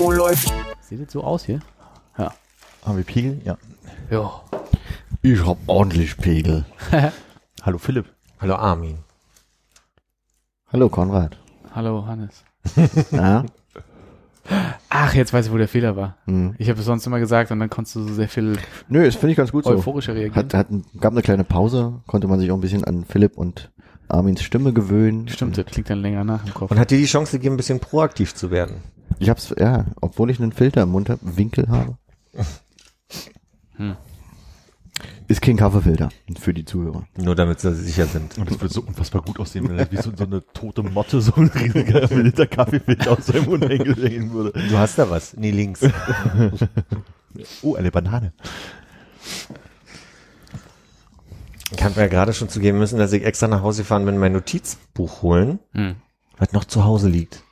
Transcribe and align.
Oh, 0.00 0.12
läuft. 0.12 0.52
Sieht 0.80 1.04
das 1.04 1.12
so 1.12 1.24
aus 1.24 1.44
hier? 1.44 1.58
Ja. 2.16 2.32
Haben 2.84 2.96
wir 2.96 3.04
Pegel? 3.04 3.40
Ja. 3.44 3.58
Ja. 4.08 4.40
Ich 5.22 5.44
hab 5.44 5.56
ordentlich 5.66 6.16
Pegel. 6.16 6.64
Hallo 7.62 7.78
Philipp. 7.78 8.06
Hallo 8.40 8.54
Armin. 8.54 8.98
Hallo 10.72 10.88
Konrad. 10.88 11.36
Hallo 11.74 12.06
Hannes. 12.06 12.44
Na? 13.10 13.44
Ach, 14.88 15.12
jetzt 15.12 15.32
weiß 15.32 15.46
ich, 15.46 15.52
wo 15.52 15.56
der 15.56 15.68
Fehler 15.68 15.96
war. 15.96 16.16
Hm. 16.26 16.54
Ich 16.58 16.70
habe 16.70 16.78
es 16.78 16.86
sonst 16.86 17.04
immer 17.06 17.18
gesagt 17.18 17.50
und 17.50 17.58
dann 17.58 17.70
konntest 17.70 17.96
du 17.96 18.04
so 18.04 18.14
sehr 18.14 18.28
viel 18.28 18.58
Nö, 18.88 19.04
das 19.04 19.16
finde 19.16 19.32
ich 19.32 19.36
ganz 19.36 19.50
gut 19.50 19.64
so. 19.64 19.70
euphorischer 19.70 20.14
reagieren. 20.14 20.36
Hat, 20.36 20.54
hat, 20.54 20.68
gab 21.00 21.12
eine 21.12 21.22
kleine 21.22 21.44
Pause, 21.44 22.00
konnte 22.06 22.28
man 22.28 22.38
sich 22.38 22.50
auch 22.52 22.56
ein 22.56 22.60
bisschen 22.60 22.84
an 22.84 23.04
Philipp 23.04 23.36
und 23.36 23.70
Armins 24.08 24.42
Stimme 24.42 24.72
gewöhnen. 24.72 25.28
Stimmt, 25.28 25.58
das 25.58 25.66
klingt 25.66 25.90
dann 25.90 26.00
länger 26.00 26.24
nach 26.24 26.44
im 26.46 26.54
Kopf. 26.54 26.70
Und 26.70 26.78
hat 26.78 26.90
dir 26.90 26.98
die 26.98 27.06
Chance 27.06 27.32
gegeben, 27.32 27.54
ein 27.54 27.58
bisschen 27.58 27.80
proaktiv 27.80 28.34
zu 28.34 28.50
werden. 28.50 28.76
Ich 29.18 29.28
hab's, 29.28 29.54
ja, 29.58 29.86
obwohl 30.00 30.30
ich 30.30 30.40
einen 30.40 30.52
Filter 30.52 30.82
im 30.82 30.90
Mund 30.90 31.10
hab, 31.10 31.18
Winkel 31.22 31.68
habe. 31.68 31.98
Hm. 33.76 33.96
Ist 35.28 35.42
kein 35.42 35.56
Kaffeefilter 35.56 36.08
für 36.40 36.54
die 36.54 36.64
Zuhörer. 36.64 37.06
Nur 37.16 37.34
damit 37.34 37.60
sie 37.60 37.74
sicher 37.74 38.06
sind. 38.06 38.38
Und 38.38 38.50
das 38.50 38.60
würde 38.60 38.72
so 38.72 38.80
unfassbar 38.80 39.22
gut 39.22 39.38
aussehen, 39.38 39.68
wenn 39.68 39.90
wie 39.90 39.96
so, 39.96 40.10
so 40.16 40.24
eine 40.24 40.42
tote 40.54 40.82
Motte 40.82 41.20
so 41.20 41.34
ein 41.36 41.48
riesiger 41.48 42.06
Liter 42.16 42.46
Kaffeefilter 42.46 43.12
aus 43.12 43.26
seinem 43.26 43.44
Mund 43.44 43.68
hängen 43.68 44.32
würde. 44.32 44.52
Du 44.68 44.78
hast 44.78 44.98
da 44.98 45.10
was. 45.10 45.36
Nee, 45.36 45.50
links. 45.50 45.80
Oh, 47.62 47.76
eine 47.76 47.92
Banane. 47.92 48.32
Ich 51.70 51.82
habe 51.84 52.00
ja 52.00 52.06
gerade 52.06 52.32
schon 52.32 52.48
zugeben 52.48 52.78
müssen, 52.78 52.98
dass 52.98 53.12
ich 53.12 53.24
extra 53.24 53.46
nach 53.48 53.62
Hause 53.62 53.82
gefahren 53.82 54.04
bin, 54.06 54.18
mein 54.18 54.32
Notizbuch 54.32 55.22
holen, 55.22 55.58
Hm. 55.72 55.96
was 56.38 56.52
noch 56.52 56.64
zu 56.64 56.84
Hause 56.84 57.08
liegt. 57.08 57.42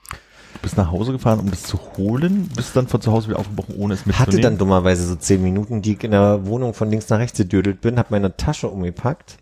Du 0.54 0.60
bist 0.62 0.76
nach 0.78 0.90
Hause 0.90 1.12
gefahren, 1.12 1.38
um 1.40 1.50
das 1.50 1.64
zu 1.64 1.78
holen, 1.98 2.48
bist 2.56 2.74
dann 2.74 2.88
von 2.88 3.00
zu 3.02 3.12
Hause 3.12 3.28
wieder 3.28 3.38
aufgebrochen, 3.38 3.74
ohne 3.76 3.92
es 3.94 4.06
mitzunehmen. 4.06 4.32
Hatte 4.32 4.40
dann 4.40 4.56
dummerweise 4.58 5.06
so 5.06 5.14
zehn 5.16 5.42
Minuten, 5.42 5.82
die 5.82 5.92
ich 5.92 6.02
in 6.04 6.12
der 6.12 6.46
Wohnung 6.46 6.72
von 6.72 6.90
links 6.90 7.08
nach 7.10 7.18
rechts 7.18 7.36
gedödelt 7.36 7.82
bin, 7.82 7.98
habe 7.98 8.08
meine 8.10 8.36
Tasche 8.38 8.68
umgepackt 8.68 9.36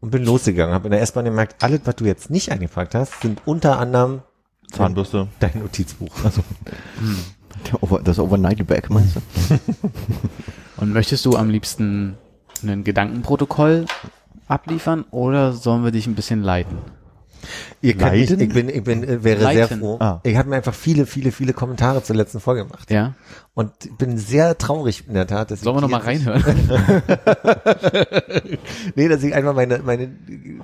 und 0.00 0.10
bin 0.10 0.24
losgegangen. 0.24 0.72
Habe 0.72 0.86
in 0.86 0.92
der 0.92 1.00
S-Bahn 1.02 1.24
gemerkt, 1.24 1.62
alles, 1.64 1.80
was 1.84 1.96
du 1.96 2.04
jetzt 2.04 2.30
nicht 2.30 2.52
eingepackt 2.52 2.94
hast, 2.94 3.20
sind 3.22 3.42
unter 3.44 3.78
anderem 3.80 4.22
Zahnbürste. 4.70 5.26
dein 5.40 5.58
Notizbuch. 5.58 6.14
Der 7.66 7.82
Over, 7.82 8.00
das 8.02 8.20
Overnight 8.20 8.64
Back, 8.68 8.88
meinst 8.88 9.16
du? 9.16 9.20
Und 10.76 10.92
möchtest 10.92 11.24
du 11.26 11.36
am 11.36 11.50
liebsten 11.50 12.16
ein 12.62 12.84
Gedankenprotokoll 12.84 13.86
abliefern 14.48 15.04
oder 15.10 15.52
sollen 15.52 15.84
wir 15.84 15.90
dich 15.90 16.06
ein 16.06 16.14
bisschen 16.14 16.42
leiten? 16.42 16.78
Ihr 17.82 17.94
könnt 17.94 18.14
ich 18.14 18.36
bin, 18.52 18.68
ich 18.68 18.84
bin, 18.84 19.02
äh, 19.02 19.24
wäre 19.24 19.42
Leiten. 19.42 19.68
sehr 19.68 19.78
froh. 19.78 19.96
Ah. 20.00 20.20
Ich 20.24 20.36
habe 20.36 20.48
mir 20.50 20.56
einfach 20.56 20.74
viele, 20.74 21.06
viele, 21.06 21.32
viele 21.32 21.52
Kommentare 21.52 22.02
zur 22.02 22.16
letzten 22.16 22.40
Folge 22.40 22.64
gemacht. 22.64 22.90
Ja? 22.90 23.14
Und 23.54 23.72
bin 23.98 24.18
sehr 24.18 24.58
traurig 24.58 25.04
in 25.08 25.14
der 25.14 25.26
Tat, 25.26 25.50
dass 25.50 25.62
Sollen 25.62 25.76
wir 25.76 25.80
nochmal 25.80 26.02
reinhören? 26.02 26.44
Nee, 28.94 29.08
dass 29.08 29.22
ich 29.22 29.34
einfach 29.34 29.54
meine, 29.54 29.78
meine 29.78 30.10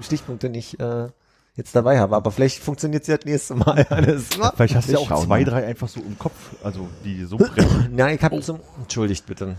Stichpunkte 0.00 0.50
nicht 0.50 0.78
äh, 0.80 1.08
jetzt 1.54 1.74
dabei 1.74 1.98
habe. 1.98 2.14
Aber 2.16 2.30
vielleicht 2.30 2.62
funktioniert 2.62 3.02
es 3.02 3.08
ja 3.08 3.16
das 3.16 3.24
nächste 3.24 3.54
Mal 3.54 3.86
alles. 3.90 4.28
Vielleicht 4.54 4.74
hast 4.74 4.88
du 4.88 4.92
ja 4.92 4.98
auch 4.98 5.24
zwei, 5.24 5.44
drei 5.44 5.66
einfach 5.66 5.88
so 5.88 6.00
im 6.00 6.18
Kopf, 6.18 6.34
also 6.62 6.88
die 7.04 7.24
so 7.24 7.36
brennen. 7.38 7.92
Nein, 7.92 8.16
ich 8.16 8.22
habe 8.22 8.40
zum... 8.40 8.60
Entschuldigt 8.78 9.26
bitte. 9.26 9.56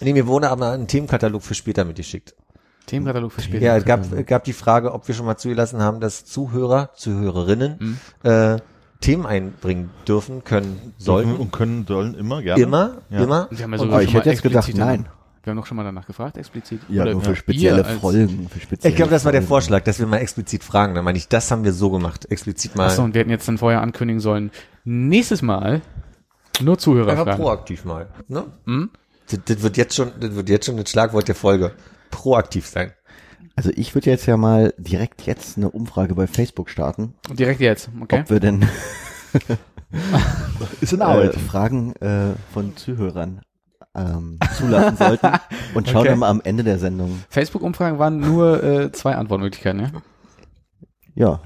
Nee, 0.00 0.12
mir 0.12 0.26
wurde 0.26 0.50
aber 0.50 0.72
ein 0.72 0.86
Themenkatalog 0.86 1.42
für 1.42 1.54
später 1.54 1.84
mitgeschickt. 1.84 2.34
Themenkatalog 2.86 3.32
für 3.32 3.40
später. 3.40 3.64
Ja, 3.64 3.76
es 3.76 3.84
gab, 3.84 4.12
es 4.12 4.26
gab 4.26 4.44
die 4.44 4.52
Frage, 4.52 4.92
ob 4.92 5.08
wir 5.08 5.14
schon 5.14 5.26
mal 5.26 5.36
zugelassen 5.36 5.80
haben, 5.82 6.00
dass 6.00 6.24
Zuhörer, 6.24 6.90
Zuhörerinnen 6.94 7.76
Mhm. 8.22 8.30
äh, 8.30 8.58
Themen 9.00 9.26
einbringen 9.26 9.90
dürfen, 10.08 10.42
können, 10.44 10.94
sollten. 10.96 11.36
und 11.36 11.52
können, 11.52 11.84
sollen 11.86 12.14
immer, 12.14 12.42
gerne. 12.42 12.62
Immer, 12.62 12.96
Ja. 13.10 13.22
immer. 13.24 13.48
Wir 13.50 13.64
haben 13.64 13.72
ja 13.72 13.78
Aber 13.80 13.90
schon 13.92 14.00
ich 14.02 14.12
mal 14.12 14.20
hätte 14.20 14.30
jetzt 14.30 14.42
gedacht, 14.42 14.74
nein. 14.74 15.06
Wir 15.42 15.50
haben 15.52 15.58
doch 15.58 15.66
schon 15.66 15.76
mal 15.76 15.84
danach 15.84 16.06
gefragt, 16.06 16.36
explizit. 16.38 16.80
Ja, 16.88 17.02
Oder 17.02 17.12
nur 17.12 17.22
für 17.22 17.36
spezielle 17.36 17.84
Folgen. 17.84 18.48
Für 18.50 18.58
spezielle 18.60 18.90
Ich 18.90 18.96
glaube, 18.96 19.10
das 19.12 19.24
war 19.24 19.30
der. 19.32 19.42
Vorschlag, 19.42 19.84
dass 19.84 19.98
wir 20.00 20.06
mal 20.06 20.16
explizit 20.18 20.64
fragen. 20.64 20.94
Dann 20.96 21.04
meine 21.04 21.18
ich, 21.18 21.28
das 21.28 21.50
haben 21.52 21.62
wir 21.62 21.72
so 21.72 21.90
gemacht. 21.90 22.26
Explizit 22.30 22.74
mal. 22.74 22.86
Achso, 22.86 23.04
und 23.04 23.14
wir 23.14 23.20
hätten 23.20 23.30
jetzt 23.30 23.46
dann 23.46 23.56
vorher 23.58 23.80
ankündigen 23.80 24.18
sollen, 24.20 24.50
nächstes 24.84 25.42
Mal 25.42 25.82
nur 26.60 26.78
Zuhörer 26.78 27.10
Einfach 27.12 27.24
fragen. 27.26 27.42
proaktiv 27.42 27.84
mal. 27.84 28.08
Ne? 28.28 28.44
Hm? 28.64 28.90
Das, 29.30 29.40
das 29.44 29.62
wird 29.62 29.76
jetzt 29.76 29.94
schon, 29.94 30.12
das 30.20 30.34
wird 30.34 30.48
jetzt 30.48 30.66
schon 30.66 30.76
das 30.76 30.90
Schlagwort 30.90 31.28
der 31.28 31.34
Folge. 31.34 31.72
Proaktiv 32.10 32.66
sein. 32.66 32.92
Also 33.56 33.70
ich 33.74 33.94
würde 33.94 34.10
jetzt 34.10 34.26
ja 34.26 34.36
mal 34.36 34.74
direkt 34.76 35.22
jetzt 35.22 35.56
eine 35.56 35.70
Umfrage 35.70 36.14
bei 36.14 36.26
Facebook 36.26 36.68
starten, 36.68 37.14
Direkt 37.32 37.60
jetzt, 37.60 37.88
okay? 38.00 38.20
ob 38.20 38.30
wir 38.30 38.40
denn 38.40 38.66
Ist 40.80 40.92
in 40.92 41.00
äh, 41.00 41.04
Arbeit. 41.04 41.34
Fragen 41.36 41.94
äh, 41.96 42.34
von 42.52 42.76
Zuhörern 42.76 43.40
ähm, 43.94 44.38
zulassen 44.58 44.96
sollten 44.98 45.26
und 45.74 45.88
schauen 45.88 46.00
Okay. 46.00 46.08
dann 46.10 46.18
mal 46.18 46.28
am 46.28 46.42
Ende 46.44 46.64
der 46.64 46.78
Sendung. 46.78 47.22
Facebook-Umfragen 47.30 47.98
waren 47.98 48.20
nur 48.20 48.62
äh, 48.62 48.92
zwei 48.92 49.14
Antwortmöglichkeiten, 49.14 49.80
ja? 49.80 49.90
Ja, 51.14 51.40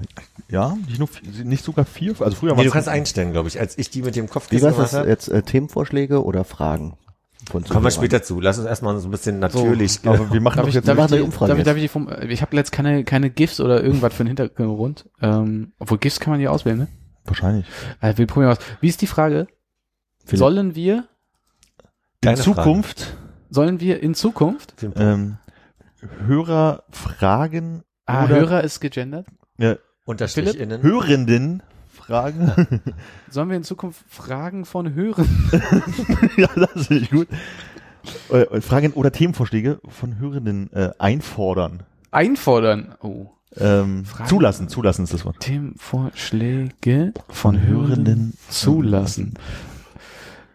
ja, 0.49 0.75
nicht 0.85 0.99
nur, 0.99 1.07
nicht 1.45 1.63
sogar 1.63 1.85
vier, 1.85 2.13
also 2.19 2.35
früher 2.35 2.51
Nee, 2.51 2.57
war 2.57 2.63
du 2.65 2.71
kannst 2.71 2.89
einstellen, 2.89 3.31
glaube 3.31 3.47
ich. 3.47 3.57
Als 3.57 3.77
ich 3.77 3.89
die 3.89 4.01
mit 4.01 4.17
dem 4.17 4.29
Kopf 4.29 4.47
wie 4.51 4.61
war 4.61 4.71
das 4.71 4.91
habe, 4.93 5.07
jetzt? 5.07 5.29
Äh, 5.29 5.43
Themenvorschläge 5.43 6.25
oder 6.25 6.43
Fragen 6.43 6.97
kommen 7.49 7.83
wir 7.83 7.91
später 7.91 8.21
zu. 8.21 8.39
Lass 8.39 8.57
uns 8.57 8.67
erstmal 8.67 8.97
so 8.99 9.07
ein 9.07 9.11
bisschen 9.11 9.39
natürlich. 9.39 9.99
Aber 10.05 10.31
wir 10.31 10.41
machen 10.41 10.57
Darf 10.57 10.65
doch 10.65 10.69
ich, 10.69 10.75
jetzt 10.75 10.87
darf, 10.87 10.97
ich 10.97 11.05
die, 11.07 11.15
die 11.17 11.21
Umfrage 11.21 11.49
darf, 11.49 11.57
ich, 11.57 11.59
jetzt. 11.59 11.67
darf 11.67 11.75
ich 11.77 11.81
die 11.83 11.87
vom, 11.87 12.09
ich 12.29 12.41
habe 12.41 12.55
jetzt 12.55 12.71
keine, 12.71 13.03
keine 13.03 13.29
GIFs 13.29 13.59
oder 13.59 13.83
irgendwas 13.83 14.13
für 14.13 14.23
den 14.23 14.27
Hintergrund. 14.27 15.09
Ähm, 15.21 15.73
obwohl 15.79 15.97
GIFs 15.97 16.19
kann 16.19 16.31
man 16.31 16.39
hier 16.39 16.51
auswählen, 16.51 16.77
ne? 16.77 16.87
wahrscheinlich. 17.25 17.65
Äh, 17.99 18.17
wir 18.17 18.27
probieren 18.27 18.51
aus. 18.51 18.59
Wie 18.79 18.87
ist 18.87 19.01
die 19.01 19.07
Frage? 19.07 19.47
Philipp. 20.25 20.39
Sollen 20.39 20.75
wir, 20.75 20.95
In 20.95 21.03
Deine 22.21 22.37
Zukunft 22.37 23.17
sollen 23.49 23.79
wir 23.79 24.01
in 24.01 24.15
Zukunft, 24.15 24.75
ähm, 24.95 25.37
Hörer 26.25 26.83
fragen 26.89 27.83
ah, 28.05 28.25
oder 28.25 28.35
Hörer 28.35 28.63
ist 28.63 28.79
gegendert, 28.79 29.27
ja, 29.57 29.75
Unterstrich. 30.05 30.57
Hörenden 30.57 31.63
fragen. 32.05 32.51
sollen 33.29 33.49
wir 33.49 33.57
in 33.57 33.63
Zukunft 33.63 34.03
Fragen 34.07 34.65
von 34.65 34.93
Hörern? 34.93 35.27
ja, 36.37 36.49
das 36.55 36.87
finde 36.87 37.03
ich 37.03 37.11
gut. 37.11 37.27
Äh, 38.31 38.41
äh, 38.41 38.61
Fragen 38.61 38.93
oder 38.93 39.11
Themenvorschläge 39.11 39.79
von 39.87 40.19
Hörenden 40.19 40.71
äh, 40.73 40.91
einfordern. 40.97 41.83
einfordern? 42.11 42.95
Oh. 43.01 43.27
Ähm, 43.57 44.05
zulassen, 44.27 44.69
zulassen 44.69 45.03
ist 45.03 45.13
das 45.13 45.25
Wort. 45.25 45.39
Themenvorschläge 45.41 47.13
von 47.29 47.61
Hörenden 47.61 48.05
Hörenden 48.05 48.37
zulassen. 48.49 49.33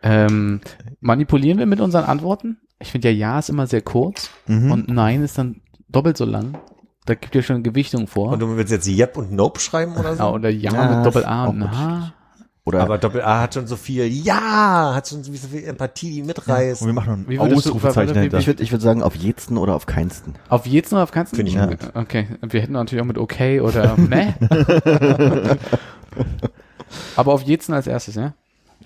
Ähm, 0.02 0.60
manipulieren 1.00 1.58
wir 1.58 1.66
mit 1.66 1.80
unseren 1.80 2.04
Antworten? 2.04 2.58
Ich 2.78 2.92
finde 2.92 3.10
ja 3.10 3.14
Ja 3.14 3.38
ist 3.38 3.48
immer 3.50 3.66
sehr 3.66 3.82
kurz 3.82 4.30
Mhm. 4.46 4.70
und 4.70 4.88
Nein 4.88 5.22
ist 5.22 5.38
dann 5.38 5.60
doppelt 5.88 6.16
so 6.16 6.24
lang. 6.24 6.58
Da 7.06 7.14
gibt 7.14 7.34
ja 7.34 7.42
schon 7.42 7.54
eine 7.56 7.62
Gewichtung 7.62 8.06
vor. 8.08 8.32
Und 8.32 8.40
du 8.40 8.56
willst 8.56 8.72
jetzt 8.72 8.88
Yep 8.88 9.16
und 9.16 9.32
Nope 9.32 9.60
schreiben 9.60 9.96
oder 9.96 10.14
so? 10.14 10.22
ja, 10.22 10.30
oder 10.30 10.50
Ja, 10.50 10.72
Ja, 10.72 10.96
mit 10.96 11.06
Doppel 11.06 11.24
A 11.24 11.46
und 11.46 11.70
H. 11.70 12.12
Oder 12.64 12.80
Aber 12.80 12.98
Doppel 12.98 13.22
A 13.22 13.42
hat 13.42 13.54
schon 13.54 13.68
so 13.68 13.76
viel, 13.76 14.04
ja, 14.08 14.92
hat 14.92 15.06
schon 15.08 15.22
so 15.22 15.30
viel 15.32 15.62
Empathie, 15.64 16.14
die 16.14 16.22
mitreißt. 16.24 16.82
Und 16.82 16.88
wir 16.88 16.94
machen 16.94 17.24
noch 17.28 17.44
ein 17.44 17.52
Ausrufezeichen 17.52 18.12
dahinter. 18.12 18.38
ich 18.38 18.48
würde 18.48 18.60
ich 18.60 18.72
würd 18.72 18.82
sagen, 18.82 19.04
auf 19.04 19.14
jeden 19.14 19.56
oder 19.56 19.76
auf 19.76 19.86
keinsten. 19.86 20.34
Auf 20.48 20.66
jetzt 20.66 20.92
oder 20.92 21.04
auf 21.04 21.12
keinen 21.12 21.26
Finde 21.26 21.48
ich 21.48 21.54
Ja. 21.54 21.66
gut. 21.66 21.78
Okay, 21.94 22.26
wir 22.42 22.60
hätten 22.60 22.72
natürlich 22.72 23.00
auch 23.02 23.06
mit 23.06 23.18
okay 23.18 23.60
oder 23.60 23.96
meh. 23.96 24.32
Aber 27.16 27.32
auf 27.32 27.42
jetzt 27.42 27.70
als 27.70 27.86
erstes, 27.86 28.16
ja? 28.16 28.34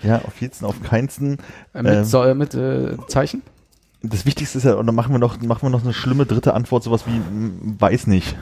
Ja, 0.02 0.16
auf 0.26 0.40
jeden 0.40 0.64
auf 0.64 0.82
keinsten. 0.82 1.38
Äh, 1.74 1.82
Mit, 1.82 1.92
Ähm. 1.92 2.04
so, 2.04 2.34
mit 2.34 2.54
äh, 2.54 2.96
Zeichen? 3.08 3.42
Das 4.02 4.24
Wichtigste 4.26 4.58
ist 4.58 4.64
ja, 4.64 4.74
und 4.74 4.86
dann 4.86 4.94
machen 4.94 5.12
wir 5.12 5.18
noch, 5.18 5.40
machen 5.42 5.62
wir 5.62 5.70
noch 5.70 5.82
eine 5.84 5.92
schlimme 5.92 6.26
dritte 6.26 6.54
Antwort, 6.54 6.82
sowas 6.82 7.06
wie, 7.06 7.18
mm, 7.18 7.76
weiß 7.80 8.06
nicht. 8.06 8.36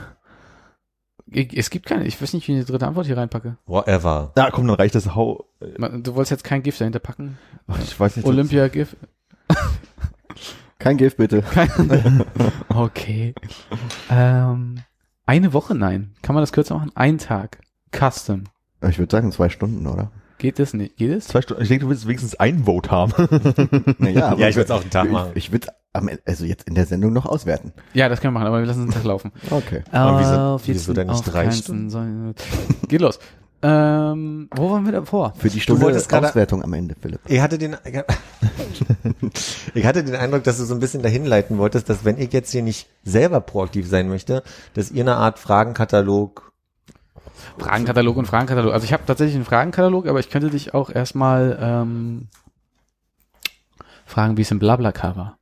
Ich, 1.31 1.55
es 1.55 1.69
gibt 1.69 1.85
keine, 1.85 2.05
ich 2.05 2.19
weiß 2.21 2.33
nicht, 2.33 2.47
wie 2.47 2.57
ich 2.57 2.65
die 2.65 2.71
dritte 2.71 2.87
Antwort 2.87 3.05
hier 3.05 3.17
reinpacke. 3.17 3.57
Whatever. 3.65 4.31
Na 4.35 4.49
komm, 4.51 4.67
dann 4.67 4.77
reicht 4.77 4.95
das. 4.95 5.13
Hau, 5.15 5.45
Du 5.59 6.15
wolltest 6.15 6.31
jetzt 6.31 6.43
kein 6.43 6.63
GIF 6.63 6.77
dahinter 6.77 6.99
packen? 6.99 7.37
ich 7.83 7.99
weiß 7.99 8.15
nicht. 8.15 8.25
Olympia-GIF? 8.25 8.95
Kein 10.79 10.95
Gift 10.97 11.17
bitte. 11.17 11.43
Okay. 12.69 13.35
ähm, 14.09 14.79
eine 15.25 15.51
Woche, 15.51 15.75
nein. 15.75 16.13
Kann 16.21 16.33
man 16.35 16.41
das 16.41 16.53
kürzer 16.53 16.75
machen? 16.75 16.91
Ein 16.95 17.17
Tag. 17.17 17.59
Custom. 17.91 18.45
Ich 18.87 18.97
würde 18.97 19.11
sagen 19.11 19.31
zwei 19.33 19.49
Stunden, 19.49 19.85
oder? 19.87 20.09
Geht 20.39 20.57
das 20.57 20.73
nicht? 20.73 20.95
Geht 20.97 21.11
es? 21.11 21.27
Zwei 21.27 21.41
Stunden. 21.41 21.61
Ich 21.61 21.69
denke, 21.69 21.83
du 21.85 21.89
willst 21.91 22.07
wenigstens 22.07 22.35
einen 22.39 22.63
Vote 22.65 22.89
haben. 22.89 23.13
Naja, 23.99 24.33
Ja, 24.37 24.47
ich 24.49 24.55
würde 24.55 24.65
es 24.65 24.71
auch 24.71 24.81
einen 24.81 24.89
Tag 24.89 25.05
ich, 25.05 25.11
machen. 25.11 25.31
ich 25.35 25.51
würde 25.51 25.67
am 25.93 26.07
Ende- 26.07 26.23
also 26.25 26.45
jetzt 26.45 26.67
in 26.67 26.75
der 26.75 26.85
Sendung 26.85 27.13
noch 27.13 27.25
auswerten. 27.25 27.73
Ja, 27.93 28.09
das 28.09 28.21
können 28.21 28.33
wir 28.33 28.39
machen, 28.39 28.47
aber 28.47 28.59
wir 28.59 28.65
lassen 28.65 28.85
den 28.87 28.91
Tag 28.93 29.03
laufen. 29.03 29.31
Okay. 29.51 29.83
Aber 29.91 30.19
wieso- 30.19 30.31
Auf 30.39 30.61
wieso 30.67 30.91
jetzt 30.93 30.97
dann 30.97 31.07
nicht 31.07 31.23
drei 31.31 31.51
Stunden? 31.51 32.33
Geht 32.87 33.01
los. 33.01 33.19
Ähm, 33.61 34.47
wo 34.55 34.71
waren 34.71 34.85
wir 34.85 34.93
davor? 34.93 35.33
Für 35.37 35.49
die 35.49 35.59
Stunde 35.59 35.85
Auswertung 35.87 36.63
am 36.63 36.71
Ende, 36.71 36.95
Philipp. 36.97 37.19
Ich 37.27 37.41
hatte 37.41 37.57
den, 37.57 37.75
ich 39.73 39.85
hatte 39.85 40.01
den 40.05 40.15
Eindruck, 40.15 40.45
dass 40.45 40.57
du 40.59 40.63
so 40.63 40.73
ein 40.73 40.79
bisschen 40.79 41.01
dahin 41.03 41.25
leiten 41.25 41.57
wolltest, 41.57 41.89
dass 41.89 42.05
wenn 42.05 42.17
ich 42.17 42.31
jetzt 42.31 42.51
hier 42.51 42.61
nicht 42.63 42.87
selber 43.03 43.41
proaktiv 43.41 43.85
sein 43.89 44.07
möchte, 44.07 44.43
dass 44.75 44.91
ihr 44.91 45.03
eine 45.03 45.15
Art 45.17 45.39
Fragenkatalog 45.39 46.48
Fragenkatalog 47.57 48.17
und 48.17 48.25
Fragenkatalog. 48.25 48.73
Also 48.73 48.85
ich 48.85 48.93
habe 48.93 49.03
tatsächlich 49.05 49.35
einen 49.35 49.45
Fragenkatalog, 49.45 50.07
aber 50.07 50.19
ich 50.19 50.29
könnte 50.29 50.49
dich 50.49 50.73
auch 50.73 50.89
erstmal 50.89 51.57
ähm, 51.61 52.27
fragen, 54.05 54.37
wie 54.37 54.41
es 54.41 54.51
im 54.51 54.59
Blablacar 54.59 55.15
war. 55.15 55.37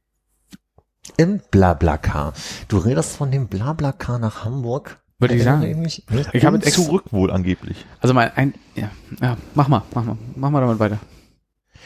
im 1.18 1.40
Blablacar. 1.52 2.34
Du 2.68 2.78
redest 2.78 3.16
von 3.16 3.32
dem 3.32 3.48
Blablacar 3.48 4.20
nach 4.20 4.44
Hamburg? 4.46 5.00
Würde 5.20 5.34
ich 5.36 5.44
sagen. 5.44 5.82
mich? 5.82 6.06
Ich 6.34 6.46
habe 6.46 6.58
jetzt 6.58 6.74
zurück 6.74 7.06
wohl 7.12 7.32
angeblich. 7.32 7.86
also 8.02 8.14
mal 8.14 8.32
ein, 8.36 8.54
ja, 8.76 8.92
ja, 9.20 9.36
mach 9.56 9.68
mal, 9.68 9.82
mach 9.96 10.04
mal, 10.04 10.18
mach 10.36 10.50
mal 10.52 10.62
damit 10.62 10.78
weiter. 10.80 11.00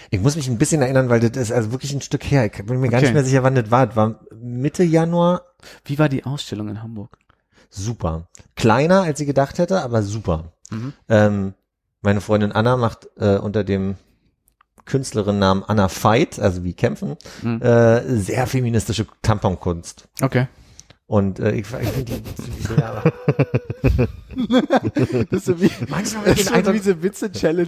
Ich 0.09 0.19
muss 0.19 0.35
mich 0.35 0.49
ein 0.49 0.57
bisschen 0.57 0.81
erinnern, 0.81 1.07
weil 1.07 1.21
das 1.21 1.37
ist 1.41 1.51
also 1.51 1.71
wirklich 1.71 1.93
ein 1.93 2.01
Stück 2.01 2.23
her. 2.29 2.45
Ich 2.45 2.65
bin 2.65 2.81
mir 2.81 2.89
gar 2.89 2.97
Okay. 2.97 3.05
nicht 3.05 3.13
mehr 3.13 3.23
sicher, 3.23 3.43
wann 3.43 3.55
das 3.55 3.71
war. 3.71 3.87
Das 3.87 3.95
war 3.95 4.19
Mitte 4.41 4.83
Januar. 4.83 5.43
Wie 5.85 5.97
war 5.99 6.09
die 6.09 6.25
Ausstellung 6.25 6.67
in 6.67 6.81
Hamburg? 6.83 7.17
Super. 7.71 8.27
Kleiner, 8.55 9.01
als 9.03 9.19
ich 9.19 9.25
gedacht 9.27 9.57
hätte, 9.57 9.81
aber 9.81 10.03
super. 10.03 10.51
Mhm. 10.69 10.93
Ähm, 11.09 11.53
meine 12.01 12.21
Freundin 12.21 12.51
Anna 12.51 12.77
macht 12.77 13.07
äh, 13.17 13.37
unter 13.37 13.63
dem 13.63 13.95
Künstlerinnennamen 14.85 15.63
Anna 15.63 15.87
Fight, 15.87 16.39
also 16.39 16.63
wie 16.63 16.73
kämpfen, 16.73 17.15
Mhm. 17.41 17.61
äh, 17.61 18.01
sehr 18.17 18.45
feministische 18.47 19.07
Tamponkunst. 19.21 20.07
Okay. 20.21 20.47
Und 21.11 21.41
äh, 21.41 21.51
ich, 21.51 21.59
ich 21.59 21.65
finde 21.65 22.03
die, 22.05 22.21
die 22.21 22.61
sehr, 22.61 23.03
Das 25.29 25.39
ist 25.39 25.45
so 25.45 25.61
wie, 25.61 25.69
manchmal 25.89 26.23
das 26.23 26.39
ist 26.39 26.65
so 26.65 26.71
diese 26.71 27.03
Witze-Challenge. 27.03 27.67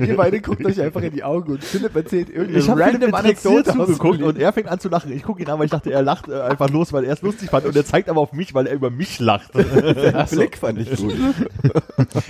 Ihr 0.06 0.16
beide 0.16 0.40
guckt 0.40 0.64
euch 0.64 0.80
einfach 0.80 1.00
in 1.00 1.12
die 1.12 1.24
Augen 1.24 1.52
und 1.52 1.64
Philipp 1.64 1.96
erzählt 1.96 2.28
irgendeine 2.28 2.58
Ich 2.58 2.68
habe 2.68 2.82
random 2.82 3.14
Anekdote 3.14 3.72
zugeguckt 3.72 4.22
und 4.22 4.38
er 4.38 4.52
fängt 4.52 4.68
an 4.68 4.80
zu 4.80 4.90
lachen. 4.90 5.12
Ich 5.12 5.22
gucke 5.22 5.42
ihn 5.42 5.48
an, 5.48 5.58
weil 5.58 5.64
ich 5.64 5.70
dachte, 5.70 5.92
er 5.92 6.02
lacht 6.02 6.28
äh, 6.28 6.40
einfach 6.40 6.68
los, 6.68 6.92
weil 6.92 7.04
er 7.04 7.14
es 7.14 7.22
lustig 7.22 7.48
fand. 7.50 7.64
Und 7.64 7.74
er 7.74 7.86
zeigt 7.86 8.10
aber 8.10 8.20
auf 8.20 8.32
mich, 8.32 8.52
weil 8.52 8.66
er 8.66 8.74
über 8.74 8.90
mich 8.90 9.18
lacht. 9.18 9.54
Den 9.54 10.26
Blick 10.30 10.58
fand 10.58 10.78
ich 10.78 10.94
gut. 10.96 11.14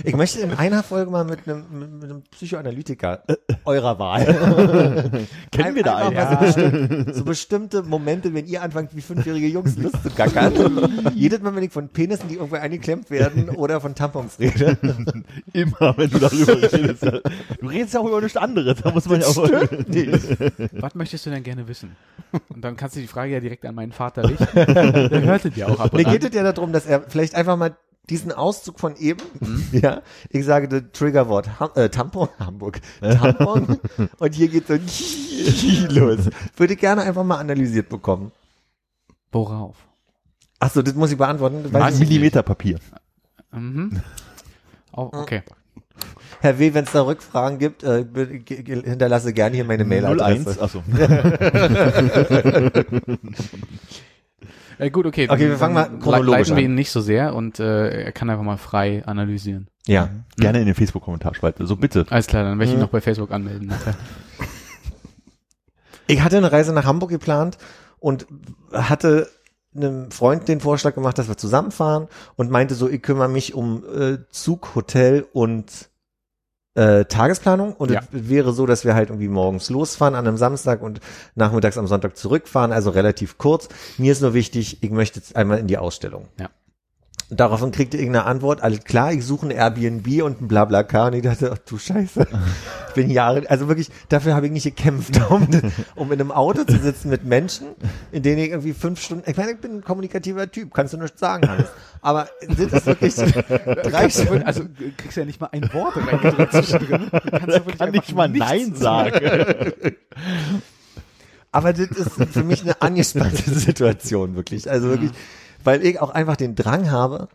ich 0.05 0.15
möchte 0.15 0.39
in 0.39 0.53
einer 0.53 0.83
Folge 0.83 1.11
mal 1.11 1.25
mit 1.25 1.39
einem, 1.47 1.65
mit, 1.99 2.09
einem 2.09 2.21
Psychoanalytiker 2.31 3.23
eurer 3.65 3.99
Wahl. 3.99 5.27
Kennen 5.51 5.75
wir 5.75 5.83
da 5.83 5.97
einen? 5.97 6.15
mal 6.15 6.29
so, 6.29 6.45
bestimmt, 6.45 7.15
so 7.15 7.25
bestimmte 7.25 7.83
Momente, 7.83 8.33
wenn 8.33 8.45
ihr 8.45 8.61
anfangt, 8.61 8.95
wie 8.95 9.01
fünfjährige 9.01 9.47
Jungs 9.47 9.77
Lust 9.77 10.01
zu 10.01 10.09
gackern. 10.11 10.44
Jedes 11.15 11.41
Mal, 11.41 11.55
wenn 11.55 11.63
ich 11.63 11.71
von 11.71 11.89
Penissen, 11.89 12.29
die 12.29 12.35
irgendwo 12.35 12.55
eingeklemmt 12.55 13.09
werden 13.09 13.49
oder 13.49 13.81
von 13.81 13.95
Tampons 13.95 14.39
rede. 14.39 14.77
Immer, 15.53 15.93
wenn 15.97 16.09
du 16.09 16.19
darüber 16.19 16.61
redest. 16.61 17.03
Du 17.03 17.67
redest 17.67 17.93
ja 17.93 17.99
auch 17.99 18.07
über 18.07 18.21
nichts 18.21 18.37
anderes. 18.37 18.81
Da 18.81 18.91
muss 18.91 19.07
man 19.07 19.21
ja 19.21 19.27
auch. 19.27 19.37
Was 20.81 20.95
möchtest 20.95 21.25
du 21.25 21.29
denn 21.29 21.43
gerne 21.43 21.67
wissen? 21.67 21.95
Und 22.49 22.61
dann 22.63 22.75
kannst 22.75 22.95
du 22.95 22.99
die 22.99 23.07
Frage 23.07 23.33
ja 23.33 23.39
direkt 23.39 23.65
an 23.65 23.75
meinen 23.75 23.91
Vater 23.91 24.27
richten. 24.29 24.45
Der 24.55 25.21
hörte 25.21 25.49
dir 25.51 25.69
auch 25.69 25.79
ab 25.79 25.93
und 25.93 25.99
Mir 25.99 26.07
an. 26.07 26.13
geht 26.13 26.23
es 26.23 26.35
ja 26.35 26.51
darum, 26.51 26.73
dass 26.73 26.85
er 26.85 27.01
vielleicht 27.07 27.35
einfach 27.35 27.57
mal 27.57 27.75
diesen 28.09 28.31
Auszug 28.31 28.79
von 28.79 28.95
eben, 28.97 29.21
ja, 29.71 30.01
ich 30.29 30.45
sage 30.45 30.67
das 30.67 30.83
Triggerwort 30.93 31.59
Ham 31.59 31.71
äh, 31.75 31.89
Tampon, 31.89 32.29
Hamburg, 32.39 32.79
Tampon, 33.01 33.79
und 34.19 34.35
hier 34.35 34.47
geht 34.47 34.67
so 34.67 34.75
los. 35.89 36.29
Würde 36.55 36.73
ich 36.73 36.79
gerne 36.79 37.01
einfach 37.01 37.23
mal 37.23 37.37
analysiert 37.37 37.89
bekommen. 37.89 38.31
Worauf? 39.31 39.75
Achso, 40.59 40.81
das 40.81 40.93
muss 40.95 41.11
ich 41.11 41.17
beantworten. 41.17 41.71
Weiß. 41.71 41.99
Millimeterpapier. 41.99 42.79
Mhm. 43.51 44.01
Oh, 44.93 45.09
okay. 45.13 45.43
Herr 46.41 46.59
W., 46.59 46.73
wenn 46.73 46.85
es 46.85 46.91
da 46.91 47.01
Rückfragen 47.01 47.57
gibt, 47.59 47.83
äh, 47.83 48.05
hinterlasse 48.05 49.33
gerne 49.33 49.55
hier 49.55 49.65
meine 49.65 49.83
01. 49.83 49.89
Mailadresse. 49.89 50.61
Achso. 50.61 50.83
Äh, 54.77 54.89
gut, 54.89 55.05
okay. 55.05 55.27
Okay, 55.29 55.47
wir 55.47 55.57
fangen 55.57 55.73
mal 55.73 55.85
chronologisch 55.99 56.49
leiten 56.49 56.57
wir 56.57 56.65
an. 56.65 56.71
ihn 56.71 56.75
nicht 56.75 56.91
so 56.91 56.99
sehr 56.99 57.33
und 57.33 57.61
äh, 57.61 58.03
er 58.03 58.11
kann 58.11 58.29
einfach 58.29 58.43
mal 58.43 58.57
frei 58.57 59.03
analysieren. 59.05 59.69
Ja. 59.87 60.09
Gerne 60.37 60.59
in 60.59 60.65
den 60.65 60.75
Facebook-Kommentarspalte. 60.75 61.65
So 61.65 61.77
bitte. 61.77 62.05
Alles 62.09 62.27
klar, 62.27 62.43
dann 62.43 62.59
werde 62.59 62.65
ich 62.65 62.71
ihn 62.71 62.75
Mhm. 62.79 62.81
noch 62.81 62.89
bei 62.89 62.99
Facebook 62.99 63.31
anmelden. 63.31 63.71
Ich 66.07 66.21
hatte 66.21 66.35
eine 66.37 66.51
Reise 66.51 66.73
nach 66.73 66.83
Hamburg 66.85 67.09
geplant 67.09 67.57
und 67.99 68.27
hatte 68.73 69.29
einem 69.75 70.11
Freund 70.11 70.47
den 70.47 70.59
Vorschlag 70.59 70.95
gemacht, 70.95 71.17
dass 71.17 71.27
wir 71.27 71.37
zusammenfahren 71.37 72.07
und 72.35 72.49
meinte 72.51 72.75
so, 72.75 72.89
ich 72.89 73.01
kümmere 73.01 73.29
mich 73.29 73.53
um 73.53 73.83
äh, 73.85 74.17
Zug, 74.29 74.75
Hotel 74.75 75.25
und 75.33 75.89
äh, 76.75 77.05
Tagesplanung 77.05 77.73
und 77.73 77.91
Ja. 77.91 78.01
es 78.11 78.29
wäre 78.29 78.51
so, 78.53 78.65
dass 78.65 78.83
wir 78.83 78.95
halt 78.95 79.09
irgendwie 79.09 79.29
morgens 79.29 79.69
losfahren 79.69 80.15
an 80.15 80.27
einem 80.27 80.37
Samstag 80.37 80.81
und 80.81 80.99
nachmittags 81.35 81.77
am 81.77 81.87
Sonntag 81.87 82.17
zurückfahren, 82.17 82.71
also 82.73 82.89
relativ 82.89 83.37
kurz. 83.37 83.69
Mir 83.97 84.11
ist 84.11 84.21
nur 84.21 84.33
wichtig, 84.33 84.83
ich 84.83 84.91
möchte 84.91 85.19
jetzt 85.19 85.35
einmal 85.35 85.59
in 85.59 85.67
die 85.67 85.77
Ausstellung. 85.77 86.27
Ja. 86.39 86.49
Daraufhin 87.31 87.71
kriegte 87.71 87.97
irgendeine 87.97 88.25
Antwort, 88.25 88.61
alles 88.61 88.83
klar, 88.83 89.11
ich 89.11 89.25
suche 89.25 89.47
ein 89.47 89.51
Airbnb 89.51 90.21
und 90.23 90.41
ein 90.41 90.47
Blablacar. 90.47 91.07
Und 91.07 91.13
ich 91.13 91.23
dachte, 91.23 91.51
ach 91.53 91.57
du 91.57 91.79
Scheiße. 91.79 92.27
Ich 92.89 92.93
bin 92.93 93.09
Jahre, 93.09 93.49
also 93.49 93.67
wirklich, 93.67 93.89
dafür 94.09 94.35
habe 94.35 94.45
ich 94.45 94.51
nicht 94.51 94.63
gekämpft, 94.63 95.19
um, 95.31 95.47
um 95.95 96.11
in 96.11 96.19
einem 96.19 96.31
Auto 96.31 96.63
zu 96.63 96.77
sitzen 96.77 97.09
mit 97.09 97.25
Menschen, 97.25 97.67
in 98.11 98.21
denen 98.21 98.37
ich 98.37 98.49
irgendwie 98.49 98.73
fünf 98.73 99.01
Stunden, 99.01 99.27
ich 99.29 99.35
meine, 99.37 99.53
ich 99.53 99.57
bin 99.57 99.77
ein 99.77 99.83
kommunikativer 99.83 100.51
Typ, 100.51 100.71
kannst 100.73 100.93
du 100.93 100.97
nicht 100.97 101.17
sagen, 101.17 101.49
Hannes. 101.49 101.67
Aber 102.01 102.29
das 102.47 102.59
ist 102.71 102.85
wirklich 102.85 103.15
drei 103.83 104.09
Stunden. 104.09 104.43
Also 104.43 104.63
du 104.63 104.91
kriegst 104.95 105.17
ja 105.17 105.25
nicht 105.25 105.41
mal 105.41 105.49
ein 105.51 105.67
Wort 105.73 105.97
reingedrückt 105.97 106.51
zwischendrin. 106.53 107.09
Du 107.11 107.31
kannst 107.31 107.47
ja 107.47 107.65
wirklich 107.65 107.77
Kann 107.79 107.87
einfach 107.87 108.01
nicht 108.07 108.15
mal 108.15 108.29
nichts 108.29 108.49
Nein 108.49 108.75
sagen. 108.75 109.11
sagen. 109.13 109.73
Aber 111.51 111.71
das 111.71 111.87
ist 111.87 112.11
für 112.31 112.43
mich 112.43 112.63
eine 112.63 112.81
angespannte 112.81 113.49
Situation, 113.49 114.35
wirklich. 114.35 114.69
Also 114.69 114.89
wirklich, 114.89 115.11
weil 115.65 115.85
ich 115.85 115.99
auch 115.99 116.11
einfach 116.11 116.37
den 116.37 116.55
Drang 116.55 116.91
habe, 116.91 117.27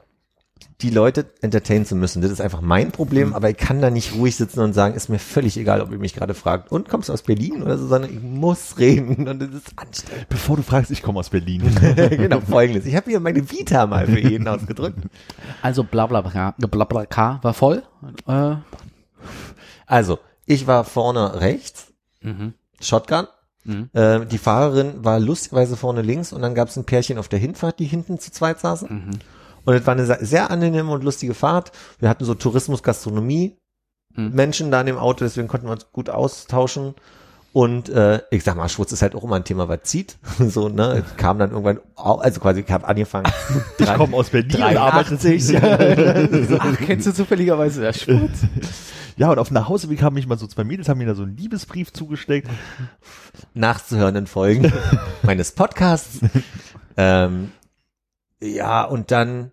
die 0.83 0.91
Leute 0.91 1.27
entertainen 1.43 1.85
zu 1.85 1.95
müssen. 1.95 2.23
Das 2.23 2.31
ist 2.31 2.41
einfach 2.41 2.61
mein 2.61 2.91
Problem, 2.91 3.35
aber 3.35 3.51
ich 3.51 3.57
kann 3.57 3.83
da 3.83 3.91
nicht 3.91 4.15
ruhig 4.15 4.37
sitzen 4.37 4.61
und 4.61 4.73
sagen, 4.73 4.95
ist 4.95 5.09
mir 5.09 5.19
völlig 5.19 5.57
egal, 5.59 5.81
ob 5.81 5.93
ihr 5.93 5.99
mich 5.99 6.15
gerade 6.15 6.35
fragt, 6.35 6.73
und 6.73 6.89
kommst 6.89 7.09
du 7.09 7.13
aus 7.13 7.23
Berlin 7.23 7.63
oder 7.63 7.77
so, 7.77 7.87
sondern 7.87 8.11
ich 8.11 8.21
muss 8.23 8.79
reden 8.79 9.29
und 9.29 9.41
das 9.41 9.51
ist 9.51 9.73
anstrengend. 9.77 10.29
Bevor 10.29 10.57
du 10.57 10.63
fragst, 10.63 10.91
ich 10.91 11.03
komme 11.03 11.19
aus 11.19 11.31
Berlin. 11.31 11.63
genau, 11.97 12.41
folgendes. 12.41 12.87
Ich 12.87 12.97
habe 12.97 13.11
hier 13.11 13.21
meine 13.21 13.51
Vita 13.51 13.87
mal 13.87 14.07
für 14.07 14.21
jeden 14.21 14.49
ausgedrückt. 14.49 14.99
Also 15.63 15.85
Blablacar 15.85 16.55
Blablacar 16.59 17.41
war 17.43 17.55
voll. 17.55 17.83
Äh, 18.27 18.57
Also, 19.87 20.19
ich 20.47 20.67
war 20.67 20.85
vorne 20.85 21.41
rechts, 21.41 21.93
mhm. 22.23 22.55
Shotgun. 22.81 23.27
Mhm. 23.65 23.91
Äh, 23.93 24.27
die 24.27 24.39
Fahrerin 24.39 25.05
war 25.05 25.21
lustigerweise 25.21 25.77
vorne 25.77 26.03
links 26.03 26.33
und 26.33 26.43
dann 26.43 26.55
gab 26.55 26.69
es 26.69 26.77
ein 26.77 26.85
Pärchen 26.85 27.19
auf 27.19 27.29
der 27.29 27.39
Hinfahrt, 27.39 27.79
die 27.79 27.85
hinten 27.87 28.19
zu 28.19 28.31
zweit 28.33 28.61
saßen. 28.61 28.89
Mhm. 28.89 29.11
Und 29.65 29.75
es 29.75 29.87
war 29.87 29.93
eine 29.95 30.07
sehr- 30.07 30.51
angenehme 30.51 30.91
und 30.91 31.05
lustige 31.05 31.35
Fahrt. 31.35 31.73
Wir 31.99 32.09
hatten 32.09 32.25
so 32.25 32.35
Tourismus, 32.35 32.83
Gastronomie, 32.83 33.57
Mhm. 34.17 34.31
Menschen 34.35 34.71
da 34.73 34.81
in 34.81 34.87
dem 34.87 34.99
Auto, 34.99 35.25
deswegen 35.25 35.47
konnten 35.47 35.67
wir 35.69 35.73
uns 35.73 35.93
gut 35.93 36.11
austauschen. 36.11 36.95
Und 37.53 37.89
äh, 37.89 38.21
ich 38.31 38.45
sag 38.45 38.57
mal, 38.57 38.69
Schwutz 38.69 38.93
ist 38.93 39.03
halt 39.03 39.17
auch 39.17 39.25
immer 39.25 39.37
ein 39.37 39.45
Thema, 39.45 39.69
was 39.69 39.83
zieht. 39.83 40.19
so, 40.39 40.69
ne? 40.69 41.05
Kam 41.17 41.39
dann 41.39 41.51
irgendwann, 41.51 41.81
also 41.97 42.41
quasi, 42.41 42.61
ich 42.67 42.71
habe 42.71 42.87
angefangen. 42.87 43.31
Ich 43.79 43.93
komme 43.95 44.17
aus 44.17 44.31
Berlin 44.31 44.55
und 44.55 44.77
arbeite 44.77 45.17
83. 45.17 45.57
Ach, 46.61 46.77
kennst 46.79 47.09
du 47.09 47.13
zufälligerweise 47.13 47.83
das 47.83 48.03
Sport? 48.03 48.31
Ja, 49.17 49.31
und 49.31 49.39
auf 49.39 49.49
dem 49.49 49.55
Nachhauseweg 49.55 50.01
haben 50.03 50.15
mich 50.15 50.27
mal 50.27 50.39
so 50.39 50.47
zwei 50.47 50.65
Mädels, 50.65 50.89
haben 50.89 50.99
mir 50.99 51.07
da 51.07 51.15
so 51.15 51.25
einen 51.25 51.37
Liebesbrief 51.37 51.93
zugesteckt. 51.93 52.49
nachzuhören 53.55 54.17
in 54.17 54.27
Folgen 54.27 54.73
meines 55.23 55.53
Podcasts. 55.53 56.21
ähm, 56.97 57.51
ja, 58.41 58.85
und 58.85 59.11
dann 59.11 59.53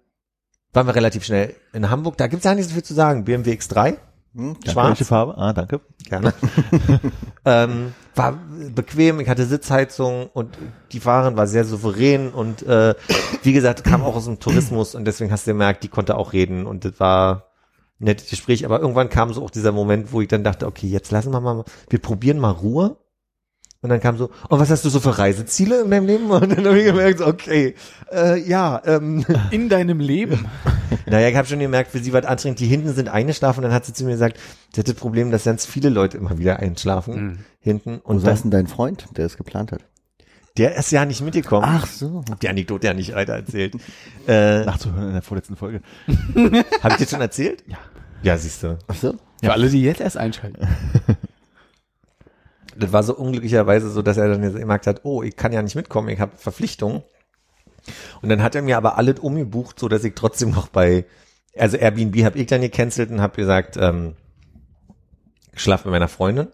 waren 0.71 0.87
wir 0.87 0.95
relativ 0.95 1.25
schnell 1.25 1.55
in 1.73 1.89
Hamburg. 1.89 2.17
Da 2.17 2.27
gibt's 2.27 2.45
ja 2.45 2.53
nicht 2.53 2.67
so 2.69 2.75
viel 2.75 2.83
zu 2.83 2.93
sagen. 2.93 3.25
BMW 3.25 3.53
X3, 3.53 3.97
Hm? 4.37 4.55
schwarz. 4.63 4.89
Welche 4.89 5.05
Farbe? 5.05 5.35
Ah, 5.35 5.51
danke. 5.51 5.81
Gerne. 6.07 6.31
ähm, 7.45 7.93
war 8.13 8.37
bequem, 8.75 9.19
ich 9.19 9.29
hatte 9.29 9.45
Sitzheizung 9.45 10.29
und 10.31 10.55
die 10.91 10.99
Fahrerin 10.99 11.35
war 11.37 11.47
sehr 11.47 11.65
souverän 11.65 12.29
und 12.29 12.61
äh, 12.61 12.93
wie 13.41 13.53
gesagt, 13.53 13.83
kam 13.83 14.03
auch 14.03 14.15
aus 14.15 14.25
dem 14.25 14.39
Tourismus 14.39 14.93
und 14.93 15.05
deswegen 15.05 15.31
hast 15.31 15.47
du 15.47 15.51
gemerkt, 15.51 15.83
die 15.83 15.87
konnte 15.87 16.15
auch 16.15 16.33
reden 16.33 16.67
und 16.67 16.85
das 16.85 16.99
war 16.99 17.47
ein 17.99 18.05
nettes 18.05 18.29
Gespräch, 18.29 18.63
aber 18.63 18.79
irgendwann 18.79 19.09
kam 19.09 19.33
so 19.33 19.43
auch 19.43 19.49
dieser 19.49 19.71
Moment, 19.71 20.13
wo 20.13 20.21
ich 20.21 20.27
dann 20.27 20.43
dachte, 20.43 20.67
okay, 20.67 20.87
jetzt 20.87 21.11
lassen 21.11 21.31
wir 21.31 21.41
mal, 21.41 21.63
wir 21.89 21.99
probieren 21.99 22.37
mal 22.37 22.51
Ruhe. 22.51 22.97
Und 23.81 23.89
dann 23.89 23.99
kam 23.99 24.17
so, 24.17 24.31
oh, 24.49 24.59
was 24.59 24.69
hast 24.69 24.83
du 24.85 24.89
so 24.89 24.99
für 24.99 25.17
Reiseziele 25.17 25.81
in 25.81 25.91
deinem 25.91 26.07
Leben? 26.07 26.31
Und 26.31 26.51
dann 26.57 26.65
habe 26.65 26.79
ich 26.79 26.85
gemerkt, 26.85 27.19
so, 27.19 27.27
okay, 27.27 27.75
äh, 28.11 28.39
ja, 28.39 28.81
ähm, 28.85 29.25
In 29.51 29.69
deinem 29.69 29.99
Leben. 29.99 30.47
naja, 31.05 31.29
ich 31.29 31.35
habe 31.35 31.47
schon 31.47 31.59
gemerkt, 31.59 31.91
für 31.91 31.99
sie 31.99 32.11
war 32.11 32.21
es 32.21 32.25
anstrengend. 32.25 32.59
Die 32.59 32.65
hinten 32.65 32.93
sind 32.93 33.07
eingeschlafen 33.07 33.59
und 33.59 33.63
dann 33.65 33.73
hat 33.73 33.85
sie 33.85 33.93
zu 33.93 34.03
mir 34.03 34.11
gesagt, 34.11 34.39
sie 34.73 34.79
hat 34.79 34.87
das 34.87 34.95
Problem, 34.95 35.31
dass 35.31 35.43
ganz 35.43 35.65
viele 35.65 35.89
Leute 35.89 36.17
immer 36.17 36.37
wieder 36.37 36.59
einschlafen 36.59 37.45
hinten. 37.59 38.01
Wo 38.03 38.11
Und 38.11 38.19
saß 38.19 38.41
dann, 38.41 38.51
denn 38.51 38.65
dein 38.65 38.67
Freund, 38.67 39.05
der 39.15 39.25
es 39.25 39.37
geplant 39.37 39.71
hat? 39.71 39.81
der 40.57 40.75
ist 40.75 40.91
ja 40.91 41.05
nicht 41.05 41.21
mitgekommen. 41.21 41.65
Ach 41.67 41.85
so. 41.85 42.23
Hab 42.29 42.39
die 42.39 42.49
Anekdote 42.49 42.87
ja 42.87 42.93
nicht 42.93 43.13
weiter 43.13 43.33
erzählt. 43.33 43.75
Äh, 44.27 44.65
Nachzuhören 44.65 45.07
in 45.07 45.13
der 45.13 45.21
vorletzten 45.21 45.55
Folge. 45.55 45.81
Habe 46.05 46.55
ich 46.89 46.97
das 46.97 47.09
schon 47.09 47.21
erzählt? 47.21 47.63
Ja. 47.65 47.77
Ja, 48.23 48.37
siehst 48.37 48.61
du. 48.61 48.77
Ach 48.87 48.95
so. 48.95 49.15
Für 49.41 49.53
alle, 49.53 49.69
die 49.69 49.81
jetzt 49.81 50.01
erst 50.01 50.17
einschalten. 50.17 50.67
Das 52.79 52.93
war 52.93 53.03
so 53.03 53.15
unglücklicherweise 53.15 53.89
so, 53.89 54.01
dass 54.01 54.17
er 54.17 54.29
dann 54.29 54.41
gemerkt 54.41 54.87
hat, 54.87 55.01
oh, 55.03 55.23
ich 55.23 55.35
kann 55.35 55.53
ja 55.53 55.61
nicht 55.61 55.75
mitkommen, 55.75 56.09
ich 56.09 56.19
habe 56.19 56.37
Verpflichtungen. 56.37 57.03
Und 58.21 58.29
dann 58.29 58.43
hat 58.43 58.55
er 58.55 58.61
mir 58.61 58.77
aber 58.77 58.97
alles 58.97 59.19
umgebucht, 59.19 59.79
so 59.79 59.87
dass 59.87 60.03
ich 60.03 60.13
trotzdem 60.15 60.51
noch 60.51 60.67
bei, 60.67 61.05
also 61.57 61.77
Airbnb 61.77 62.23
habe 62.23 62.37
ich 62.37 62.47
dann 62.47 62.61
gecancelt 62.61 63.09
und 63.09 63.21
habe 63.21 63.35
gesagt, 63.35 63.77
ähm, 63.77 64.15
geschlafen 65.51 65.87
mit 65.87 65.93
meiner 65.93 66.07
Freundin, 66.07 66.47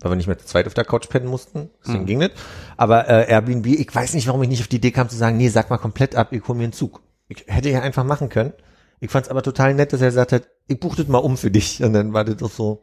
weil 0.00 0.12
wir 0.12 0.16
nicht 0.16 0.26
mehr 0.26 0.38
zu 0.38 0.46
zweit 0.46 0.66
auf 0.66 0.74
der 0.74 0.84
Couch 0.84 1.08
pennen 1.08 1.26
mussten, 1.26 1.70
deswegen 1.84 2.06
ging 2.06 2.20
das. 2.20 2.30
Aber 2.76 3.08
äh, 3.08 3.28
Airbnb, 3.30 3.66
ich 3.66 3.94
weiß 3.94 4.14
nicht, 4.14 4.26
warum 4.28 4.42
ich 4.42 4.48
nicht 4.48 4.62
auf 4.62 4.68
die 4.68 4.76
Idee 4.76 4.92
kam 4.92 5.08
zu 5.08 5.16
sagen, 5.16 5.36
nee, 5.36 5.48
sag 5.48 5.70
mal 5.70 5.78
komplett 5.78 6.14
ab, 6.14 6.32
ich 6.32 6.46
hole 6.46 6.56
mir 6.56 6.64
einen 6.64 6.72
Zug. 6.72 7.02
Ich 7.28 7.44
hätte 7.46 7.70
ja 7.70 7.80
einfach 7.80 8.04
machen 8.04 8.28
können. 8.28 8.52
Ich 9.00 9.10
fand 9.10 9.26
es 9.26 9.30
aber 9.30 9.42
total 9.42 9.74
nett, 9.74 9.92
dass 9.92 10.00
er 10.00 10.08
gesagt 10.08 10.32
hat, 10.32 10.48
ich 10.66 10.80
buche 10.80 10.96
das 10.96 11.08
mal 11.08 11.18
um 11.18 11.36
für 11.36 11.50
dich. 11.50 11.82
Und 11.82 11.92
dann 11.92 12.12
war 12.12 12.24
das 12.24 12.36
doch 12.36 12.50
so, 12.50 12.82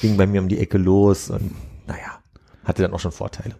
ging 0.00 0.16
bei 0.16 0.26
mir 0.26 0.40
um 0.40 0.48
die 0.48 0.58
Ecke 0.58 0.76
los 0.76 1.30
und 1.30 1.54
naja, 1.92 2.18
hatte 2.64 2.82
dann 2.82 2.92
auch 2.92 3.00
schon 3.00 3.12
Vorteile. 3.12 3.54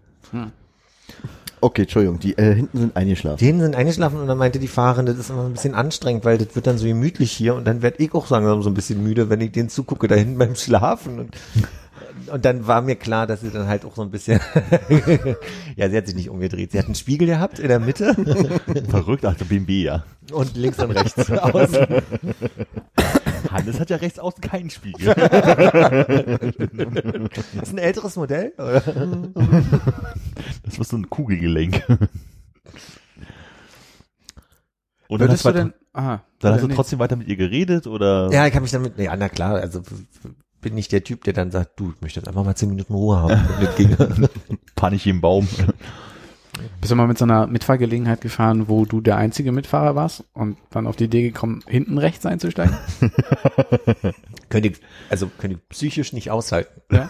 Okay, 1.61 1.83
Entschuldigung, 1.83 2.19
die 2.19 2.37
äh, 2.39 2.55
hinten 2.55 2.79
sind 2.79 2.97
eingeschlafen. 2.97 3.39
Die 3.39 3.47
hinten 3.47 3.63
sind 3.63 3.77
eingeschlafen 3.77 4.21
und 4.21 4.27
dann 4.27 4.39
meinte 4.39 4.59
die 4.59 4.69
Fahrerin, 4.69 5.07
das 5.07 5.19
ist 5.19 5.31
immer 5.31 5.45
ein 5.45 5.53
bisschen 5.53 5.75
anstrengend, 5.75 6.25
weil 6.25 6.39
das 6.39 6.55
wird 6.55 6.67
dann 6.67 6.79
so 6.79 6.87
gemütlich 6.87 7.31
hier 7.31 7.55
und 7.55 7.65
dann 7.67 7.83
werd 7.83 8.01
ich 8.01 8.15
auch 8.15 8.29
langsam 8.31 8.63
so 8.63 8.71
ein 8.71 8.75
bisschen 8.75 9.03
müde, 9.03 9.31
wenn 9.31 9.41
ich 9.41 9.53
denen 9.53 9.69
zugucke, 9.69 10.09
da 10.09 10.15
hinten 10.15 10.39
beim 10.39 10.57
Schlafen 10.57 11.21
und 11.21 11.37
und 12.31 12.45
dann 12.45 12.67
war 12.67 12.83
mir 12.83 12.97
klar, 12.97 13.27
dass 13.27 13.41
sie 13.41 13.51
dann 13.51 13.67
halt 13.67 13.85
auch 13.85 13.95
so 13.95 14.03
ein 14.03 14.11
bisschen, 14.11 14.41
ja, 15.77 15.91
sie 15.91 15.97
hat 15.97 16.07
sich 16.07 16.15
nicht 16.15 16.31
umgedreht. 16.31 16.73
Sie 16.73 16.79
hat 16.79 16.87
einen 16.87 16.95
Spiegel 16.95 17.27
gehabt 17.27 17.59
in 17.59 17.69
der 17.69 17.81
Mitte 17.81 18.15
Verrückt, 18.89 19.25
also 19.25 19.45
BMW, 19.45 19.83
ja. 19.83 20.05
und 20.31 20.57
links 20.57 20.79
und 20.79 20.93
rechts 20.93 21.31
außen. 21.31 21.87
Hannes 23.53 23.81
hat 23.81 23.91
ja 23.91 23.97
rechts 23.97 24.19
außen 24.19 24.41
keinen 24.41 24.71
Spiegel. 24.71 25.15
Das 25.15 26.41
ist 27.63 27.73
ein 27.73 27.79
älteres 27.79 28.17
Modell. 28.17 28.53
Das 28.57 28.87
war 30.79 30.85
so 30.85 30.97
ein 30.97 31.11
Kugelgelenk. 31.11 31.83
Und 35.09 35.21
dann 35.21 35.31
hast 35.31 35.45
du 35.45 35.53
denn, 35.53 35.75
aha, 35.93 36.23
dann 36.39 36.55
hast 36.55 36.65
du 36.65 36.69
trotzdem 36.69 36.99
weiter 36.99 37.17
mit 37.17 37.29
ihr 37.29 37.37
geredet 37.37 37.87
oder? 37.87 38.31
Ja, 38.33 38.47
ich 38.47 38.55
habe 38.55 38.63
mich 38.63 38.71
damit, 38.71 38.99
ja, 38.99 39.15
na 39.17 39.29
klar, 39.29 39.57
also 39.57 39.83
bin 40.63 40.75
nicht 40.75 40.93
der 40.93 41.05
Typ, 41.05 41.25
der 41.25 41.35
dann 41.35 41.51
sagt, 41.51 41.79
du, 41.79 41.93
ich 41.95 42.01
möchte 42.01 42.21
jetzt 42.21 42.29
einfach 42.29 42.45
mal 42.45 42.55
zehn 42.55 42.71
Minuten 42.71 42.95
Ruhe 42.95 43.17
haben. 43.17 43.37
Panisch 44.77 45.07
im 45.07 45.21
Baum. 45.21 45.47
Bist 46.81 46.91
du 46.91 46.97
mal 46.97 47.07
mit 47.07 47.17
so 47.17 47.25
einer 47.25 47.47
Mitfahrgelegenheit 47.47 48.21
gefahren, 48.21 48.69
wo 48.69 48.85
du 48.85 49.01
der 49.01 49.17
einzige 49.17 49.53
Mitfahrer 49.53 49.95
warst 49.95 50.25
und 50.35 50.59
dann 50.71 50.87
auf 50.87 50.97
die 50.97 51.05
Idee 51.05 51.23
gekommen, 51.23 51.65
hinten 51.67 51.97
rechts 51.97 52.27
einzusteigen? 52.27 52.77
könnte 54.51 54.69
ich, 54.69 54.81
also 55.09 55.31
könnte 55.39 55.57
ich 55.57 55.69
psychisch 55.71 56.13
nicht 56.13 56.31
aushalten. 56.31 56.83
Ja. 56.91 57.09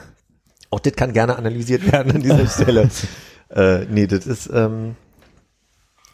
Auch 0.71 0.79
das 0.79 0.95
kann 0.95 1.13
gerne 1.13 1.37
analysiert 1.37 1.91
werden 1.91 2.13
an 2.15 2.23
dieser 2.23 2.47
Stelle. 2.49 2.89
äh, 3.51 3.85
nee, 3.87 4.07
das 4.07 4.27
ist, 4.27 4.49
ähm, 4.53 4.95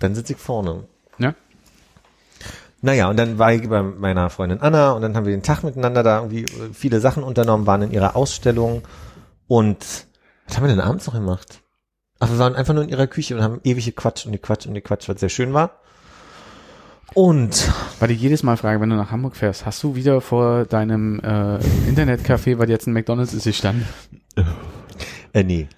dann 0.01 0.15
sitze 0.15 0.33
ich 0.33 0.39
vorne. 0.39 0.85
Ja. 1.19 1.35
Naja, 2.81 3.11
und 3.11 3.19
dann 3.19 3.39
war 3.39 3.53
ich 3.53 3.69
bei 3.69 3.83
meiner 3.83 4.31
Freundin 4.31 4.61
Anna 4.61 4.93
und 4.93 5.03
dann 5.03 5.17
haben 5.17 5.27
wir 5.27 5.37
den 5.37 5.43
Tag 5.43 5.65
miteinander 5.65 6.03
da 6.03 6.19
irgendwie 6.19 6.45
äh, 6.45 6.73
viele 6.73 7.01
Sachen 7.01 7.23
unternommen, 7.23 7.67
waren 7.67 7.83
in 7.83 7.93
ihrer 7.93 8.17
Ausstellung 8.17 8.83
und 9.49 10.07
was 10.47 10.57
haben 10.57 10.65
wir 10.65 10.71
denn 10.71 10.81
abends 10.81 11.07
noch 11.07 11.15
gemacht? 11.15 11.61
Ach, 12.21 12.31
wir 12.31 12.39
waren 12.39 12.55
einfach 12.57 12.75
nur 12.75 12.83
in 12.83 12.89
ihrer 12.89 13.07
Küche 13.07 13.37
und 13.37 13.43
haben 13.43 13.61
ewig 13.65 13.85
gequatscht 13.85 14.27
und 14.27 14.33
gequatscht 14.33 14.67
und 14.67 14.75
gequatscht, 14.75 15.09
was 15.09 15.21
sehr 15.21 15.29
schön 15.29 15.55
war. 15.55 15.79
Und 17.15 17.71
Weil 18.01 18.11
ich 18.11 18.21
jedes 18.21 18.43
Mal 18.43 18.57
frage, 18.57 18.81
wenn 18.81 18.91
du 18.91 18.97
nach 18.97 19.11
Hamburg 19.11 19.35
fährst, 19.37 19.65
hast 19.65 19.83
du 19.83 19.95
wieder 19.95 20.21
vor 20.21 20.67
deinem 20.67 21.21
äh, 21.21 21.59
Internetcafé, 21.89 22.59
weil 22.59 22.69
jetzt 22.69 22.87
ein 22.87 22.93
McDonalds 22.93 23.33
ist, 23.33 23.45
gestanden? 23.45 23.87
äh, 25.33 25.43
nee. 25.43 25.69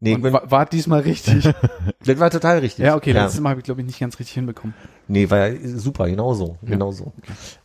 Nee, 0.00 0.14
Und 0.14 0.22
war, 0.22 0.48
war 0.48 0.66
diesmal 0.66 1.00
richtig? 1.00 1.42
das 2.04 2.18
war 2.20 2.30
total 2.30 2.58
richtig. 2.58 2.84
ja, 2.84 2.94
okay, 2.94 3.10
letztes 3.10 3.40
Mal 3.40 3.50
habe 3.50 3.60
ich, 3.60 3.64
glaube 3.64 3.80
ich, 3.80 3.86
nicht 3.86 3.98
ganz 3.98 4.18
richtig 4.20 4.34
hinbekommen. 4.34 4.74
Nee, 5.08 5.28
war 5.28 5.48
ja 5.48 5.58
super, 5.76 6.06
genau 6.06 6.34
so, 6.34 6.56
genau 6.62 6.92
so. 6.92 7.12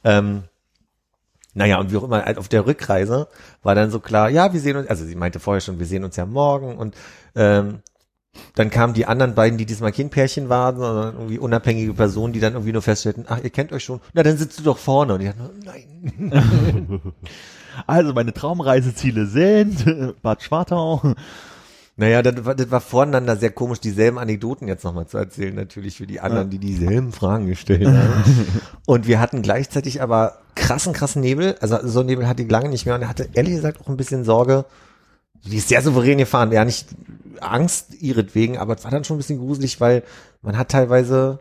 Ähm, 0.03 0.43
naja, 1.53 1.79
und 1.79 1.91
wie 1.91 1.97
auch 1.97 2.03
immer, 2.03 2.25
halt 2.25 2.39
auf 2.39 2.47
der 2.47 2.65
Rückreise 2.65 3.27
war 3.61 3.75
dann 3.75 3.91
so 3.91 3.99
klar, 3.99 4.29
ja, 4.29 4.51
wir 4.51 4.59
sehen 4.59 4.77
uns, 4.77 4.87
also 4.87 5.05
sie 5.05 5.13
meinte 5.15 5.39
vorher 5.39 5.61
schon, 5.61 5.77
wir 5.77 5.85
sehen 5.85 6.03
uns 6.03 6.15
ja 6.15 6.25
morgen 6.25 6.75
und 6.77 6.95
ähm, 7.35 7.83
dann 8.55 8.69
kamen 8.69 8.93
die 8.93 9.05
anderen 9.05 9.35
beiden, 9.35 9.57
die 9.57 9.65
diesmal 9.65 9.91
kein 9.91 10.09
Pärchen 10.09 10.49
waren, 10.49 10.77
sondern 10.77 11.15
irgendwie 11.15 11.39
unabhängige 11.39 11.93
Personen, 11.93 12.33
die 12.33 12.39
dann 12.39 12.53
irgendwie 12.53 12.73
nur 12.73 12.81
feststellten, 12.81 13.25
ach, 13.27 13.39
ihr 13.43 13.49
kennt 13.49 13.71
euch 13.71 13.83
schon, 13.83 13.99
na, 14.13 14.23
dann 14.23 14.37
sitzt 14.37 14.59
du 14.59 14.63
doch 14.63 14.77
vorne. 14.77 15.13
Und 15.13 15.19
die 15.19 15.25
dachten, 15.25 15.49
nein. 15.63 17.01
Also 17.87 18.13
meine 18.13 18.33
Traumreiseziele 18.33 19.25
sind 19.25 20.21
Bad 20.21 20.43
Schwartau. 20.43 21.15
Naja, 21.95 22.23
das 22.23 22.43
war, 22.43 22.55
das 22.55 22.71
war 22.71 22.81
voneinander 22.81 23.35
sehr 23.35 23.51
komisch, 23.51 23.79
dieselben 23.79 24.17
Anekdoten 24.17 24.67
jetzt 24.67 24.83
nochmal 24.83 25.05
zu 25.05 25.17
erzählen, 25.17 25.53
natürlich 25.53 25.97
für 25.97 26.07
die 26.07 26.19
anderen, 26.19 26.49
die 26.49 26.57
dieselben 26.57 27.11
Fragen 27.11 27.45
gestellt 27.45 27.85
haben. 27.87 28.23
Und 28.87 29.07
wir 29.07 29.19
hatten 29.19 29.43
gleichzeitig 29.43 30.01
aber 30.01 30.39
krassen, 30.55 30.93
krassen 30.93 31.21
Nebel. 31.21 31.55
Also 31.61 31.77
so 31.87 31.99
einen 31.99 32.07
Nebel 32.07 32.27
hatte 32.27 32.41
ich 32.41 32.49
lange 32.49 32.69
nicht 32.69 32.85
mehr 32.85 32.95
und 32.95 33.03
er 33.03 33.09
hatte 33.09 33.29
ehrlich 33.33 33.55
gesagt 33.55 33.81
auch 33.81 33.87
ein 33.87 33.97
bisschen 33.97 34.23
Sorge. 34.23 34.65
Die 35.45 35.57
ist 35.57 35.69
sehr 35.69 35.81
souverän 35.81 36.17
gefahren, 36.17 36.51
ja 36.51 36.63
nicht 36.63 36.87
Angst 37.41 37.93
ihretwegen, 38.01 38.57
aber 38.57 38.75
es 38.75 38.83
war 38.83 38.91
dann 38.91 39.03
schon 39.03 39.15
ein 39.15 39.19
bisschen 39.19 39.39
gruselig, 39.39 39.81
weil 39.81 40.03
man 40.41 40.57
hat 40.57 40.69
teilweise 40.69 41.39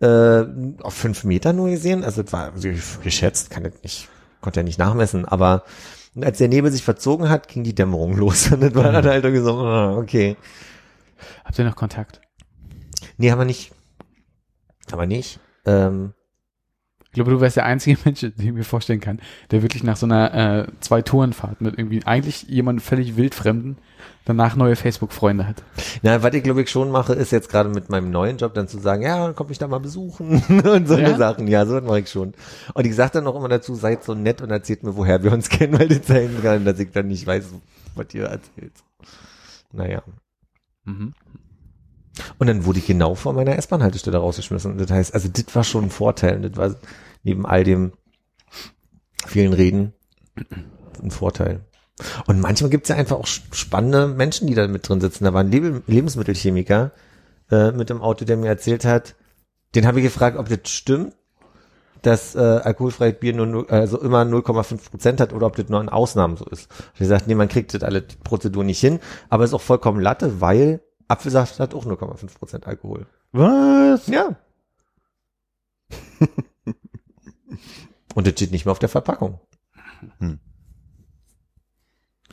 äh, 0.00 0.44
auf 0.82 0.94
fünf 0.94 1.24
Meter 1.24 1.52
nur 1.52 1.68
gesehen. 1.68 2.04
Also 2.04 2.22
es 2.22 2.32
war 2.32 2.52
geschätzt, 3.02 3.50
kann 3.50 3.64
ich 3.64 3.82
nicht, 3.82 4.08
konnte 4.40 4.60
ja 4.60 4.64
nicht 4.64 4.78
nachmessen, 4.78 5.24
aber 5.24 5.64
als 6.20 6.38
der 6.38 6.48
Nebel 6.48 6.72
sich 6.72 6.82
verzogen 6.82 7.28
hat, 7.28 7.48
ging 7.48 7.62
die 7.62 7.74
Dämmerung 7.74 8.16
los. 8.16 8.50
Und 8.52 8.62
das 8.62 8.74
war 8.74 8.90
dann 8.90 9.04
halt 9.04 9.24
so, 9.44 9.58
ah, 9.58 9.96
okay. 9.96 10.36
Habt 11.44 11.58
ihr 11.58 11.64
noch 11.64 11.76
Kontakt? 11.76 12.20
Nee, 13.16 13.30
haben 13.30 13.38
wir 13.38 13.44
nicht. 13.44 13.72
Haben 14.90 15.00
wir 15.00 15.06
nicht. 15.06 15.38
Ähm, 15.66 16.14
Ich 17.10 17.14
glaube, 17.14 17.32
du 17.32 17.40
wärst 17.40 17.56
der 17.56 17.66
einzige 17.66 17.98
Mensch, 18.04 18.20
den 18.20 18.32
ich 18.36 18.52
mir 18.52 18.62
vorstellen 18.64 19.00
kann, 19.00 19.20
der 19.50 19.62
wirklich 19.62 19.82
nach 19.82 19.96
so 19.96 20.06
einer 20.06 20.32
äh, 20.32 20.66
Zwei-Touren-Fahrt 20.80 21.60
mit 21.60 21.76
irgendwie 21.76 22.04
eigentlich 22.06 22.44
jemandem 22.44 22.82
völlig 22.82 23.16
wildfremden 23.16 23.78
danach 24.24 24.54
neue 24.54 24.76
Facebook-Freunde 24.76 25.46
hat. 25.46 25.62
na, 26.02 26.22
was 26.22 26.32
ich 26.34 26.42
glaube 26.44 26.62
ich 26.62 26.70
schon 26.70 26.90
mache, 26.90 27.14
ist 27.14 27.32
jetzt 27.32 27.48
gerade 27.48 27.68
mit 27.68 27.90
meinem 27.90 28.10
neuen 28.10 28.36
Job 28.36 28.54
dann 28.54 28.68
zu 28.68 28.78
sagen, 28.78 29.02
ja, 29.02 29.32
komm 29.32 29.48
mich 29.48 29.58
da 29.58 29.66
mal 29.66 29.80
besuchen 29.80 30.40
und 30.64 30.86
so 30.86 30.96
Ja? 30.96 31.16
Sachen. 31.16 31.48
Ja, 31.48 31.66
so 31.66 31.80
mache 31.80 32.00
ich 32.00 32.10
schon. 32.10 32.34
Und 32.74 32.86
ich 32.86 32.94
sage 32.94 33.14
dann 33.14 33.26
auch 33.26 33.34
immer 33.34 33.48
dazu, 33.48 33.74
seid 33.74 34.04
so 34.04 34.14
nett 34.14 34.40
und 34.40 34.50
erzählt 34.50 34.84
mir, 34.84 34.96
woher 34.96 35.22
wir 35.24 35.32
uns 35.32 35.48
kennen, 35.50 35.78
weil 35.78 35.88
das 35.88 36.06
sein 36.06 36.30
kann, 36.42 36.64
dass 36.64 36.78
ich 36.78 36.92
dann 36.92 37.08
nicht 37.08 37.26
weiß, 37.26 37.46
was 37.96 38.14
ihr 38.14 38.26
erzählt. 38.26 38.72
Naja. 39.72 40.02
Mhm. 40.84 41.12
Und 42.40 42.46
dann 42.46 42.64
wurde 42.64 42.78
ich 42.78 42.86
genau 42.86 43.14
vor 43.14 43.34
meiner 43.34 43.56
S-Bahn-Haltestelle 43.56 44.16
rausgeschmissen. 44.16 44.78
Das 44.78 44.90
heißt, 44.90 45.12
also 45.12 45.28
das 45.28 45.54
war 45.54 45.62
schon 45.62 45.84
ein 45.84 45.90
Vorteil. 45.90 46.36
Und 46.36 46.42
das 46.42 46.56
war 46.56 46.74
neben 47.22 47.44
all 47.44 47.64
dem 47.64 47.92
vielen 49.26 49.52
Reden 49.52 49.92
ein 51.02 51.10
Vorteil. 51.10 51.60
Und 52.26 52.40
manchmal 52.40 52.70
gibt's 52.70 52.88
ja 52.88 52.96
einfach 52.96 53.18
auch 53.18 53.26
spannende 53.26 54.08
Menschen, 54.08 54.46
die 54.46 54.54
da 54.54 54.66
mit 54.68 54.88
drin 54.88 55.02
sitzen. 55.02 55.24
Da 55.24 55.34
war 55.34 55.42
ein 55.42 55.52
Leb 55.52 55.82
Lebensmittelchemiker 55.86 56.92
äh, 57.50 57.72
mit 57.72 57.90
dem 57.90 58.00
Auto, 58.00 58.24
der 58.24 58.38
mir 58.38 58.48
erzählt 58.48 58.86
hat, 58.86 59.16
den 59.74 59.86
habe 59.86 59.98
ich 60.00 60.04
gefragt, 60.04 60.38
ob 60.38 60.48
das 60.48 60.70
stimmt, 60.70 61.12
dass 62.00 62.34
äh, 62.36 62.38
alkoholfreies 62.38 63.20
Bier 63.20 63.34
nur, 63.34 63.70
also 63.70 64.00
immer 64.00 64.22
0,5 64.22 64.90
Prozent 64.90 65.20
hat 65.20 65.34
oder 65.34 65.46
ob 65.46 65.56
das 65.56 65.68
nur 65.68 65.82
in 65.82 65.90
Ausnahmen 65.90 66.38
so 66.38 66.46
ist. 66.46 66.70
Er 66.98 67.06
sagt, 67.06 67.26
nee, 67.26 67.34
man 67.34 67.48
kriegt 67.48 67.74
das 67.74 67.82
alle 67.82 68.00
Prozedur 68.00 68.64
nicht 68.64 68.80
hin, 68.80 68.98
aber 69.28 69.44
ist 69.44 69.52
auch 69.52 69.60
vollkommen 69.60 70.00
Latte, 70.00 70.40
weil 70.40 70.80
Apfelsaft 71.10 71.58
hat 71.58 71.74
auch 71.74 71.84
0,5 71.84 72.38
Prozent 72.38 72.66
Alkohol. 72.66 73.06
Was? 73.32 74.06
Ja. 74.06 74.36
Und 78.14 78.26
das 78.26 78.32
steht 78.34 78.52
nicht 78.52 78.64
mehr 78.64 78.72
auf 78.72 78.78
der 78.78 78.88
Verpackung. 78.88 79.40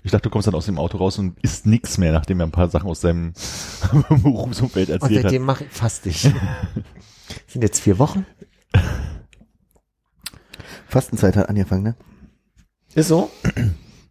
Ich 0.04 0.12
dachte, 0.12 0.24
du 0.24 0.30
kommst 0.30 0.48
dann 0.48 0.56
aus 0.56 0.66
dem 0.68 0.78
Auto 0.78 0.98
raus 0.98 1.18
und 1.18 1.38
isst 1.44 1.66
nix 1.66 1.98
mehr, 1.98 2.14
nachdem 2.14 2.40
er 2.40 2.48
ein 2.48 2.52
paar 2.52 2.70
Sachen 2.70 2.90
aus 2.90 3.02
seinem 3.02 3.34
Berufsumfeld 4.10 4.90
Und 4.90 5.02
erzählt 5.02 5.18
hat. 5.18 5.24
seitdem 5.24 5.44
mache 5.44 5.66
ich 5.66 5.72
fast 5.72 6.06
ich. 6.06 6.22
Sind 7.48 7.62
jetzt 7.62 7.80
vier 7.82 8.00
Wochen? 8.00 8.26
Fastenzeit 10.88 11.36
hat 11.36 11.50
angefangen, 11.50 11.84
ne? 11.84 11.96
Ist 12.96 13.10
so? 13.10 13.30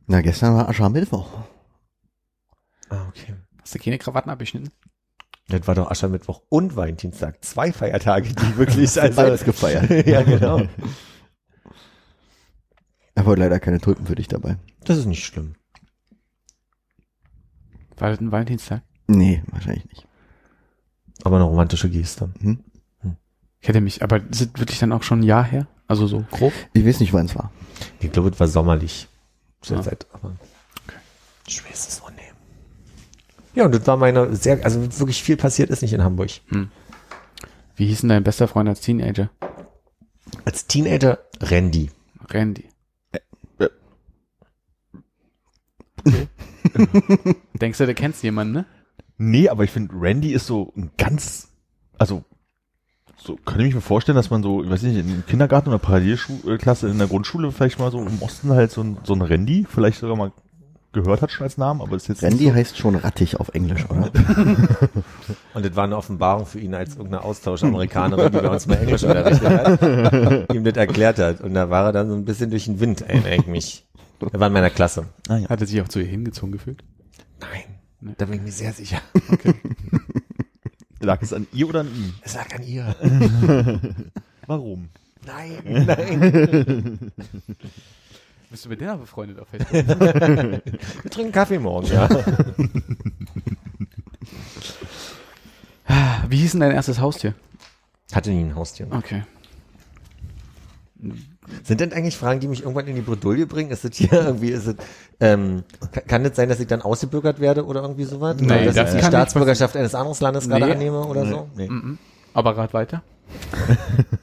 Na, 0.06 0.20
gestern 0.20 0.54
war 0.54 0.68
Aschermittwoch. 0.68 1.28
Ah, 2.90 3.06
okay. 3.08 3.34
Hast 3.66 3.74
du 3.74 3.80
keine 3.80 3.98
Krawatten 3.98 4.30
abgeschnitten? 4.30 4.70
Das 5.48 5.66
war 5.66 5.74
doch 5.74 5.90
Aschermittwoch 5.90 6.40
und 6.50 6.76
Valentinstag. 6.76 7.44
Zwei 7.44 7.72
Feiertage, 7.72 8.32
die 8.32 8.56
wirklich, 8.56 8.88
also. 9.02 9.16
Beides 9.20 9.42
gefeiert. 9.42 9.90
ja, 10.06 10.22
genau. 10.22 10.62
Aber 13.16 13.36
leider 13.36 13.58
keine 13.58 13.80
Tulpen 13.80 14.06
für 14.06 14.14
dich 14.14 14.28
dabei. 14.28 14.56
Das 14.84 14.98
ist 14.98 15.06
nicht 15.06 15.24
schlimm. 15.24 15.56
War 17.96 18.10
das 18.10 18.20
ein 18.20 18.30
Valentinstag? 18.30 18.82
Nee, 19.08 19.42
wahrscheinlich 19.50 19.86
nicht. 19.86 20.06
Aber 21.24 21.34
eine 21.36 21.44
romantische 21.46 21.90
Geste. 21.90 22.30
Hm? 22.38 22.62
Ich 23.60 23.66
hätte 23.66 23.80
mich, 23.80 24.00
aber 24.04 24.18
ist 24.30 24.42
es 24.42 24.50
wirklich 24.60 24.78
dann 24.78 24.92
auch 24.92 25.02
schon 25.02 25.20
ein 25.20 25.24
Jahr 25.24 25.42
her? 25.42 25.66
Also 25.88 26.06
so 26.06 26.24
grob? 26.30 26.52
Ich 26.72 26.86
weiß 26.86 27.00
nicht, 27.00 27.12
wann 27.12 27.26
es 27.26 27.34
war. 27.34 27.50
Ich 27.98 28.12
glaube, 28.12 28.28
es 28.28 28.38
war 28.38 28.46
sommerlich. 28.46 29.08
Zur 29.60 29.78
Ah. 29.78 29.82
Zeit, 29.82 30.06
aber. 30.12 30.36
Ich 31.48 31.64
weiß 31.68 31.88
es 31.88 32.00
noch 32.00 32.12
nicht. 32.12 32.15
Ja, 33.56 33.64
und 33.64 33.74
das 33.74 33.86
war 33.86 33.96
meine 33.96 34.36
sehr, 34.36 34.62
also 34.64 34.82
wirklich 35.00 35.22
viel 35.22 35.38
passiert 35.38 35.70
ist 35.70 35.80
nicht 35.80 35.94
in 35.94 36.04
Hamburg. 36.04 36.30
Wie 37.74 37.86
hieß 37.86 38.02
denn 38.02 38.10
dein 38.10 38.22
bester 38.22 38.48
Freund 38.48 38.68
als 38.68 38.82
Teenager? 38.82 39.30
Als 40.44 40.66
Teenager 40.66 41.18
Randy. 41.40 41.90
Randy. 42.30 42.68
äh. 43.58 43.68
Denkst 47.54 47.78
du, 47.78 47.86
du 47.86 47.94
kennst 47.94 48.22
jemanden, 48.22 48.52
ne? 48.52 48.66
Nee, 49.16 49.48
aber 49.48 49.64
ich 49.64 49.70
finde, 49.70 49.94
Randy 49.98 50.32
ist 50.32 50.46
so 50.46 50.74
ein 50.76 50.90
ganz, 50.98 51.48
also, 51.96 52.24
so, 53.16 53.36
kann 53.36 53.60
ich 53.60 53.74
mir 53.74 53.80
vorstellen, 53.80 54.16
dass 54.16 54.28
man 54.28 54.42
so, 54.42 54.62
ich 54.62 54.68
weiß 54.68 54.82
nicht, 54.82 54.98
im 54.98 55.24
Kindergarten 55.26 55.70
oder 55.70 55.78
Parallelklasse 55.78 56.88
in 56.88 56.98
der 56.98 57.06
Grundschule 57.06 57.50
vielleicht 57.52 57.78
mal 57.78 57.90
so 57.90 57.98
im 58.00 58.20
Osten 58.20 58.50
halt 58.50 58.70
so 58.70 58.82
ein, 58.82 58.98
so 59.04 59.14
ein 59.14 59.22
Randy 59.22 59.66
vielleicht 59.66 60.00
sogar 60.00 60.16
mal 60.16 60.32
gehört 61.02 61.22
hat 61.22 61.30
schon 61.30 61.44
als 61.44 61.56
Namen, 61.58 61.80
aber 61.80 61.96
ist 61.96 62.08
jetzt 62.08 62.22
Randy 62.22 62.44
nicht 62.44 62.54
heißt 62.54 62.78
schon 62.78 62.96
rattig 62.96 63.38
auf 63.38 63.48
Englisch, 63.50 63.84
oder? 63.88 64.10
Und 65.54 65.64
das 65.64 65.76
war 65.76 65.84
eine 65.84 65.96
Offenbarung 65.96 66.46
für 66.46 66.60
ihn 66.60 66.74
als 66.74 66.96
irgendeine 66.96 67.22
Austausch-Amerikanerin, 67.22 68.32
die 68.32 68.38
bei 68.38 68.48
uns 68.48 68.66
mal 68.66 68.76
Englisch 68.76 69.02
unterrichtet 69.04 69.48
hat, 69.48 70.54
ihm 70.54 70.64
das 70.64 70.76
erklärt 70.76 71.18
hat. 71.18 71.40
Und 71.40 71.54
da 71.54 71.70
war 71.70 71.86
er 71.86 71.92
dann 71.92 72.08
so 72.08 72.14
ein 72.14 72.24
bisschen 72.24 72.50
durch 72.50 72.66
den 72.66 72.80
Wind, 72.80 73.02
erinnere 73.02 73.36
ich 73.36 73.46
mich. 73.46 73.86
Er 74.32 74.40
war 74.40 74.46
in 74.46 74.52
meiner 74.52 74.70
Klasse. 74.70 75.06
so. 75.26 75.32
Ah, 75.32 75.38
ja. 75.38 75.48
Hat 75.48 75.60
er 75.60 75.66
sich 75.66 75.80
auch 75.80 75.88
zu 75.88 76.00
ihr 76.00 76.06
hingezogen 76.06 76.52
gefühlt? 76.52 76.82
Nein, 77.40 78.14
da 78.18 78.24
bin 78.24 78.36
ich 78.36 78.42
mir 78.42 78.52
sehr 78.52 78.72
sicher. 78.72 79.00
Lag 81.00 81.20
es 81.22 81.32
an 81.32 81.46
ihr 81.52 81.68
oder 81.68 81.80
an 81.80 81.88
ihm? 81.88 82.14
Es 82.22 82.34
lag 82.34 82.54
an 82.54 82.62
ihr. 82.62 82.96
Warum? 84.46 84.88
Nein, 85.26 85.84
nein. 85.86 87.12
Bist 88.50 88.64
du 88.64 88.68
mit 88.68 88.80
der 88.80 88.96
befreundet 88.96 89.38
auf 89.40 89.48
Facebook? 89.48 90.00
Wir 90.00 91.10
trinken 91.10 91.32
Kaffee 91.32 91.58
morgen, 91.58 91.86
ja. 91.88 92.08
Wie 96.28 96.36
hieß 96.38 96.52
denn 96.52 96.60
dein 96.60 96.72
erstes 96.72 97.00
Haustier? 97.00 97.34
Hatte 98.12 98.30
nie 98.30 98.42
ein 98.44 98.54
Haustier. 98.54 98.86
Okay. 98.90 99.22
Sind 101.62 101.80
denn 101.80 101.92
eigentlich 101.92 102.16
Fragen, 102.16 102.40
die 102.40 102.48
mich 102.48 102.62
irgendwann 102.62 102.86
in 102.88 102.94
die 102.96 103.02
Bredouille 103.02 103.46
bringen? 103.46 103.70
Ist 103.70 103.84
es 103.84 103.96
hier 103.96 104.12
irgendwie, 104.12 104.48
ist 104.50 104.66
es, 104.66 104.74
ähm, 105.20 105.62
ka- 105.92 106.00
kann 106.00 106.24
es 106.24 106.34
sein, 106.36 106.48
dass 106.48 106.58
ich 106.58 106.66
dann 106.66 106.82
ausgebürgert 106.82 107.38
werde 107.40 107.64
oder 107.66 107.82
irgendwie 107.82 108.04
sowas? 108.04 108.36
Nee, 108.40 108.46
Oder 108.46 108.64
dass 108.66 108.74
das 108.74 108.94
ich 108.94 109.00
die 109.00 109.06
Staatsbürgerschaft 109.06 109.76
eines 109.76 109.94
anderen 109.94 110.16
Landes 110.20 110.48
gerade 110.48 110.66
Nee. 110.66 110.72
annehme 110.72 111.04
oder 111.04 111.26
so? 111.26 111.48
Nee. 111.56 111.68
Aber 112.34 112.56
rat 112.56 112.74
weiter. 112.74 113.02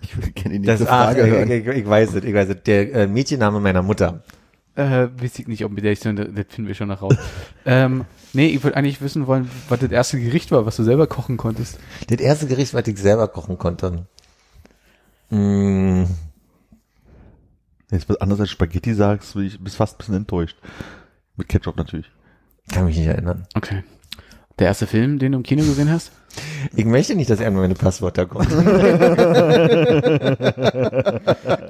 Ich 0.02 0.16
würde 0.18 0.32
gerne 0.32 0.60
die 0.60 0.66
Das, 0.66 0.80
nächste 0.80 0.94
ah, 0.94 1.06
Frage 1.06 1.26
ich, 1.26 1.32
hören. 1.32 1.52
ich, 1.52 1.68
ich 1.68 1.88
weiß 1.88 2.14
es, 2.16 2.24
ich 2.24 2.34
weiß 2.34 2.50
es. 2.50 2.64
Der 2.64 2.94
äh, 2.94 3.08
Mädchenname 3.08 3.60
meiner 3.60 3.82
Mutter. 3.82 4.24
Äh, 4.76 5.08
weiß 5.20 5.40
ich 5.40 5.48
nicht, 5.48 5.64
ob 5.66 5.72
mit 5.72 5.84
der 5.84 5.92
ich 5.92 6.00
so, 6.00 6.12
das 6.14 6.26
finden 6.50 6.68
wir 6.68 6.76
schon 6.76 6.88
noch 6.88 7.02
raus. 7.02 7.16
ähm, 7.66 8.06
nee, 8.34 8.48
ich 8.48 8.64
würde 8.64 8.76
eigentlich 8.78 9.02
wissen 9.02 9.28
wollen, 9.28 9.50
was 9.70 9.80
das 9.80 9.92
erste 9.92 10.20
Gericht 10.20 10.52
war, 10.52 10.66
was 10.66 10.76
du 10.78 10.84
selber 10.84 11.08
kochen 11.08 11.38
konntest. 11.38 11.80
Das 12.08 12.20
erste 12.20 12.48
Gericht, 12.48 12.74
was 12.74 12.88
ich 12.88 12.98
selber 12.98 13.28
kochen 13.28 13.58
konnte. 13.58 14.06
Mm, 15.30 16.04
Jetzt 17.92 18.10
was 18.10 18.18
anderes 18.18 18.42
als 18.42 18.50
Spaghetti 18.50 18.94
sagst, 18.96 19.36
bin 19.36 19.44
ich 19.46 19.60
bist 19.60 19.76
fast 19.76 19.96
ein 19.96 19.98
bisschen 20.00 20.16
enttäuscht. 20.16 20.58
Mit 21.36 21.48
Ketchup 21.48 21.78
natürlich. 21.78 22.10
kann 22.72 22.86
mich 22.86 22.98
nicht 22.98 23.06
erinnern. 23.08 23.46
Okay. 23.54 23.84
Der 24.60 24.68
erste 24.68 24.86
Film, 24.88 25.18
den 25.20 25.32
du 25.32 25.38
im 25.40 25.44
Kino 25.44 25.64
gesehen 25.64 25.92
hast? 25.92 26.12
Ich 26.76 26.86
möchte 26.86 27.16
nicht, 27.16 27.30
dass 27.30 27.40
irgendwann 27.40 27.64
meine 27.64 27.74
Passwörter 27.76 28.26
kommen. 28.26 28.48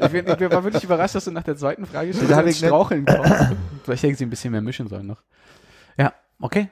Ich, 0.01 0.11
bin, 0.11 0.25
ich 0.27 0.51
war 0.51 0.63
wirklich 0.63 0.83
überrascht, 0.83 1.15
dass 1.15 1.25
du 1.25 1.31
nach 1.31 1.43
der 1.43 1.55
zweiten 1.57 1.85
Frage 1.85 2.13
schon 2.13 2.23
ins 2.29 2.37
ich 2.39 2.45
nicht- 2.45 2.57
Straucheln 2.57 3.05
kommst. 3.05 3.33
Vielleicht 3.83 4.03
hätten 4.03 4.15
sie 4.15 4.25
ein 4.25 4.29
bisschen 4.29 4.51
mehr 4.51 4.61
mischen 4.61 4.87
sollen 4.87 5.07
noch. 5.07 5.21
Ja, 5.97 6.13
okay. 6.39 6.69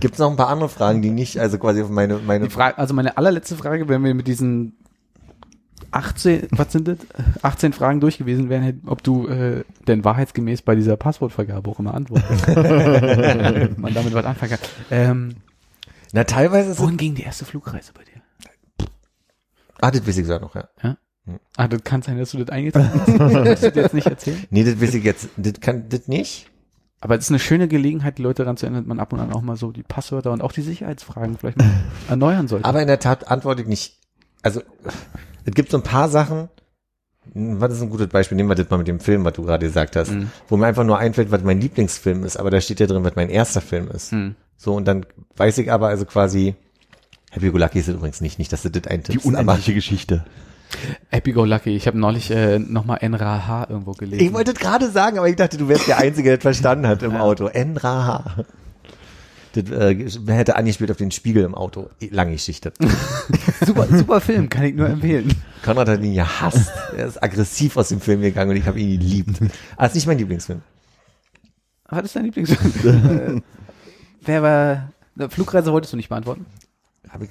Gibt 0.00 0.14
es 0.14 0.18
noch 0.20 0.30
ein 0.30 0.36
paar 0.36 0.48
andere 0.48 0.68
Fragen, 0.68 1.02
die 1.02 1.10
nicht, 1.10 1.38
also 1.38 1.58
quasi 1.58 1.82
auf 1.82 1.90
meine, 1.90 2.18
meine 2.18 2.50
Frage, 2.50 2.78
also 2.78 2.94
meine 2.94 3.16
allerletzte 3.16 3.56
Frage, 3.56 3.88
wenn 3.88 4.02
wir 4.04 4.14
mit 4.14 4.26
diesen 4.26 4.76
18, 5.90 6.48
was 6.50 6.72
sind 6.72 6.88
das? 6.88 6.98
18 7.42 7.72
Fragen 7.72 8.00
durch 8.00 8.18
gewesen 8.18 8.48
wären, 8.48 8.82
ob 8.86 9.02
du 9.02 9.26
äh, 9.28 9.64
denn 9.86 10.04
wahrheitsgemäß 10.04 10.62
bei 10.62 10.74
dieser 10.74 10.96
Passwortvergabe 10.96 11.70
auch 11.70 11.78
immer 11.78 11.94
antwortest. 11.94 12.46
Man 13.78 13.94
damit 13.94 14.14
was 14.14 14.24
anfangen 14.24 14.50
kann. 14.52 14.60
Ähm, 14.90 15.36
Na, 16.12 16.24
teilweise 16.24 16.72
ist 16.72 16.80
wohin 16.80 16.96
ging 16.96 17.14
die 17.14 17.22
erste 17.22 17.44
Flugreise 17.44 17.92
bei 17.92 18.04
dir? 18.04 18.88
ah, 19.80 19.90
das 19.90 20.06
weiß 20.06 20.18
ich 20.18 20.26
sogar 20.26 20.40
noch, 20.40 20.54
ja. 20.54 20.68
Ah, 21.56 21.68
das 21.68 21.84
kann 21.84 22.02
sein, 22.02 22.18
dass 22.18 22.30
du 22.30 22.38
das 22.38 22.48
eingetragen 22.48 22.90
hast. 22.94 23.18
Das 23.44 23.60
du 23.60 23.80
jetzt 23.80 23.94
nicht 23.94 24.06
erzählen. 24.06 24.44
Nee, 24.50 24.64
das 24.64 24.80
weiß 24.80 24.94
ich 24.94 25.04
jetzt, 25.04 25.28
das 25.36 25.54
kann, 25.60 25.88
das 25.88 26.08
nicht. 26.08 26.50
Aber 27.00 27.16
es 27.16 27.24
ist 27.24 27.30
eine 27.30 27.38
schöne 27.38 27.68
Gelegenheit, 27.68 28.18
die 28.18 28.22
Leute 28.22 28.42
daran 28.42 28.56
zu 28.56 28.66
erinnern, 28.66 28.84
dass 28.84 28.88
man 28.88 28.98
ab 28.98 29.12
und 29.12 29.20
an 29.20 29.32
auch 29.32 29.42
mal 29.42 29.56
so 29.56 29.70
die 29.70 29.82
Passwörter 29.84 30.32
und 30.32 30.40
auch 30.42 30.52
die 30.52 30.62
Sicherheitsfragen 30.62 31.38
vielleicht 31.38 31.58
mal 31.58 31.70
erneuern 32.08 32.48
sollte. 32.48 32.64
Aber 32.64 32.80
in 32.80 32.88
der 32.88 32.98
Tat 32.98 33.30
antworte 33.30 33.62
ich 33.62 33.68
nicht. 33.68 33.98
Also, 34.42 34.62
es 35.48 35.54
gibt 35.54 35.70
so 35.70 35.78
ein 35.78 35.82
paar 35.82 36.08
Sachen, 36.08 36.48
was 37.34 37.72
ist 37.72 37.82
ein 37.82 37.90
gutes 37.90 38.08
Beispiel? 38.08 38.36
Nehmen 38.36 38.48
wir 38.48 38.54
das 38.54 38.70
mal 38.70 38.78
mit 38.78 38.88
dem 38.88 39.00
Film, 39.00 39.24
was 39.24 39.34
du 39.34 39.42
gerade 39.44 39.66
gesagt 39.66 39.96
hast, 39.96 40.12
Mhm. 40.12 40.30
wo 40.48 40.56
mir 40.56 40.66
einfach 40.66 40.84
nur 40.84 40.98
einfällt, 40.98 41.30
was 41.30 41.42
mein 41.42 41.60
Lieblingsfilm 41.60 42.24
ist, 42.24 42.36
aber 42.38 42.50
da 42.50 42.60
steht 42.60 42.80
ja 42.80 42.86
drin, 42.86 43.04
was 43.04 43.16
mein 43.16 43.28
erster 43.28 43.60
Film 43.60 43.88
ist. 43.88 44.12
Hm. 44.12 44.34
So, 44.56 44.74
und 44.74 44.86
dann 44.86 45.04
weiß 45.36 45.58
ich 45.58 45.70
aber 45.70 45.88
also 45.88 46.04
quasi, 46.04 46.54
Happy 47.30 47.50
Go 47.50 47.58
Lucky 47.58 47.78
ist 47.80 47.88
es 47.88 47.94
übrigens 47.94 48.20
nicht, 48.20 48.38
nicht, 48.38 48.52
dass 48.52 48.62
du 48.62 48.70
das 48.70 48.82
Die 48.82 48.88
eintippst, 48.88 49.26
aber 49.26 49.38
unendliche 49.40 49.74
Geschichte. 49.74 50.24
Happy 51.10 51.32
Go 51.32 51.44
Lucky. 51.44 51.76
Ich 51.76 51.86
habe 51.86 51.98
neulich 51.98 52.30
äh, 52.30 52.58
nochmal 52.58 52.98
NRH 53.02 53.66
irgendwo 53.70 53.92
gelesen. 53.92 54.22
ich 54.24 54.32
wollte 54.32 54.52
es 54.52 54.58
gerade 54.58 54.90
sagen, 54.90 55.18
aber 55.18 55.28
ich 55.28 55.36
dachte, 55.36 55.56
du 55.58 55.68
wärst 55.68 55.86
der 55.88 55.98
Einzige, 55.98 56.28
der 56.30 56.36
das 56.38 56.42
verstanden 56.42 56.86
hat 56.86 57.02
im 57.02 57.16
Auto. 57.16 57.46
Enraha. 57.46 58.44
Das 59.62 59.70
äh, 59.70 60.08
hätte 60.28 60.56
angespielt 60.56 60.90
auf 60.90 60.96
den 60.96 61.10
Spiegel 61.10 61.44
im 61.44 61.54
Auto. 61.54 61.90
Lange 62.10 62.32
Geschichte. 62.32 62.72
super, 63.66 63.86
super 63.86 64.20
Film, 64.20 64.48
kann 64.48 64.64
ich 64.64 64.74
nur 64.74 64.88
empfehlen. 64.88 65.34
Konrad 65.64 65.88
hat 65.88 66.02
ihn 66.02 66.12
ja 66.12 66.40
hasst. 66.40 66.70
Er 66.96 67.06
ist 67.06 67.22
aggressiv 67.22 67.76
aus 67.76 67.88
dem 67.88 68.00
Film 68.00 68.20
gegangen 68.20 68.50
und 68.50 68.56
ich 68.56 68.66
habe 68.66 68.78
ihn 68.78 68.98
geliebt. 68.98 69.40
Aber 69.76 69.86
ist 69.86 69.94
nicht 69.94 70.06
mein 70.06 70.18
Lieblingsfilm. 70.18 70.62
Was 71.88 72.04
ist 72.04 72.16
dein 72.16 72.24
Lieblingsfilm? 72.24 73.38
äh, 73.38 73.42
wer 74.22 74.42
war... 74.42 74.92
Flugreise 75.30 75.72
wolltest 75.72 75.92
du 75.92 75.96
nicht 75.96 76.10
beantworten? 76.10 76.46
Hab 77.08 77.22
ich, 77.22 77.30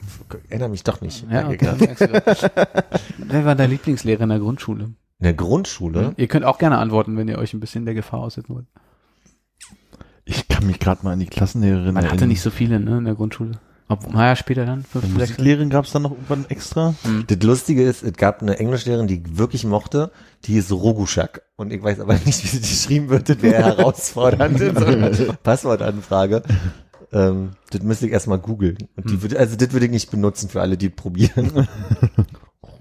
erinnere 0.50 0.70
mich 0.70 0.84
doch 0.84 1.00
nicht. 1.00 1.26
Ja, 1.32 1.48
okay. 1.48 1.70
wer 3.18 3.46
war 3.46 3.56
dein 3.56 3.70
Lieblingslehrer 3.70 4.24
in 4.24 4.30
der 4.30 4.40
Grundschule? 4.40 4.86
In 4.86 5.24
der 5.24 5.34
Grundschule? 5.34 6.14
Ihr 6.18 6.28
könnt 6.28 6.44
auch 6.44 6.58
gerne 6.58 6.80
antworten, 6.80 7.16
wenn 7.16 7.28
ihr 7.28 7.38
euch 7.38 7.54
ein 7.54 7.60
bisschen 7.60 7.86
der 7.86 7.94
Gefahr 7.94 8.20
aussetzen 8.20 8.56
wollt. 8.56 8.66
Ich 10.28 10.48
kann 10.48 10.68
mich 10.68 10.80
gerade 10.80 11.04
mal 11.04 11.14
an 11.14 11.20
die 11.20 11.26
Klassenlehrerin 11.26 11.94
Man 11.94 12.10
hatte 12.10 12.28
nicht 12.28 12.42
so 12.42 12.50
viele 12.50 12.80
ne, 12.80 12.98
in 12.98 13.06
der 13.06 13.16
Grundschule. 13.16 13.54
Ob, 13.90 14.14
naja, 14.14 14.36
später 14.36 14.66
dann. 14.66 14.84
fünf. 14.84 15.08
Musiklehrerin 15.08 15.70
gab 15.70 15.86
es 15.86 15.92
dann 15.94 16.02
noch 16.02 16.12
irgendwann 16.12 16.46
extra. 16.50 16.94
Das 17.28 17.38
Lustige 17.42 17.84
ist, 17.84 18.04
es 18.04 18.14
gab 18.14 18.42
eine 18.42 18.60
Englischlehrerin, 18.60 19.08
die 19.08 19.22
ich 19.22 19.38
wirklich 19.38 19.64
mochte, 19.64 20.12
die 20.44 20.54
hieß 20.54 20.74
Roguschak. 20.74 21.44
Und 21.56 21.72
ich 21.72 21.82
weiß 21.82 22.02
aber 22.02 22.14
nicht, 22.26 22.44
wie 22.44 22.48
sie 22.48 22.60
geschrieben 22.60 23.10
wird. 23.10 23.30
Das 23.38 23.42
wäre 23.42 23.64
herausfordernd 23.64 24.60
in 24.60 24.76
so 24.76 24.86
einer 24.86 25.10
Passwortanfrage. 25.42 26.44
Ähm, 27.14 27.52
das 27.70 27.82
müsste 27.82 28.08
ich 28.08 28.12
erstmal 28.12 28.40
googeln. 28.40 28.78
Und 28.98 29.10
die 29.10 29.22
würde, 29.22 29.40
also 29.40 29.56
das 29.56 29.72
würde 29.72 29.86
ich 29.86 29.92
nicht 29.92 30.12
benutzen 30.12 30.50
für 30.50 30.60
alle, 30.60 30.76
die 30.76 30.90
probieren. 30.90 31.68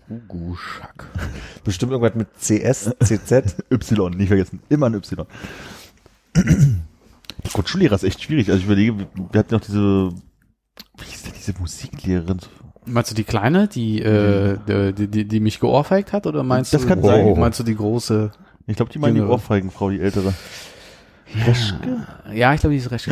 Guschak. 0.28 1.06
Bestimmt 1.62 1.92
irgendwas 1.92 2.16
mit 2.16 2.28
CS, 2.40 2.94
CZ. 3.00 3.56
Y, 3.70 4.10
nicht 4.16 4.28
vergessen. 4.28 4.60
Immer 4.68 4.86
ein 4.86 4.94
Y. 4.94 5.26
Die 7.46 7.52
Grundschullehrer 7.52 7.94
ist 7.94 8.04
echt 8.04 8.22
schwierig. 8.22 8.48
Also 8.50 8.58
ich 8.60 8.66
überlege, 8.66 9.06
wir 9.32 9.38
hatten 9.38 9.54
noch 9.54 9.60
diese, 9.60 10.10
wie 10.98 11.04
hieß 11.04 11.22
denn 11.24 11.32
diese 11.36 11.54
Musiklehrerin? 11.58 12.38
Meinst 12.84 13.10
du 13.10 13.14
die 13.14 13.24
kleine, 13.24 13.66
die, 13.68 14.00
äh, 14.00 14.58
die, 14.92 15.08
die, 15.08 15.24
die 15.26 15.40
mich 15.40 15.58
geohrfeigt 15.60 16.12
hat, 16.12 16.26
oder 16.26 16.42
meinst 16.42 16.72
Das 16.72 16.82
du, 16.82 16.88
kann 16.88 17.02
sein. 17.02 17.38
meinst 17.38 17.58
du 17.58 17.64
die 17.64 17.74
große? 17.74 18.30
Ich 18.66 18.76
glaube, 18.76 18.92
die 18.92 18.98
meinen 18.98 19.14
die. 19.16 19.20
Ohrfeigenfrau, 19.22 19.90
die 19.90 20.00
ältere. 20.00 20.34
Ja, 22.32 22.54
ich 22.54 22.60
glaube, 22.60 22.74
die 22.74 22.80
ist 22.80 22.90
recht. 22.90 23.08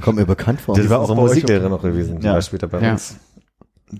Kommt 0.00 0.18
mir 0.18 0.26
bekannt 0.26 0.60
vor. 0.60 0.76
Das 0.76 0.88
war 0.88 1.00
auch 1.00 1.14
Musiklehrerin 1.14 1.70
noch 1.70 1.82
gewesen. 1.82 2.20
Die 2.20 2.26
Ja. 2.26 2.34
war 2.34 2.42
später 2.42 2.66
bei 2.68 2.80
Ja. 2.80 2.92
uns. 2.92 3.16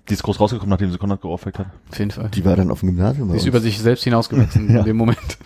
Die 0.09 0.15
ist 0.15 0.23
groß 0.23 0.41
rausgekommen, 0.41 0.71
nachdem 0.71 0.91
sie 0.91 0.99
Konrad 0.99 1.21
geohrfeigt 1.21 1.59
hat. 1.59 1.67
Auf 1.91 1.99
jeden 1.99 2.11
Fall. 2.11 2.29
Die 2.31 2.45
war 2.45 2.57
dann 2.57 2.71
auf 2.71 2.81
dem 2.81 2.89
Gymnasium. 2.91 3.29
Die 3.29 3.35
ist 3.37 3.43
uns. 3.43 3.47
über 3.49 3.61
sich 3.61 3.79
selbst 3.79 4.05
hinausgewachsen 4.05 4.71
Ja. 4.73 4.81
in 4.81 4.85
dem 4.87 4.97
Moment. 4.97 5.39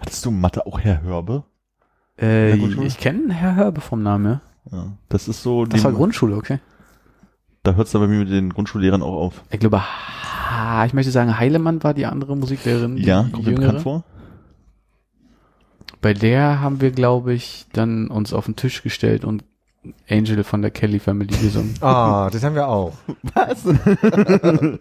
Hattest 0.00 0.24
du 0.26 0.30
Mathe 0.30 0.66
auch 0.66 0.80
Herr 0.80 1.00
Hörbe? 1.02 1.44
Äh, 2.20 2.54
ich 2.84 2.98
kenne 2.98 3.32
Herr 3.32 3.54
Hörbe 3.56 3.80
vom 3.80 4.02
Namen, 4.02 4.40
ja. 4.72 4.76
Ja. 4.76 4.86
Das 5.08 5.26
ist 5.28 5.42
so, 5.42 5.64
Das 5.64 5.82
war 5.84 5.92
Grundschule, 5.92 6.36
okay. 6.36 6.58
da 7.62 7.74
hört 7.74 7.86
es 7.86 7.92
dann 7.92 8.02
bei 8.02 8.08
mir 8.08 8.18
mit 8.20 8.30
den 8.30 8.50
Grundschullehrern 8.52 9.02
auch 9.02 9.14
auf. 9.16 9.42
Ich 9.50 9.58
glaube, 9.58 9.82
ha, 9.82 10.84
ich 10.84 10.92
möchte 10.92 11.10
sagen, 11.10 11.38
Heilemann 11.38 11.82
war 11.82 11.94
die 11.94 12.06
andere 12.06 12.36
Musiklehrerin. 12.36 12.96
Die 12.96 13.02
Ja, 13.04 13.22
kommt 13.22 13.44
mir 13.46 13.52
jüngere. 13.52 13.60
bekannt 13.66 13.82
vor. 13.82 14.04
Bei 16.02 16.14
der 16.14 16.60
haben 16.60 16.80
wir, 16.80 16.90
glaube 16.92 17.32
ich, 17.34 17.66
dann 17.72 18.08
uns 18.08 18.32
auf 18.32 18.46
den 18.46 18.56
Tisch 18.56 18.82
gestellt 18.82 19.24
und 19.24 19.44
Angel 20.08 20.44
von 20.44 20.60
der 20.62 20.70
Kelly 20.70 20.98
Family 20.98 21.34
gesungen. 21.36 21.74
Ah, 21.80 22.28
das 22.30 22.42
haben 22.44 22.54
wir 22.54 22.68
auch. 22.68 22.92
Was? 23.34 23.64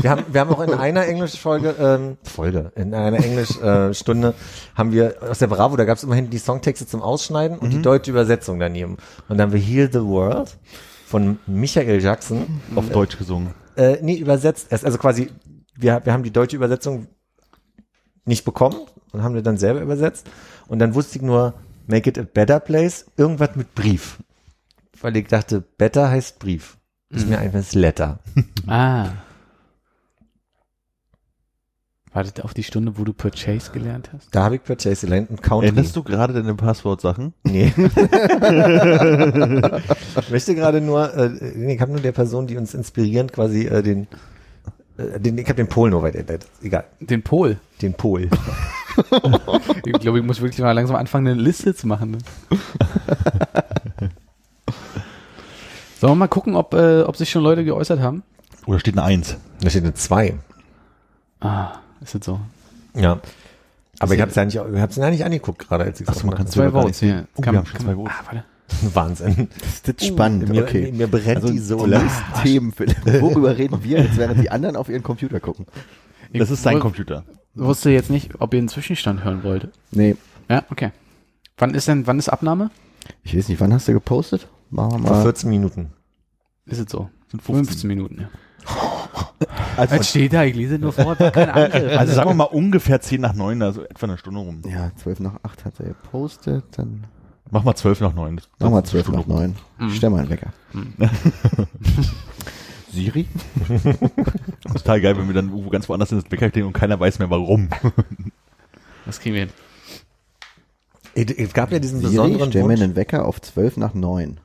Wir 0.00 0.10
haben, 0.10 0.24
wir 0.30 0.40
haben 0.40 0.50
auch 0.50 0.60
in 0.60 0.74
einer 0.74 1.06
Englisch-Folge, 1.06 1.74
ähm, 1.78 2.16
Folge, 2.24 2.72
in 2.74 2.94
einer 2.94 3.18
Englisch-Stunde 3.24 4.34
haben 4.74 4.92
wir 4.92 5.16
aus 5.28 5.38
der 5.38 5.46
Bravo, 5.46 5.76
da 5.76 5.84
gab 5.84 5.96
es 5.98 6.04
immerhin 6.04 6.30
die 6.30 6.38
Songtexte 6.38 6.86
zum 6.86 7.00
Ausschneiden 7.02 7.58
und 7.58 7.70
die 7.70 7.82
deutsche 7.82 8.10
Übersetzung 8.10 8.58
daneben. 8.58 8.94
Und 9.28 9.38
dann 9.38 9.42
haben 9.42 9.52
wir 9.52 9.60
Heal 9.60 9.88
the 9.92 10.00
World 10.02 10.56
von 11.06 11.38
Michael 11.46 12.02
Jackson 12.02 12.60
Auf 12.74 12.88
Deutsch 12.90 13.16
gesungen. 13.18 13.50
äh, 13.76 13.98
nee, 14.02 14.16
übersetzt. 14.16 14.66
Es- 14.70 14.84
Also 14.84 14.98
quasi, 14.98 15.30
wir, 15.76 16.00
wir 16.04 16.12
haben 16.12 16.22
die 16.24 16.32
deutsche 16.32 16.56
Übersetzung 16.56 17.06
nicht 18.24 18.44
bekommen 18.44 18.76
und 19.12 19.22
haben 19.22 19.34
wir 19.34 19.42
dann 19.42 19.58
selber 19.58 19.80
übersetzt. 19.80 20.26
Und 20.66 20.78
dann 20.78 20.94
wusste 20.94 21.18
ich 21.18 21.22
nur, 21.22 21.54
make 21.86 22.08
it 22.08 22.18
a 22.18 22.22
better 22.22 22.58
place, 22.58 23.04
irgendwas 23.16 23.54
mit 23.54 23.74
Brief. 23.74 24.18
Weil 25.00 25.16
ich 25.18 25.28
dachte, 25.28 25.60
better 25.60 26.10
heißt 26.10 26.38
Brief. 26.38 26.78
Ist 27.10 27.28
mir 27.28 27.38
einfach 27.38 27.58
das 27.60 27.74
Letter. 27.74 28.18
ah. 28.66 29.08
Wartet 32.14 32.42
auf 32.44 32.54
die 32.54 32.62
Stunde, 32.62 32.96
wo 32.96 33.02
du 33.02 33.12
Purchase 33.12 33.72
gelernt 33.72 34.10
hast? 34.12 34.28
Da 34.32 34.44
habe 34.44 34.54
ich 34.54 34.62
Purchase 34.62 35.04
gelernt 35.04 35.30
und 35.30 35.42
Country. 35.42 35.66
Erinnerst 35.66 35.96
du 35.96 36.04
gerade 36.04 36.32
deine 36.32 36.54
Passwortsachen? 36.54 37.34
Nee. 37.42 37.72
ich 40.16 40.30
möchte 40.30 40.54
gerade 40.54 40.80
nur, 40.80 41.12
äh, 41.12 41.72
ich 41.72 41.80
habe 41.80 41.90
nur 41.90 42.00
der 42.00 42.12
Person, 42.12 42.46
die 42.46 42.56
uns 42.56 42.72
inspirierend 42.72 43.32
quasi 43.32 43.66
äh, 43.66 43.82
den, 43.82 44.06
äh, 44.96 45.18
den 45.18 45.36
ich 45.38 45.44
habe 45.46 45.56
den 45.56 45.66
Pol 45.66 45.90
nur 45.90 46.04
weiter, 46.04 46.22
egal, 46.62 46.84
Den 47.00 47.22
Pol. 47.24 47.58
den 47.82 47.94
Pol. 47.94 48.30
Ich 49.84 49.92
glaube, 49.98 50.20
ich 50.20 50.24
muss 50.24 50.40
wirklich 50.40 50.60
mal 50.60 50.70
langsam 50.70 50.94
anfangen, 50.94 51.26
eine 51.26 51.40
Liste 51.42 51.74
zu 51.74 51.88
machen. 51.88 52.12
Ne? 52.12 52.18
Sollen 55.98 56.12
wir 56.12 56.14
mal 56.14 56.28
gucken, 56.28 56.54
ob, 56.54 56.74
äh, 56.74 57.02
ob 57.02 57.16
sich 57.16 57.28
schon 57.28 57.42
Leute 57.42 57.64
geäußert 57.64 57.98
haben? 57.98 58.22
Oder 58.66 58.78
steht 58.78 58.96
eine 58.96 59.02
Eins? 59.02 59.36
Da 59.60 59.68
steht 59.68 59.82
eine 59.82 59.94
2. 59.94 60.38
Ah, 61.40 61.72
ist 62.04 62.14
das 62.14 62.24
so? 62.24 62.40
Ja. 62.94 63.20
Aber 64.00 64.14
ich 64.14 64.20
habe 64.20 64.30
es 64.30 64.36
ja 64.36 64.44
nicht, 64.44 64.56
ich 64.56 64.80
hab's 64.80 64.96
ja 64.96 65.10
nicht 65.10 65.24
angeguckt 65.24 65.66
gerade, 65.66 65.84
als 65.84 66.00
ich 66.00 66.08
Ach 66.08 66.14
so, 66.14 66.26
man 66.26 66.36
kann's 66.36 66.50
Zwei 66.50 66.70
Votes. 66.70 67.02
nicht 67.02 67.10
Ja. 67.12 67.24
Oh, 67.36 67.42
wir 67.44 67.58
haben 67.58 67.66
schon 67.66 67.80
zwei 67.80 67.94
Votes. 67.94 68.12
Ah, 68.16 68.22
warte. 68.26 68.44
Wahnsinn. 68.94 69.48
Das 69.84 69.94
ist 69.96 70.06
spannend, 70.06 70.48
mir, 70.48 70.62
okay. 70.62 70.90
mir 70.92 71.06
brennt 71.06 71.36
Also 71.42 71.50
die 71.50 71.58
Sohle. 71.58 72.00
die 72.00 72.42
Themen, 72.42 72.72
Philipp. 72.72 72.96
Worüber 73.20 73.56
reden 73.56 73.82
wir, 73.84 73.98
als 74.00 74.16
während 74.16 74.40
die 74.40 74.50
anderen 74.50 74.76
auf 74.76 74.88
ihren 74.88 75.02
Computer 75.02 75.38
gucken? 75.40 75.66
Das 76.32 76.50
ist 76.50 76.62
sein 76.62 76.80
Computer. 76.80 77.24
wusste 77.54 77.90
jetzt 77.90 78.10
nicht, 78.10 78.40
ob 78.40 78.52
ihr 78.54 78.58
einen 78.58 78.68
Zwischenstand 78.68 79.22
hören 79.22 79.44
wollt. 79.44 79.68
Nee, 79.92 80.16
Ja, 80.48 80.64
okay. 80.70 80.90
Wann 81.56 81.74
ist 81.74 81.86
denn, 81.86 82.06
wann 82.06 82.18
ist 82.18 82.28
Abnahme? 82.28 82.70
ich 83.22 83.36
weiß 83.36 83.48
nicht, 83.48 83.60
wann 83.60 83.72
hast 83.72 83.86
du 83.86 83.92
gepostet? 83.92 84.48
Machen 84.70 85.02
wir 85.02 85.08
Vor 85.08 85.16
mal. 85.18 85.22
14 85.22 85.48
Minuten. 85.50 85.92
Ist 86.66 86.80
es 86.80 86.90
so? 86.90 87.10
Sind 87.30 87.42
15 87.42 87.86
Minuten, 87.86 88.22
ja. 88.22 88.28
Also, 89.76 89.96
Was 89.98 90.08
steht 90.10 90.32
da? 90.32 90.44
Ich 90.44 90.54
lese 90.54 90.78
nur 90.78 90.92
vor, 90.92 91.16
keine 91.16 91.52
Angriff. 91.54 91.98
also 91.98 92.12
sagen 92.14 92.30
wir 92.30 92.34
mal 92.34 92.44
ungefähr 92.44 93.00
10 93.00 93.20
nach 93.20 93.34
9, 93.34 93.62
also 93.62 93.82
etwa 93.84 94.06
eine 94.06 94.18
Stunde 94.18 94.40
rum. 94.40 94.62
Ja, 94.66 94.90
12 94.96 95.20
nach 95.20 95.34
8 95.42 95.64
hat 95.64 95.80
er 95.80 95.86
gepostet, 95.86 96.64
dann 96.76 97.04
Mach 97.50 97.62
mal 97.62 97.74
12 97.74 98.00
nach 98.00 98.14
9. 98.14 98.36
Das- 98.36 98.48
machen 98.58 98.72
wir 98.74 98.80
das 98.82 98.94
ist 98.94 98.94
eine 98.96 99.04
12 99.04 99.16
nach 99.16 99.22
Stunde 99.24 99.42
rum. 99.42 99.54
9. 99.78 99.90
Stell 99.90 100.10
mal 100.10 100.20
einen 100.20 100.30
Wecker. 100.30 100.52
Siri? 102.90 103.26
Total 104.72 105.00
geil, 105.00 105.16
wenn 105.16 105.26
wir 105.26 105.34
dann 105.34 105.48
irgendwo 105.50 105.68
ganz 105.70 105.88
woanders 105.88 106.12
in 106.12 106.18
das 106.18 106.28
Bäcker 106.28 106.50
klingen 106.50 106.68
und 106.68 106.72
keiner 106.74 106.98
weiß 106.98 107.18
mehr 107.18 107.28
warum. 107.30 107.68
Das 109.04 109.18
kriegen 109.20 109.34
wir 109.34 109.42
hin. 109.42 111.34
Es 111.36 111.52
gab 111.52 111.70
ja 111.72 111.78
diesen 111.80 112.00
Siri, 112.00 112.10
besonderen 112.12 112.50
stell 112.50 112.64
mir 112.64 112.74
einen 112.74 112.96
Wecker 112.96 113.24
auf 113.26 113.40
12 113.40 113.76
nach 113.76 113.94
9. 113.94 114.38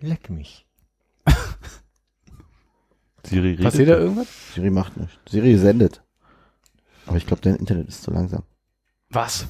Leck 0.00 0.28
mich. 0.30 0.66
Siri 3.28 3.50
redet. 3.50 3.64
Passiert 3.64 3.88
da 3.88 3.94
irgendwas? 3.98 4.26
Siri 4.54 4.70
macht 4.70 4.96
nichts. 4.96 5.14
Siri 5.28 5.56
sendet. 5.56 6.02
Aber 7.06 7.16
ich 7.16 7.26
glaube, 7.26 7.42
dein 7.42 7.56
Internet 7.56 7.88
ist 7.88 8.02
zu 8.02 8.10
langsam. 8.10 8.42
Was? 9.10 9.46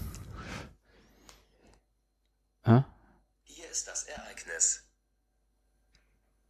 Hä? 2.64 2.82
Hier 3.42 3.70
ist 3.70 3.86
das 3.88 4.04
Ereignis. 4.04 4.82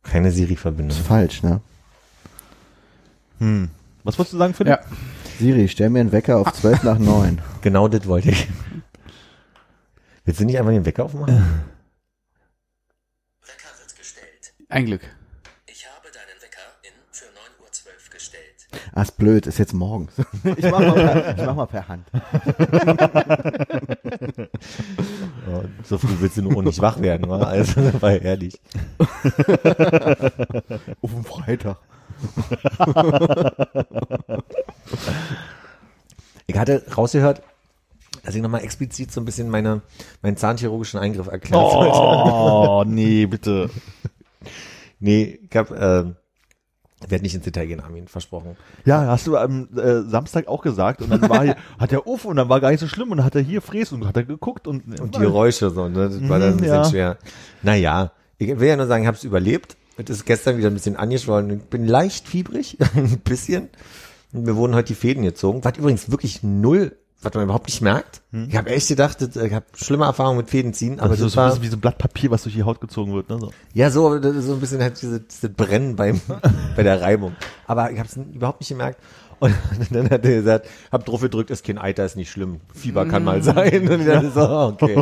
Keine 0.03 0.29
Das 0.29 0.37
Siri-Verbindung. 0.37 0.97
ist 0.97 1.07
falsch, 1.07 1.43
ne? 1.43 1.61
Hm. 3.39 3.71
Was 4.05 4.19
wolltest 4.19 4.35
du 4.35 4.39
sagen, 4.39 4.55
Philipp? 4.55 4.79
Ja. 4.79 4.85
Siri, 5.39 5.69
stell 5.69 5.91
mir 5.91 6.01
einen 6.01 6.13
Wecker 6.13 6.39
auf 6.39 6.53
12 6.53 6.83
nach 6.85 6.99
9. 6.99 7.41
Genau 7.63 7.89
das 7.89 8.07
wollte 8.07 8.31
ich. 8.31 8.47
Willst 10.25 10.39
du 10.41 10.45
nicht 10.45 10.57
einfach 10.59 10.71
den 10.71 10.87
Wecker 10.87 11.05
aufmachen? 11.05 11.35
Wecker 13.43 13.69
wird 13.81 13.97
gestellt. 13.97 14.55
Ein 14.69 14.87
Glück. 14.87 15.03
Ich 15.67 15.85
habe 15.89 16.09
deinen 16.13 16.41
Wecker 16.41 16.63
in 16.83 16.93
für 17.11 17.25
9.12 17.25 17.29
Uhr 17.89 18.11
gestellt. 18.13 18.69
Ah, 18.97 19.03
ist 19.03 19.19
blöd, 19.19 19.47
ist 19.47 19.59
jetzt 19.59 19.75
morgens. 19.75 20.15
Ich 20.57 20.71
mach 20.71 20.81
mal 20.81 20.93
per, 20.95 21.37
ich 21.37 21.45
mach 21.45 21.55
mal 21.55 21.67
per 21.67 21.87
Hand. 21.87 22.07
Ja, 25.47 25.65
so 25.85 25.99
früh 25.99 26.15
willst 26.21 26.39
du 26.39 26.43
nur 26.43 26.63
nicht 26.63 26.81
wach 26.81 26.99
werden, 27.03 27.29
wa? 27.29 27.41
Also, 27.41 27.83
das 27.83 28.01
war 28.01 28.13
ehrlich. 28.13 28.59
Auf 31.03 31.11
dem 31.11 31.25
Freitag. 31.27 31.77
Ich 36.47 36.57
hatte 36.57 36.83
rausgehört, 36.97 37.43
dass 38.25 38.35
ich 38.35 38.41
nochmal 38.41 38.65
explizit 38.65 39.13
so 39.13 39.21
ein 39.21 39.27
bisschen 39.27 39.51
meine, 39.51 39.83
meinen 40.23 40.39
zahnchirurgischen 40.39 40.99
Eingriff 40.99 41.27
erklären 41.27 41.71
sollte. 41.71 41.93
Oh, 41.93 42.83
nee, 42.87 43.27
bitte. 43.27 43.69
Nee, 45.01 45.39
ich 45.51 45.55
hab, 45.55 45.71
ähm, 45.71 46.17
ich 47.07 47.11
werde 47.11 47.23
nicht 47.25 47.35
ins 47.35 47.45
Detail 47.45 47.67
gehen, 47.67 47.81
Armin, 47.81 48.09
versprochen. 48.09 48.57
Ja, 48.85 49.07
hast 49.07 49.27
du 49.27 49.37
am 49.37 49.69
äh, 49.77 50.03
Samstag 50.03 50.49
auch 50.49 50.61
gesagt 50.63 51.01
und 51.03 51.11
dann 51.11 51.29
war 51.29 51.45
hier, 51.45 51.57
hat 51.79 51.93
er 51.93 52.07
uff 52.07 52.25
und 52.25 52.37
dann 52.37 52.49
war 52.49 52.61
gar 52.61 52.71
nicht 52.71 52.81
so 52.81 52.89
schlimm 52.89 53.11
und 53.11 53.19
dann 53.19 53.27
hat 53.27 53.35
er 53.35 53.41
hier 53.43 53.63
Fräs 53.63 53.93
und 53.93 54.07
hat 54.07 54.17
er 54.17 54.25
geguckt 54.25 54.67
und, 54.67 55.01
Und 55.01 55.15
die 55.15 55.21
Geräusche 55.21 55.71
so, 55.71 55.89
ne? 55.89 56.09
Das 56.11 56.29
war 56.29 56.39
dann 56.39 56.51
ein 56.51 56.57
Mhm, 56.57 56.61
bisschen 56.61 56.75
ja. 56.77 56.85
schwer. 56.85 57.19
Naja, 57.63 58.13
ich 58.39 58.59
will 58.61 58.69
ja 58.69 58.77
nur 58.77 58.87
sagen, 58.87 59.03
ich 59.05 59.07
habe 59.07 59.17
es 59.17 59.25
überlebt. 59.25 59.77
Es 59.97 60.11
ist 60.11 60.27
gestern 60.27 60.59
wieder 60.59 60.69
ein 60.69 60.75
bisschen 60.75 60.97
angeschwollen. 60.97 61.51
Ich 61.59 61.63
bin 61.65 61.87
leicht 61.87 62.29
fiebrig, 62.29 62.77
ein 62.95 63.19
bisschen. 63.21 63.69
Mir 64.33 64.57
wurden 64.57 64.75
heute 64.75 64.89
die 64.89 64.95
Fäden 64.95 65.23
gezogen, 65.23 65.65
was 65.65 65.79
übrigens 65.79 66.11
wirklich 66.11 66.43
null, 66.43 66.97
was 67.23 67.35
man 67.35 67.45
überhaupt 67.45 67.67
nicht 67.67 67.81
merkt. 67.81 68.23
Ich 68.49 68.57
habe 68.57 68.71
echt 68.71 68.89
gedacht, 68.89 69.21
das- 69.21 69.37
ich 69.37 69.53
habe 69.53 69.65
schlimme 69.75 70.05
Erfahrungen 70.05 70.37
mit 70.39 70.51
Fäden 70.51 70.75
ziehen, 70.75 70.95
aber 71.01 71.05
aber 71.07 71.11
das 71.15 71.21
so, 71.21 71.29
so 71.29 71.41
ein 71.41 71.45
war, 71.45 71.49
bisschen 71.51 71.63
wie 71.65 71.69
so 71.69 71.77
ein 71.77 71.81
Blatt 71.81 71.99
Papier, 71.99 72.31
was 72.31 72.43
durch 72.43 72.55
die 72.55 72.63
Haut 72.63 72.81
gezogen 72.81 73.15
wird. 73.15 73.29
Ne? 73.31 73.39
So. 73.41 73.53
ja 73.75 73.91
so, 73.91 74.19
das 74.19 74.37
ist 74.37 74.45
so 74.47 74.53
ein 74.55 74.61
bisschen 74.61 74.81
halt 74.83 75.01
diese, 75.01 75.21
diese 75.21 75.49
Brennen 75.49 75.97
beim, 75.97 76.21
bei 76.77 76.83
der 76.83 77.01
Reibung. 77.01 77.35
Aber 77.67 77.91
ich 77.91 77.99
habe 77.99 78.09
es 78.09 78.17
überhaupt 78.17 78.61
nicht 78.61 78.69
gemerkt. 78.69 79.01
Und 79.39 79.55
dann 79.91 80.09
hat 80.09 80.25
er 80.25 80.37
gesagt, 80.37 80.67
hab 80.91 81.05
drauf 81.05 81.21
gedrückt, 81.21 81.51
ist 81.51 81.63
kein 81.65 81.77
Eiter, 81.77 82.05
ist 82.07 82.17
nicht 82.17 82.31
schlimm. 82.31 82.61
Fieber 82.75 83.05
kann 83.07 83.23
mal 83.25 83.43
sein. 83.43 83.87
Und 83.89 84.01
ich 84.01 84.07
dachte 84.07 84.31
so, 84.31 84.41
okay. 84.81 84.95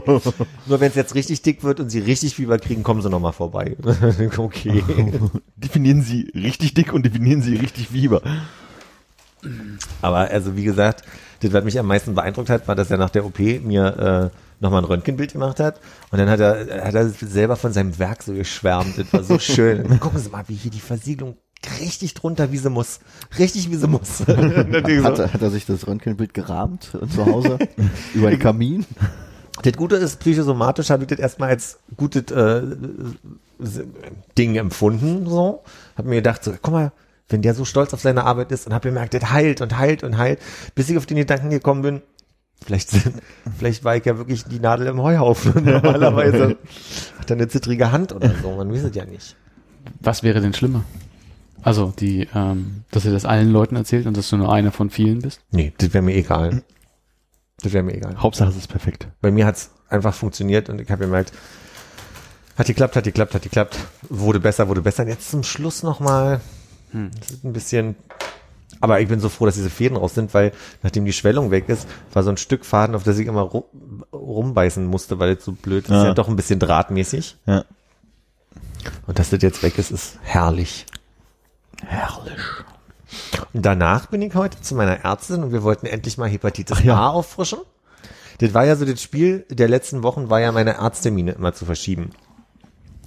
Nur 0.67 0.81
wenn 0.81 0.89
es 0.89 0.97
jetzt 0.97 1.15
richtig 1.15 1.43
dick 1.43 1.63
wird 1.63 1.79
und 1.79 1.89
sie 1.91 2.01
richtig 2.01 2.35
Fieber 2.35 2.59
kriegen, 2.59 2.83
kommen 2.83 3.01
sie 3.03 3.11
nochmal 3.11 3.33
vorbei. 3.33 3.77
okay. 4.37 4.83
Definieren 5.57 6.03
Sie 6.03 6.33
richtig 6.35 6.75
dick 6.75 6.93
und 6.93 7.05
definieren 7.07 7.43
Sie 7.43 7.55
richtig 7.55 7.89
Fieber. 7.89 8.23
Aber 10.03 10.31
also 10.31 10.57
wie 10.57 10.65
gesagt, 10.65 11.03
das, 11.45 11.53
was 11.53 11.65
mich 11.65 11.79
am 11.79 11.87
meisten 11.87 12.15
beeindruckt 12.15 12.51
hat, 12.51 12.67
war, 12.69 12.75
dass 12.75 12.91
er 12.91 12.99
nach 12.99 13.11
der 13.11 13.25
OP 13.25 13.39
mir 13.39 14.31
äh, 14.33 14.63
nochmal 14.63 14.83
ein 14.83 14.87
Röntgenbild 14.87 15.33
gemacht 15.33 15.61
hat. 15.61 15.81
Und 16.11 16.19
dann 16.19 16.29
hat 16.31 16.41
er, 16.41 16.85
hat 16.85 16.95
er 16.95 17.09
selber 17.09 17.57
von 17.57 17.73
seinem 17.73 17.99
Werk 17.99 18.23
so 18.23 18.33
geschwärmt. 18.35 18.99
Das 18.99 19.13
war 19.13 19.23
so 19.23 19.39
schön. 19.39 20.01
Gucken 20.01 20.19
Sie 20.19 20.31
mal, 20.31 20.45
wie 20.49 20.55
hier 20.55 20.71
die 20.71 20.81
Versiegelung 20.81 21.37
richtig 21.81 22.13
drunter, 22.13 22.53
wie 22.53 22.59
sie 22.59 22.69
muss. 22.69 23.01
Richtig, 23.39 23.71
wie 23.71 23.77
sie 23.77 23.87
muss. 23.87 24.21
Hat, 24.27 24.29
er- 25.19 25.33
hat 25.33 25.41
er 25.41 25.51
sich 25.51 25.65
das 25.65 25.87
Röntgenbild 25.87 26.35
gerahmt 26.35 26.91
zu 27.11 27.25
Hause? 27.25 27.59
Über 28.15 28.29
den 28.29 28.39
Kamin? 28.39 28.85
Das 29.63 29.73
Gute 29.75 29.97
ist, 29.97 30.19
psychosomatisch 30.21 30.91
habe 30.91 31.05
ich 31.05 31.09
das 31.09 31.19
erstmal 31.21 31.49
als 31.51 31.79
gutes 31.97 32.31
äh, 32.33 32.61
Ding 34.37 34.57
empfunden. 34.57 35.27
So, 35.27 35.63
habe 35.97 36.09
mir 36.09 36.17
gedacht, 36.17 36.45
so, 36.45 36.53
guck 36.61 36.73
mal, 36.73 36.93
wenn 37.29 37.43
der 37.43 37.55
so 37.55 37.65
stolz 37.65 37.95
auf 37.95 38.01
seine 38.01 38.25
Arbeit 38.25 38.53
ist 38.53 38.67
und 38.67 38.75
habe 38.75 38.89
gemerkt, 38.89 39.15
das 39.15 39.31
heilt 39.31 39.61
und 39.61 39.79
heilt 39.79 40.05
und 40.05 40.19
heilt, 40.19 40.41
bis 40.75 40.91
ich 40.91 40.97
auf 40.97 41.07
den 41.07 41.17
Gedanken 41.17 41.51
gekommen 41.51 41.83
bin, 41.83 42.03
vielleicht 42.65 42.91
sind, 42.91 43.15
vielleicht 43.59 43.85
war 43.85 43.97
ich 43.97 44.05
ja 44.05 44.19
wirklich 44.19 44.45
die 44.45 44.61
Nadel 44.61 44.87
im 44.87 45.03
Heuhaufen. 45.03 45.53
Normalerweise 45.65 46.57
hat 47.19 47.31
er 47.31 47.37
eine 47.37 47.49
zittrige 47.49 47.93
Hand 47.93 48.13
oder 48.13 48.33
so, 48.43 48.57
man 48.57 48.73
weiß 48.73 48.85
es 48.85 48.95
ja 48.95 49.05
nicht. 49.05 49.37
Was 50.01 50.23
wäre 50.23 50.41
denn 50.41 50.55
schlimmer? 50.55 50.85
Also, 51.63 51.95
die, 51.99 52.29
ähm, 52.35 52.85
dass 52.91 53.07
ihr 53.07 53.13
das 53.13 53.25
allen 53.25 53.51
Leuten 53.51 53.77
erzählt 53.77 54.07
und 54.07 54.17
dass 54.17 54.29
du 54.29 54.37
nur 54.37 54.53
einer 54.53 54.71
von 54.71 54.91
vielen 54.91 55.21
bist? 55.21 55.41
Nee, 55.51 55.73
das 55.79 55.95
wäre 55.95 56.05
mir 56.05 56.15
egal. 56.15 56.63
Das 57.63 57.73
wäre 57.73 57.83
mir 57.83 57.95
egal. 57.95 58.17
Hauptsache 58.19 58.51
es 58.51 58.57
ist 58.57 58.69
perfekt. 58.69 59.09
Bei 59.23 59.31
mir 59.31 59.47
hat's 59.47 59.71
einfach 59.89 60.13
funktioniert 60.13 60.69
und 60.69 60.81
ich 60.81 60.91
habe 60.91 61.05
gemerkt, 61.05 61.33
Hat 62.59 62.67
geklappt, 62.67 62.97
hat 62.97 63.05
geklappt, 63.05 63.35
hat 63.35 63.43
geklappt. 63.43 63.79
Wurde 64.11 64.41
besser, 64.41 64.69
wurde 64.69 64.83
besser. 64.83 65.05
Und 65.05 65.09
jetzt 65.09 65.31
zum 65.31 65.43
Schluss 65.43 65.83
nochmal. 65.83 66.41
Hm. 66.95 67.11
Das 67.19 67.31
ist 67.33 67.45
ein 67.45 67.53
bisschen. 67.53 67.97
Aber 68.81 69.01
ich 69.01 69.09
bin 69.09 69.21
so 69.21 69.29
froh, 69.29 69.47
dass 69.47 69.55
diese 69.55 69.71
Fäden 69.71 69.97
raus 69.97 70.15
sind, 70.15 70.35
weil 70.35 70.53
nachdem 70.83 71.05
die 71.05 71.13
Schwellung 71.13 71.51
weg 71.51 71.69
ist, 71.69 71.87
war 72.13 72.23
so 72.23 72.31
ein 72.31 72.37
Stück 72.37 72.65
Faden, 72.65 72.95
auf 72.95 73.03
das 73.03 73.19
ich 73.19 73.27
immer 73.27 73.43
ru 73.43 73.65
rumbeißen 74.13 74.85
musste, 74.85 75.19
weil 75.19 75.37
es 75.37 75.45
so 75.45 75.53
blöd 75.53 75.85
ist. 75.85 75.91
Ja. 75.91 76.03
Ist 76.03 76.07
ja 76.09 76.15
doch 76.15 76.29
ein 76.29 76.37
bisschen 76.37 76.59
drahtmäßig. 76.59 77.37
Ja. 77.47 77.65
Und 79.07 79.19
dass 79.19 79.31
das 79.31 79.43
jetzt 79.43 79.63
weg 79.63 79.79
ist, 79.79 79.91
ist 79.91 80.19
herrlich. 80.23 80.87
Herrlich. 81.87 82.41
Und 83.53 83.65
danach 83.65 84.07
bin 84.07 84.23
ich 84.23 84.35
heute 84.35 84.61
zu 84.61 84.75
meiner 84.75 85.05
Ärztin 85.05 85.43
und 85.43 85.53
wir 85.53 85.63
wollten 85.63 85.87
endlich 85.87 86.19
mal 86.19 86.29
Hepatitis 86.29 86.87
A 86.89 87.09
auffrischen. 87.11 87.61
Das 88.39 88.53
war 88.53 88.65
ja 88.65 88.77
so 88.77 88.85
das 88.85 89.01
Spiel 89.01 89.47
der 89.49 89.69
letzten 89.69 90.03
Wochen, 90.03 90.29
war 90.29 90.41
ja 90.41 90.53
meine 90.53 90.79
Arzttermine 90.79 91.33
immer 91.33 91.55
zu 91.55 91.65
verschieben. 91.65 92.11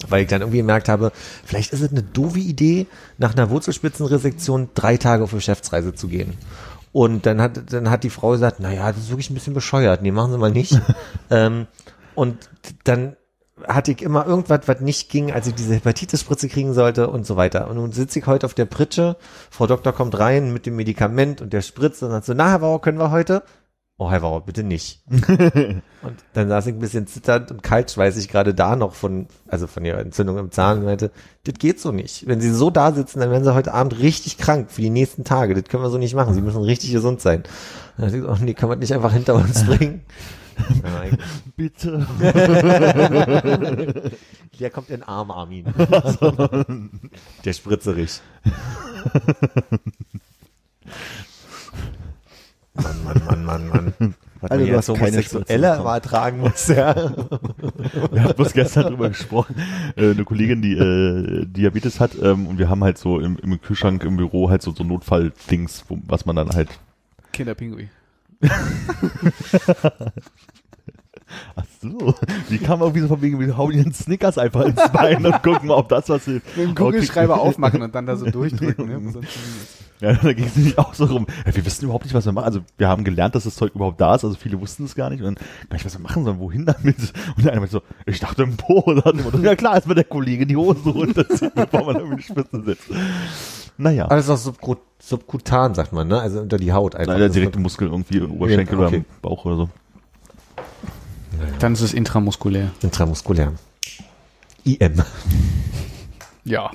Weil 0.08 0.24
ich 0.24 0.28
dann 0.28 0.42
irgendwie 0.42 0.60
gemerkt 0.60 0.90
habe, 0.90 1.12
vielleicht 1.44 1.74
ist 1.74 1.82
es 1.82 1.92
eine 1.92 2.04
doofe 2.04 2.40
Idee, 2.40 2.88
nach 3.18 3.34
einer 3.34 3.50
Wurzelspitzenresektion 3.50 4.70
drei 4.76 4.98
Tage 4.98 5.24
auf 5.24 5.32
Geschäftsreise 5.32 5.96
zu 5.96 6.08
gehen. 6.08 6.34
Und 6.92 7.26
dann 7.26 7.42
hat, 7.42 7.72
dann 7.72 7.90
hat 7.90 8.04
die 8.04 8.10
Frau 8.10 8.32
gesagt, 8.32 8.60
naja, 8.60 8.92
das 8.92 9.04
ist 9.04 9.10
wirklich 9.10 9.30
ein 9.30 9.34
bisschen 9.34 9.54
bescheuert. 9.54 10.02
Nee, 10.02 10.12
machen 10.12 10.32
Sie 10.32 10.38
mal 10.38 10.52
nicht. 10.52 10.80
ähm, 11.30 11.68
und 12.16 12.50
dann 12.84 13.16
hatte 13.68 13.92
ich 13.92 14.02
immer 14.02 14.26
irgendwas, 14.26 14.62
was 14.68 14.82
nicht 14.82 15.10
ging, 15.10 15.32
als 15.32 15.48
ich 15.48 15.56
diese 15.56 15.76
Hepatitis-Spritze 15.76 16.48
kriegen 16.48 16.74
sollte 16.74 17.10
und 17.10 17.26
so 17.26 17.36
weiter. 17.36 17.68
Und 17.70 17.78
nun 17.78 17.92
sitze 17.92 18.20
ich 18.20 18.28
heute 18.28 18.46
auf 18.46 18.54
der 18.54 18.66
Pritsche, 18.66 19.18
Frau 19.50 19.68
Doktor 19.68 19.94
kommt 19.94 20.18
rein 20.20 20.54
mit 20.54 20.66
dem 20.66 20.76
Medikament 20.76 21.42
und 21.42 21.54
der 21.54 21.62
Spritze 21.62 22.06
und 22.06 22.12
sagt 22.12 22.26
so, 22.26 22.34
na, 22.34 22.50
Herr 22.50 22.60
Bauer, 22.60 22.82
können 22.82 23.00
wir 23.00 23.12
heute? 23.12 23.44
Oh, 24.00 24.12
Herr 24.12 24.20
Bauer, 24.20 24.46
bitte 24.46 24.62
nicht. 24.64 25.02
und 25.10 25.82
dann 26.34 26.50
saß 26.50 26.68
ich 26.68 26.76
ein 26.76 26.80
bisschen 26.80 27.08
zitternd 27.08 27.50
und 27.50 27.64
kaltschweißig 27.64 28.28
gerade 28.30 28.54
da 28.54 28.76
noch 28.76 28.94
von, 28.94 29.26
also 29.48 29.66
von 29.66 29.84
ihrer 29.84 29.98
Entzündung 30.00 30.38
im 30.38 30.52
Zahn 30.52 30.78
und 30.80 30.86
meinte, 30.86 31.10
das 31.46 31.56
geht 31.56 31.80
so 31.80 31.92
nicht. 31.92 32.28
Wenn 32.28 32.40
Sie 32.40 32.52
so 32.54 32.70
da 32.70 32.92
sitzen, 32.92 33.20
dann 33.22 33.32
werden 33.32 33.44
Sie 33.44 33.56
heute 33.56 33.74
Abend 33.74 33.98
richtig 33.98 34.38
krank 34.38 34.70
für 34.70 34.82
die 34.82 34.92
nächsten 34.92 35.24
Tage. 35.24 35.56
Das 35.56 35.64
können 35.64 35.82
wir 35.82 35.90
so 35.90 35.98
nicht 35.98 36.14
machen. 36.14 36.36
Sie 36.36 36.42
müssen 36.42 36.62
richtig 36.62 36.92
gesund 36.92 37.22
sein. 37.22 37.40
Und 37.40 37.46
dann 37.98 38.06
dachte 38.06 38.18
ich, 38.20 38.24
oh 38.24 38.38
nee, 38.46 38.54
kann 38.54 38.70
man 38.70 38.78
nicht 38.78 38.94
einfach 38.94 39.14
hinter 39.14 39.34
uns 39.34 39.66
bringen? 39.66 40.02
Ich- 40.70 41.18
Bitte. 41.56 42.06
Der 44.60 44.70
kommt 44.70 44.92
in 44.92 45.02
Arm, 45.02 45.32
Armin. 45.32 45.66
Der 47.46 47.54
Spritzerich. 47.54 48.22
Mann, 52.82 53.04
Mann, 53.04 53.26
Mann, 53.26 53.46
Mann, 53.46 53.70
Mann. 53.70 53.94
Was 54.42 54.52
Also 54.52 54.64
man 54.64 54.72
du 54.72 54.78
hast 54.78 54.88
keine 54.88 55.00
Homosexuelle 55.00 55.24
Spritze 55.24 55.82
immer 55.82 55.94
ertragen 55.94 56.40
muss, 56.40 56.68
ja. 56.68 56.96
Wir 58.12 58.24
haben 58.24 58.36
bloß 58.36 58.54
gestern 58.54 58.88
drüber 58.88 59.10
gesprochen. 59.10 59.56
Äh, 59.96 60.12
eine 60.12 60.24
Kollegin, 60.26 60.62
die 60.62 60.74
äh, 60.74 61.46
Diabetes 61.46 62.00
hat, 62.00 62.12
ähm, 62.22 62.46
und 62.46 62.60
wir 62.60 62.70
haben 62.70 62.84
halt 62.84 63.00
so 63.00 63.20
im, 63.20 63.38
im 63.38 63.60
Kühlschrank 63.60 64.04
im 64.04 64.18
Büro 64.18 64.52
halt 64.52 64.62
so, 64.62 64.72
so 64.74 64.84
Notfall-Dings, 64.84 65.86
was 65.90 66.28
man 66.28 66.36
dann 66.36 66.50
halt. 66.50 66.70
Kinderpingui. 67.34 67.90
Ach 71.56 71.66
so. 71.82 72.16
Wie 72.50 72.58
kam 72.58 72.80
man 72.80 72.90
irgendwie 72.90 73.02
so 73.02 73.08
von 73.08 73.22
wegen, 73.22 73.40
wir 73.40 73.58
hauen 73.58 73.74
ihren 73.74 73.94
Snickers 73.94 74.38
einfach 74.38 74.66
ins 74.66 74.82
Bein 74.92 75.26
und 75.26 75.44
gucken 75.44 75.68
mal, 75.68 75.76
ob 75.76 75.90
das 75.90 76.08
was 76.10 76.26
hilft. 76.26 76.56
Mit 76.56 76.68
dem 76.68 76.76
Kugelschreiber 76.76 77.40
aufmachen 77.40 77.82
und 77.82 77.94
dann 77.94 78.06
da 78.06 78.16
so 78.16 78.26
durchdrücken. 78.32 78.88
Ne? 78.88 79.22
Ja, 80.00 80.14
da 80.24 80.34
ging 80.34 80.46
es 80.46 80.56
nämlich 80.56 80.78
auch 80.78 80.94
so 80.94 81.06
rum. 81.06 81.26
Ja, 81.46 81.56
wir 81.56 81.66
wissen 81.66 81.86
überhaupt 81.86 82.06
nicht, 82.06 82.14
was 82.14 82.26
wir 82.26 82.32
machen. 82.32 82.46
Also 82.46 82.62
wir 82.78 82.88
haben 82.88 83.04
gelernt, 83.04 83.36
dass 83.36 83.46
das 83.46 83.56
Zeug 83.56 83.74
überhaupt 83.74 84.00
da 84.00 84.16
ist. 84.16 84.24
Also 84.24 84.36
viele 84.36 84.60
wussten 84.60 84.86
es 84.86 84.96
gar 84.96 85.10
nicht. 85.10 85.22
Und 85.22 85.26
dann 85.26 85.46
gar 85.70 85.76
nicht, 85.76 85.86
was 85.86 85.98
wir 85.98 86.02
machen 86.02 86.24
sollen, 86.24 86.40
wohin 86.40 86.66
damit. 86.66 86.98
Und 87.36 87.46
der 87.46 87.52
eine 87.52 87.62
meinte 87.62 87.74
so, 87.74 87.82
ich 88.06 88.20
dachte 88.20 88.44
im 88.44 88.58
Po. 88.58 88.80
Und 88.80 89.44
ja 89.44 89.56
klar, 89.56 89.78
ist 89.78 89.88
mit 89.88 89.98
der 89.98 90.06
Kollege 90.06 90.46
die 90.46 90.56
Hose 90.56 90.90
runterzieht, 90.90 91.54
bevor 91.56 91.86
man 91.86 91.96
irgendwie 91.96 92.18
die 92.18 92.24
Spitze 92.24 92.64
sitzt. 92.64 92.90
Naja. 93.78 94.06
Aber 94.06 94.16
das 94.16 94.26
ist 94.26 94.32
auch 94.32 94.38
subku 94.38 94.76
subkutan, 95.00 95.76
sagt 95.76 95.94
man, 95.94 96.08
ne? 96.08 96.20
Also 96.20 96.40
unter 96.42 96.58
die 96.58 96.74
Haut 96.74 96.96
einfach. 96.96 97.14
Nein, 97.14 97.22
Das 97.22 97.34
direkte 97.34 97.60
Muskel 97.60 97.88
irgendwie 97.88 98.18
im 98.18 98.32
Oberschenkel 98.32 98.76
okay. 98.76 98.88
oder 98.88 98.98
im 98.98 99.06
Bauch 99.22 99.46
oder 99.46 99.56
so. 99.56 99.70
Dann 101.60 101.74
ist 101.74 101.82
es 101.82 101.94
intramuskulär. 101.94 102.72
Intramuskulär. 102.82 103.54
IM. 104.64 105.04
Ja. 106.44 106.72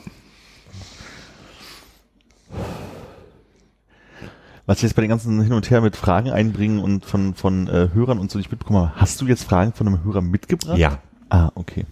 Was 4.66 4.78
ich 4.78 4.82
jetzt 4.84 4.94
bei 4.94 5.02
den 5.02 5.08
ganzen 5.08 5.40
Hin 5.42 5.52
und 5.52 5.70
Her 5.70 5.80
mit 5.80 5.96
Fragen 5.96 6.30
einbringen 6.30 6.78
und 6.78 7.04
von, 7.04 7.34
von 7.34 7.66
äh, 7.68 7.88
Hörern 7.92 8.18
und 8.18 8.30
so 8.30 8.38
nicht 8.38 8.50
mitbekommen 8.50 8.80
habe, 8.88 9.00
hast 9.00 9.20
du 9.20 9.26
jetzt 9.26 9.42
Fragen 9.44 9.72
von 9.72 9.86
einem 9.88 10.04
Hörer 10.04 10.20
mitgebracht? 10.22 10.78
Ja. 10.78 10.98
Ah, 11.30 11.50
okay. 11.54 11.84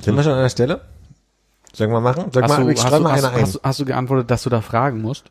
Sind 0.00 0.16
wir 0.16 0.22
schon 0.22 0.32
an 0.32 0.42
der 0.42 0.48
Stelle? 0.48 0.80
Sollen 1.74 1.90
wir 1.90 2.00
machen? 2.00 2.30
Sag 2.32 2.44
Hast 2.44 2.48
mal, 2.50 2.64
du, 2.64 2.68
ich 2.70 2.78
hast, 2.78 2.82
schreibe 2.88 2.96
du, 2.98 3.02
mal 3.04 3.12
hast, 3.12 3.24
eine 3.24 3.36
ein. 3.36 3.42
hast, 3.42 3.54
du- 3.56 3.60
hast 3.62 3.80
du 3.80 3.84
geantwortet, 3.84 4.30
dass 4.30 4.42
du 4.42 4.50
da 4.50 4.60
fragen 4.60 5.00
musst? 5.02 5.30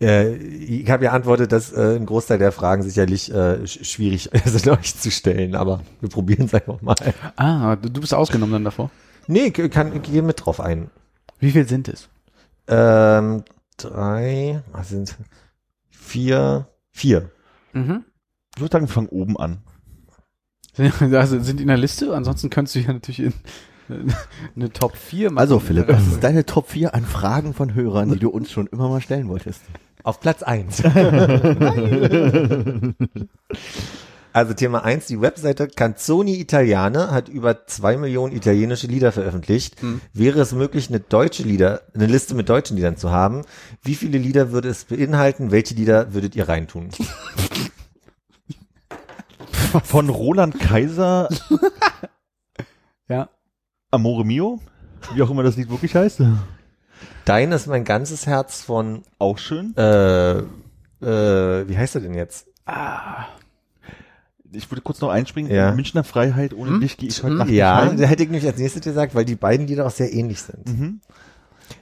Äh, 0.00 0.34
ich 0.36 0.90
habe 0.90 1.04
ja 1.04 1.12
antwortet, 1.12 1.52
dass 1.52 1.72
äh, 1.72 1.96
ein 1.96 2.06
Großteil 2.06 2.38
der 2.38 2.52
Fragen 2.52 2.82
sicherlich 2.82 3.32
äh, 3.32 3.66
sch 3.66 3.84
schwierig 3.84 4.30
sind, 4.44 4.68
euch 4.68 4.96
zu 4.96 5.10
stellen, 5.10 5.54
aber 5.54 5.82
wir 6.00 6.08
probieren 6.08 6.46
es 6.46 6.54
einfach 6.54 6.80
mal. 6.80 6.96
Ah, 7.36 7.76
du, 7.76 7.90
du 7.90 8.00
bist 8.00 8.14
ausgenommen 8.14 8.52
dann 8.52 8.64
davor. 8.64 8.90
Nee, 9.26 9.52
ich, 9.54 9.70
kann, 9.70 9.94
ich 9.94 10.02
gehe 10.02 10.22
mit 10.22 10.44
drauf 10.44 10.60
ein. 10.60 10.90
Wie 11.38 11.50
viel 11.50 11.68
sind 11.68 11.88
es? 11.88 12.08
Ähm, 12.70 13.44
drei, 13.76 14.62
was 14.72 14.88
sind 14.90 15.16
vier, 15.90 16.68
vier. 16.92 17.30
Mhm. 17.72 18.04
Ich 18.54 18.60
würde 18.60 18.72
sagen, 18.72 18.86
wir 18.86 18.92
fangen 18.92 19.08
oben 19.08 19.36
an. 19.36 19.58
Sind, 20.74 21.02
also 21.14 21.40
sind 21.40 21.58
die 21.58 21.62
in 21.62 21.68
der 21.68 21.76
Liste? 21.76 22.14
Ansonsten 22.14 22.48
könntest 22.48 22.76
du 22.76 22.80
ja 22.80 22.92
natürlich 22.92 23.20
in 23.20 23.34
eine 24.54 24.72
Top 24.72 24.96
4 24.96 25.30
machen. 25.30 25.38
Also 25.38 25.58
Philipp, 25.58 25.88
was 25.88 26.06
ist 26.06 26.22
deine 26.22 26.46
Top 26.46 26.68
4 26.68 26.94
an 26.94 27.04
Fragen 27.04 27.54
von 27.54 27.74
Hörern, 27.74 28.12
die 28.12 28.20
du 28.20 28.30
uns 28.30 28.52
schon 28.52 28.68
immer 28.68 28.88
mal 28.88 29.00
stellen 29.00 29.28
wolltest? 29.28 29.62
Auf 30.04 30.20
Platz 30.20 30.44
eins. 30.44 30.80
also 34.32 34.54
Thema 34.54 34.84
eins: 34.84 35.06
die 35.06 35.20
Webseite 35.20 35.68
Canzoni 35.68 36.40
Italiane 36.40 37.10
hat 37.10 37.28
über 37.28 37.66
zwei 37.66 37.96
Millionen 37.96 38.34
italienische 38.34 38.86
Lieder 38.86 39.12
veröffentlicht. 39.12 39.80
Hm. 39.80 40.00
Wäre 40.12 40.40
es 40.40 40.52
möglich, 40.52 40.88
eine 40.88 41.00
deutsche 41.00 41.42
Lieder, 41.42 41.82
eine 41.94 42.06
Liste 42.06 42.34
mit 42.34 42.48
deutschen 42.48 42.76
Liedern 42.76 42.96
zu 42.96 43.10
haben? 43.10 43.42
Wie 43.82 43.94
viele 43.94 44.18
Lieder 44.18 44.52
würde 44.52 44.68
es 44.68 44.84
beinhalten? 44.84 45.50
Welche 45.50 45.74
Lieder 45.74 46.12
würdet 46.14 46.34
ihr 46.36 46.48
reintun? 46.48 46.90
Von 49.84 50.08
Roland 50.08 50.58
Kaiser, 50.58 51.28
Ja. 53.08 53.28
Amore 53.92 54.24
Mio, 54.24 54.60
wie 55.14 55.22
auch 55.22 55.30
immer 55.30 55.42
das 55.42 55.56
Lied 55.56 55.70
wirklich 55.70 55.94
heißt. 55.94 56.22
Dein 57.24 57.52
ist 57.52 57.66
mein 57.66 57.84
ganzes 57.84 58.26
Herz 58.26 58.62
von, 58.62 59.02
Auch 59.18 59.38
schön. 59.38 59.76
äh, 59.76 60.38
äh, 60.38 61.68
wie 61.68 61.76
heißt 61.76 61.94
er 61.96 62.00
denn 62.00 62.14
jetzt? 62.14 62.46
Ich 64.52 64.70
würde 64.70 64.82
kurz 64.82 65.00
noch 65.00 65.10
einspringen. 65.10 65.50
Ja. 65.52 65.72
Münchner 65.72 66.04
Freiheit, 66.04 66.54
ohne 66.54 66.70
Hm? 66.72 66.80
dich 66.80 66.96
gehe 66.96 67.08
ich 67.08 67.22
heute 67.22 67.32
Hm? 67.32 67.38
Nacht 67.38 67.50
Ja, 67.50 67.84
nicht 67.84 68.00
da 68.00 68.06
hätte 68.06 68.22
ich 68.24 68.28
nämlich 68.30 68.46
als 68.48 68.58
nächstes 68.58 68.82
gesagt, 68.82 69.14
weil 69.14 69.24
die 69.24 69.36
beiden 69.36 69.66
Lieder 69.66 69.86
auch 69.86 69.90
sehr 69.90 70.12
ähnlich 70.12 70.42
sind. 70.42 70.66
Mhm. 70.68 71.00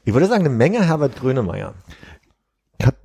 Ich 0.04 0.12
würde 0.12 0.26
sagen, 0.26 0.40
eine 0.44 0.54
Menge 0.54 0.84
Herbert 0.84 1.16
Grönemeyer. 1.16 1.74
Ich 2.78 2.86
hab- 2.86 2.96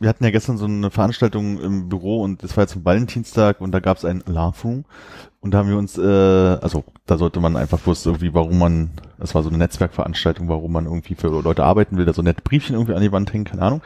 Wir 0.00 0.08
hatten 0.08 0.24
ja 0.24 0.30
gestern 0.30 0.56
so 0.56 0.64
eine 0.64 0.90
Veranstaltung 0.90 1.60
im 1.60 1.88
Büro 1.88 2.22
und 2.22 2.42
das 2.42 2.56
war 2.56 2.64
jetzt 2.64 2.74
am 2.76 2.84
Valentinstag 2.84 3.60
und 3.60 3.72
da 3.72 3.80
gab 3.80 3.98
es 3.98 4.04
ein 4.04 4.22
Larfu 4.26 4.82
und 5.40 5.52
da 5.52 5.58
haben 5.58 5.68
wir 5.68 5.76
uns, 5.76 5.98
äh, 5.98 6.02
also 6.02 6.84
da 7.06 7.18
sollte 7.18 7.38
man 7.40 7.56
einfach 7.56 7.78
bloß 7.80 8.06
irgendwie, 8.06 8.32
warum 8.32 8.58
man, 8.58 8.90
das 9.18 9.34
war 9.34 9.42
so 9.42 9.48
eine 9.50 9.58
Netzwerkveranstaltung, 9.58 10.48
warum 10.48 10.72
man 10.72 10.86
irgendwie 10.86 11.14
für 11.14 11.28
Leute 11.28 11.64
arbeiten 11.64 11.98
will, 11.98 12.04
da 12.06 12.12
so 12.14 12.22
nette 12.22 12.42
Briefchen 12.42 12.74
irgendwie 12.74 12.94
an 12.94 13.02
die 13.02 13.12
Wand 13.12 13.32
hängen, 13.32 13.44
keine 13.44 13.62
Ahnung. 13.62 13.82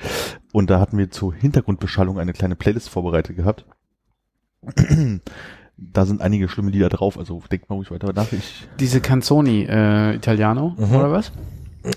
Und 0.53 0.71
da 0.71 0.79
hatten 0.81 0.97
wir 0.99 1.11
zur 1.11 1.35
Hintergrundbeschallung 1.35 2.19
eine 2.21 2.33
kleine 2.33 2.55
Playlist 2.57 2.89
vorbereitet 2.89 3.37
gehabt. 3.37 3.65
Da 5.79 6.07
sind 6.07 6.23
einige 6.23 6.49
schlimme 6.49 6.71
Lieder 6.71 6.89
drauf, 6.89 7.19
also 7.19 7.43
denkt 7.51 7.69
mal 7.69 7.77
ruhig 7.77 7.91
weiter 7.91 8.11
nach. 8.15 8.33
Ich, 8.33 8.67
Diese 8.81 9.03
Canzoni 9.03 9.67
äh, 9.69 10.15
Italiano, 10.15 10.75
Mhm. 10.79 10.95
oder 10.97 11.13
was? 11.13 11.33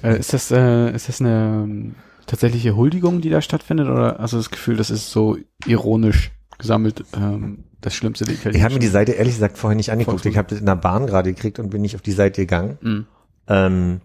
Äh, 0.04 0.20
ist 0.20 0.34
das, 0.34 0.52
äh, 0.52 0.94
ist 0.94 1.08
das 1.08 1.22
eine 1.22 1.64
ähm, 1.64 1.96
tatsächliche 2.26 2.76
Huldigung, 2.76 3.22
die 3.22 3.30
da 3.30 3.42
stattfindet? 3.42 3.88
Oder 3.88 4.18
hast 4.20 4.34
du 4.34 4.38
das 4.38 4.50
Gefühl, 4.50 4.76
das 4.76 4.90
ist 4.90 5.10
so 5.12 5.38
ironisch 5.66 6.32
gesammelt, 6.58 7.06
ähm, 7.16 7.64
das 7.80 7.94
Schlimmste 7.94 8.26
der 8.26 8.54
Ich 8.54 8.62
habe 8.64 8.74
mir 8.74 8.82
die 8.82 8.88
Seite 8.88 9.14
ehrlich 9.14 9.36
gesagt 9.36 9.58
vorher 9.58 9.78
nicht 9.78 9.94
angeguckt. 9.94 10.26
Ich 10.26 10.38
habe 10.38 10.50
das 10.50 10.60
in 10.60 10.66
der 10.66 10.76
Bahn 10.76 11.08
gerade 11.08 11.34
gekriegt 11.34 11.58
und 11.58 11.70
bin 11.70 11.82
nicht 11.82 11.96
auf 11.96 12.02
die 12.02 12.12
Seite 12.12 12.42
gegangen. 12.42 12.78
Mhm. 12.82 13.06
Ähm, 13.48 14.02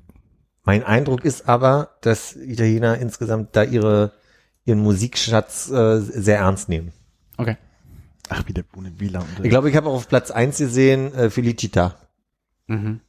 mein 0.63 0.85
Eindruck 0.85 1.25
ist 1.25 1.49
aber, 1.49 1.91
dass 2.01 2.37
Italiener 2.37 2.97
insgesamt 2.99 3.57
da 3.57 3.65
ihre 3.65 4.13
ihren 4.65 4.79
Musikschatz 4.79 5.69
äh, 5.71 5.99
sehr 6.01 6.39
ernst 6.39 6.69
nehmen. 6.69 6.93
Okay. 7.37 7.57
Ach, 8.29 8.45
wie 8.47 8.53
der 8.53 8.65
Wieler. 8.99 9.21
Und 9.21 9.45
Ich 9.45 9.51
glaube, 9.51 9.71
ich 9.71 9.77
habe 9.77 9.89
auch 9.89 9.95
auf 9.95 10.09
Platz 10.09 10.31
eins 10.31 10.59
gesehen 10.59 11.15
äh, 11.15 11.31
Felicita. 11.31 11.97
Mhm. 12.67 13.01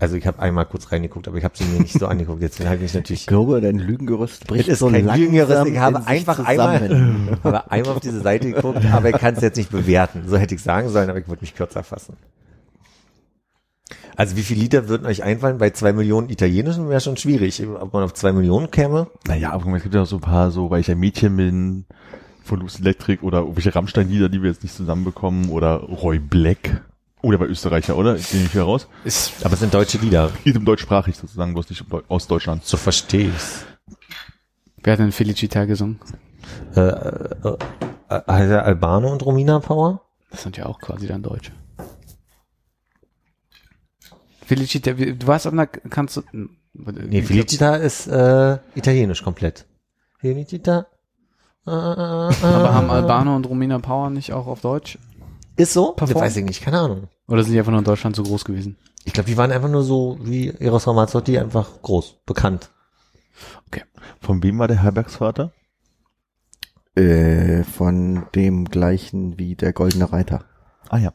Also 0.00 0.14
ich 0.14 0.28
habe 0.28 0.38
einmal 0.38 0.64
kurz 0.64 0.92
reingeguckt, 0.92 1.26
aber 1.26 1.38
ich 1.38 1.44
habe 1.44 1.56
sie 1.56 1.64
mir 1.64 1.80
nicht 1.80 1.98
so 1.98 2.06
angeguckt. 2.08 2.40
Jetzt 2.40 2.60
habe 2.60 2.76
ich 2.76 2.82
mich 2.82 2.94
natürlich. 2.94 3.22
Ich 3.22 3.26
glaube, 3.26 3.60
dein 3.60 3.78
Lügengerüst 3.78 4.46
bricht 4.46 4.68
Es 4.68 4.74
ist 4.74 4.78
so 4.78 4.90
kein 4.90 5.06
langsam 5.06 5.20
Lügengerüst, 5.24 5.66
ich 5.66 5.78
habe 5.78 6.06
einfach 6.06 6.38
einmal, 6.44 7.38
habe 7.44 7.70
einmal 7.70 7.94
auf 7.94 8.00
diese 8.00 8.20
Seite 8.20 8.52
geguckt, 8.52 8.84
aber 8.86 9.10
ich 9.10 9.16
kann 9.16 9.34
es 9.34 9.42
jetzt 9.42 9.56
nicht 9.56 9.70
bewerten. 9.70 10.24
So 10.26 10.36
hätte 10.36 10.54
ich 10.54 10.62
sagen 10.62 10.88
sollen, 10.88 11.10
aber 11.10 11.18
ich 11.18 11.28
wollte 11.28 11.42
mich 11.42 11.54
kürzer 11.54 11.82
fassen. 11.82 12.16
Also 14.14 14.36
wie 14.36 14.42
viele 14.42 14.60
Lieder 14.60 14.88
würden 14.88 15.06
euch 15.06 15.22
einfallen? 15.22 15.58
Bei 15.58 15.70
zwei 15.70 15.92
Millionen 15.92 16.28
Italienischen 16.28 16.88
wäre 16.88 17.00
schon 17.00 17.16
schwierig. 17.16 17.64
Ob 17.64 17.92
man 17.92 18.02
auf 18.02 18.14
zwei 18.14 18.32
Millionen 18.32 18.70
käme? 18.70 19.06
Naja, 19.26 19.52
aber 19.52 19.72
es 19.76 19.82
gibt 19.84 19.94
ja 19.94 20.02
auch 20.02 20.06
so 20.06 20.16
ein 20.16 20.20
paar, 20.20 20.50
so, 20.50 20.70
weil 20.70 20.80
ich 20.80 20.90
ein 20.90 20.98
Mädchen 20.98 21.36
bin, 21.36 21.84
von 22.48 22.60
Lucy 22.60 22.80
Electric 22.82 23.22
oder 23.22 23.38
irgendwelche 23.40 23.74
Rammstein-Lieder, 23.74 24.28
die 24.28 24.42
wir 24.42 24.50
jetzt 24.50 24.62
nicht 24.62 24.74
zusammenbekommen, 24.74 25.50
oder 25.50 25.76
Roy 25.76 26.18
Black. 26.18 26.82
Oh, 27.22 27.30
der 27.30 27.40
war 27.40 27.46
Österreicher, 27.48 27.96
oder? 27.96 28.14
Den 28.14 28.24
nehme 28.32 28.44
ich 28.46 28.54
wieder 28.54 28.64
raus. 28.64 28.88
Ist, 29.04 29.44
Aber 29.44 29.54
es 29.54 29.60
sind 29.60 29.74
deutsche 29.74 29.98
Lieder. 29.98 30.30
Geht 30.44 30.56
um 30.56 30.64
deutschsprachig 30.64 31.16
sozusagen, 31.16 31.52
bloß 31.52 31.68
nicht 31.70 31.82
um 31.82 31.88
Deu- 31.88 32.04
aus 32.08 32.26
Deutschland. 32.26 32.64
So 32.64 32.76
verstehe 32.76 33.28
ich's. 33.28 33.64
wer 34.82 34.92
hat 34.92 35.00
denn 35.00 35.12
Felicita 35.12 35.64
gesungen? 35.64 35.98
Äh, 36.74 36.80
äh, 36.80 37.56
äh, 38.08 38.20
also 38.26 38.54
Albano 38.58 39.12
und 39.12 39.24
Romina 39.24 39.58
Power? 39.60 40.00
Das 40.30 40.42
sind 40.42 40.56
ja 40.56 40.66
auch 40.66 40.78
quasi 40.80 41.06
dann 41.06 41.22
Deutsche. 41.22 41.52
Felicita, 44.44 44.96
wie- 44.96 45.14
du 45.16 45.26
warst 45.26 45.46
auf 45.46 45.52
einer, 45.52 45.66
kannst 45.66 46.16
du, 46.16 46.22
Nee, 46.72 47.22
Felicita 47.22 47.74
ist 47.76 48.06
äh, 48.06 48.58
italienisch 48.76 49.22
komplett. 49.24 49.66
Felicita. 50.20 50.86
Aber 51.68 52.74
haben 52.74 52.90
Albano 52.90 53.36
und 53.36 53.46
Romina 53.46 53.78
Power 53.78 54.10
nicht 54.10 54.32
auch 54.32 54.46
auf 54.46 54.60
Deutsch? 54.60 54.98
Ist 55.56 55.72
so? 55.72 55.94
Das 55.96 56.08
Perform- 56.10 56.22
weiß 56.22 56.36
ich 56.36 56.44
nicht, 56.44 56.62
keine 56.62 56.78
Ahnung. 56.80 57.08
Oder 57.26 57.42
sind 57.42 57.52
die 57.52 57.58
einfach 57.58 57.72
nur 57.72 57.80
in 57.80 57.84
Deutschland 57.84 58.16
so 58.16 58.22
groß 58.22 58.44
gewesen? 58.44 58.76
Ich 59.04 59.12
glaube, 59.12 59.28
die 59.28 59.36
waren 59.36 59.52
einfach 59.52 59.68
nur 59.68 59.82
so 59.82 60.18
wie 60.22 60.48
Eros 60.50 60.86
Ramazzotti 60.86 61.38
einfach 61.38 61.68
groß, 61.82 62.16
bekannt. 62.26 62.70
Von 64.20 64.42
wem 64.42 64.58
war 64.58 64.68
der 64.68 64.82
Herbergsvater? 64.82 65.52
Äh, 66.94 67.62
von 67.64 68.26
dem 68.34 68.64
gleichen 68.64 69.38
wie 69.38 69.54
der 69.54 69.72
Goldene 69.72 70.12
Reiter. 70.12 70.44
Ah 70.88 70.98
ja. 70.98 71.12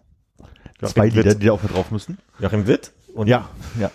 Joachim 0.79 0.87
Zwei. 0.93 1.07
Lieder, 1.09 1.35
die 1.35 1.45
da 1.47 1.51
auch 1.53 1.61
mit 1.63 1.73
drauf 1.73 1.91
müssen. 1.91 2.17
Joachim 2.39 2.67
Witt? 2.67 2.91
Und 3.13 3.27
Ja, 3.27 3.49
ja. 3.79 3.91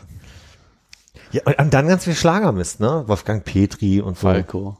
Ja, 1.33 1.43
und 1.45 1.59
und 1.59 1.75
dann 1.75 1.89
ganz 1.89 2.05
viel 2.05 2.15
Schlagermist, 2.15 2.81
ne? 2.81 3.05
Wolfgang 3.07 3.45
Petri 3.45 4.01
und 4.01 4.17
so. 4.17 4.29
Falco. 4.29 4.79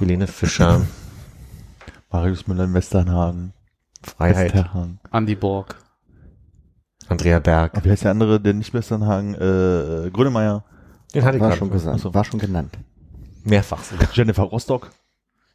Helene 0.00 0.26
Fischer, 0.26 0.82
Marius 2.10 2.46
Müller 2.46 2.64
in 2.64 2.74
Westernhagen. 2.74 3.52
Freiheit, 4.02 4.54
Westerhagen. 4.54 5.00
Andy 5.12 5.34
Borg. 5.34 5.76
Andrea 7.08 7.38
Berg. 7.38 7.74
Aber 7.76 7.84
wie 7.84 7.90
heißt 7.90 8.04
der 8.04 8.10
andere, 8.12 8.40
der 8.40 8.54
nicht 8.54 8.72
Westernhagen? 8.74 9.34
Äh, 9.34 10.10
Grönemeyer. 10.10 10.64
Den 11.14 11.24
hatte 11.24 11.36
ich 11.36 11.40
War 11.40 11.48
gerade 11.50 11.58
schon 11.58 11.70
gesagt, 11.70 11.96
Ach 11.98 12.02
so. 12.02 12.14
war 12.14 12.24
schon 12.24 12.40
genannt. 12.40 12.76
mehrfach 13.44 13.82
sogar. 13.84 14.08
Jennifer 14.12 14.42
Rostock. 14.44 14.90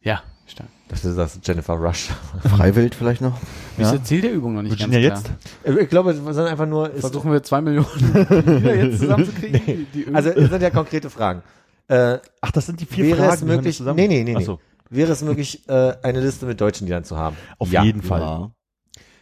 Ja, 0.02 0.22
stark. 0.48 0.70
Das 0.88 1.04
ist 1.06 1.18
das 1.18 1.40
Jennifer 1.44 1.74
Rush. 1.74 2.10
Freiwild 2.44 2.96
vielleicht 2.96 3.22
noch. 3.22 3.38
Wie 3.78 3.84
ist 3.84 3.92
Ja. 3.92 3.98
das 3.98 4.08
Ziel 4.08 4.22
der 4.22 4.32
Übung 4.34 4.56
noch 4.56 4.62
nicht 4.64 4.72
Virginia 4.80 5.08
ganz 5.10 5.24
jetzt. 5.28 5.64
klar? 5.64 5.78
Ich 5.80 5.90
glaube, 5.90 6.12
es 6.12 6.18
sind 6.18 6.40
einfach 6.48 6.66
nur, 6.66 6.90
ist, 6.92 7.02
Versuchen 7.02 7.32
wir 7.32 7.44
zwei 7.44 7.62
Millionen 7.62 7.88
jetzt 8.64 9.00
zusammenzukriegen? 9.00 9.62
Die, 9.66 9.86
die 9.94 10.02
Übung- 10.02 10.16
also 10.16 10.30
es 10.30 10.50
sind 10.50 10.62
ja 10.62 10.70
konkrete 10.70 11.10
Fragen. 11.10 11.44
Äh, 11.90 12.20
Ach, 12.42 12.52
das 12.52 12.66
sind 12.68 12.80
die 12.80 12.86
vier 12.86 13.06
wäre 13.06 13.18
Fragen. 13.18 13.34
es 13.34 13.42
möglich, 13.44 13.78
zusammen. 13.78 13.98
nee, 13.98 14.08
nee, 14.08 14.24
nee, 14.24 14.34
Ach 14.36 14.40
nee. 14.40 14.46
so. 14.46 14.60
wäre 14.90 15.12
es 15.12 15.22
möglich, 15.22 15.68
äh, 15.68 15.94
eine 16.04 16.22
Liste 16.22 16.46
mit 16.46 16.62
deutschen 16.62 16.86
Liedern 16.88 17.04
zu 17.04 17.18
haben? 17.18 17.36
Auf 17.58 17.72
Ja. 17.72 17.84
jeden 17.84 18.02
Fall. 18.02 18.22
Ja. 18.22 18.52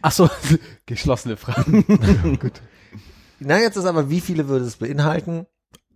Ach 0.02 0.12
so, 0.12 0.28
geschlossene 0.86 1.36
Fragen. 1.36 1.84
Na, 3.40 3.58
jetzt 3.58 3.76
ist 3.76 3.84
aber, 3.84 4.10
wie 4.10 4.20
viele 4.20 4.48
würde 4.48 4.64
es 4.64 4.76
beinhalten? 4.76 5.46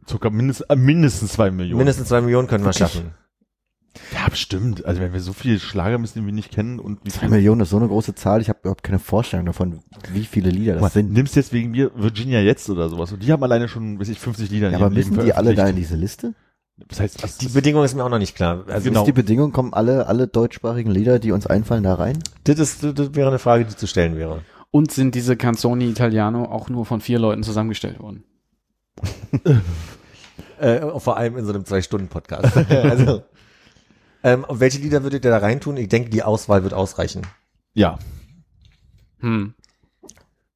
Sogar 0.06 0.30
mindestens, 0.32 0.66
äh, 0.68 0.76
mindestens 0.76 1.32
zwei 1.32 1.50
Millionen. 1.50 1.78
Mindestens 1.78 2.08
zwei 2.08 2.20
Millionen 2.20 2.48
können 2.48 2.64
wir 2.64 2.68
Wirklich? 2.74 2.78
schaffen. 2.92 3.14
Ja, 4.14 4.26
bestimmt. 4.28 4.86
Also 4.86 5.02
wenn 5.02 5.12
wir 5.12 5.20
so 5.20 5.34
viele 5.34 5.60
Schlager 5.60 5.98
müssen, 5.98 6.20
die 6.20 6.24
wir 6.26 6.32
nicht 6.32 6.50
kennen 6.50 6.78
und 6.78 7.00
wie 7.04 7.10
Zwei 7.10 7.28
Millionen 7.28 7.60
ist 7.60 7.70
so 7.70 7.76
eine 7.76 7.88
große 7.88 8.14
Zahl, 8.14 8.40
ich 8.40 8.48
habe 8.48 8.60
überhaupt 8.62 8.82
keine 8.82 8.98
Vorstellung 8.98 9.44
davon, 9.44 9.82
wie 10.12 10.24
viele 10.24 10.48
Lieder 10.48 10.74
das 10.74 10.80
Mal, 10.80 10.90
sind. 10.90 11.12
nimmst 11.12 11.36
jetzt 11.36 11.52
wegen 11.52 11.72
mir 11.72 11.90
Virginia 11.94 12.40
jetzt 12.40 12.70
oder 12.70 12.88
sowas. 12.88 13.12
Und 13.12 13.22
die 13.22 13.30
haben 13.30 13.42
alleine 13.42 13.68
schon, 13.68 14.00
weiß 14.00 14.08
ich, 14.08 14.18
50 14.18 14.50
Lieder 14.50 14.68
in 14.68 14.72
Ja, 14.72 14.78
aber 14.78 14.86
ihrem 14.86 14.94
Leben 14.94 15.10
müssen 15.10 15.26
die 15.26 15.34
alle 15.34 15.54
da 15.54 15.68
in 15.68 15.76
diese 15.76 15.96
Liste? 15.96 16.32
Das 16.76 17.00
heißt, 17.00 17.22
das 17.22 17.38
Die 17.38 17.46
ist- 17.46 17.54
Bedingung 17.54 17.84
ist 17.84 17.94
mir 17.94 18.04
auch 18.04 18.08
noch 18.08 18.18
nicht 18.18 18.34
klar. 18.34 18.64
Also 18.68 18.88
Genau. 18.88 19.00
Ist 19.02 19.06
die 19.06 19.12
Bedingung, 19.12 19.52
kommen 19.52 19.72
alle, 19.74 20.06
alle 20.06 20.26
deutschsprachigen 20.26 20.90
Lieder, 20.90 21.18
die 21.18 21.30
uns 21.32 21.46
einfallen, 21.46 21.82
da 21.84 21.94
rein? 21.94 22.18
das, 22.44 22.58
ist, 22.58 22.82
das 22.82 23.14
wäre 23.14 23.28
eine 23.28 23.38
Frage, 23.38 23.64
die 23.64 23.76
zu 23.76 23.86
stellen 23.86 24.16
wäre. 24.16 24.42
Und 24.70 24.90
sind 24.90 25.14
diese 25.14 25.36
Canzoni 25.36 25.88
Italiano 25.90 26.44
auch 26.46 26.68
nur 26.70 26.86
von 26.86 27.00
vier 27.00 27.18
Leuten 27.18 27.42
zusammengestellt 27.42 28.00
worden? 28.00 28.24
Äh, 30.58 31.00
vor 31.00 31.16
allem 31.16 31.36
in 31.36 31.44
so 31.44 31.52
einem 31.52 31.64
Zwei-Stunden-Podcast. 31.64 32.56
also, 32.70 33.22
ähm, 34.22 34.46
welche 34.48 34.78
Lieder 34.78 35.02
würdet 35.02 35.24
ihr 35.24 35.30
da 35.32 35.38
reintun? 35.38 35.76
Ich 35.76 35.88
denke, 35.88 36.08
die 36.10 36.22
Auswahl 36.22 36.62
wird 36.62 36.72
ausreichen. 36.74 37.22
ja. 37.74 37.98
Hm. 39.18 39.54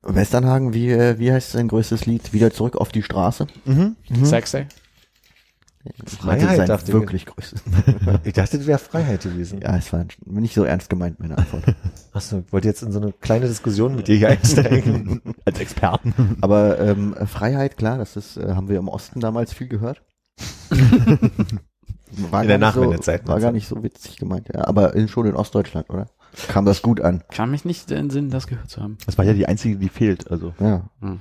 Westernhagen, 0.02 0.72
wie, 0.74 0.90
äh, 0.90 1.18
wie 1.18 1.32
heißt 1.32 1.52
sein 1.52 1.66
größtes 1.66 2.06
Lied? 2.06 2.32
Wieder 2.32 2.52
zurück 2.52 2.76
auf 2.76 2.90
die 2.92 3.02
Straße? 3.02 3.48
Mhm. 3.64 3.96
Sexy? 4.22 4.66
Ich 6.04 6.12
Freiheit, 6.18 6.68
dachte 6.68 6.86
ich. 6.88 6.92
wirklich 6.92 7.26
größtes. 7.26 7.62
Ich 8.24 8.32
dachte, 8.32 8.58
das 8.58 8.66
wäre 8.66 8.78
Freiheit 8.78 9.22
gewesen. 9.22 9.60
Ja, 9.60 9.76
es 9.76 9.92
war 9.92 10.04
nicht 10.24 10.54
so 10.54 10.64
ernst 10.64 10.90
gemeint, 10.90 11.20
meine 11.20 11.38
Antwort. 11.38 11.64
Achso, 12.12 12.42
ich 12.46 12.52
wollte 12.52 12.68
jetzt 12.68 12.82
in 12.82 12.92
so 12.92 13.00
eine 13.00 13.12
kleine 13.12 13.46
Diskussion 13.48 13.94
mit 13.96 14.08
dir 14.08 14.16
hier 14.16 14.28
einsteigen. 14.28 15.20
Als 15.44 15.60
Experten. 15.60 16.38
Aber 16.40 16.78
ähm, 16.80 17.14
Freiheit, 17.26 17.76
klar, 17.76 17.98
das 17.98 18.16
ist, 18.16 18.36
äh, 18.36 18.54
haben 18.54 18.68
wir 18.68 18.78
im 18.78 18.88
Osten 18.88 19.20
damals 19.20 19.52
viel 19.52 19.68
gehört. 19.68 20.02
War 22.30 22.42
In 22.42 22.48
der 22.48 22.58
nicht 22.58 22.72
so, 22.72 22.80
Nachwendezeit, 22.80 23.26
War 23.26 23.40
gar 23.40 23.52
nicht 23.52 23.66
so 23.68 23.82
witzig 23.82 24.16
gemeint, 24.16 24.48
ja. 24.54 24.66
Aber 24.66 24.94
in, 24.94 25.08
schon 25.08 25.26
in 25.26 25.34
Ostdeutschland, 25.34 25.90
oder? 25.90 26.06
Kam 26.48 26.64
das 26.64 26.82
gut 26.82 27.00
an. 27.00 27.22
Kann 27.30 27.50
mich 27.50 27.64
nicht 27.64 27.90
in 27.90 27.96
den 27.96 28.10
Sinn, 28.10 28.30
das 28.30 28.46
gehört 28.46 28.70
zu 28.70 28.80
haben. 28.80 28.96
Das 29.06 29.18
war 29.18 29.24
ja 29.24 29.32
die 29.32 29.46
einzige, 29.46 29.76
die 29.76 29.88
fehlt. 29.88 30.30
Also 30.30 30.54
Ja. 30.60 30.88
Hm. 31.00 31.20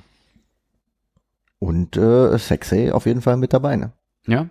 Und 1.60 1.98
äh, 1.98 2.38
Sexy 2.38 2.92
auf 2.92 3.06
jeden 3.06 3.22
Fall 3.22 3.38
mit 3.38 3.54
dabei, 3.54 3.76
ne? 3.76 3.92
Ja? 4.28 4.50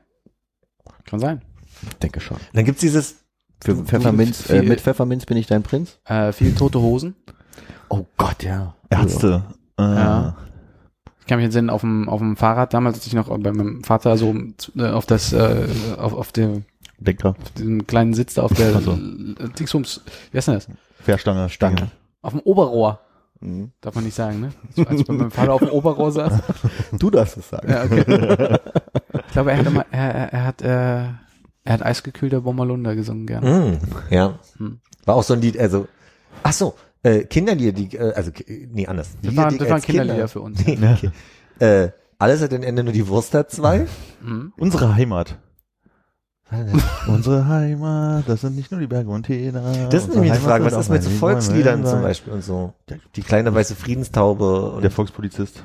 Kann 1.08 1.20
sein. 1.20 1.42
Ich 1.82 1.94
denke 1.98 2.20
schon. 2.20 2.36
Dann 2.52 2.64
gibt's 2.64 2.80
dieses, 2.80 3.16
Für 3.62 3.76
Pfefferminz, 3.76 4.42
viel- 4.42 4.56
äh, 4.56 4.62
mit 4.62 4.80
Pfefferminz 4.80 5.26
bin 5.26 5.36
ich 5.36 5.46
dein 5.46 5.62
Prinz. 5.62 5.98
Äh, 6.04 6.32
viel 6.32 6.54
tote 6.54 6.80
Hosen. 6.80 7.14
Oh 7.88 8.06
Gott, 8.16 8.42
ja. 8.42 8.74
Ärzte. 8.90 9.44
Äh, 9.78 9.82
Ja. 9.82 10.36
Ich 11.20 11.26
kann 11.26 11.38
mich 11.38 11.44
entsinnen, 11.46 11.70
auf 11.70 11.80
dem, 11.80 12.06
auf 12.08 12.18
dem 12.20 12.36
Fahrrad 12.36 12.74
damals, 12.74 12.96
als 12.98 13.06
ich 13.06 13.14
noch 13.14 13.28
bei 13.28 13.50
meinem 13.52 13.82
Vater 13.82 14.18
so 14.18 14.34
äh, 14.76 14.88
auf 14.90 15.06
das, 15.06 15.32
äh, 15.32 15.66
auf, 15.96 16.12
auf, 16.12 16.32
der, 16.32 16.60
Denker. 16.98 17.30
auf 17.30 17.50
diesem 17.56 17.86
kleinen 17.86 18.12
Sitz 18.12 18.34
da 18.34 18.42
auf 18.42 18.52
der 18.52 18.74
Ach 18.76 18.80
so. 18.82 18.92
äh, 18.92 19.48
Dingsbums, 19.58 20.02
wie 20.32 20.36
heißt 20.36 20.48
denn 20.48 20.54
das? 20.56 20.68
Fährstange. 21.02 21.48
Stange. 21.48 21.90
Auf 22.20 22.32
dem 22.32 22.40
Oberrohr. 22.40 23.00
Mhm. 23.44 23.72
Darf 23.80 23.94
man 23.94 24.04
nicht 24.04 24.14
sagen, 24.14 24.40
ne? 24.40 24.50
Als 24.86 25.00
ich 25.00 25.06
bei 25.06 25.12
meinem 25.14 25.30
Vater 25.30 25.52
auf 25.52 25.60
dem 25.60 25.70
Oberrohr 25.70 26.10
saß. 26.12 26.32
Du 26.98 27.10
darfst 27.10 27.36
es 27.36 27.48
sagen. 27.48 27.68
Ja, 27.70 27.84
okay. 27.84 28.58
Ich 29.26 29.32
glaube, 29.32 29.50
er 29.52 29.58
hat 29.58 29.66
immer, 29.66 29.84
er, 29.90 30.14
er, 30.14 30.32
er 30.32 30.44
hat, 30.44 30.62
äh, 30.62 30.66
er 31.66 31.72
hat 31.72 31.82
eisgekühlter 31.82 32.40
Bommerlunder 32.40 32.94
gesungen 32.94 33.26
gerne. 33.26 33.50
mh, 33.50 33.78
ja, 34.10 34.38
Hm. 34.58 34.80
war 35.04 35.16
auch 35.16 35.22
so 35.22 35.34
ein 35.34 35.40
Lied, 35.40 35.58
also, 35.58 35.86
ach 36.42 36.52
so, 36.52 36.74
äh, 37.02 37.24
Kinderlieder, 37.24 37.72
die, 37.72 37.96
äh, 37.96 38.12
also, 38.14 38.30
nee, 38.48 38.86
anders. 38.86 39.10
Das 39.22 39.30
Lieder, 39.30 39.42
waren, 39.42 39.50
die 39.52 39.58
das 39.58 39.68
waren 39.68 39.74
als 39.74 39.84
Kinder- 39.84 40.00
Kinderlieder 40.02 40.28
für 40.28 40.40
uns. 40.40 40.60
Nee, 40.66 40.78
okay. 40.82 41.10
äh, 41.58 41.90
alles 42.18 42.40
hat 42.42 42.52
ein 42.54 42.62
Ende, 42.62 42.82
nur 42.84 42.92
die 42.92 43.06
Wurst 43.08 43.34
hat 43.34 43.50
zwei. 43.50 43.86
Mhm. 44.22 44.52
Unsere 44.56 44.94
Heimat. 44.94 45.36
Unsere 47.06 47.48
Heimat, 47.48 48.28
das 48.28 48.42
sind 48.42 48.56
nicht 48.56 48.70
nur 48.70 48.80
die 48.80 48.86
Berge 48.86 49.10
und 49.10 49.24
Täler. 49.24 49.88
Das 49.90 50.04
ist 50.04 50.14
nämlich 50.14 50.32
die 50.32 50.38
Frage, 50.38 50.64
was 50.64 50.74
ist 50.74 50.90
mit 50.90 51.02
so 51.02 51.10
Volksliedern 51.10 51.84
zum. 51.84 52.02
Beispiel 52.02 52.32
und 52.32 52.44
so? 52.44 52.74
Die 53.16 53.22
kleine 53.22 53.54
weiße 53.54 53.74
Friedenstaube 53.74 54.72
und 54.72 54.82
Der 54.82 54.90
Volkspolizist. 54.90 55.62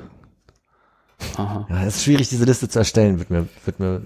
Aha. 1.36 1.66
Ja, 1.68 1.82
es 1.82 1.96
ist 1.96 2.04
schwierig, 2.04 2.28
diese 2.30 2.44
Liste 2.44 2.68
zu 2.68 2.78
erstellen, 2.78 3.18
wird 3.18 3.30
mir, 3.30 3.46
wird 3.64 3.78
mir, 3.78 4.02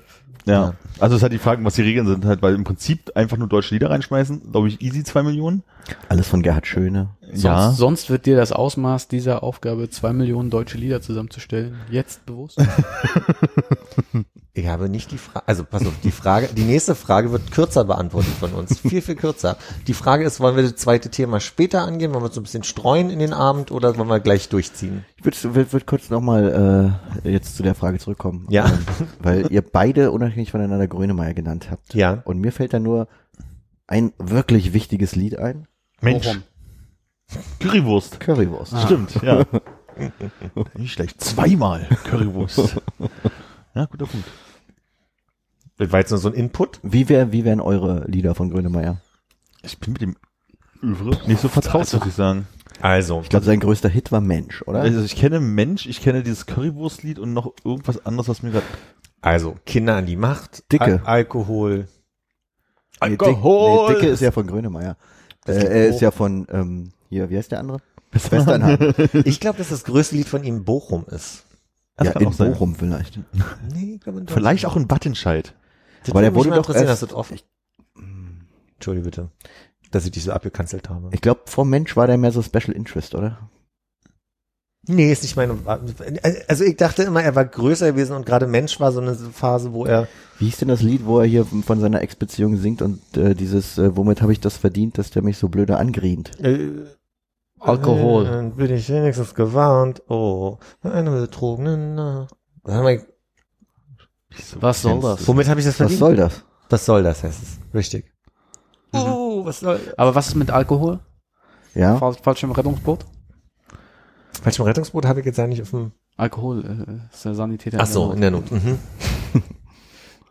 Ja. 0.47 0.53
Ja. 0.53 0.75
Also 0.99 1.17
es 1.17 1.23
hat 1.23 1.33
die 1.33 1.39
Fragen, 1.39 1.65
was 1.65 1.75
die 1.75 1.83
Regeln 1.83 2.07
sind, 2.07 2.25
halt, 2.25 2.43
weil 2.43 2.55
im 2.55 2.65
Prinzip 2.65 3.13
einfach 3.15 3.37
nur 3.37 3.49
deutsche 3.49 3.75
Lieder 3.75 3.91
reinschmeißen, 3.91 4.51
glaube 4.51 4.69
ich, 4.69 4.83
easy 4.83 5.05
zwei 5.05 5.23
Millionen. 5.23 5.63
Alles 6.09 6.29
von 6.29 6.43
Gerhard 6.43 6.67
Schöne. 6.67 7.09
Sonst, 7.35 7.77
sonst 7.79 8.11
wird 8.11 8.27
dir 8.27 8.37
das 8.37 8.53
Ausmaß 8.53 9.09
dieser 9.09 9.43
Aufgabe, 9.43 9.91
zwei 9.91 10.13
Millionen 10.13 10.51
deutsche 10.51 10.79
Lieder 10.79 11.01
zusammenzustellen, 11.01 11.77
jetzt 11.91 12.25
bewusst? 12.27 12.59
ich 14.55 14.67
habe 14.67 14.89
nicht 14.89 15.11
die 15.11 15.19
Frage, 15.19 15.49
also 15.49 15.65
pass 15.65 15.87
auf, 15.87 15.95
die 16.03 16.11
Frage, 16.11 16.49
die 16.55 16.63
nächste 16.63 16.95
Frage 16.95 17.33
wird 17.33 17.51
kürzer 17.51 17.85
beantwortet 17.85 18.33
von 18.35 18.53
uns, 18.53 18.79
viel, 18.81 19.03
viel 19.03 19.17
kürzer. 19.17 19.57
Die 19.87 19.95
Frage 19.95 20.25
ist, 20.25 20.41
wollen 20.41 20.57
wir 20.57 20.63
das 20.63 20.77
zweite 20.77 21.11
Thema 21.11 21.41
später 21.41 21.83
angehen, 21.83 22.15
wollen 22.15 22.25
wir 22.25 22.31
so 22.31 22.41
ein 22.41 22.45
bisschen 22.45 22.63
streuen 22.63 23.11
in 23.11 23.19
den 23.19 23.33
Abend 23.33 23.71
oder 23.73 23.97
wollen 23.99 24.09
wir 24.09 24.21
gleich 24.21 24.49
durchziehen? 24.49 25.05
Ich 25.17 25.25
würde 25.25 25.55
würd, 25.55 25.73
würd 25.73 25.87
kurz 25.87 26.11
nochmal 26.11 27.01
äh, 27.25 27.31
jetzt 27.31 27.57
zu 27.57 27.63
der 27.63 27.75
Frage 27.75 27.99
zurückkommen. 27.99 28.47
Ja. 28.51 28.67
Ähm, 28.67 28.79
weil 29.21 29.53
ihr 29.53 29.63
beide 29.63 30.13
unabhängig 30.13 30.51
voneinander 30.53 30.87
Grönemeyer 30.87 31.35
genannt 31.35 31.69
habt. 31.71 31.95
Ja. 31.95 32.23
Und 32.25 32.39
mir 32.39 32.53
fällt 32.53 32.73
da 32.73 32.79
nur 32.79 33.09
ein 33.87 34.13
wirklich 34.19 34.73
wichtiges 34.73 35.17
Lied 35.17 35.39
ein. 35.39 35.67
Mensch. 36.01 36.29
Currywurst. 37.61 38.21
Currywurst. 38.21 38.75
Stimmt, 38.83 39.23
ja. 39.23 39.45
Nicht 40.75 40.93
schlecht. 40.93 41.21
Zweimal 41.21 41.87
Currywurst. 42.05 42.77
ja, 43.75 43.87
guter 43.87 44.07
Punkt. 44.07 44.27
Das 45.79 45.91
war 45.93 46.01
jetzt 46.01 46.11
nur 46.11 46.19
so 46.19 46.29
ein 46.29 46.35
Input. 46.35 46.81
Wie, 46.83 47.09
wär, 47.09 47.33
wie 47.33 47.45
wären 47.45 47.61
eure 47.61 48.05
Lieder 48.07 48.35
von 48.35 48.51
Grönemeyer? 48.51 48.99
Ich 49.63 49.79
bin 49.79 49.93
mit 49.93 50.03
dem 50.03 50.17
Övre 50.83 51.19
nicht 51.27 51.41
so 51.41 51.49
vertraut, 51.49 51.93
muss 51.93 52.07
ich 52.07 52.15
sagen. 52.15 52.47
Also, 52.81 53.21
Ich 53.23 53.29
glaube, 53.29 53.47
sein 53.47 53.61
größter 53.61 53.89
Hit 53.89 54.13
war 54.13 54.21
Mensch, 54.21 54.63
oder? 54.63 54.81
Also 54.81 55.03
ich 55.03 55.17
kenne 55.17 55.41
Mensch, 55.41 55.87
ich 55.87 56.01
kenne 56.01 56.23
dieses 56.23 56.47
Currywurstlied 56.47 57.19
und 57.19 57.33
noch 57.33 57.53
irgendwas 57.65 58.05
anderes, 58.05 58.29
was 58.29 58.43
mir 58.43 58.51
gerade 58.51 58.67
also 59.23 59.57
Kinder 59.65 59.97
an 59.97 60.05
die 60.05 60.17
Macht, 60.17 60.71
Dicke. 60.71 60.85
Al 60.85 61.01
Alkohol. 61.05 61.89
Nee, 63.03 63.17
Dick, 63.17 63.21
nee, 63.21 63.95
Dicke 63.95 64.07
ist 64.09 64.21
ja 64.21 64.31
von 64.33 64.47
Grönemeyer. 64.47 64.97
Äh, 65.47 65.53
er 65.53 65.87
ist 65.89 66.01
ja 66.03 66.11
von, 66.11 66.47
ähm, 66.51 66.93
hier, 67.09 67.31
wie 67.31 67.37
heißt 67.37 67.53
der 67.53 67.61
andere? 67.61 67.79
Westernhagen. 68.13 68.95
Ich 69.25 69.41
glaube, 69.41 69.59
dass 69.59 69.71
das 69.71 69.85
größte 69.85 70.15
Lied 70.17 70.29
von 70.29 70.45
ihm 70.45 70.65
Bochum 70.65 71.05
ist. 71.07 71.45
Das 71.97 72.09
ja, 72.09 72.21
in. 72.21 72.31
Bochum 72.31 72.75
vielleicht. 72.75 73.19
Nee, 73.73 73.95
ich 73.97 74.01
glaube 74.01 74.21
in 74.21 74.29
Vielleicht 74.29 74.67
auch 74.67 74.77
in 74.77 74.91
Wattenscheid. 74.91 75.55
Das 76.03 76.11
Aber 76.11 76.21
der 76.23 76.35
wurde 76.35 76.51
doch 76.51 76.69
erst- 76.69 76.85
dass 76.85 77.01
das 77.01 77.13
offen. 77.13 77.39
Entschuldige 78.75 79.05
bitte, 79.05 79.31
dass 79.91 80.05
ich 80.05 80.11
dich 80.11 80.25
so 80.25 80.33
abgekanzelt 80.33 80.89
habe. 80.89 81.09
Ich 81.13 81.21
glaube, 81.21 81.43
vor 81.47 81.65
Mensch 81.65 81.97
war 81.97 82.07
der 82.07 82.19
mehr 82.19 82.33
so 82.33 82.43
Special 82.43 82.73
Interest, 82.73 83.15
oder? 83.15 83.49
Nee, 84.87 85.13
ist 85.13 85.23
nicht 85.23 85.37
meine. 85.37 85.57
Also 86.49 86.65
ich 86.65 86.77
dachte 86.77 87.05
immer, 87.05 87.23
er 87.23 87.35
war 87.35 87.45
größer 87.45 87.93
gewesen 87.93 88.15
und 88.17 88.27
gerade 88.27 88.47
Mensch 88.47 88.81
war 88.81 88.93
so 88.93 89.01
eine 89.01 89.15
Phase, 89.15 89.73
wo 89.73 89.87
er. 89.87 90.09
Wie 90.39 90.47
hieß 90.47 90.59
denn 90.59 90.69
das 90.69 90.83
Lied, 90.83 91.07
wo 91.07 91.21
er 91.21 91.27
hier 91.27 91.45
von 91.45 91.81
seiner 91.81 92.03
Ex-Beziehung 92.03 92.57
singt 92.57 92.83
und 92.83 93.01
äh, 93.17 93.35
dieses, 93.35 93.79
äh, 93.79 93.97
womit 93.97 94.21
habe 94.21 94.33
ich 94.33 94.41
das 94.41 94.57
verdient, 94.57 94.99
dass 94.99 95.11
der 95.11 95.23
mich 95.23 95.39
so 95.39 95.49
blöde 95.49 95.77
angrient? 95.79 96.39
Äh, 96.41 96.71
Alkohol. 97.61 98.27
Äh, 98.27 98.57
bin 98.57 98.75
ich 98.75 98.89
wenigstens 98.91 99.35
gewarnt. 99.35 100.03
Oh, 100.09 100.59
eine 100.83 101.11
betrogene. 101.11 102.27
Mal, 102.65 103.07
Was 104.61 104.83
soll 104.83 105.01
das? 105.01 105.27
Womit 105.27 105.49
habe 105.49 105.61
ich 105.61 105.67
das 105.67 105.75
Was 105.75 105.77
verdient? 105.79 105.99
soll 106.01 106.17
das? 106.17 106.45
was 106.69 106.85
soll 106.85 107.03
das 107.05 107.23
heißt 107.23 107.43
es? 107.43 107.59
Richtig. 107.75 108.13
Oh, 108.93 109.45
was 109.45 109.61
soll. 109.61 109.81
Aber 109.97 110.15
was 110.15 110.29
ist 110.29 110.35
mit 110.35 110.51
Alkohol? 110.51 111.01
Ja? 111.75 111.97
Fall, 111.97 112.15
Fallschirm 114.43 114.43
Rettungsboot? 114.43 114.43
Falschem 114.45 114.65
Rettungsboot 114.67 115.07
habe 115.07 115.21
ich 115.21 115.27
jetzt 115.27 115.39
ja 115.39 115.47
nicht 115.47 115.63
auf 115.63 115.71
dem. 115.71 115.93
Alkohol 116.17 116.65
äh, 116.65 117.15
ist 117.15 117.25
der 117.25 117.35
Sanitäter. 117.35 117.79
Ach 117.81 117.87
so, 117.87 118.13
in 118.13 118.21
der 118.21 118.31
Not. 118.31 118.51
Mhm. 118.51 118.79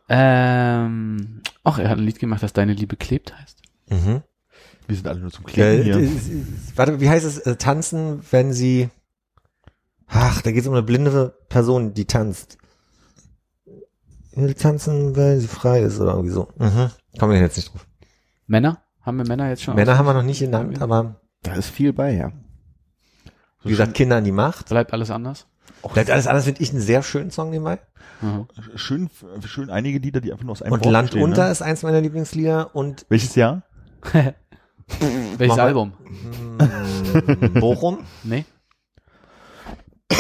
Ähm, 0.10 1.42
ach, 1.64 1.80
er 1.80 1.90
hat 1.90 1.98
ein 1.98 2.04
Lied 2.04 2.20
gemacht, 2.20 2.44
das 2.44 2.54
Deine 2.54 2.74
Liebe 2.74 2.96
klebt 2.98 3.36
heißt. 3.38 3.62
Mhm. 3.90 4.22
Wir 4.86 4.96
sind 4.96 5.08
alle 5.08 5.22
nur 5.22 5.32
zum 5.32 5.46
Kleben 5.46 5.84
hier. 5.84 6.12
warte, 6.76 7.00
wie 7.00 7.10
heißt 7.10 7.26
es? 7.26 7.40
Äh, 7.40 7.56
tanzen, 7.56 8.22
wenn 8.32 8.52
sie. 8.54 8.90
Ach, 10.08 10.42
da 10.42 10.52
geht 10.52 10.62
es 10.62 10.68
um 10.68 10.74
eine 10.74 10.84
blinde 10.84 11.36
Person, 11.50 11.94
die 11.94 12.06
tanzt. 12.06 12.58
Will 14.36 14.54
tanzen, 14.56 15.16
weil 15.16 15.40
sie 15.40 15.48
frei 15.48 15.82
ist 15.82 16.00
oder 16.00 16.12
irgendwie 16.12 16.34
so. 16.34 16.50
Mhm. 16.58 16.90
Kommen 17.18 17.34
wir 17.34 17.40
jetzt 17.40 17.56
nicht 17.56 17.72
drauf. 17.72 17.88
Männer? 18.46 18.84
Haben 19.02 19.18
wir 19.18 19.28
Männer 19.28 19.50
jetzt 19.50 19.64
schon? 19.64 19.76
Männer 19.76 19.98
haben 19.98 20.06
wir 20.06 20.14
noch 20.14 20.24
nicht 20.24 20.40
genannt, 20.40 20.82
aber 20.82 21.22
Da 21.44 21.54
ist 21.56 21.70
viel 21.70 21.94
bei, 21.94 22.14
ja. 22.14 22.32
Wie 23.64 23.70
gesagt, 23.70 23.94
Kinder 23.94 24.18
an 24.18 24.24
die 24.24 24.32
Macht. 24.32 24.70
Bleibt 24.70 24.94
alles 24.94 25.10
anders? 25.12 25.48
Bleibt 25.94 26.10
alles 26.10 26.28
anders, 26.28 26.46
finde 26.46 26.62
ich 26.62 26.72
einen 26.72 26.82
sehr 26.82 27.04
schönen 27.04 27.32
Song 27.32 27.50
nebenbei. 27.50 27.80
Mhm. 28.22 28.48
Schön, 28.76 29.10
schön 29.46 29.70
einige 29.70 30.00
Lieder, 30.00 30.22
die 30.22 30.32
einfach 30.32 30.46
nur 30.46 30.54
aus 30.54 30.62
einem 30.62 30.74
Und 30.74 30.84
Wort 30.86 30.92
Land 30.92 31.16
unter 31.16 31.46
Ne? 31.46 31.52
ist 31.52 31.62
eins 31.62 31.84
meiner 31.84 32.00
Lieblingslieder 32.02 32.74
und 32.76 33.06
Welches 33.10 33.36
Jahr? 33.36 33.64
Welches 35.38 35.58
Mach. 35.58 35.64
Album? 35.64 35.94
mm, 36.60 37.60
Bochum, 37.60 38.00
Nee? 38.24 38.46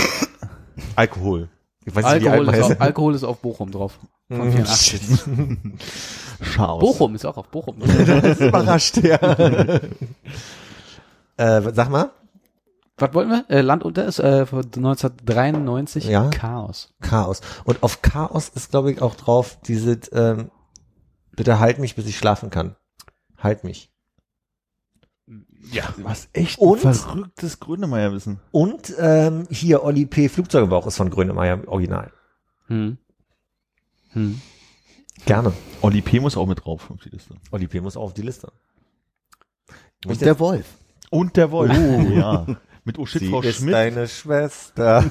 Alkohol. 0.96 1.50
Ich 1.86 1.96
weiß 1.96 2.14
nicht, 2.14 2.24
wie 2.24 2.30
Alkohol 2.30 2.54
ist, 2.56 2.64
auf, 2.64 2.82
Alkohol 2.82 3.16
ist 3.16 3.24
auf 3.24 3.40
Bochum 3.40 3.72
drauf. 3.72 4.00
Von 4.30 4.52
84. 4.52 5.02
Chaos. 6.56 6.80
Bochum 6.80 7.16
ist 7.16 7.26
auch 7.26 7.38
auf 7.38 7.50
Bochum. 7.50 7.82
ist. 7.82 8.40
Überrascht, 8.42 8.98
ja. 8.98 9.18
äh, 11.38 11.62
sag 11.74 11.90
mal, 11.90 12.12
Was 13.04 13.14
wollten 13.14 13.32
wir? 13.32 13.46
Äh, 13.50 13.60
Land 13.60 13.84
unter 13.84 14.06
ist 14.06 14.20
äh, 14.20 14.46
von 14.46 14.60
1993 14.64 16.06
Ja. 16.06 16.30
Chaos. 16.30 16.94
Chaos. 17.02 17.42
Und 17.66 17.84
auf 17.84 18.02
Chaos 18.02 18.48
ist, 18.48 18.72
glaube 18.72 18.94
ich, 18.94 19.02
auch 19.02 19.16
drauf 19.16 19.58
diese, 19.68 20.00
ähm, 20.14 20.50
bitte 21.36 21.60
halt 21.60 21.80
mich, 21.80 21.96
bis 21.96 22.06
ich 22.06 22.18
schlafen 22.18 22.50
kann. 22.50 22.78
Halt 23.38 23.66
mich. 23.66 23.92
Ja, 25.70 25.84
was 25.98 26.30
echt 26.32 26.60
Und? 26.60 26.86
ein 26.86 26.94
verrücktes 26.94 27.60
Grönemeyer-Wissen. 27.60 28.40
Und 28.52 28.94
ähm, 28.98 29.48
hier 29.50 29.84
Oli 29.84 30.06
P. 30.06 30.30
Flugzeugebauch 30.30 30.88
ist 30.88 30.96
von 30.96 31.10
Grönemeyer 31.10 31.56
im 31.56 31.68
Original. 31.68 32.10
Hm. 32.68 32.98
Hm. 34.12 34.42
Gerne. 35.26 35.52
Oli 35.82 36.02
P. 36.02 36.22
muss 36.22 36.38
auch 36.38 36.48
mit 36.48 36.64
drauf 36.64 36.90
auf 36.90 37.02
die 37.02 37.10
Liste. 37.10 37.36
Oli 37.52 37.68
P. 37.68 37.82
muss 37.82 37.98
auch 37.98 38.04
auf 38.04 38.14
die 38.14 38.22
Liste. 38.22 38.50
Und 40.06 40.22
der 40.22 40.40
Wolf. 40.40 40.78
Und 41.10 41.36
der 41.36 41.52
Wolf. 41.52 41.78
Oh, 41.78 42.02
ja. 42.10 42.46
Mit 42.86 43.00
Oh 43.00 43.06
shit, 43.06 43.22
Sie 43.22 43.30
Frau 43.30 43.42
ist 43.42 43.58
Schmidt. 43.60 43.74
deine 43.74 44.08
Schwester. 44.10 45.06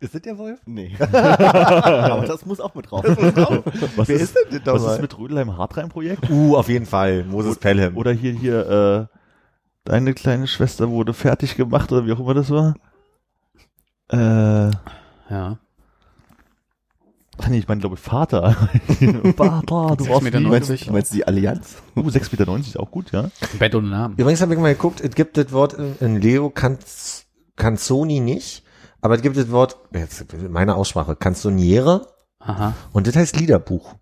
ist 0.00 0.14
das 0.14 0.22
der 0.22 0.36
Wolf? 0.38 0.60
Nee. 0.66 0.94
Aber 1.00 2.26
das 2.26 2.44
muss 2.44 2.60
auch 2.60 2.74
mit 2.74 2.90
drauf. 2.90 3.04
Was 3.96 4.08
Wer 4.08 4.16
ist 4.16 4.36
denn 4.50 4.60
das 4.64 4.82
Was 4.82 4.94
ist 4.94 5.00
mit 5.00 5.16
Rödelheim 5.18 5.56
Hartrein-Projekt? 5.56 6.28
Uh, 6.30 6.56
auf 6.56 6.68
jeden 6.68 6.86
Fall. 6.86 7.24
Moses 7.24 7.56
Pelham. 7.58 7.96
Oder 7.96 8.12
hier, 8.12 8.32
hier, 8.32 9.08
äh, 9.10 9.16
deine 9.84 10.12
kleine 10.14 10.46
Schwester 10.48 10.90
wurde 10.90 11.14
fertig 11.14 11.56
gemacht 11.56 11.90
oder 11.92 12.06
wie 12.06 12.12
auch 12.12 12.20
immer 12.20 12.34
das 12.34 12.50
war. 12.50 12.74
Äh, 14.10 14.70
Ja. 15.30 15.58
Ach 17.38 17.48
nee, 17.48 17.58
ich 17.58 17.68
meine, 17.68 17.80
glaube 17.80 17.96
Vater. 17.96 18.52
Vater, 19.36 19.96
du 19.98 20.08
warst 20.08 20.22
Meter 20.22 20.38
nie- 20.38 20.44
Du 20.44 20.50
meinst, 20.50 20.86
du 20.86 20.92
meinst 20.92 21.12
die 21.14 21.26
Allianz? 21.26 21.76
Uh, 21.96 22.00
6,90 22.02 22.36
Meter 22.38 22.56
ist 22.58 22.78
auch 22.78 22.90
gut, 22.90 23.12
ja. 23.12 23.30
Bett 23.58 23.74
ohne 23.74 23.88
Namen. 23.88 24.16
Übrigens 24.16 24.40
habe 24.40 24.54
ich 24.54 24.60
mal 24.60 24.72
geguckt, 24.74 25.00
es 25.00 25.14
gibt 25.14 25.36
das 25.36 25.52
Wort 25.52 25.74
in, 25.74 25.96
in 26.00 26.20
Leo 26.20 26.50
Canz, 26.50 27.26
Canzoni 27.56 28.20
nicht, 28.20 28.62
aber 29.00 29.14
es 29.16 29.22
gibt 29.22 29.36
das 29.36 29.50
Wort, 29.50 29.76
jetzt 29.92 30.24
meine 30.50 30.74
Aussprache, 30.76 31.16
Canzoniere 31.16 32.08
Aha. 32.40 32.74
und 32.92 33.06
das 33.06 33.16
heißt 33.16 33.36
Liederbuch. 33.38 33.94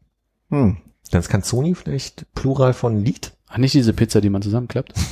Hm. 0.51 0.77
Dann 1.11 1.21
ist 1.21 1.29
Canzoni 1.29 1.75
vielleicht 1.75 2.33
Plural 2.35 2.73
von 2.73 2.97
Lied? 3.05 3.33
Ach, 3.49 3.59
nicht 3.59 3.75
diese 3.75 3.93
Pizza, 3.93 4.21
die 4.21 4.31
man 4.31 4.41
zusammenklappt? 4.43 4.95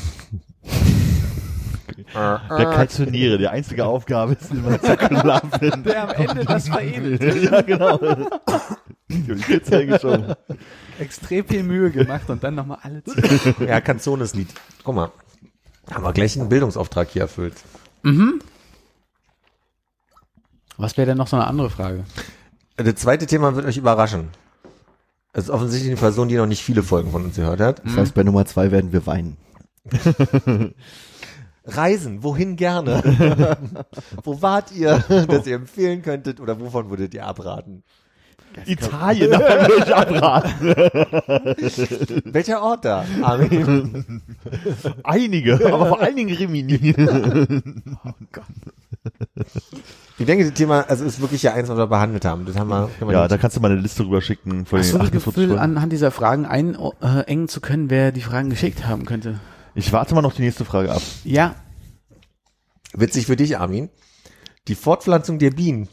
Der 2.14 2.70
Kalzoniere, 2.74 3.38
die 3.38 3.48
einzige 3.48 3.84
Aufgabe 3.86 4.32
ist, 4.32 4.50
immer 4.50 4.80
zu 4.80 4.96
klappen. 4.96 5.82
Der 5.84 6.02
am 6.02 6.10
Ende 6.28 6.44
das 6.44 6.68
veredelt. 6.68 7.42
ja, 7.44 7.60
genau. 7.62 7.98
Die 9.08 9.34
Pizza 9.34 9.84
geschoben. 9.84 10.34
Extrem 10.98 11.46
viel 11.46 11.62
Mühe 11.62 11.90
gemacht 11.90 12.28
und 12.28 12.42
dann 12.44 12.54
nochmal 12.54 12.78
alle 12.82 13.02
zu. 13.04 13.14
Ja, 13.64 13.80
Canzones 13.80 14.34
Lied. 14.34 14.48
Guck 14.84 14.94
mal. 14.94 15.10
Haben 15.90 16.04
wir 16.04 16.12
gleich 16.12 16.38
einen 16.38 16.48
Bildungsauftrag 16.48 17.08
hier 17.10 17.22
erfüllt. 17.22 17.54
Was 20.76 20.96
wäre 20.96 21.06
denn 21.06 21.18
noch 21.18 21.28
so 21.28 21.36
eine 21.36 21.46
andere 21.46 21.70
Frage? 21.70 22.04
Das 22.76 22.94
zweite 22.96 23.26
Thema 23.26 23.54
wird 23.54 23.66
euch 23.66 23.76
überraschen. 23.76 24.28
Es 25.32 25.44
ist 25.44 25.50
offensichtlich 25.50 25.90
eine 25.92 26.00
Person, 26.00 26.28
die 26.28 26.36
noch 26.36 26.46
nicht 26.46 26.62
viele 26.62 26.82
Folgen 26.82 27.10
von 27.12 27.24
uns 27.24 27.36
gehört 27.36 27.60
hat. 27.60 27.82
Das 27.84 27.96
heißt, 27.96 28.14
bei 28.14 28.22
Nummer 28.24 28.46
zwei 28.46 28.70
werden 28.72 28.92
wir 28.92 29.06
weinen. 29.06 29.36
Reisen, 31.64 32.22
wohin 32.22 32.56
gerne? 32.56 33.02
Wo 34.24 34.40
wart 34.42 34.72
ihr, 34.72 34.98
dass 35.28 35.46
ihr 35.46 35.56
empfehlen 35.56 36.02
könntet 36.02 36.40
oder 36.40 36.58
wovon 36.60 36.90
würdet 36.90 37.14
ihr 37.14 37.26
abraten? 37.26 37.82
Italien, 38.66 39.30
davon 39.38 39.46
würde 39.46 39.84
ich 39.84 39.94
abraten. 39.94 40.74
Welcher 42.32 42.60
Ort 42.62 42.84
da? 42.84 43.04
Armin? 43.22 44.22
Einige, 45.04 45.54
aber 45.72 45.86
vor 45.86 46.00
allen 46.00 46.16
Dingen 46.16 46.34
Rimini. 46.34 46.96
Ich 50.18 50.26
denke, 50.26 50.44
das 50.46 50.54
Thema, 50.54 50.84
also 50.88 51.04
ist 51.04 51.20
wirklich 51.20 51.44
ja 51.44 51.54
eins, 51.54 51.68
was 51.68 51.78
wir 51.78 51.86
behandelt 51.86 52.24
haben. 52.24 52.44
Das 52.44 52.56
haben 52.58 52.68
wir, 52.68 52.90
wir 52.98 53.12
Ja, 53.12 53.28
da 53.28 53.38
kannst 53.38 53.56
du 53.56 53.60
mal 53.60 53.70
eine 53.70 53.80
Liste 53.80 54.04
rüber 54.04 54.20
schicken. 54.20 54.66
Von 54.66 54.80
Hast 54.80 54.88
den 54.88 54.98
du 54.98 55.04
das 55.04 55.06
48 55.12 55.34
Gefühl, 55.34 55.58
anhand 55.58 55.92
dieser 55.92 56.10
Fragen 56.10 56.44
einengen 56.44 57.46
zu 57.46 57.60
können, 57.60 57.88
wer 57.88 58.10
die 58.10 58.20
Fragen 58.20 58.50
geschickt 58.50 58.84
haben 58.84 59.06
könnte? 59.06 59.38
Ich 59.74 59.92
warte 59.92 60.14
mal 60.14 60.22
noch 60.22 60.34
die 60.34 60.42
nächste 60.42 60.64
Frage 60.64 60.92
ab. 60.92 61.02
Ja. 61.24 61.54
Witzig 62.92 63.26
für 63.26 63.36
dich, 63.36 63.58
Armin. 63.58 63.88
Die 64.68 64.74
Fortpflanzung 64.74 65.38
der 65.38 65.50
Bienen. 65.52 65.88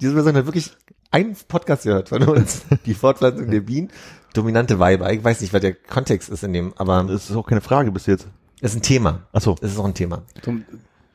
Diese 0.00 0.14
Person 0.14 0.34
hat 0.36 0.46
wirklich 0.46 0.70
einen 1.10 1.36
Podcast 1.48 1.84
gehört 1.84 2.08
von 2.08 2.22
uns. 2.22 2.62
Die 2.86 2.94
Fortpflanzung 2.94 3.50
der 3.50 3.60
Bienen. 3.60 3.90
Dominante 4.32 4.78
Weiber. 4.78 5.12
Ich 5.12 5.22
weiß 5.22 5.40
nicht, 5.40 5.52
was 5.52 5.60
der 5.60 5.74
Kontext 5.74 6.28
ist 6.28 6.44
in 6.44 6.52
dem, 6.52 6.72
aber 6.76 7.02
Das 7.04 7.28
ist 7.28 7.36
auch 7.36 7.46
keine 7.46 7.60
Frage 7.60 7.90
bis 7.90 8.06
jetzt. 8.06 8.28
es 8.60 8.72
ist 8.72 8.78
ein 8.78 8.82
Thema. 8.82 9.26
Ach 9.32 9.40
so. 9.40 9.56
Es 9.60 9.72
ist 9.72 9.78
auch 9.78 9.84
ein 9.84 9.94
Thema. 9.94 10.22
Dom 10.44 10.64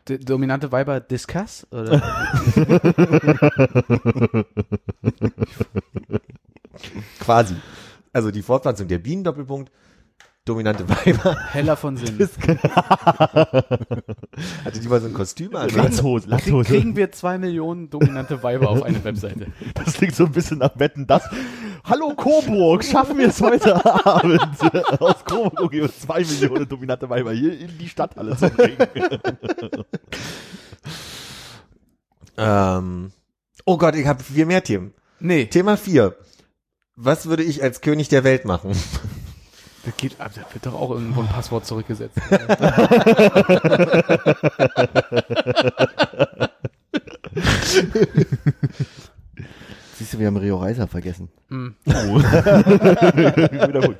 d- 0.07 0.17
dominante 0.17 0.71
Weiber 0.71 0.99
Discuss? 0.99 1.65
Oder? 1.71 2.01
Quasi. 7.19 7.55
Also 8.13 8.31
die 8.31 8.41
Fortpflanzung 8.41 8.87
der 8.87 8.99
Bienen, 8.99 9.23
Doppelpunkt. 9.23 9.71
Dominante 10.45 10.87
Weiber. 10.87 11.35
Heller 11.51 11.75
von 11.75 11.97
Sinn. 11.97 12.17
Hatte 14.63 14.79
die 14.79 14.87
mal 14.87 15.01
so 15.01 15.07
ein 15.07 15.13
Kostüm 15.13 15.55
an? 15.55 15.69
Latzhose, 15.69 16.27
Krieg, 16.27 16.31
Latzhose. 16.31 16.69
kriegen 16.69 16.95
wir 16.95 17.11
zwei 17.11 17.37
Millionen 17.37 17.89
dominante 17.89 18.41
Weiber 18.43 18.69
auf 18.69 18.83
eine 18.83 19.03
Webseite. 19.03 19.47
Das 19.73 19.95
klingt 19.95 20.15
so 20.15 20.25
ein 20.25 20.31
bisschen 20.31 20.59
nach 20.59 20.77
Wetten, 20.79 21.07
das. 21.07 21.23
Hallo 21.83 22.13
Coburg, 22.15 22.83
schaffen 22.83 23.17
wir 23.17 23.27
es 23.29 23.41
heute 23.41 23.75
Abend? 24.05 24.41
Aus 25.01 25.25
Coburg 25.25 25.61
okay, 25.61 25.81
uns 25.81 25.99
zwei 25.99 26.19
Millionen 26.19 26.67
dominante 26.67 27.09
Weiber 27.09 27.31
hier 27.31 27.59
in 27.59 27.77
die 27.77 27.89
Stadthalle 27.89 28.37
zu 28.37 28.49
bringen. 28.49 28.77
Ähm, 32.37 33.11
oh 33.65 33.77
Gott, 33.77 33.95
ich 33.95 34.07
habe 34.07 34.23
viel 34.23 34.45
mehr 34.45 34.63
Themen. 34.63 34.93
Nee, 35.19 35.45
Thema 35.45 35.77
4. 35.77 36.15
Was 36.95 37.25
würde 37.27 37.43
ich 37.43 37.63
als 37.63 37.81
König 37.81 38.09
der 38.09 38.23
Welt 38.23 38.45
machen? 38.45 38.71
Das 39.85 39.97
geht, 39.97 40.15
aber 40.19 40.29
da 40.33 40.41
wird 40.53 40.65
doch 40.65 40.73
auch 40.73 40.91
irgendwo 40.91 41.21
ein 41.21 41.27
Passwort 41.27 41.65
zurückgesetzt. 41.65 42.17
Siehst 49.97 50.13
du, 50.13 50.19
wir 50.19 50.27
haben 50.27 50.35
Rio 50.35 50.57
Reiser 50.57 50.87
vergessen. 50.87 51.29
Hm. 51.49 51.73
Wiederholt. 51.85 53.95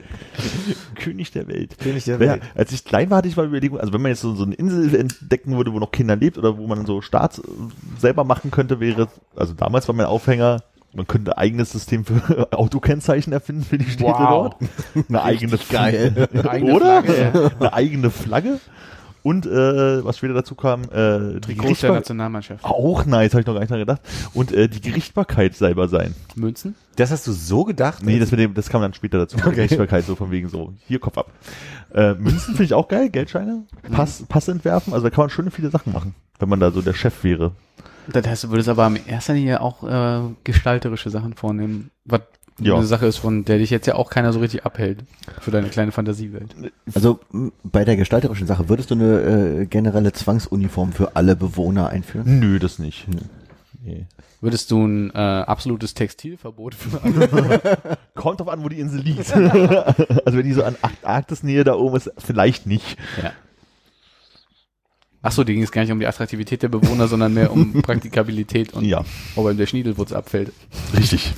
König 0.95 1.31
der 1.31 1.47
Welt. 1.47 1.77
König 1.77 2.03
der 2.03 2.15
Ja, 2.15 2.19
Welt. 2.19 2.41
als 2.53 2.73
ich 2.73 2.83
klein 2.83 3.09
war, 3.09 3.19
hatte 3.19 3.29
ich 3.29 3.37
mal 3.37 3.45
Überlegung, 3.45 3.79
also 3.79 3.93
wenn 3.93 4.01
man 4.01 4.09
jetzt 4.09 4.19
so, 4.19 4.35
so 4.35 4.43
eine 4.43 4.55
Insel 4.55 4.93
entdecken 4.93 5.55
würde, 5.55 5.71
wo 5.71 5.79
noch 5.79 5.91
Kinder 5.91 6.17
lebt 6.17 6.37
oder 6.37 6.57
wo 6.57 6.67
man 6.67 6.85
so 6.85 7.01
Staat 7.01 7.39
äh, 7.39 7.41
selber 7.97 8.25
machen 8.25 8.51
könnte, 8.51 8.81
wäre, 8.81 9.07
also 9.37 9.53
damals 9.53 9.87
war 9.87 9.95
mein 9.95 10.07
Aufhänger, 10.07 10.63
man 10.95 11.07
könnte 11.07 11.37
ein 11.37 11.37
eigenes 11.37 11.71
System 11.71 12.05
für 12.05 12.51
Autokennzeichen 12.57 13.33
erfinden 13.33 13.63
für 13.63 13.77
die 13.77 13.85
Städte 13.89 14.09
Wow. 14.09 14.29
dort. 14.29 14.55
Eine 15.09 15.21
eigene 15.23 15.57
geil. 15.69 16.27
Eine 16.33 16.49
eigene 16.49 16.73
Oder? 16.73 17.03
Flagge. 17.03 17.51
Eine 17.59 17.73
eigene 17.73 18.09
Flagge. 18.09 18.59
Und 19.23 19.47
äh, 19.47 20.05
was 20.05 20.19
später 20.19 20.35
dazu 20.35 20.53
kam, 20.53 20.83
äh, 20.83 21.39
die 21.39 21.55
Trikot 21.55 21.73
der 21.81 21.93
Nationalmannschaft. 21.93 22.63
auch 22.63 23.05
nice, 23.05 23.31
habe 23.31 23.41
ich 23.41 23.47
noch 23.47 23.55
gar 23.55 23.61
nicht 23.61 23.71
dran 23.71 23.79
gedacht. 23.79 23.99
Und 24.35 24.51
äh, 24.51 24.69
die 24.69 24.81
Gerichtbarkeit 24.81 25.55
selber 25.55 25.87
sein. 25.87 26.13
Münzen? 26.35 26.75
Das 26.95 27.09
hast 27.09 27.25
du 27.25 27.31
so 27.31 27.63
gedacht? 27.63 28.03
Nee, 28.03 28.19
das, 28.19 28.29
mit 28.29 28.39
dem, 28.39 28.53
das 28.53 28.69
kam 28.69 28.83
dann 28.83 28.93
später 28.93 29.17
dazu. 29.17 29.37
Okay. 29.37 29.55
Gerichtsbarkeit, 29.55 30.05
so 30.05 30.15
von 30.15 30.29
wegen 30.29 30.47
so, 30.47 30.73
hier 30.87 30.99
Kopf 30.99 31.17
ab. 31.17 31.31
Äh, 31.91 32.13
Münzen 32.13 32.39
finde 32.53 32.65
ich 32.65 32.73
auch 32.75 32.87
geil, 32.87 33.09
Geldscheine, 33.09 33.63
Pass, 33.91 34.23
Pass 34.29 34.47
entwerfen, 34.47 34.93
also 34.93 35.03
da 35.05 35.09
kann 35.09 35.23
man 35.23 35.29
schöne 35.31 35.49
viele 35.49 35.71
Sachen 35.71 35.91
machen, 35.91 36.13
wenn 36.37 36.47
man 36.49 36.59
da 36.59 36.69
so 36.69 36.83
der 36.83 36.93
Chef 36.93 37.23
wäre. 37.23 37.53
Das 38.11 38.27
heißt, 38.27 38.43
du 38.45 38.49
würdest 38.49 38.69
aber 38.69 38.87
in 38.87 39.05
erster 39.07 39.33
Linie 39.33 39.61
auch 39.61 39.83
äh, 39.83 40.21
gestalterische 40.43 41.09
Sachen 41.09 41.33
vornehmen, 41.33 41.91
was 42.05 42.21
Ja. 42.59 42.75
eine 42.75 42.85
Sache 42.85 43.05
ist, 43.05 43.17
von 43.17 43.43
der 43.45 43.57
dich 43.57 43.69
jetzt 43.69 43.85
ja 43.87 43.95
auch 43.95 44.09
keiner 44.09 44.31
so 44.33 44.39
richtig 44.39 44.65
abhält 44.65 44.99
für 45.41 45.51
deine 45.51 45.69
kleine 45.69 45.91
Fantasiewelt. 45.91 46.55
Also 46.93 47.19
bei 47.63 47.83
der 47.85 47.97
gestalterischen 47.97 48.47
Sache, 48.47 48.69
würdest 48.69 48.91
du 48.91 48.95
eine 48.95 49.19
äh, 49.61 49.65
generelle 49.65 50.13
Zwangsuniform 50.13 50.93
für 50.93 51.15
alle 51.15 51.35
Bewohner 51.35 51.89
einführen? 51.89 52.39
Nö, 52.39 52.59
das 52.59 52.79
nicht. 52.79 53.07
Nee. 53.83 54.05
Würdest 54.41 54.69
du 54.71 54.85
ein 54.85 55.09
äh, 55.11 55.17
absolutes 55.17 55.93
Textilverbot 55.95 56.75
für 56.75 57.01
alle? 57.03 57.77
Kommt 58.15 58.39
drauf 58.39 58.49
an, 58.49 58.63
wo 58.63 58.69
die 58.69 58.79
Insel 58.79 58.99
liegt. 59.01 59.31
also 59.35 60.37
wenn 60.37 60.43
die 60.43 60.53
so 60.53 60.63
an 60.63 60.75
Arktisnähe 61.03 61.63
da 61.63 61.73
oben 61.75 61.95
ist, 61.97 62.11
vielleicht 62.17 62.65
nicht. 62.67 62.97
ja. 63.21 63.31
Ach 65.27 65.31
so, 65.31 65.43
die 65.43 65.53
ging 65.55 65.63
es 65.63 65.71
gar 65.71 65.81
nicht 65.81 65.91
um 65.91 65.99
die 65.99 66.05
Attraktivität 66.05 66.61
der 66.61 66.67
Bewohner, 66.69 67.07
sondern 67.07 67.33
mehr 67.33 67.51
um 67.51 67.73
Praktikabilität 67.81 68.73
und 68.73 68.85
Ja, 68.85 69.03
ob 69.35 69.49
ihm 69.49 69.57
der 69.57 69.65
Schniedelwurz 69.65 70.11
abfällt. 70.11 70.51
richtig. 70.95 71.33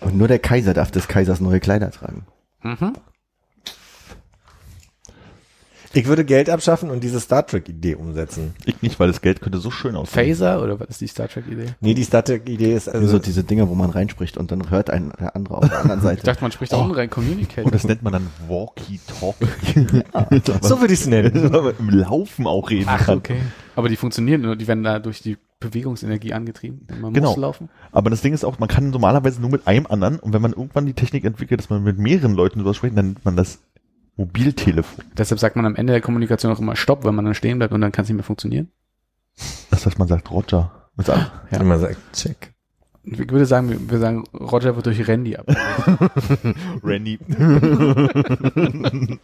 Und 0.00 0.16
nur 0.18 0.28
der 0.28 0.38
Kaiser 0.38 0.74
darf 0.74 0.90
des 0.90 1.08
Kaisers 1.08 1.40
neue 1.40 1.58
Kleider 1.58 1.90
tragen. 1.90 2.26
Mhm. 2.62 2.92
Ich 5.94 6.06
würde 6.06 6.24
Geld 6.24 6.50
abschaffen 6.50 6.90
und 6.90 7.04
diese 7.04 7.20
Star 7.20 7.46
Trek-Idee 7.46 7.94
umsetzen. 7.94 8.54
Ich 8.64 8.82
nicht, 8.82 8.98
weil 8.98 9.06
das 9.08 9.20
Geld 9.20 9.40
könnte 9.40 9.58
so 9.58 9.70
schön 9.70 9.94
aussehen. 9.96 10.26
Phaser 10.26 10.62
oder 10.62 10.80
was 10.80 10.88
ist 10.88 11.00
die 11.00 11.06
Star 11.06 11.28
Trek 11.28 11.44
Idee? 11.48 11.66
Nee, 11.80 11.94
die 11.94 12.02
Star 12.02 12.24
Trek-Idee 12.24 12.74
ist 12.74 12.88
Also 12.88 13.00
also, 13.00 13.12
so 13.12 13.18
diese 13.20 13.44
Dinger, 13.44 13.68
wo 13.68 13.74
man 13.74 13.90
reinspricht 13.90 14.36
und 14.36 14.50
dann 14.50 14.70
hört 14.70 14.90
ein 14.90 15.12
der 15.18 15.36
andere 15.36 15.58
auf 15.58 15.68
der 15.68 15.80
anderen 15.80 15.98
Ich 16.00 16.04
Seite. 16.04 16.22
dachte, 16.24 16.42
man 16.42 16.52
spricht 16.52 16.74
auch 16.74 16.88
oh. 16.88 16.92
rein 16.92 17.10
Communicate. 17.10 17.64
Und 17.64 17.74
das 17.74 17.84
nennt 17.84 18.02
man 18.02 18.12
dann 18.12 18.26
Walkie-Talkie. 18.48 20.04
so 20.62 20.80
würde 20.80 20.92
ich 20.94 21.00
es 21.00 21.06
nennen. 21.06 21.50
Im 21.78 21.90
Laufen 21.90 22.46
auch 22.46 22.70
reden 22.70 22.86
Ach, 22.88 23.06
kann. 23.06 23.18
okay. 23.18 23.40
Aber 23.76 23.88
die 23.88 23.96
funktionieren 23.96 24.40
nur, 24.42 24.56
die 24.56 24.66
werden 24.66 24.84
da 24.84 24.98
durch 24.98 25.22
die 25.22 25.36
Bewegungsenergie 25.60 26.32
angetrieben. 26.32 26.86
Man 27.00 27.12
Genau. 27.12 27.30
muss 27.30 27.38
laufen. 27.38 27.68
Aber 27.92 28.10
das 28.10 28.20
Ding 28.20 28.34
ist 28.34 28.44
auch, 28.44 28.58
man 28.58 28.68
kann 28.68 28.90
normalerweise 28.90 29.40
nur 29.40 29.50
mit 29.50 29.66
einem 29.66 29.86
anderen 29.86 30.18
und 30.18 30.32
wenn 30.32 30.42
man 30.42 30.52
irgendwann 30.52 30.86
die 30.86 30.92
Technik 30.94 31.24
entwickelt, 31.24 31.60
dass 31.60 31.70
man 31.70 31.82
mit 31.82 31.98
mehreren 31.98 32.34
Leuten 32.34 32.58
drüber 32.58 32.74
spricht, 32.74 32.96
dann 32.96 33.06
nennt 33.06 33.24
man 33.24 33.36
das 33.36 33.60
Mobiltelefon. 34.16 35.04
Deshalb 35.16 35.40
sagt 35.40 35.56
man 35.56 35.66
am 35.66 35.74
Ende 35.76 35.92
der 35.92 36.00
Kommunikation 36.00 36.52
auch 36.52 36.60
immer 36.60 36.76
Stopp, 36.76 37.04
wenn 37.04 37.14
man 37.14 37.24
dann 37.24 37.34
stehen 37.34 37.58
bleibt 37.58 37.72
und 37.74 37.80
dann 37.80 37.92
kann 37.92 38.04
es 38.04 38.08
nicht 38.08 38.16
mehr 38.16 38.24
funktionieren. 38.24 38.70
Das, 39.70 39.84
was 39.86 39.98
man 39.98 40.08
sagt, 40.08 40.30
Roger. 40.30 40.70
Mit 40.96 41.06
so- 41.06 41.12
Ja. 41.12 41.30
Wenn 41.50 41.66
man 41.66 41.80
sagt, 41.80 41.96
check. 42.12 42.52
Ich 43.02 43.18
würde 43.18 43.44
sagen, 43.44 43.90
wir- 43.90 43.98
sagen, 43.98 44.24
Roger 44.32 44.76
wird 44.76 44.86
durch 44.86 45.06
Randy 45.08 45.36
ab. 45.36 45.46
Randy. 46.82 47.18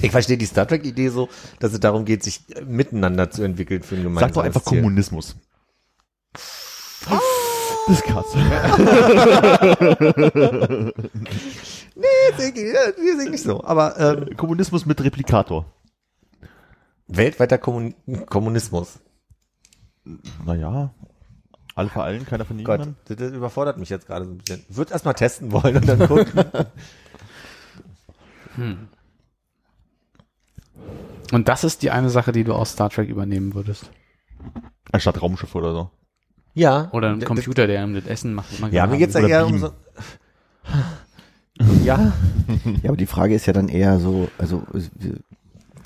Ich 0.00 0.12
verstehe 0.12 0.38
die 0.38 0.46
Star 0.46 0.66
Trek-Idee 0.66 1.08
so, 1.08 1.28
dass 1.58 1.72
es 1.72 1.80
darum 1.80 2.04
geht, 2.04 2.22
sich 2.22 2.40
miteinander 2.66 3.30
zu 3.30 3.42
entwickeln 3.42 3.82
für 3.82 3.96
ein 3.96 4.02
Sag 4.02 4.04
gemeinsames 4.04 4.34
doch 4.34 4.44
einfach 4.44 4.62
Ziel. 4.62 4.78
Kommunismus. 4.80 5.36
Das 6.32 7.20
ist 7.88 8.04
krass. 8.04 8.26
Nee, 11.98 12.36
sehe 12.36 12.50
ich, 12.50 12.56
ja, 12.74 12.80
nee, 12.96 13.12
sehe 13.16 13.24
ich 13.24 13.30
nicht 13.30 13.42
so. 13.42 13.62
Aber 13.64 13.98
ähm, 13.98 14.36
Kommunismus 14.36 14.86
mit 14.86 15.02
Replikator. 15.02 15.66
weltweiter 17.08 17.58
Kommun 17.58 17.94
Kommunismus. 18.26 19.00
Naja. 20.46 20.94
Alle 21.74 21.88
für 21.90 22.02
allen, 22.02 22.24
keiner 22.26 22.44
von 22.44 22.56
Gott, 22.64 22.80
niemandem. 22.80 22.96
das, 23.06 23.16
das 23.16 23.32
überfordert 23.32 23.78
mich 23.78 23.88
jetzt 23.88 24.06
gerade 24.06 24.24
so 24.24 24.30
ein 24.32 24.38
bisschen. 24.38 24.64
Würde 24.68 24.92
erst 24.92 25.04
mal 25.04 25.12
testen 25.14 25.52
wollen 25.52 25.76
und 25.76 25.88
dann 25.88 26.06
gucken. 26.08 26.44
Und 31.30 31.46
das 31.48 31.62
ist 31.62 31.82
die 31.82 31.90
eine 31.90 32.10
Sache, 32.10 32.32
die 32.32 32.42
du 32.44 32.54
aus 32.54 32.72
Star 32.72 32.90
Trek 32.90 33.08
übernehmen 33.08 33.54
würdest. 33.54 33.90
Anstatt 34.92 35.20
Raumschiff 35.22 35.54
oder 35.54 35.72
so. 35.72 35.90
ja. 36.54 36.88
Oder 36.92 37.10
ein 37.10 37.24
Computer, 37.24 37.66
der 37.66 37.84
ihm 37.84 37.94
das 37.94 38.06
Essen 38.06 38.34
macht. 38.34 38.58
man 38.60 38.72
Ja, 38.72 38.86
mir 38.86 38.98
geht's 38.98 39.14
ja 39.14 39.20
Oder 39.20 39.28
eher 39.28 39.46
um 39.46 39.58
so. 39.58 39.72
Ja, 41.84 42.12
Ja, 42.82 42.90
aber 42.90 42.96
die 42.96 43.06
Frage 43.06 43.34
ist 43.34 43.46
ja 43.46 43.52
dann 43.52 43.68
eher 43.68 43.98
so, 44.00 44.28
also 44.38 44.62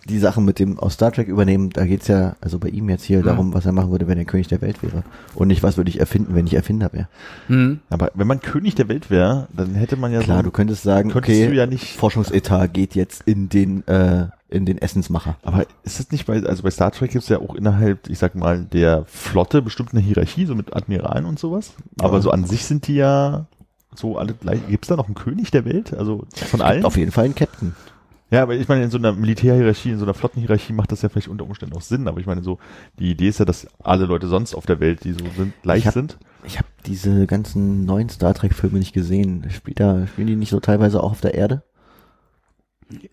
die 0.08 0.18
Sachen 0.18 0.44
mit 0.44 0.58
dem 0.58 0.78
aus 0.78 0.94
Star 0.94 1.12
Trek 1.12 1.28
übernehmen, 1.28 1.70
da 1.70 1.86
geht's 1.86 2.08
ja, 2.08 2.34
also 2.40 2.58
bei 2.58 2.68
ihm 2.68 2.88
jetzt 2.88 3.04
hier 3.04 3.22
darum, 3.22 3.54
was 3.54 3.66
er 3.66 3.72
machen 3.72 3.90
würde, 3.90 4.08
wenn 4.08 4.18
er 4.18 4.24
König 4.24 4.48
der 4.48 4.60
Welt 4.60 4.82
wäre. 4.82 5.04
Und 5.34 5.48
nicht, 5.48 5.62
was 5.62 5.76
würde 5.76 5.90
ich 5.90 6.00
erfinden, 6.00 6.34
wenn 6.34 6.46
ich 6.46 6.54
Erfinder 6.54 6.92
wäre. 6.92 7.08
Hm. 7.46 7.80
Aber 7.88 8.10
wenn 8.14 8.26
man 8.26 8.40
König 8.40 8.74
der 8.74 8.88
Welt 8.88 9.10
wäre, 9.10 9.46
dann 9.56 9.74
hätte 9.74 9.96
man 9.96 10.12
ja 10.12 10.20
Klar, 10.20 10.38
so. 10.38 10.42
du 10.44 10.50
könntest 10.50 10.82
sagen, 10.82 11.10
könntest 11.10 11.38
okay, 11.38 11.48
du 11.48 11.54
ja 11.54 11.66
nicht. 11.66 11.96
Forschungsetat 11.96 12.74
geht 12.74 12.96
jetzt 12.96 13.22
in 13.26 13.48
den, 13.48 13.86
äh, 13.86 14.26
in 14.48 14.66
den 14.66 14.78
Essensmacher. 14.78 15.36
Aber 15.42 15.66
ist 15.84 16.00
es 16.00 16.10
nicht 16.10 16.26
bei, 16.26 16.42
also 16.42 16.64
bei 16.64 16.70
Star 16.70 16.90
Trek 16.90 17.12
gibt 17.12 17.22
es 17.22 17.28
ja 17.28 17.38
auch 17.38 17.54
innerhalb, 17.54 18.10
ich 18.10 18.18
sag 18.18 18.34
mal, 18.34 18.64
der 18.64 19.04
Flotte 19.06 19.62
bestimmt 19.62 19.92
eine 19.92 20.00
Hierarchie, 20.00 20.46
so 20.46 20.56
mit 20.56 20.74
Admiralen 20.74 21.26
und 21.26 21.38
sowas. 21.38 21.74
Aber 22.00 22.20
so 22.20 22.32
an 22.32 22.44
sich 22.44 22.64
sind 22.64 22.88
die 22.88 22.96
ja 22.96 23.46
so 23.94 24.18
alle 24.18 24.34
gleich. 24.34 24.60
Gibt 24.68 24.84
es 24.84 24.88
da 24.88 24.96
noch 24.96 25.06
einen 25.06 25.14
König 25.14 25.50
der 25.50 25.64
Welt? 25.64 25.92
Also 25.94 26.24
von 26.34 26.60
allen? 26.60 26.84
Auf 26.84 26.96
jeden 26.96 27.12
Fall 27.12 27.26
ein 27.26 27.34
Captain. 27.34 27.74
Ja, 28.30 28.42
aber 28.42 28.54
ich 28.54 28.66
meine, 28.66 28.84
in 28.84 28.90
so 28.90 28.96
einer 28.96 29.12
Militärhierarchie, 29.12 29.90
in 29.90 29.98
so 29.98 30.06
einer 30.06 30.14
Flottenhierarchie 30.14 30.72
macht 30.72 30.90
das 30.90 31.02
ja 31.02 31.10
vielleicht 31.10 31.28
unter 31.28 31.44
Umständen 31.44 31.76
auch 31.76 31.82
Sinn. 31.82 32.08
Aber 32.08 32.18
ich 32.18 32.26
meine, 32.26 32.42
so, 32.42 32.58
die 32.98 33.10
Idee 33.10 33.28
ist 33.28 33.38
ja, 33.40 33.44
dass 33.44 33.66
alle 33.82 34.06
Leute 34.06 34.26
sonst 34.26 34.54
auf 34.54 34.64
der 34.64 34.80
Welt, 34.80 35.04
die 35.04 35.12
so 35.12 35.24
sind, 35.36 35.52
gleich 35.62 35.80
Ich 35.80 35.86
hab- 35.86 35.92
sind. 35.94 36.18
Ich 36.44 36.56
habe 36.58 36.66
diese 36.86 37.26
ganzen 37.26 37.84
neuen 37.84 38.08
Star 38.08 38.32
Trek 38.34 38.54
Filme 38.54 38.78
nicht 38.78 38.94
gesehen. 38.94 39.46
Spielt 39.50 39.78
da, 39.78 40.06
spielen 40.06 40.26
die 40.28 40.36
nicht 40.36 40.50
so 40.50 40.58
teilweise 40.60 41.02
auch 41.02 41.12
auf 41.12 41.20
der 41.20 41.34
Erde? 41.34 41.62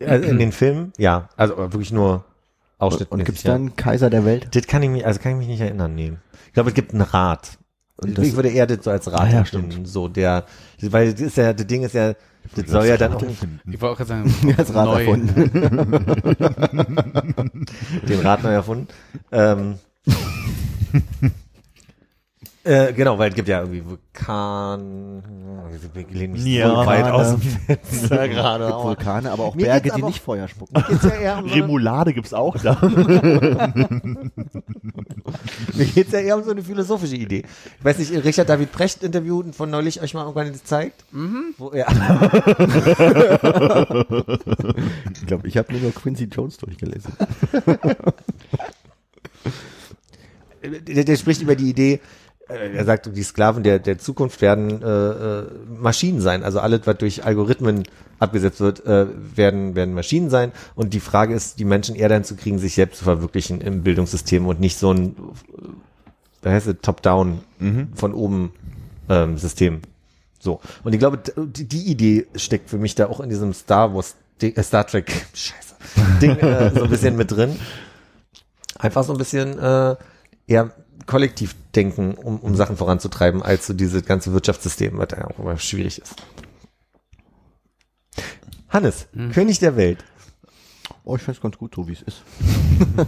also 0.05 0.27
in 0.27 0.39
den 0.39 0.51
Filmen, 0.51 0.93
ja. 0.97 1.29
Also 1.37 1.57
wirklich 1.57 1.91
nur 1.91 2.25
Ausschnitt. 2.79 3.11
Und 3.11 3.23
gibt's 3.25 3.43
da 3.43 3.55
einen 3.55 3.75
Kaiser 3.75 4.09
der 4.09 4.25
Welt? 4.25 4.47
Das 4.55 4.67
kann 4.67 4.81
ich 4.83 4.89
mich, 4.89 5.05
also 5.05 5.19
kann 5.19 5.33
ich 5.33 5.37
mich 5.37 5.47
nicht 5.47 5.61
erinnern, 5.61 5.93
nee. 5.95 6.13
Ich 6.47 6.53
glaube, 6.53 6.69
es 6.69 6.75
gibt 6.75 6.91
einen 6.93 7.01
Rat. 7.01 7.58
Und 8.01 8.09
ich 8.09 8.15
das- 8.15 8.35
würde 8.35 8.49
eher 8.49 8.67
das 8.67 8.83
so 8.83 8.91
als 8.91 9.11
Rat 9.11 9.21
Ah, 9.21 9.29
ja, 9.29 9.45
stimmt. 9.45 9.87
so 9.87 10.07
der, 10.07 10.45
weil 10.81 11.11
das 11.11 11.21
ist 11.21 11.37
ja, 11.37 11.53
das 11.53 11.67
Ding 11.67 11.83
ist 11.83 11.93
ja, 11.93 12.13
das 12.55 12.69
soll 12.69 12.85
ja 12.85 12.97
dann 12.97 13.13
auch 13.13 13.21
Ich 13.69 13.81
wollte 13.81 14.03
auch 14.03 14.07
sagen, 14.07 14.33
Als 14.57 14.73
Rat 14.73 14.85
neu. 14.85 14.99
erfunden. 15.03 15.35
den 18.07 18.19
Rat 18.21 18.43
neu 18.43 18.49
erfunden. 18.51 18.87
Ähm, 19.31 19.75
Äh, 22.69 22.93
genau, 22.93 23.17
weil 23.17 23.29
es 23.29 23.35
gibt 23.35 23.47
ja 23.47 23.61
irgendwie 23.61 23.83
Vulkan, 23.83 25.23
wir 25.93 26.05
lehnen 26.11 26.33
mich 26.33 26.45
Ja, 26.45 26.69
so 26.69 26.85
weit 26.85 27.05
aus 27.05 27.29
dem 27.31 27.41
Fenster 27.41 28.27
gerade. 28.27 28.65
Gibt 28.65 28.75
aber- 28.75 28.83
Vulkane, 28.83 29.31
aber 29.31 29.45
auch 29.45 29.55
Mir 29.55 29.65
Berge, 29.65 29.81
geht's 29.85 29.95
die 29.95 30.01
aber- 30.03 30.09
nicht 30.11 30.21
Feuer 30.21 30.47
spucken. 30.47 30.75
Ja 30.75 31.09
eher 31.09 31.37
um 31.39 31.47
so 31.47 31.53
eine, 31.55 31.63
Remoulade 31.63 32.13
gibt's 32.13 32.31
auch 32.33 32.55
da. 32.59 32.77
mir 35.73 35.85
geht's 35.95 36.11
ja 36.11 36.19
eher 36.19 36.37
um 36.37 36.43
so 36.43 36.51
eine 36.51 36.61
philosophische 36.61 37.15
Idee. 37.15 37.41
Ich 37.79 37.85
weiß 37.85 37.97
nicht, 37.97 38.11
Richard 38.23 38.47
David 38.49 38.71
Brecht 38.71 39.01
Interview 39.01 39.41
von 39.51 39.71
neulich 39.71 39.99
euch 40.01 40.13
mal 40.13 40.21
irgendwann 40.21 40.51
gezeigt? 40.53 41.03
Mhm. 41.11 41.55
Wo, 41.57 41.73
ja. 41.73 41.87
Ich 45.13 45.25
glaube, 45.27 45.47
ich 45.47 45.57
habe 45.57 45.71
nur 45.73 45.81
noch 45.81 45.95
Quincy 45.95 46.25
Jones 46.25 46.57
durchgelesen. 46.57 47.11
der, 50.87 51.03
der 51.03 51.15
spricht 51.15 51.41
über 51.41 51.55
die 51.55 51.69
Idee, 51.69 51.99
er 52.49 52.85
sagt, 52.85 53.15
die 53.15 53.23
Sklaven 53.23 53.63
der, 53.63 53.79
der 53.79 53.99
Zukunft 53.99 54.41
werden 54.41 54.81
äh, 54.81 54.85
äh, 54.85 55.43
Maschinen 55.79 56.19
sein. 56.19 56.43
Also 56.43 56.59
alles, 56.59 56.81
was 56.85 56.97
durch 56.97 57.23
Algorithmen 57.23 57.83
abgesetzt 58.17 58.59
wird, 58.59 58.85
äh, 58.85 59.05
werden, 59.35 59.75
werden 59.75 59.93
Maschinen 59.93 60.29
sein. 60.29 60.51
Und 60.75 60.93
die 60.93 60.99
Frage 60.99 61.33
ist, 61.35 61.59
die 61.59 61.65
Menschen 61.65 61.95
eher 61.95 62.09
dahin 62.09 62.23
zu 62.23 62.35
kriegen, 62.35 62.59
sich 62.59 62.73
selbst 62.73 62.99
zu 62.99 63.03
verwirklichen 63.05 63.61
im 63.61 63.83
Bildungssystem 63.83 64.47
und 64.47 64.59
nicht 64.59 64.77
so 64.77 64.91
ein, 64.91 65.15
da 66.41 66.51
heißt 66.51 66.67
es, 66.67 66.75
Top-Down 66.81 67.39
von 67.95 68.13
oben 68.13 68.51
ähm, 69.09 69.37
System. 69.37 69.81
So. 70.39 70.61
Und 70.83 70.93
ich 70.93 70.99
glaube, 70.99 71.19
die, 71.35 71.65
die 71.65 71.91
Idee 71.91 72.27
steckt 72.35 72.69
für 72.69 72.77
mich 72.77 72.95
da 72.95 73.07
auch 73.07 73.19
in 73.19 73.29
diesem 73.29 73.53
Star 73.53 73.93
Wars, 73.93 74.15
äh, 74.41 74.63
Star 74.63 74.87
Trek, 74.87 75.11
scheiße, 75.33 75.75
Ding 76.21 76.37
äh, 76.37 76.71
so 76.73 76.83
ein 76.85 76.89
bisschen 76.89 77.15
mit 77.17 77.31
drin. 77.31 77.59
Einfach 78.77 79.03
so 79.03 79.11
ein 79.11 79.17
bisschen 79.17 79.59
äh, 79.59 79.95
eher 80.47 80.71
kollektiv 81.05 81.55
denken, 81.75 82.13
um, 82.13 82.39
um 82.39 82.55
Sachen 82.55 82.77
voranzutreiben, 82.77 83.41
als 83.41 83.67
so 83.67 83.73
dieses 83.73 84.05
ganze 84.05 84.33
Wirtschaftssystem, 84.33 84.97
was 84.97 85.09
ja 85.11 85.25
auch 85.25 85.39
immer 85.39 85.57
schwierig 85.57 85.99
ist. 85.99 86.15
Hannes, 88.69 89.07
König 89.33 89.59
der 89.59 89.75
Welt. 89.75 90.03
Oh, 91.03 91.15
ich 91.15 91.23
find's 91.23 91.41
ganz 91.41 91.57
gut, 91.57 91.73
so 91.73 91.87
wie 91.87 91.93
es 91.93 92.03
ist. 92.03 92.21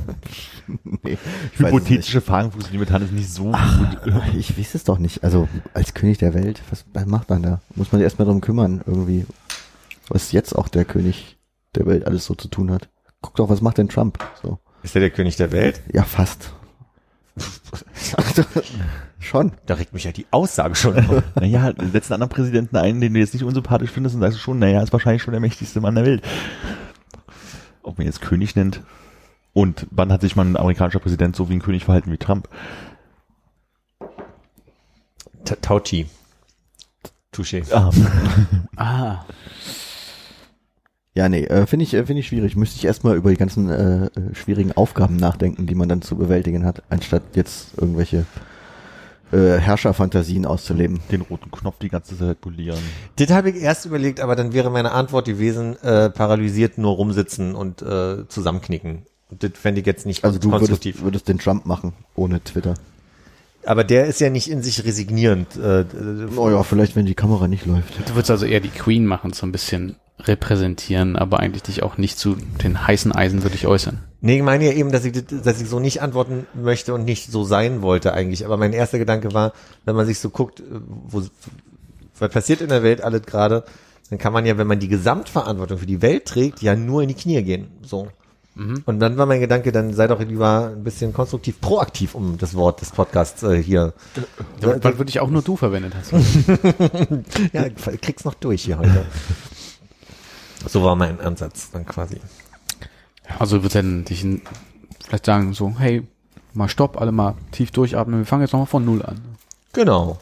nee, 1.04 1.18
weiß. 1.58 1.72
Hypothetische 1.72 2.22
Fragen 2.22 2.52
funktionieren 2.52 2.80
mit 2.80 2.92
Hannes 2.92 3.12
nicht 3.12 3.32
so 3.32 3.52
gut. 3.52 4.16
Ich 4.36 4.58
weiß 4.58 4.74
es 4.74 4.84
doch 4.84 4.98
nicht. 4.98 5.24
Also 5.24 5.48
als 5.76 5.94
König 5.94 6.18
der 6.18 6.34
Welt, 6.34 6.62
was 6.72 6.86
was 6.94 7.06
macht 7.06 7.30
man 7.30 7.44
da? 7.44 7.62
Muss 7.76 7.92
man 7.92 8.00
sich 8.00 8.06
erstmal 8.06 8.26
drum 8.26 8.42
kümmern, 8.42 8.82
irgendwie, 8.88 9.26
was 10.08 10.32
jetzt 10.32 10.56
auch 10.56 10.68
der 10.68 10.86
König 10.86 11.38
der 11.76 11.86
Welt 11.86 12.08
alles 12.08 12.26
so 12.26 12.34
zu 12.34 12.48
tun 12.48 12.72
hat. 12.72 12.89
Guck 13.22 13.36
doch, 13.36 13.50
was 13.50 13.62
macht 13.62 13.78
denn 13.78 13.89
Trump? 13.89 14.18
So. 14.42 14.58
Ist 14.82 14.96
er 14.96 15.02
der 15.02 15.12
König 15.12 15.36
der 15.36 15.52
Welt? 15.52 15.82
Ja, 15.94 16.04
fast. 16.04 16.54
Schon. 19.20 19.52
Da 19.66 19.76
regt 19.76 19.94
mich 19.94 20.04
ja 20.04 20.12
die 20.12 20.26
Aussage 20.32 20.76
schon 20.76 20.98
auf. 21.08 21.24
Naja, 21.36 21.72
setzen 21.92 22.14
anderen 22.14 22.30
Präsidenten 22.32 22.76
ein, 22.76 23.00
den 23.00 23.14
du 23.14 23.20
jetzt 23.20 23.34
nicht 23.34 23.44
unsympathisch 23.44 23.92
findest 23.92 24.16
und 24.16 24.22
sagst 24.22 24.38
du 24.38 24.42
schon, 24.42 24.60
naja, 24.60 24.82
ist 24.82 24.92
wahrscheinlich 24.94 25.22
schon 25.24 25.32
der 25.32 25.40
mächtigste 25.42 25.80
Mann 25.80 25.96
der 25.96 26.06
Welt. 26.06 26.24
Ob 27.84 27.98
man 27.98 28.08
jetzt 28.08 28.22
König 28.22 28.56
nennt. 28.56 28.82
Und 29.54 29.86
wann 29.92 30.12
hat 30.12 30.22
sich 30.22 30.36
mal 30.36 30.46
ein 30.46 30.58
amerikanischer 30.58 31.00
Präsident 31.00 31.36
so 31.36 31.50
wie 31.50 31.54
ein 31.54 31.62
König 31.62 31.86
verhalten 31.86 32.12
wie 32.12 32.18
Trump? 32.18 32.48
Ta- 35.46 35.56
Tauchi. 35.62 36.08
Touché. 37.34 37.64
Ah, 37.74 37.92
Ah, 38.76 39.26
Ja, 41.14 41.28
nee, 41.28 41.43
äh, 41.43 41.66
finde 41.66 41.84
ich, 41.84 41.93
äh, 41.93 42.05
finde 42.05 42.22
ich 42.22 42.28
schwierig. 42.28 42.55
Müsste 42.55 42.78
ich 42.78 42.86
erstmal 42.86 43.18
über 43.18 43.30
die 43.32 43.38
ganzen 43.38 43.70
äh, 43.70 44.05
äh, 44.05 44.09
schwierigen 44.34 44.72
Aufgaben 44.72 45.18
nachdenken, 45.18 45.68
die 45.68 45.76
man 45.76 45.89
dann 45.89 46.01
zu 46.01 46.16
bewältigen 46.16 46.66
hat, 46.66 46.84
anstatt 46.89 47.24
jetzt 47.36 47.70
irgendwelche 47.78 48.26
äh, 49.34 49.57
Herrscherfantasien 49.57 50.45
auszuleben. 50.45 51.01
den 51.12 51.22
roten 51.22 51.51
Knopf 51.51 51.80
die 51.82 51.89
ganze 51.89 52.18
Zeit 52.18 52.39
polieren. 52.39 52.80
Das 53.18 53.30
habe 53.30 53.49
ich 53.49 53.57
erst 53.62 53.86
überlegt, 53.86 54.22
aber 54.22 54.36
dann 54.38 54.53
wäre 54.53 54.70
meine 54.70 54.91
Antwort 54.91 55.26
gewesen, 55.26 55.76
äh, 55.84 56.09
paralysiert 56.09 56.78
nur 56.78 56.93
rumsitzen 56.95 57.55
und 57.55 57.82
äh, 57.82 58.28
zusammenknicken. 58.30 59.03
Und 59.30 59.43
das 59.43 59.51
fände 59.55 59.82
ich 59.82 59.88
jetzt 59.88 60.05
nicht 60.05 60.24
Also 60.24 60.39
du 60.39 60.47
würdest, 60.49 60.70
konstruktiv. 60.70 61.01
würdest 61.03 61.28
den 61.28 61.39
Trump 61.39 61.66
machen, 61.66 61.93
ohne 62.16 62.41
Twitter. 62.41 62.74
Aber 63.66 63.84
der 63.84 64.05
ist 64.07 64.20
ja 64.22 64.30
nicht 64.30 64.49
in 64.49 64.62
sich 64.64 64.84
resignierend. 64.86 65.55
Äh, 65.57 65.82
äh, 65.82 65.86
Oh 66.36 66.49
ja, 66.49 66.64
vielleicht, 66.64 66.95
wenn 66.95 67.05
die 67.05 67.14
Kamera 67.16 67.47
nicht 67.47 67.66
läuft. 67.66 67.99
du 68.09 68.16
würdest 68.16 68.32
also 68.32 68.45
eher 68.45 68.59
die 68.62 68.70
Queen 68.70 69.05
machen, 69.05 69.34
so 69.34 69.45
ein 69.45 69.51
bisschen 69.51 69.95
repräsentieren, 70.28 71.15
aber 71.15 71.39
eigentlich 71.39 71.63
dich 71.63 71.84
auch 71.84 71.97
nicht 71.97 72.17
zu 72.19 72.36
den 72.63 72.86
heißen 72.88 73.11
Eisen 73.11 73.43
würde 73.43 73.55
ich 73.55 73.67
äußern. 73.67 73.99
Nee, 74.22 74.38
ich 74.38 74.43
meine 74.43 74.65
ja 74.65 74.72
eben, 74.74 74.91
dass 74.91 75.03
ich, 75.05 75.13
das- 75.13 75.41
dass 75.43 75.61
ich 75.61 75.67
so 75.69 75.80
nicht 75.80 76.01
antworten 76.01 76.45
möchte 76.53 76.93
und 76.93 77.05
nicht 77.05 77.32
so 77.32 77.43
sein 77.43 77.82
wollte 77.82 78.13
eigentlich. 78.13 78.45
Aber 78.45 78.57
mein 78.57 78.74
erster 78.74 78.99
Gedanke 78.99 79.34
war, 79.34 79.53
wenn 79.86 79.95
man 79.95 80.05
sich 80.05 80.19
so 80.19 80.30
guckt, 80.30 80.59
äh, 80.59 80.63
wo, 81.07 81.24
was 82.19 82.30
passiert 82.32 82.61
in 82.61 82.69
der 82.69 82.84
Welt 82.84 83.01
alles 83.01 83.24
gerade, 83.24 83.63
dann 84.09 84.19
kann 84.19 84.34
man 84.34 84.45
ja, 84.45 84.57
wenn 84.57 84.67
man 84.67 84.80
die 84.80 84.89
Gesamtverantwortung 84.89 85.78
für 85.80 85.86
die 85.86 86.01
Welt 86.01 86.26
trägt, 86.26 86.61
ja 86.61 86.76
nur 86.76 87.01
in 87.01 87.07
die 87.07 87.15
Knie 87.15 87.41
gehen. 87.43 87.67
So. 87.82 88.09
Und 88.53 88.99
dann 88.99 89.15
war 89.17 89.26
mein 89.26 89.39
Gedanke, 89.39 89.72
dann 89.72 89.93
sei 89.93 90.07
doch 90.07 90.19
lieber 90.19 90.74
ein 90.76 90.84
bisschen 90.84 91.13
konstruktiv 91.13 91.61
proaktiv, 91.61 92.13
um 92.13 92.38
das 92.38 92.53
Wort 92.53 92.82
des 92.82 92.91
Podcasts 92.91 93.41
äh, 93.43 93.63
hier. 93.63 93.93
Weil 94.59 94.84
weil 94.84 94.97
wirklich 94.99 95.22
auch 95.22 95.30
nur 95.30 95.41
du 95.41 95.55
verwendet 95.55 95.93
hast. 95.95 96.11
Ja, 97.53 97.65
ich 97.65 98.01
krieg's 98.01 98.26
noch 98.26 98.34
durch 98.34 98.63
hier 98.63 98.78
heute. 98.78 99.05
So 100.68 100.84
war 100.84 100.95
mein 100.95 101.20
Ansatz 101.20 101.72
dann 101.72 101.86
quasi. 101.86 102.18
Also 103.39 103.57
du 103.57 103.64
würdest 103.64 103.76
dann 103.76 104.05
dich 104.05 104.26
vielleicht 105.03 105.26
sagen 105.26 105.53
so, 105.53 105.74
hey, 105.78 106.07
mal 106.53 106.70
stopp, 106.70 106.99
alle 106.99 107.12
mal 107.12 107.36
tief 107.51 107.72
durchatmen, 107.72 108.20
wir 108.20 108.26
fangen 108.26 108.43
jetzt 108.43 108.53
nochmal 108.53 108.68
von 108.68 108.86
Null 108.86 109.03
an. 109.03 109.22
Genau. 109.74 110.20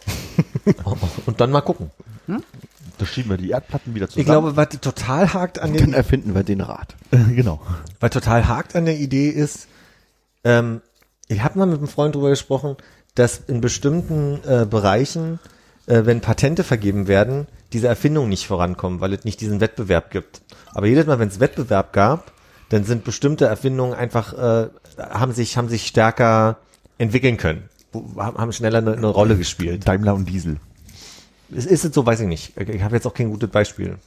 Und 1.25 1.41
dann 1.41 1.51
mal 1.51 1.61
gucken. 1.61 1.91
Da 2.97 3.05
schieben 3.05 3.31
wir 3.31 3.37
die 3.37 3.49
Erdplatten 3.49 3.95
wieder 3.95 4.07
zusammen. 4.07 4.21
Ich 4.21 4.25
glaube, 4.25 4.55
was 4.55 4.69
total 4.81 5.33
hakt 5.33 5.59
an 5.59 5.73
Dann 5.73 5.85
den 5.85 5.93
erfinden 5.93 6.35
wir 6.35 6.43
den 6.43 6.61
Rat. 6.61 6.95
genau. 7.11 7.61
Was 7.99 8.11
total 8.11 8.47
hakt 8.47 8.75
an 8.75 8.85
der 8.85 8.97
Idee 8.97 9.29
ist, 9.29 9.67
ähm, 10.43 10.81
ich 11.27 11.41
habe 11.43 11.57
mal 11.57 11.65
mit 11.65 11.77
einem 11.77 11.87
Freund 11.87 12.13
drüber 12.13 12.29
gesprochen, 12.29 12.75
dass 13.15 13.37
in 13.47 13.61
bestimmten 13.61 14.41
äh, 14.45 14.65
Bereichen, 14.69 15.39
äh, 15.87 16.05
wenn 16.05 16.21
Patente 16.21 16.63
vergeben 16.63 17.07
werden, 17.07 17.47
diese 17.74 17.88
Erfindungen 17.88 18.30
nicht 18.30 18.47
vorankommen, 18.47 18.99
weil 18.99 19.13
es 19.13 19.26
nicht 19.26 19.41
diesen 19.41 19.61
Wettbewerb 19.61 20.11
gibt. 20.11 20.41
Aber 20.74 20.88
jedes 20.88 21.05
Mal, 21.05 21.20
wenn 21.20 21.28
es 21.28 21.39
Wettbewerb 21.39 21.93
gab, 21.93 22.32
dann 22.70 22.84
sind 22.84 23.03
bestimmte 23.03 23.45
Erfindungen 23.45 23.93
einfach, 23.93 24.34
äh, 24.34 24.70
haben 24.97 25.34
sich, 25.34 25.57
haben 25.57 25.70
sich 25.70 25.88
stärker 25.88 26.57
entwickeln 26.97 27.38
können, 27.38 27.70
haben 28.17 28.51
schneller 28.53 28.80
eine, 28.80 28.93
eine 28.93 29.07
Rolle 29.07 29.38
gespielt. 29.38 29.88
Daimler 29.88 30.13
und 30.13 30.28
Diesel. 30.30 30.57
Ist, 31.49 31.65
ist 31.65 31.86
es 31.86 31.93
so, 31.93 32.05
weiß 32.05 32.20
ich 32.22 32.28
nicht. 32.28 32.57
Ich 32.57 32.84
habe 32.84 32.95
jetzt 32.95 33.07
auch 33.07 33.13
kein 33.13 33.30
gutes 33.30 33.49
Beispiel. 33.49 33.97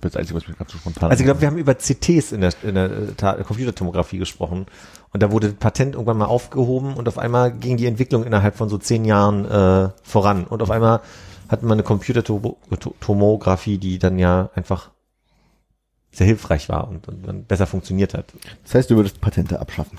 Das 0.00 0.16
Einzige, 0.16 0.36
was 0.36 0.48
mir 0.48 0.54
gerade 0.54 0.70
so 0.70 0.78
spontan 0.78 1.10
Also 1.10 1.20
ich 1.20 1.24
glaube, 1.24 1.40
wir 1.40 1.48
haben 1.48 1.56
über 1.56 1.78
CTs 1.78 2.32
in 2.32 2.40
der, 2.40 2.52
in 2.62 2.74
der 2.74 2.90
äh, 3.38 3.44
Computertomographie 3.44 4.18
gesprochen. 4.18 4.66
Und 5.12 5.22
da 5.22 5.30
wurde 5.30 5.52
Patent 5.52 5.94
irgendwann 5.94 6.18
mal 6.18 6.26
aufgehoben 6.26 6.94
und 6.94 7.08
auf 7.08 7.18
einmal 7.18 7.52
ging 7.52 7.76
die 7.76 7.86
Entwicklung 7.86 8.24
innerhalb 8.24 8.56
von 8.56 8.68
so 8.68 8.78
zehn 8.78 9.04
Jahren 9.04 9.44
äh, 9.46 9.90
voran. 10.02 10.44
Und 10.44 10.60
auf 10.60 10.70
einmal 10.70 11.00
hatten 11.48 11.66
wir 11.66 11.72
eine 11.72 11.82
Computertomographie, 11.82 13.78
die 13.78 13.98
dann 13.98 14.18
ja 14.18 14.50
einfach 14.54 14.90
sehr 16.12 16.26
hilfreich 16.26 16.68
war 16.68 16.88
und, 16.88 17.06
und 17.08 17.26
dann 17.26 17.44
besser 17.44 17.66
funktioniert 17.66 18.14
hat. 18.14 18.32
Das 18.64 18.74
heißt, 18.74 18.90
du 18.90 18.96
würdest 18.96 19.20
Patente 19.20 19.60
abschaffen. 19.60 19.98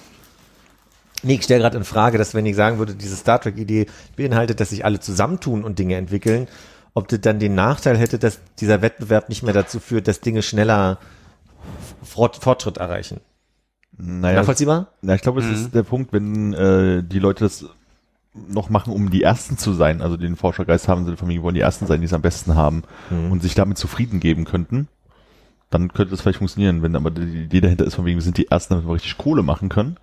Nee, 1.24 1.36
ich 1.36 1.44
stelle 1.44 1.62
gerade 1.62 1.78
in 1.78 1.84
Frage, 1.84 2.18
dass 2.18 2.34
wenn 2.34 2.46
ich 2.46 2.56
sagen 2.56 2.78
würde, 2.78 2.96
diese 2.96 3.16
Star 3.16 3.42
Trek-Idee 3.42 3.88
beinhaltet, 4.16 4.60
dass 4.60 4.70
sich 4.70 4.86
alle 4.86 5.00
zusammentun 5.00 5.64
und 5.64 5.80
Dinge 5.80 5.96
entwickeln, 5.96 6.48
ob 6.94 7.08
das 7.08 7.22
dann 7.22 7.40
den 7.40 7.56
Nachteil 7.56 7.98
hätte, 7.98 8.20
dass 8.20 8.40
dieser 8.60 8.82
Wettbewerb 8.82 9.30
nicht 9.30 9.44
mehr 9.44 9.54
dazu 9.54 9.80
führt, 9.80 10.08
dass 10.08 10.22
Dinge 10.22 10.42
schneller 10.42 10.98
Fort 12.04 12.38
Fortschritt 12.38 12.78
erreichen. 12.78 13.20
Naja, 13.98 14.38
Nachvollziehbar? 14.40 14.94
na, 15.02 15.16
ich 15.16 15.22
glaube, 15.22 15.42
es 15.42 15.48
ist 15.48 15.74
der 15.74 15.84
Punkt, 15.84 16.14
wenn 16.14 16.54
äh, 16.54 17.04
die 17.04 17.20
Leute 17.20 17.46
das 17.46 17.66
noch 18.50 18.70
machen, 18.70 18.94
um 18.94 19.10
die 19.10 19.24
Ersten 19.24 19.58
zu 19.58 19.74
sein, 19.74 20.02
also 20.02 20.18
den 20.18 20.36
Forschergeist 20.36 20.88
haben, 20.88 21.06
sind 21.06 21.20
von 21.20 21.28
mir 21.28 21.42
wollen 21.42 21.56
die 21.56 21.62
Ersten 21.62 21.88
sein, 21.88 22.02
die 22.02 22.06
es 22.06 22.14
am 22.14 22.22
besten 22.22 22.56
haben 22.56 22.84
und 23.10 23.42
sich 23.42 23.56
damit 23.56 23.78
zufrieden 23.78 24.20
geben 24.20 24.46
könnten, 24.46 24.88
dann 25.70 25.92
könnte 25.94 26.14
es 26.14 26.22
vielleicht 26.22 26.40
funktionieren. 26.40 26.82
Wenn 26.82 26.96
aber 26.96 27.12
die 27.12 27.44
Idee 27.44 27.62
dahinter 27.62 27.86
ist, 27.86 27.96
von 27.96 28.06
wegen, 28.06 28.18
wir 28.18 28.24
sind 28.24 28.38
die 28.38 28.50
Ersten, 28.50 28.74
damit 28.74 28.88
wir 28.88 28.94
richtig 28.94 29.18
Kohle 29.18 29.44
machen 29.44 29.70
können, 29.70 29.98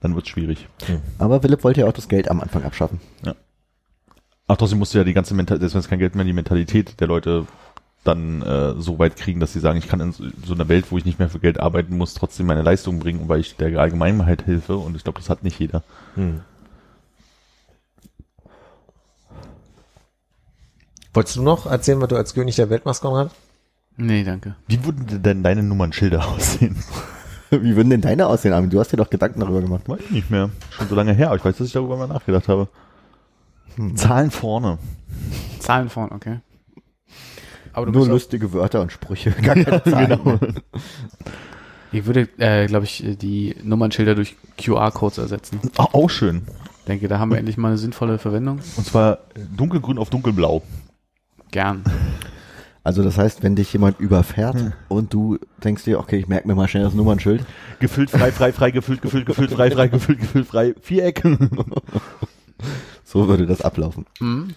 dann 0.00 0.14
wird 0.14 0.26
es 0.26 0.30
schwierig. 0.30 0.68
Aber 1.18 1.40
Philipp 1.40 1.64
wollte 1.64 1.80
ja 1.80 1.86
auch 1.86 1.92
das 1.92 2.08
Geld 2.08 2.30
am 2.30 2.40
Anfang 2.40 2.64
abschaffen. 2.64 3.00
Ach, 4.46 4.56
trotzdem 4.56 4.78
musst 4.78 4.92
du 4.92 4.98
ja 4.98 5.04
die 5.04 5.14
ganze 5.14 5.34
Mentalität, 5.34 5.60
selbst 5.62 5.74
wenn 5.74 5.80
es 5.80 5.88
kein 5.88 5.98
Geld 5.98 6.14
mehr, 6.14 6.24
die 6.24 6.32
Mentalität 6.32 7.00
der 7.00 7.08
Leute 7.08 7.46
dann 8.04 8.42
äh, 8.42 8.74
so 8.76 8.98
weit 8.98 9.16
kriegen, 9.16 9.40
dass 9.40 9.54
sie 9.54 9.60
sagen, 9.60 9.78
ich 9.78 9.88
kann 9.88 10.00
in 10.00 10.12
so 10.12 10.54
einer 10.54 10.68
Welt, 10.68 10.86
wo 10.90 10.98
ich 10.98 11.06
nicht 11.06 11.18
mehr 11.18 11.30
für 11.30 11.38
Geld 11.38 11.58
arbeiten 11.58 11.96
muss, 11.96 12.12
trotzdem 12.12 12.46
meine 12.46 12.60
Leistung 12.60 12.98
bringen, 12.98 13.28
weil 13.28 13.40
ich 13.40 13.56
der 13.56 13.78
Allgemeinheit 13.80 14.42
hilfe 14.42 14.76
und 14.76 14.94
ich 14.94 15.04
glaube, 15.04 15.18
das 15.18 15.30
hat 15.30 15.42
nicht 15.42 15.58
jeder. 15.58 15.82
Hm. 16.14 16.40
Wolltest 21.14 21.36
du 21.36 21.42
noch 21.42 21.66
erzählen, 21.66 22.00
was 22.00 22.08
du 22.08 22.16
als 22.16 22.34
König 22.34 22.56
der 22.56 22.70
Welt 22.70 22.84
machst, 22.84 23.00
Konrad? 23.00 23.30
Nee, 23.96 24.24
danke. 24.24 24.56
Wie 24.66 24.84
würden 24.84 25.22
denn 25.22 25.42
deine 25.44 25.62
Nummernschilder 25.62 26.26
aussehen? 26.28 26.76
Wie 27.50 27.76
würden 27.76 27.90
denn 27.90 28.00
deine 28.00 28.26
aussehen, 28.26 28.52
Armin? 28.52 28.70
Du 28.70 28.80
hast 28.80 28.92
dir 28.92 28.96
doch 28.96 29.10
Gedanken 29.10 29.38
darüber 29.40 29.60
gemacht. 29.60 29.88
Weiß 29.88 30.00
ich 30.00 30.10
nicht 30.10 30.30
mehr. 30.30 30.50
Schon 30.70 30.88
so 30.88 30.96
lange 30.96 31.12
her, 31.12 31.28
aber 31.28 31.36
ich 31.36 31.44
weiß, 31.44 31.56
dass 31.56 31.68
ich 31.68 31.72
darüber 31.72 31.96
mal 31.96 32.08
nachgedacht 32.08 32.48
habe. 32.48 32.68
Zahlen 33.94 34.32
vorne. 34.32 34.78
Zahlen 35.60 35.88
vorne, 35.88 36.12
okay. 36.12 36.40
Aber 37.72 37.86
du 37.86 37.92
Nur 37.92 38.08
lustige 38.08 38.52
Wörter 38.52 38.80
und 38.80 38.90
Sprüche. 38.90 39.30
Gar 39.42 39.54
keine 39.54 39.82
Zahlen. 39.84 40.62
Ich 41.92 42.06
würde, 42.06 42.28
äh, 42.38 42.66
glaube 42.66 42.86
ich, 42.86 43.04
die 43.20 43.54
Nummernschilder 43.62 44.16
durch 44.16 44.36
QR-Codes 44.58 45.18
ersetzen. 45.18 45.60
Auch 45.76 46.10
schön. 46.10 46.42
Denke, 46.88 47.06
da 47.06 47.20
haben 47.20 47.30
wir 47.30 47.38
endlich 47.38 47.56
mal 47.56 47.68
eine 47.68 47.78
sinnvolle 47.78 48.18
Verwendung. 48.18 48.58
Und 48.76 48.86
zwar 48.86 49.18
dunkelgrün 49.56 49.98
auf 49.98 50.10
dunkelblau. 50.10 50.62
Gern. 51.54 51.84
Also 52.82 53.04
das 53.04 53.16
heißt, 53.16 53.44
wenn 53.44 53.54
dich 53.54 53.72
jemand 53.72 54.00
überfährt 54.00 54.56
Hm. 54.56 54.72
und 54.88 55.14
du 55.14 55.38
denkst 55.62 55.84
dir, 55.84 56.00
okay, 56.00 56.16
ich 56.16 56.26
merke 56.26 56.48
mir 56.48 56.56
mal 56.56 56.66
schnell 56.66 56.82
das 56.82 56.94
Nummernschild, 56.94 57.46
Gefüllt, 57.78 58.10
frei, 58.10 58.32
frei, 58.32 58.52
frei, 58.52 58.72
gefüllt, 58.72 59.00
gefüllt, 59.02 59.24
gefüllt, 59.24 59.52
frei, 59.52 59.70
frei, 59.70 59.86
gefüllt, 59.86 60.18
gefüllt, 60.18 60.48
frei. 60.48 60.74
Viereck. 60.82 61.22
so 63.04 63.28
würde 63.28 63.46
das 63.46 63.60
ablaufen. 63.62 64.04
Mhm. 64.18 64.48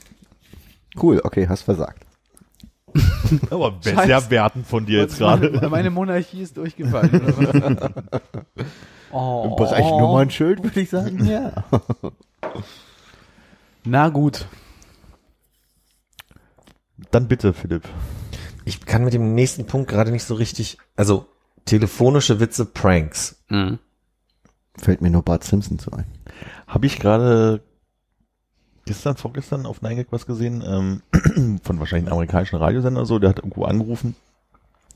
Cool, 1.00 1.22
okay, 1.24 1.48
hast 1.48 1.62
versagt. 1.62 2.04
Aber 3.52 3.76
Scheiße. 3.84 4.32
werten 4.32 4.66
von 4.66 4.88
dir 4.88 5.02
jetzt 5.02 5.20
gerade. 5.20 5.70
meine 5.70 5.92
Monarchie 5.92 6.42
ist 6.42 6.58
durchgefallen. 6.58 7.12
Oder 7.14 7.38
was? 7.38 7.92
oh, 9.12 9.50
Im 9.52 9.56
Bereich 9.56 9.86
Nummernschild 9.86 10.64
würde 10.64 10.80
ich 10.80 10.90
sagen, 10.90 11.24
ja. 11.28 11.64
Na 13.84 14.10
gut. 14.10 14.48
Dann 17.12 17.28
bitte, 17.28 17.54
Philipp. 17.54 17.84
Ich 18.66 18.86
kann 18.86 19.04
mit 19.04 19.14
dem 19.14 19.34
nächsten 19.34 19.66
Punkt 19.66 19.90
gerade 19.90 20.12
nicht 20.12 20.24
so 20.24 20.36
richtig, 20.36 20.78
also 20.96 21.28
telefonische 21.66 22.40
Witze, 22.40 22.66
Pranks. 22.66 23.44
Mhm. 23.50 23.80
Fällt 24.78 25.02
mir 25.02 25.10
nur 25.10 25.24
Bart 25.24 25.44
Simpson 25.44 25.80
zu 25.80 25.92
ein. 25.92 26.06
Habe 26.68 26.86
ich 26.86 27.00
gerade 27.00 27.62
gestern, 28.86 29.16
vorgestern 29.18 29.66
auf 29.66 29.82
Gag 29.82 30.08
was 30.12 30.26
gesehen, 30.26 30.64
ähm, 30.66 31.02
von 31.64 31.80
wahrscheinlich 31.80 32.08
einem 32.08 32.14
amerikanischen 32.14 32.58
Radiosender 32.58 33.06
so, 33.06 33.20
der 33.20 33.30
hat 33.30 33.40
irgendwo 33.40 33.66
angerufen, 33.66 34.16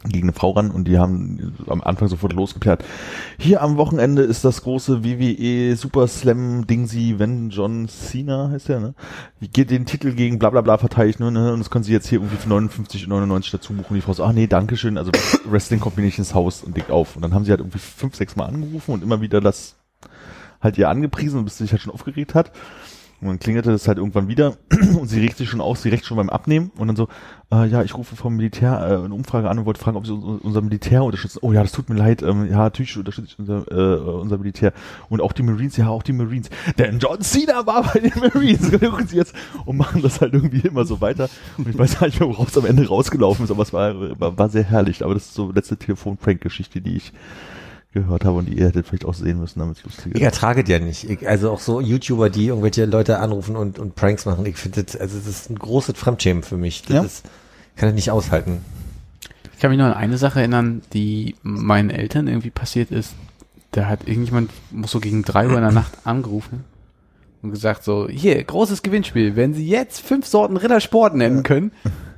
gegen 0.04 0.30
eine 0.30 0.34
Frau 0.34 0.52
ran 0.52 0.72
und 0.72 0.88
die 0.88 0.98
haben 0.98 1.56
am 1.68 1.82
Anfang 1.82 2.08
sofort 2.08 2.34
losgeklärt. 2.34 2.84
Hier 3.38 3.62
am 3.62 3.78
Wochenende 3.78 4.24
ist 4.24 4.44
das 4.44 4.64
große 4.64 5.04
WWE 5.04 5.76
Super 5.76 6.08
Slam 6.08 6.66
Dingsy, 6.66 7.16
wenn 7.18 7.50
John 7.50 7.88
Cena 7.88 8.50
heißt 8.52 8.70
der, 8.70 8.80
ne? 8.80 8.94
Geht 9.54 9.70
den 9.70 9.86
Titel 9.86 10.14
gegen 10.14 10.40
bla 10.40 10.50
bla 10.50 10.62
bla 10.62 10.78
verteidigt, 10.78 11.20
ne? 11.20 11.32
ne? 11.32 11.54
Und 11.54 11.60
das 11.60 11.70
können 11.70 11.84
sie 11.84 11.94
jetzt 11.94 12.08
hier 12.08 12.20
irgendwie 12.20 12.38
für 12.38 12.50
59,99 12.50 13.52
dazu 13.52 13.74
buchen. 13.74 13.90
Und 13.90 13.96
die 13.96 14.02
Frau 14.02 14.14
so, 14.14 14.24
ah 14.24 14.34
nee, 14.34 14.48
danke 14.48 14.76
schön, 14.78 14.98
also 14.98 15.12
Wrestling 15.46 15.80
kommt 15.80 15.98
mir 15.98 16.04
nicht 16.04 16.18
ins 16.18 16.34
Haus 16.34 16.64
und 16.64 16.76
legt 16.76 16.90
auf. 16.90 17.16
Und 17.16 17.22
dann 17.22 17.34
haben 17.34 17.46
sie 17.46 17.52
halt 17.52 17.62
irgendwie 17.62 17.80
fünf, 17.80 18.16
sechs 18.16 18.36
Mal 18.36 18.46
angerufen 18.46 18.94
und 18.94 19.04
immer 19.04 19.22
wieder 19.22 19.40
das 19.40 19.76
halt 20.62 20.78
ihr 20.78 20.90
angepriesen, 20.90 21.44
bis 21.44 21.58
sie 21.58 21.64
sich 21.66 21.72
halt 21.72 21.82
schon 21.82 21.94
aufgeregt 21.94 22.36
hat. 22.36 22.52
Und 23.22 23.28
dann 23.28 23.40
klingelte 23.40 23.72
das 23.72 23.88
halt 23.88 24.00
irgendwann 24.00 24.28
wieder 24.28 24.56
und 25.00 25.08
sie 25.08 25.20
regt 25.20 25.38
sich 25.38 25.48
schon 25.48 25.62
aus, 25.62 25.84
sie 25.84 25.90
recht 25.90 26.06
schon 26.06 26.18
beim 26.18 26.32
Abnehmen 26.32 26.72
und 26.78 26.88
dann 26.88 26.96
so, 26.96 27.08
äh, 27.52 27.68
ja, 27.68 27.84
ich 27.84 27.96
rufe 27.96 28.16
vom 28.16 28.36
Militär 28.36 28.72
äh, 28.80 29.06
eine 29.06 29.14
Umfrage 29.14 29.48
an 29.48 29.60
und 29.60 29.66
wollte 29.66 29.80
fragen, 29.80 29.96
ob 29.96 30.08
sie 30.08 30.14
uns- 30.14 30.42
unser 30.42 30.62
Militär 30.62 31.04
unterstützen. 31.04 31.38
Oh 31.44 31.52
ja, 31.54 31.62
das 31.62 31.72
tut 31.72 31.88
mir 31.88 31.96
leid, 31.96 32.24
ähm, 32.24 32.50
ja, 32.50 32.58
natürlich 32.58 32.98
unterstütze 32.98 33.30
ich 33.34 33.40
unser, 33.40 33.72
äh, 33.72 34.00
unser 34.10 34.40
Militär. 34.40 34.74
Und 35.10 35.22
auch 35.22 35.34
die 35.34 35.44
Marines, 35.44 35.78
ja, 35.78 35.88
auch 35.90 36.02
die 36.02 36.14
Marines. 36.14 36.50
Denn 36.80 36.98
John 36.98 37.22
Cena 37.22 37.66
war 37.68 37.84
bei 37.94 38.00
den 38.00 38.14
Marines. 38.20 38.72
Gucken 38.80 39.06
sie 39.08 39.18
jetzt 39.18 39.36
und 39.66 39.78
machen 39.78 40.02
das 40.02 40.20
halt 40.20 40.34
irgendwie 40.34 40.68
immer 40.68 40.86
so 40.86 41.00
weiter. 41.00 41.30
Und 41.60 41.68
ich 41.68 41.78
weiß 41.78 42.00
gar 42.00 42.08
nicht 42.08 42.20
mehr, 42.20 42.28
worauf 42.30 42.48
es 42.50 42.58
am 42.58 42.66
Ende 42.66 42.88
rausgelaufen 42.88 43.46
ist, 43.46 43.52
aber 43.52 43.62
es 43.62 43.72
war, 43.72 44.20
war, 44.20 44.36
war 44.38 44.50
sehr 44.50 44.64
herrlich. 44.64 45.04
Aber 45.04 45.14
das 45.14 45.26
ist 45.26 45.36
so 45.36 45.52
letzte 45.52 45.78
Telefon-Prank-Geschichte, 45.78 46.82
die 46.82 46.96
ich 46.96 47.14
gehört 47.94 48.24
habe 48.26 48.38
und 48.38 48.46
die 48.48 48.58
ihr 48.58 48.68
hättet 48.68 48.88
vielleicht 48.88 49.06
auch 49.06 49.14
sehen 49.14 49.40
müssen, 49.40 49.60
damit 49.60 49.78
es 49.78 49.84
lustig 49.84 50.08
Ich 50.08 50.16
ist. 50.16 50.22
ertrage 50.22 50.64
ja 50.66 50.80
nicht. 50.80 51.10
Ich, 51.10 51.28
also 51.28 51.52
auch 51.52 51.60
so 51.60 51.82
YouTuber, 51.82 52.30
die 52.30 52.48
irgendwelche 52.48 52.86
Leute 52.86 53.20
anrufen 53.20 53.56
und, 53.56 53.80
und 53.80 53.96
Pranks 53.96 54.26
machen. 54.26 54.46
Ich 54.46 54.56
finde 54.58 54.84
das, 54.84 54.96
also 54.96 55.18
das 55.18 55.28
ist 55.28 55.50
ein 55.50 55.60
großes 55.60 55.98
Fremdschämen 55.98 56.44
für 56.44 56.58
mich. 56.58 56.84
Das 56.84 56.94
Ja. 56.96 57.02
ist, 57.04 57.26
kann 57.76 57.90
ich 57.90 57.96
nicht 57.96 58.12
aushalten. 58.12 58.60
Ich 59.54 59.60
kann 59.60 59.70
mich 59.72 59.78
nur 59.78 59.88
an 59.88 59.94
eine 59.94 60.18
Sache 60.18 60.40
erinnern, 60.40 60.82
die 60.94 61.36
meinen 61.44 61.90
Eltern 61.90 62.28
irgendwie 62.28 62.50
passiert 62.50 62.92
ist. 62.92 63.14
Da 63.72 63.86
hat 63.88 64.08
irgendjemand, 64.08 64.52
muss 64.72 64.92
so 64.92 65.00
gegen 65.00 65.24
drei 65.24 65.48
Uhr 65.48 65.56
in 65.56 65.62
der 65.62 65.72
Nacht 65.72 65.94
angerufen 66.04 66.64
und 67.42 67.52
gesagt 67.52 67.84
so, 67.84 68.08
hier, 68.10 68.42
großes 68.44 68.82
Gewinnspiel. 68.84 69.36
Wenn 69.36 69.54
Sie 69.54 69.68
jetzt 69.68 70.02
fünf 70.02 70.26
Sorten 70.28 70.58
Rittersport 70.58 71.16
nennen 71.16 71.44
können, 71.44 71.72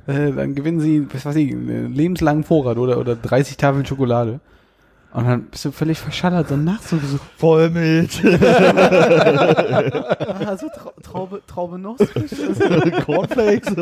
äh, 0.06 0.32
dann 0.32 0.54
gewinnen 0.54 0.80
Sie, 0.80 1.06
was 1.12 1.24
weiß 1.26 1.36
ich, 1.36 1.52
einen 1.52 1.92
lebenslangen 1.94 2.44
Vorrat 2.44 2.76
oder, 2.78 2.98
oder 2.98 3.14
30 3.16 3.56
Tafeln 3.56 3.86
Schokolade. 3.86 4.40
Und 5.14 5.26
dann 5.28 5.44
bist 5.44 5.64
du 5.64 5.70
völlig 5.70 5.98
verschallert 6.00 6.48
so 6.48 6.56
nachts 6.56 6.92
und 6.92 7.00
so, 7.06 7.20
Vollmilch, 7.36 8.20
ah, 8.24 8.32
so 10.60 10.68
Trau 10.68 10.92
Traube, 11.02 11.40
Traube 11.46 11.78
Nuss. 11.78 12.00
Cornflakes. 13.06 13.72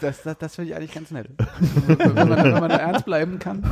Das, 0.00 0.22
das, 0.22 0.38
das 0.38 0.54
finde 0.54 0.70
ich 0.70 0.76
eigentlich 0.76 0.94
ganz 0.94 1.10
nett. 1.10 1.28
wenn, 1.86 2.14
man, 2.14 2.44
wenn 2.44 2.52
man 2.52 2.70
da 2.70 2.76
ernst 2.76 3.04
bleiben 3.04 3.38
kann. 3.38 3.62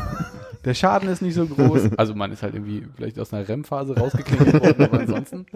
Der 0.64 0.74
Schaden 0.74 1.08
ist 1.08 1.22
nicht 1.22 1.34
so 1.34 1.46
groß. 1.46 1.96
Also 1.96 2.14
man 2.14 2.30
ist 2.30 2.42
halt 2.42 2.54
irgendwie 2.54 2.86
vielleicht 2.94 3.18
aus 3.18 3.32
einer 3.32 3.48
REM-Phase 3.48 3.96
rausgeklingelt 3.96 4.62
worden, 4.62 4.84
aber 4.84 5.00
ansonsten. 5.00 5.46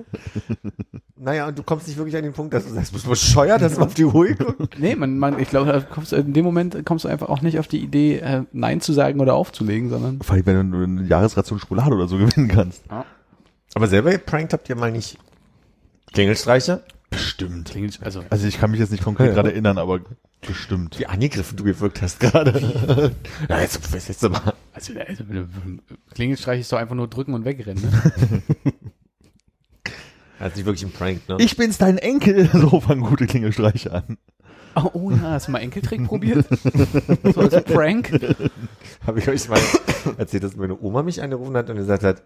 Naja, 1.18 1.48
und 1.48 1.58
du 1.58 1.62
kommst 1.62 1.86
nicht 1.86 1.96
wirklich 1.96 2.16
an 2.16 2.24
den 2.24 2.32
Punkt, 2.32 2.52
dass 2.52 2.66
du 2.66 2.72
sagst, 2.74 2.92
bist 2.92 3.06
du 3.06 3.10
bescheuert, 3.10 3.62
dass 3.62 3.76
du 3.76 3.82
auf 3.82 3.94
die 3.94 4.04
Uhr 4.04 4.34
guckst? 4.34 4.78
Nee, 4.78 4.96
man, 4.96 5.18
man, 5.18 5.38
ich 5.38 5.48
glaube, 5.48 5.86
kommst 5.90 6.12
in 6.12 6.32
dem 6.32 6.44
Moment 6.44 6.84
kommst 6.84 7.04
du 7.04 7.08
einfach 7.08 7.28
auch 7.28 7.40
nicht 7.40 7.58
auf 7.58 7.68
die 7.68 7.78
Idee, 7.78 8.16
äh, 8.18 8.42
Nein 8.52 8.80
zu 8.80 8.92
sagen 8.92 9.20
oder 9.20 9.34
aufzulegen, 9.34 9.88
sondern 9.88 10.20
Vor 10.20 10.34
allem, 10.34 10.46
wenn 10.46 10.70
du 10.70 10.82
eine 10.82 11.08
Jahresration 11.26 11.58
Schokolade 11.58 11.94
oder 11.94 12.08
so 12.08 12.18
gewinnen 12.18 12.48
kannst. 12.48 12.84
Aber 13.74 13.88
selber 13.88 14.10
geprankt 14.10 14.52
habt 14.52 14.68
ihr 14.68 14.76
mal 14.76 14.92
nicht 14.92 15.18
Klingelstreiche? 16.12 16.82
Bestimmt. 17.10 17.70
klingelt, 17.70 18.00
also 18.02 18.24
Also 18.30 18.46
ich 18.46 18.58
kann 18.58 18.70
mich 18.70 18.80
jetzt 18.80 18.90
nicht 18.90 19.04
konkret 19.04 19.34
gerade 19.34 19.52
erinnern, 19.52 19.78
aber 19.78 20.00
bestimmt. 20.40 20.98
Wie 20.98 21.06
angegriffen 21.06 21.56
du 21.56 21.64
gewirkt 21.64 22.02
hast 22.02 22.20
gerade. 22.20 23.14
ja, 23.48 23.60
jetzt, 23.60 23.80
jetzt, 23.92 24.08
jetzt 24.08 24.22
mal. 24.22 24.54
Also, 24.72 24.92
also 25.06 25.24
Klingelstreich 26.14 26.60
ist 26.60 26.72
doch 26.72 26.78
einfach 26.78 26.94
nur 26.94 27.08
drücken 27.08 27.34
und 27.34 27.44
wegrennen. 27.44 27.82
Ne? 27.82 28.42
Das 30.38 30.48
ist 30.48 30.56
nicht 30.56 30.66
wirklich 30.66 30.84
ein 30.84 30.92
Prank, 30.92 31.26
ne? 31.30 31.38
Ich 31.40 31.56
bin's, 31.56 31.78
dein 31.78 31.96
Enkel. 31.96 32.50
So 32.52 32.78
fangen 32.80 33.00
gute 33.00 33.26
Klingelstreiche 33.26 33.90
an. 33.90 34.18
Oh, 34.76 34.90
oh 34.92 35.10
ja, 35.10 35.22
hast 35.32 35.48
du 35.48 35.52
mal 35.52 35.60
Enkeltrick 35.60 36.04
probiert? 36.04 36.46
so 37.34 37.40
als 37.40 37.64
Prank? 37.64 38.12
Habe 39.06 39.18
ich 39.18 39.28
euch 39.28 39.48
mal 39.48 39.58
erzählt, 40.18 40.44
dass 40.44 40.54
meine 40.54 40.78
Oma 40.78 41.02
mich 41.02 41.22
angerufen 41.22 41.56
hat 41.56 41.70
und 41.70 41.76
gesagt 41.76 42.02
hat, 42.02 42.22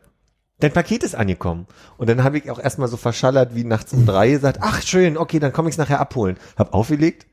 dein 0.58 0.72
Paket 0.72 1.04
ist 1.04 1.14
angekommen. 1.14 1.66
Und 1.96 2.08
dann 2.08 2.24
habe 2.24 2.38
ich 2.38 2.50
auch 2.50 2.58
erstmal 2.58 2.88
so 2.88 2.96
verschallert 2.96 3.54
wie 3.54 3.64
nachts 3.64 3.92
um 3.92 4.04
drei 4.04 4.30
gesagt, 4.30 4.58
ach 4.62 4.82
schön, 4.82 5.16
okay, 5.16 5.38
dann 5.38 5.52
komme 5.52 5.68
ich 5.68 5.74
es 5.74 5.78
nachher 5.78 6.00
abholen. 6.00 6.36
Hab 6.56 6.74
aufgelegt. 6.74 7.26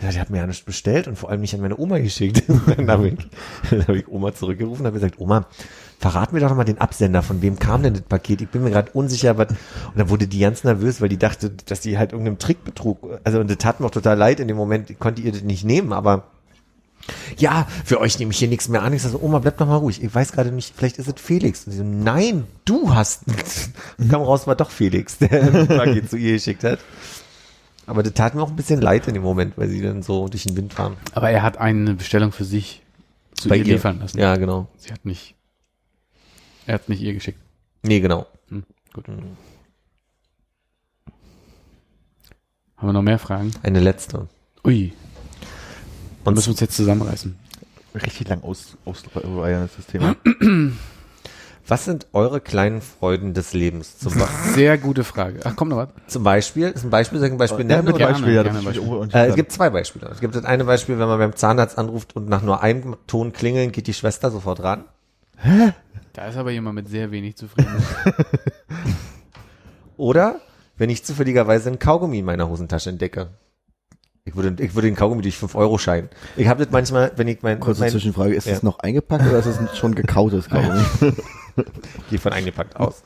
Ja, 0.00 0.10
die 0.10 0.20
hat 0.20 0.30
mir 0.30 0.38
ja 0.38 0.46
nichts 0.46 0.64
bestellt 0.64 1.08
und 1.08 1.16
vor 1.16 1.30
allem 1.30 1.40
nicht 1.40 1.54
an 1.54 1.60
meine 1.60 1.78
Oma 1.78 1.98
geschickt. 1.98 2.42
dann 2.76 2.90
habe 2.90 3.08
ich, 3.08 3.78
hab 3.86 3.94
ich 3.94 4.08
Oma 4.08 4.34
zurückgerufen 4.34 4.82
und 4.82 4.86
habe 4.86 4.98
gesagt, 4.98 5.20
Oma, 5.20 5.46
verrat 5.98 6.32
mir 6.32 6.40
doch 6.40 6.54
mal 6.54 6.64
den 6.64 6.78
Absender, 6.78 7.22
von 7.22 7.42
wem 7.42 7.58
kam 7.58 7.82
denn 7.82 7.94
das 7.94 8.02
Paket? 8.02 8.40
Ich 8.40 8.48
bin 8.48 8.62
mir 8.62 8.70
gerade 8.70 8.90
unsicher, 8.92 9.36
was. 9.36 9.48
Und 9.48 9.96
dann 9.96 10.08
wurde 10.08 10.26
die 10.26 10.38
ganz 10.38 10.64
nervös, 10.64 11.00
weil 11.00 11.08
die 11.08 11.18
dachte, 11.18 11.50
dass 11.66 11.80
die 11.80 11.98
halt 11.98 12.12
irgendeinem 12.12 12.38
Trick 12.38 12.64
betrug. 12.64 12.98
Also 13.24 13.40
und 13.40 13.50
das 13.50 13.58
tat 13.58 13.80
mir 13.80 13.86
auch 13.86 13.90
total 13.90 14.16
leid 14.16 14.40
in 14.40 14.48
dem 14.48 14.56
Moment, 14.56 14.90
ich 14.90 14.98
konnte 14.98 15.22
ihr 15.22 15.32
das 15.32 15.42
nicht 15.42 15.64
nehmen, 15.64 15.92
aber 15.92 16.24
ja, 17.38 17.66
für 17.84 18.00
euch 18.00 18.18
nehme 18.18 18.32
ich 18.32 18.38
hier 18.38 18.48
nichts 18.48 18.68
mehr 18.68 18.82
an. 18.82 18.92
Ich 18.92 19.02
sage 19.02 19.12
so, 19.12 19.22
Oma, 19.22 19.38
bleib 19.38 19.56
doch 19.56 19.66
mal 19.66 19.76
ruhig. 19.76 20.02
Ich 20.02 20.14
weiß 20.14 20.32
gerade 20.32 20.52
nicht, 20.52 20.74
vielleicht 20.76 20.98
ist 20.98 21.08
es 21.08 21.14
Felix. 21.16 21.64
Und 21.66 21.72
sie 21.72 21.78
so, 21.78 21.84
nein, 21.84 22.44
du 22.64 22.94
hast. 22.94 23.22
Kam 24.10 24.22
raus, 24.22 24.46
war 24.46 24.56
doch 24.56 24.70
Felix, 24.70 25.18
der 25.18 25.50
das 25.50 25.68
Paket 25.68 26.10
zu 26.10 26.16
ihr 26.16 26.34
geschickt 26.34 26.64
hat. 26.64 26.80
Aber 27.86 28.02
das 28.02 28.12
tat 28.12 28.34
mir 28.34 28.42
auch 28.42 28.50
ein 28.50 28.56
bisschen 28.56 28.82
leid 28.82 29.08
in 29.08 29.14
dem 29.14 29.22
Moment, 29.22 29.56
weil 29.56 29.68
sie 29.68 29.80
dann 29.80 30.02
so 30.02 30.28
durch 30.28 30.44
den 30.44 30.56
Wind 30.56 30.74
fahren. 30.74 30.96
Aber 31.12 31.30
er 31.30 31.42
hat 31.42 31.56
eine 31.56 31.94
Bestellung 31.94 32.32
für 32.32 32.44
sich 32.44 32.82
zu 33.34 33.48
Bei 33.48 33.56
ihr. 33.56 33.64
liefern 33.64 34.00
lassen. 34.00 34.18
Ja, 34.18 34.36
genau. 34.36 34.68
Sie 34.76 34.92
hat 34.92 35.06
nicht. 35.06 35.34
Er 36.68 36.74
hat 36.74 36.88
nicht 36.90 37.00
ihr 37.00 37.14
geschickt. 37.14 37.40
Nee, 37.82 38.00
genau. 38.00 38.26
Hm, 38.50 38.62
gut. 38.92 39.08
Haben 39.08 39.36
wir 42.88 42.92
noch 42.92 43.00
mehr 43.00 43.18
Fragen? 43.18 43.52
Eine 43.62 43.80
letzte. 43.80 44.28
Ui. 44.66 44.92
Und 46.24 46.34
müssen 46.34 46.48
wir 46.48 46.50
uns 46.50 46.60
jetzt 46.60 46.76
zusammenreißen. 46.76 47.38
Richtig 47.94 48.28
lang 48.28 48.42
aus, 48.42 48.76
aus 48.84 49.02
das 49.02 49.86
Thema. 49.86 50.14
was 51.66 51.86
sind 51.86 52.06
eure 52.12 52.42
kleinen 52.42 52.82
Freuden 52.82 53.32
des 53.32 53.54
Lebens? 53.54 53.98
Zum, 53.98 54.12
Sehr 54.52 54.76
gute 54.76 55.04
Frage. 55.04 55.40
Ach, 55.44 55.56
kommt 55.56 55.70
noch 55.70 55.78
was? 55.78 55.88
zum 56.06 56.22
Beispiel, 56.22 56.68
ist 56.68 56.84
ein 56.84 56.90
Beispiel, 56.90 57.24
ich 57.24 57.32
ein 57.32 57.38
Beispiel 57.38 57.64
nennen? 57.64 57.86
Gerne, 57.96 58.12
Beispiel, 58.12 58.34
ja, 58.34 58.42
gerne 58.42 58.60
Beispiel. 58.60 59.08
Äh, 59.14 59.28
es 59.28 59.36
gibt 59.36 59.52
zwei 59.52 59.70
Beispiele. 59.70 60.06
Es 60.08 60.20
gibt 60.20 60.34
das 60.34 60.44
eine 60.44 60.64
Beispiel, 60.64 60.98
wenn 60.98 61.08
man 61.08 61.18
beim 61.18 61.34
Zahnarzt 61.34 61.78
anruft 61.78 62.14
und 62.14 62.28
nach 62.28 62.42
nur 62.42 62.62
einem 62.62 62.98
Ton 63.06 63.32
klingeln, 63.32 63.72
geht 63.72 63.86
die 63.86 63.94
Schwester 63.94 64.30
sofort 64.30 64.62
ran. 64.62 64.84
Da 66.12 66.26
ist 66.28 66.36
aber 66.36 66.50
jemand 66.50 66.74
mit 66.74 66.88
sehr 66.88 67.10
wenig 67.10 67.36
zufrieden. 67.36 67.70
Oder 69.96 70.40
wenn 70.76 70.90
ich 70.90 71.04
zufälligerweise 71.04 71.68
einen 71.68 71.78
Kaugummi 71.78 72.20
in 72.20 72.24
meiner 72.24 72.48
Hosentasche 72.48 72.90
entdecke. 72.90 73.28
Ich 74.24 74.36
würde, 74.36 74.62
ich 74.62 74.74
würde 74.74 74.88
den 74.88 74.94
Kaugummi 74.96 75.22
durch 75.22 75.38
5 75.38 75.54
Euro 75.54 75.78
scheinen. 75.78 76.08
Ich 76.36 76.48
habe 76.48 76.62
das 76.62 76.70
manchmal, 76.72 77.12
wenn 77.16 77.28
ich 77.28 77.42
mein, 77.42 77.60
Kurze 77.60 77.80
mein 77.80 77.90
Zwischenfrage, 77.90 78.34
ist 78.34 78.46
Ja. 78.46 78.52
es 78.52 78.62
noch 78.62 78.78
eingepackt 78.80 79.26
oder 79.26 79.38
ist 79.38 79.46
es 79.46 79.78
schon 79.78 79.94
gekautes 79.94 80.48
Kaugummi? 80.50 80.82
gehe 82.10 82.18
von 82.18 82.32
eingepackt 82.32 82.76
aus. 82.76 83.02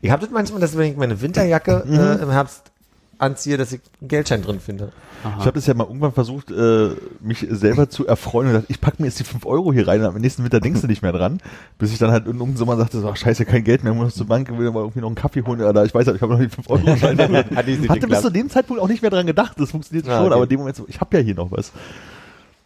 Ich 0.00 0.10
habe 0.10 0.22
das 0.22 0.30
manchmal, 0.30 0.60
dass 0.60 0.76
wenn 0.76 0.92
ich 0.92 0.96
meine 0.96 1.20
Winterjacke 1.20 1.84
äh, 1.88 2.22
im 2.22 2.30
Herbst 2.30 2.70
anziehe, 3.18 3.56
dass 3.56 3.72
ich 3.72 3.80
einen 4.00 4.08
Geldschein 4.08 4.42
drin 4.42 4.60
finde. 4.60 4.92
Ich 5.38 5.46
habe 5.46 5.52
das 5.52 5.66
ja 5.66 5.72
mal 5.72 5.84
irgendwann 5.86 6.12
versucht, 6.12 6.50
äh, 6.50 6.90
mich 7.20 7.46
selber 7.48 7.88
zu 7.88 8.06
erfreuen 8.06 8.48
und 8.48 8.52
gesagt, 8.52 8.70
ich 8.70 8.80
pack 8.80 9.00
mir 9.00 9.06
jetzt 9.06 9.18
die 9.20 9.24
5 9.24 9.46
Euro 9.46 9.72
hier 9.72 9.88
rein 9.88 10.00
und 10.00 10.06
am 10.06 10.14
nächsten 10.16 10.44
Winter 10.44 10.60
denkst 10.60 10.82
du 10.82 10.86
nicht 10.86 11.00
mehr 11.00 11.12
dran. 11.12 11.40
Bis 11.78 11.92
ich 11.92 11.98
dann 11.98 12.10
halt 12.10 12.24
in 12.26 12.32
irgendeinem 12.32 12.56
Sommer 12.58 12.76
sagte, 12.76 13.00
so, 13.00 13.08
ach 13.08 13.16
scheiße, 13.16 13.46
kein 13.46 13.64
Geld 13.64 13.84
mehr, 13.84 13.94
muss 13.94 14.14
zur 14.14 14.26
Bank, 14.26 14.50
will 14.58 14.70
mal 14.70 14.80
irgendwie 14.80 15.00
noch 15.00 15.08
einen 15.08 15.14
Kaffee 15.14 15.42
holen 15.42 15.62
oder 15.62 15.84
ich 15.84 15.94
weiß 15.94 16.06
halt, 16.06 16.16
ich 16.16 16.22
habe 16.22 16.34
noch 16.34 16.40
die 16.40 16.48
5 16.50 16.68
Euro 16.68 16.96
Schein. 16.96 17.18
Hatte 17.18 18.06
bis 18.06 18.20
zu 18.20 18.30
dem 18.30 18.50
Zeitpunkt 18.50 18.82
auch 18.82 18.88
nicht 18.88 19.00
mehr 19.00 19.10
dran 19.10 19.26
gedacht, 19.26 19.58
das 19.58 19.70
funktioniert 19.70 20.06
Ah, 20.08 20.18
schon, 20.18 20.26
okay. 20.26 20.34
aber 20.34 20.42
in 20.42 20.48
dem 20.50 20.58
Moment 20.58 20.76
so, 20.76 20.84
ich 20.88 21.00
habe 21.00 21.16
ja 21.16 21.22
hier 21.22 21.34
noch 21.34 21.50
was. 21.50 21.72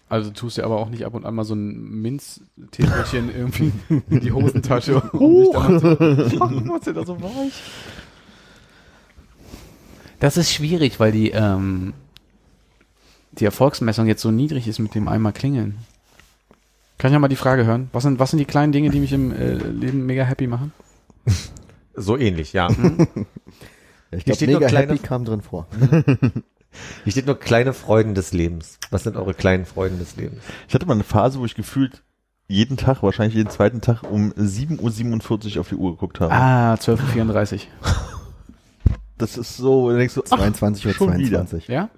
Also 0.08 0.30
tust 0.30 0.56
du 0.58 0.64
aber 0.64 0.78
auch 0.78 0.88
nicht 0.88 1.04
ab 1.04 1.14
und 1.14 1.26
an 1.26 1.34
mal 1.34 1.44
so 1.44 1.54
ein 1.54 2.00
Minztäfelchen 2.02 3.30
irgendwie 3.36 3.72
in 4.10 4.20
die 4.20 4.32
Hosentasche, 4.32 5.00
um 5.12 5.42
dich 5.44 5.50
dann 5.52 5.80
zu 5.80 6.40
Ach, 6.40 6.50
was 6.64 6.78
ist 6.78 6.86
denn 6.86 6.94
da 6.94 7.04
so 7.06 7.20
weich? 7.20 7.62
Das 10.20 10.36
ist 10.36 10.52
schwierig, 10.52 10.98
weil 11.00 11.12
die, 11.12 11.30
ähm, 11.30 11.94
die 13.32 13.44
Erfolgsmessung 13.44 14.06
jetzt 14.06 14.22
so 14.22 14.30
niedrig 14.30 14.66
ist 14.66 14.78
mit 14.78 14.94
dem 14.94 15.08
einmal 15.08 15.32
klingeln. 15.32 15.78
Kann 16.98 17.10
ich 17.10 17.12
ja 17.12 17.18
mal 17.20 17.28
die 17.28 17.36
Frage 17.36 17.64
hören? 17.64 17.88
Was 17.92 18.02
sind, 18.02 18.18
was 18.18 18.30
sind 18.30 18.38
die 18.38 18.44
kleinen 18.44 18.72
Dinge, 18.72 18.90
die 18.90 18.98
mich 18.98 19.12
im 19.12 19.30
äh, 19.32 19.54
Leben 19.54 20.06
mega 20.06 20.24
happy 20.24 20.46
machen? 20.46 20.72
So 22.00 22.16
ähnlich, 22.16 22.52
ja. 22.52 22.68
Hier 22.72 23.16
ich 24.12 24.24
glaube, 24.24 24.46
mega 24.46 24.68
kleine- 24.68 24.92
happy 24.92 24.98
kam 25.00 25.24
drin 25.24 25.42
vor. 25.42 25.66
Hier 27.02 27.10
steht 27.10 27.26
nur 27.26 27.36
kleine 27.36 27.72
Freuden 27.72 28.14
des 28.14 28.32
Lebens. 28.32 28.78
Was 28.90 29.02
sind 29.02 29.16
eure 29.16 29.34
kleinen 29.34 29.66
Freuden 29.66 29.98
des 29.98 30.14
Lebens? 30.14 30.40
Ich 30.68 30.74
hatte 30.74 30.86
mal 30.86 30.92
eine 30.94 31.02
Phase, 31.02 31.40
wo 31.40 31.44
ich 31.44 31.56
gefühlt 31.56 32.04
jeden 32.46 32.76
Tag, 32.76 33.02
wahrscheinlich 33.02 33.34
jeden 33.34 33.50
zweiten 33.50 33.80
Tag 33.80 34.04
um 34.04 34.30
7.47 34.32 35.56
Uhr 35.56 35.60
auf 35.60 35.68
die 35.68 35.74
Uhr 35.74 35.90
geguckt 35.90 36.20
habe. 36.20 36.32
Ah, 36.32 36.74
12.34 36.74 37.62
Das 39.18 39.36
ist 39.36 39.56
so, 39.56 39.90
da 39.90 39.96
denkst 39.96 40.14
du, 40.14 40.22
ach, 40.30 40.38
22 40.38 40.86
Uhr 40.86 40.94
schon 40.94 41.18
wieder. 41.18 41.46
22. 41.46 41.68
Ja? 41.68 41.90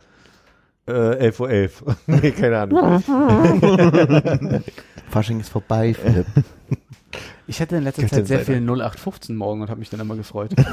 Äh, 0.87 1.31
11.11 1.31 1.41
Uhr. 1.41 1.51
11. 1.51 1.85
nee, 2.07 2.31
keine 2.33 2.59
Ahnung. 2.59 3.03
Fasching 5.11 5.41
ist 5.41 5.51
vorbei, 5.51 5.95
Philipp. 5.95 6.27
Ich 7.47 7.61
hatte 7.61 7.77
in 7.77 7.85
letzter 7.85 8.07
Zeit 8.07 8.27
sehr 8.27 8.41
viel 8.41 8.61
0815 8.61 9.37
morgen 9.37 9.62
und 9.62 9.71
habe 9.71 9.81
mich 9.81 9.91
dann 9.91 10.01
immer 10.01 10.16
gefreut. 10.16 10.53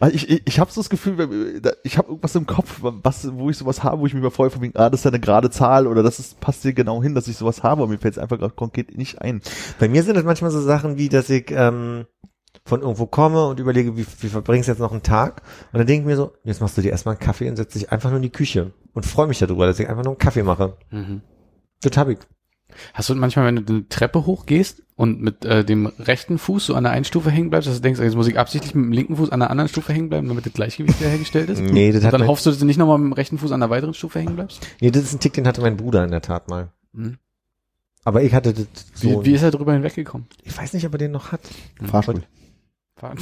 Also 0.00 0.14
ich, 0.14 0.28
ich, 0.28 0.42
ich 0.44 0.58
habe 0.58 0.70
so 0.70 0.80
das 0.80 0.90
Gefühl, 0.90 1.62
ich 1.82 1.98
habe 1.98 2.08
irgendwas 2.08 2.34
im 2.34 2.46
Kopf, 2.46 2.78
was, 2.80 3.30
wo 3.34 3.50
ich 3.50 3.56
sowas 3.56 3.82
habe, 3.82 4.00
wo 4.00 4.06
ich 4.06 4.14
mich 4.14 4.22
mal 4.22 4.30
freue, 4.30 4.50
von 4.50 4.62
wegen, 4.62 4.76
ah, 4.76 4.90
das 4.90 5.00
ist 5.00 5.04
ja 5.04 5.10
eine 5.10 5.20
gerade 5.20 5.50
Zahl 5.50 5.86
oder 5.86 6.02
das 6.02 6.18
ist, 6.18 6.40
passt 6.40 6.64
dir 6.64 6.72
genau 6.72 7.02
hin, 7.02 7.14
dass 7.14 7.28
ich 7.28 7.36
sowas 7.36 7.62
habe, 7.62 7.82
aber 7.82 7.90
mir 7.90 7.98
fällt 7.98 8.14
es 8.14 8.18
einfach 8.18 8.38
gerade 8.38 8.54
konkret 8.54 8.96
nicht 8.96 9.20
ein. 9.20 9.40
Bei 9.78 9.88
mir 9.88 10.02
sind 10.02 10.16
es 10.16 10.24
manchmal 10.24 10.50
so 10.50 10.60
Sachen 10.60 10.96
wie, 10.96 11.08
dass 11.08 11.30
ich 11.30 11.50
ähm, 11.50 12.06
von 12.70 12.80
irgendwo 12.80 13.04
komme 13.06 13.46
und 13.46 13.60
überlege, 13.60 13.96
wie, 13.96 14.06
wie 14.20 14.28
verbringst 14.28 14.68
du 14.68 14.72
jetzt 14.72 14.78
noch 14.80 14.92
einen 14.92 15.02
Tag? 15.02 15.42
Und 15.72 15.78
dann 15.78 15.86
denke 15.86 16.02
ich 16.02 16.06
mir 16.06 16.16
so, 16.16 16.32
jetzt 16.44 16.60
machst 16.62 16.78
du 16.78 16.82
dir 16.82 16.90
erstmal 16.90 17.16
einen 17.16 17.20
Kaffee 17.20 17.50
und 17.50 17.56
setzt 17.56 17.74
dich 17.74 17.92
einfach 17.92 18.08
nur 18.08 18.16
in 18.16 18.22
die 18.22 18.30
Küche 18.30 18.72
und 18.94 19.04
freue 19.04 19.26
mich 19.26 19.38
darüber, 19.38 19.66
dass 19.66 19.78
ich 19.78 19.88
einfach 19.88 20.04
nur 20.04 20.12
einen 20.12 20.18
Kaffee 20.18 20.42
mache. 20.42 20.76
Mhm. 20.90 21.20
Das 21.82 21.96
hab 21.98 22.08
ich. 22.08 22.18
Hast 22.94 23.08
du 23.10 23.14
manchmal, 23.16 23.46
wenn 23.46 23.56
du 23.66 23.72
eine 23.72 23.88
Treppe 23.88 24.26
hochgehst 24.26 24.82
und 24.94 25.20
mit 25.20 25.44
äh, 25.44 25.64
dem 25.64 25.86
rechten 25.86 26.38
Fuß 26.38 26.66
so 26.66 26.74
an 26.74 26.84
der 26.84 26.92
einen 26.92 27.04
Stufe 27.04 27.30
hängen 27.30 27.50
bleibst, 27.50 27.68
dass 27.68 27.76
du 27.76 27.82
denkst, 27.82 28.00
jetzt 28.00 28.14
muss 28.14 28.28
ich 28.28 28.38
absichtlich 28.38 28.74
mit 28.76 28.84
dem 28.84 28.92
linken 28.92 29.16
Fuß 29.16 29.30
an 29.30 29.40
der 29.40 29.50
anderen 29.50 29.68
Stufe 29.68 29.92
hängen 29.92 30.08
bleiben, 30.08 30.28
damit 30.28 30.46
das 30.46 30.52
Gleichgewicht 30.52 31.00
wiederhergestellt 31.00 31.50
ist? 31.50 31.60
Nee, 31.60 31.90
das 31.90 32.02
Und 32.02 32.06
hat 32.06 32.14
dann 32.14 32.28
hoffst 32.28 32.46
du, 32.46 32.50
dass 32.50 32.60
du 32.60 32.64
nicht 32.66 32.76
nochmal 32.78 32.98
mit 32.98 33.06
dem 33.06 33.12
rechten 33.14 33.38
Fuß 33.38 33.50
an 33.50 33.60
der 33.60 33.70
weiteren 33.70 33.92
Stufe 33.94 34.20
hängen 34.20 34.36
bleibst? 34.36 34.64
nee, 34.80 34.90
das 34.92 35.02
ist 35.02 35.14
ein 35.14 35.20
Tick, 35.20 35.32
den 35.32 35.48
hatte 35.48 35.60
mein 35.62 35.76
Bruder 35.76 36.04
in 36.04 36.12
der 36.12 36.22
Tat 36.22 36.48
mal. 36.48 36.68
Mhm. 36.92 37.18
Aber 38.04 38.22
ich 38.22 38.32
hatte 38.34 38.54
das 38.54 38.66
Wie, 39.00 39.12
so. 39.12 39.24
wie 39.24 39.32
ist 39.32 39.42
er 39.42 39.50
drüber 39.50 39.72
hinweggekommen? 39.72 40.26
ich 40.44 40.56
weiß 40.56 40.72
nicht, 40.72 40.86
ob 40.86 40.92
er 40.92 40.98
den 40.98 41.10
noch 41.10 41.32
hat. 41.32 41.40
Fahrstuhl. 41.84 42.22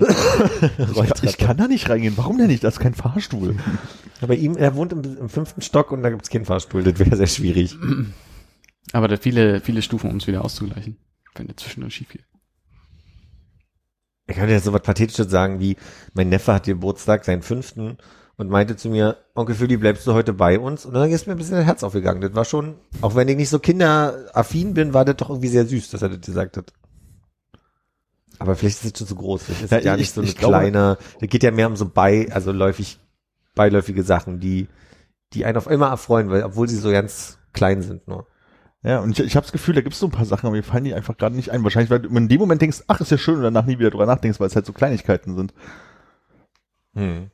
Ich, 0.00 1.22
ich 1.22 1.38
kann 1.38 1.56
da 1.56 1.68
nicht 1.68 1.88
reingehen. 1.88 2.16
Warum 2.16 2.38
denn 2.38 2.48
nicht? 2.48 2.64
Das 2.64 2.74
ist 2.74 2.80
kein 2.80 2.94
Fahrstuhl. 2.94 3.56
Aber 4.20 4.34
ihm, 4.34 4.56
er 4.56 4.74
wohnt 4.74 4.92
im, 4.92 5.02
im 5.18 5.28
fünften 5.28 5.62
Stock 5.62 5.92
und 5.92 6.02
da 6.02 6.10
gibt's 6.10 6.30
keinen 6.30 6.44
Fahrstuhl. 6.44 6.82
Das 6.82 6.98
wäre 6.98 7.16
sehr 7.16 7.26
schwierig. 7.26 7.76
Aber 8.92 9.08
da 9.08 9.16
viele, 9.16 9.60
viele 9.60 9.82
Stufen, 9.82 10.10
um 10.10 10.16
es 10.16 10.26
wieder 10.26 10.44
auszugleichen, 10.44 10.96
wenn 11.34 11.46
der 11.46 11.56
zwischendurch 11.56 11.94
schief 11.94 12.08
geht. 12.08 12.24
Ich 14.26 14.36
kann 14.36 14.48
dir 14.48 14.60
so 14.60 14.72
was 14.72 14.82
Pathetisches 14.82 15.30
sagen, 15.30 15.60
wie 15.60 15.76
mein 16.14 16.28
Neffe 16.28 16.52
hat 16.52 16.64
Geburtstag, 16.64 17.24
seinen 17.24 17.42
fünften, 17.42 17.98
und 18.36 18.48
meinte 18.48 18.76
zu 18.76 18.88
mir, 18.88 19.18
Onkel 19.34 19.54
Philly, 19.54 19.76
bleibst 19.76 20.06
du 20.06 20.14
heute 20.14 20.32
bei 20.32 20.58
uns? 20.58 20.86
Und 20.86 20.94
dann 20.94 21.10
ist 21.10 21.26
mir 21.26 21.34
ein 21.34 21.38
bisschen 21.38 21.56
das 21.56 21.66
Herz 21.66 21.82
aufgegangen. 21.82 22.22
Das 22.22 22.34
war 22.34 22.46
schon, 22.46 22.76
auch 23.02 23.14
wenn 23.14 23.28
ich 23.28 23.36
nicht 23.36 23.50
so 23.50 23.58
kinderaffin 23.58 24.72
bin, 24.72 24.94
war 24.94 25.04
das 25.04 25.16
doch 25.16 25.28
irgendwie 25.28 25.48
sehr 25.48 25.66
süß, 25.66 25.90
dass 25.90 26.00
er 26.00 26.08
das 26.08 26.22
gesagt 26.22 26.56
hat. 26.56 26.72
Aber 28.40 28.56
vielleicht 28.56 28.82
ist 28.84 28.92
es 28.94 28.98
schon 28.98 29.06
zu 29.06 29.14
groß. 29.14 29.44
Vielleicht 29.44 29.62
ist 29.64 29.70
Ja, 29.70 29.78
es 29.78 29.84
ja 29.84 29.94
ich- 29.94 30.00
nicht 30.00 30.14
so 30.14 30.20
eine 30.22 30.32
kleine, 30.32 30.98
das 31.20 31.28
geht 31.28 31.42
ja 31.42 31.50
mehr 31.52 31.66
um 31.68 31.76
so 31.76 31.88
bei, 31.88 32.28
also 32.32 32.50
läufig, 32.52 32.98
beiläufige 33.54 34.02
Sachen, 34.02 34.40
die, 34.40 34.66
die 35.34 35.44
einen 35.44 35.56
auf 35.58 35.66
immer 35.68 35.88
erfreuen, 35.88 36.30
weil, 36.30 36.42
obwohl 36.42 36.68
sie 36.68 36.76
so 36.76 36.90
ganz 36.90 37.38
klein 37.52 37.82
sind 37.82 38.08
nur. 38.08 38.26
Ja, 38.82 39.00
und 39.00 39.10
ich, 39.10 39.20
ich 39.24 39.36
habe 39.36 39.44
das 39.44 39.52
Gefühl, 39.52 39.74
da 39.74 39.82
gibt 39.82 39.92
es 39.92 40.00
so 40.00 40.06
ein 40.06 40.10
paar 40.12 40.24
Sachen, 40.24 40.46
aber 40.46 40.56
mir 40.56 40.62
fallen 40.62 40.84
die 40.84 40.94
einfach 40.94 41.16
gerade 41.18 41.36
nicht 41.36 41.50
ein. 41.50 41.62
Wahrscheinlich, 41.62 41.90
weil 41.90 42.00
du 42.00 42.08
in 42.08 42.28
dem 42.28 42.40
Moment 42.40 42.62
denkst, 42.62 42.82
ach, 42.88 43.00
ist 43.00 43.10
ja 43.10 43.18
schön 43.18 43.36
und 43.36 43.42
danach 43.42 43.66
nie 43.66 43.78
wieder 43.78 43.90
drüber 43.90 44.06
nachdenkst, 44.06 44.40
weil 44.40 44.46
es 44.46 44.56
halt 44.56 44.64
so 44.64 44.72
Kleinigkeiten 44.72 45.36
sind. 45.36 45.52
Hm. 46.94 47.30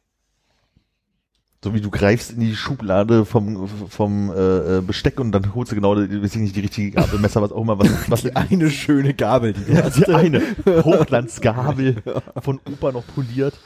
So 1.66 1.74
wie 1.74 1.80
du 1.80 1.90
greifst 1.90 2.30
in 2.30 2.38
die 2.38 2.54
Schublade 2.54 3.24
vom, 3.24 3.66
vom 3.66 4.30
äh, 4.30 4.78
äh, 4.78 4.80
Besteck 4.82 5.18
und 5.18 5.32
dann 5.32 5.52
holst 5.52 5.72
du 5.72 5.74
genau, 5.74 5.96
die, 5.96 6.22
weiß 6.22 6.36
ich 6.36 6.40
nicht, 6.40 6.54
die 6.54 6.60
richtige 6.60 6.92
Gabel, 6.92 7.18
Messer, 7.18 7.42
was 7.42 7.50
auch 7.50 7.60
immer, 7.60 7.76
was, 7.76 7.88
was 8.08 8.22
Die 8.22 8.36
eine 8.36 8.70
schöne 8.70 9.14
Gabel, 9.14 9.52
die 9.52 9.64
du 9.64 9.72
Ja, 9.72 9.82
hast. 9.82 9.96
die 9.96 10.06
eine 10.06 10.40
Hochglanzgabel 10.64 11.96
von 12.40 12.60
Opa 12.70 12.92
noch 12.92 13.04
poliert. 13.08 13.58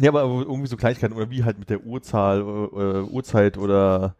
Ja, 0.00 0.10
aber 0.10 0.22
irgendwie 0.22 0.66
so 0.66 0.76
Kleinigkeiten 0.76 1.14
oder 1.14 1.30
wie 1.30 1.44
halt 1.44 1.60
mit 1.60 1.70
der 1.70 1.86
Uhrzahl, 1.86 2.40
äh, 2.40 3.08
Uhrzeit 3.08 3.56
oder 3.56 4.16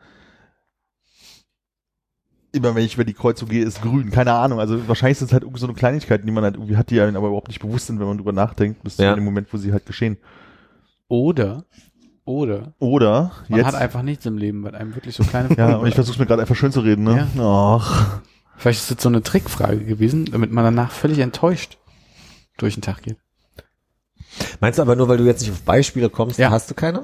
immer 2.52 2.72
wenn 2.76 2.84
ich 2.84 2.94
über 2.94 3.04
die 3.04 3.14
Kreuzung 3.14 3.48
gehe, 3.48 3.64
ist 3.64 3.82
grün, 3.82 4.12
keine 4.12 4.34
Ahnung. 4.34 4.60
Also 4.60 4.86
wahrscheinlich 4.86 5.18
sind 5.18 5.26
es 5.26 5.32
halt 5.32 5.42
irgendwie 5.42 5.60
so 5.60 5.66
eine 5.66 5.74
Kleinigkeiten, 5.74 6.24
die 6.24 6.30
man 6.32 6.44
halt 6.44 6.54
irgendwie 6.54 6.76
hat, 6.76 6.88
die 6.90 7.00
einem 7.00 7.16
aber 7.16 7.26
überhaupt 7.26 7.48
nicht 7.48 7.60
bewusst 7.60 7.88
sind, 7.88 7.98
wenn 7.98 8.06
man 8.06 8.16
drüber 8.18 8.32
nachdenkt, 8.32 8.84
bis 8.84 8.96
Ja. 8.98 9.10
zu 9.10 9.16
dem 9.16 9.24
Moment, 9.24 9.52
wo 9.52 9.56
sie 9.56 9.72
halt 9.72 9.86
geschehen. 9.86 10.18
Oder, 11.10 11.64
oder, 12.24 12.72
Oder 12.78 13.32
man 13.48 13.58
jetzt. 13.58 13.66
hat 13.66 13.74
einfach 13.74 14.02
nichts 14.02 14.24
im 14.26 14.38
Leben, 14.38 14.62
weil 14.62 14.76
einem 14.76 14.94
wirklich 14.94 15.16
so 15.16 15.24
kleine 15.24 15.54
ja, 15.58 15.74
und 15.76 15.88
ich 15.88 15.94
versuche 15.94 16.20
mir 16.20 16.26
gerade 16.26 16.42
einfach 16.42 16.54
schön 16.54 16.70
zu 16.70 16.80
reden, 16.80 17.02
ne? 17.02 17.26
Ach. 17.38 18.20
Vielleicht 18.56 18.80
ist 18.80 18.90
das 18.92 19.02
so 19.02 19.08
eine 19.08 19.20
Trickfrage 19.22 19.84
gewesen, 19.84 20.26
damit 20.26 20.52
man 20.52 20.64
danach 20.64 20.92
völlig 20.92 21.18
enttäuscht 21.18 21.78
durch 22.58 22.74
den 22.74 22.82
Tag 22.82 23.02
geht. 23.02 23.16
Meinst 24.60 24.78
du 24.78 24.82
aber 24.82 24.94
nur, 24.94 25.08
weil 25.08 25.16
du 25.16 25.24
jetzt 25.24 25.40
nicht 25.40 25.50
auf 25.50 25.62
Beispiele 25.62 26.08
kommst, 26.10 26.38
Ja. 26.38 26.50
hast 26.50 26.70
du 26.70 26.74
keine? 26.74 27.02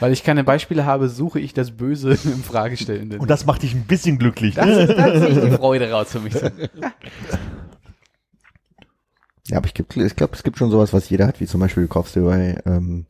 Weil 0.00 0.12
ich 0.12 0.22
keine 0.22 0.44
Beispiele 0.44 0.84
habe, 0.84 1.08
suche 1.08 1.40
ich 1.40 1.54
das 1.54 1.70
Böse 1.70 2.10
im 2.24 2.42
Fragestellenden. 2.42 3.18
Und 3.20 3.30
das 3.30 3.46
macht 3.46 3.62
dich 3.62 3.74
ein 3.74 3.84
bisschen 3.84 4.18
glücklich. 4.18 4.56
das 4.56 4.68
ist 4.90 4.96
tatsächlich 4.96 5.40
die 5.44 5.50
Freude 5.56 5.90
raus 5.90 6.08
für 6.12 6.20
mich. 6.20 6.34
Ja, 9.48 9.56
aber 9.58 9.66
ich, 9.66 9.74
ich 9.78 10.16
glaube, 10.16 10.34
es 10.34 10.42
gibt 10.42 10.58
schon 10.58 10.70
sowas, 10.70 10.92
was 10.92 11.08
jeder 11.10 11.26
hat, 11.26 11.40
wie 11.40 11.46
zum 11.46 11.60
Beispiel 11.60 11.84
du 11.84 11.88
kaufst 11.88 12.14
dir 12.16 12.22
bei 12.22 12.60
ähm, 12.66 13.06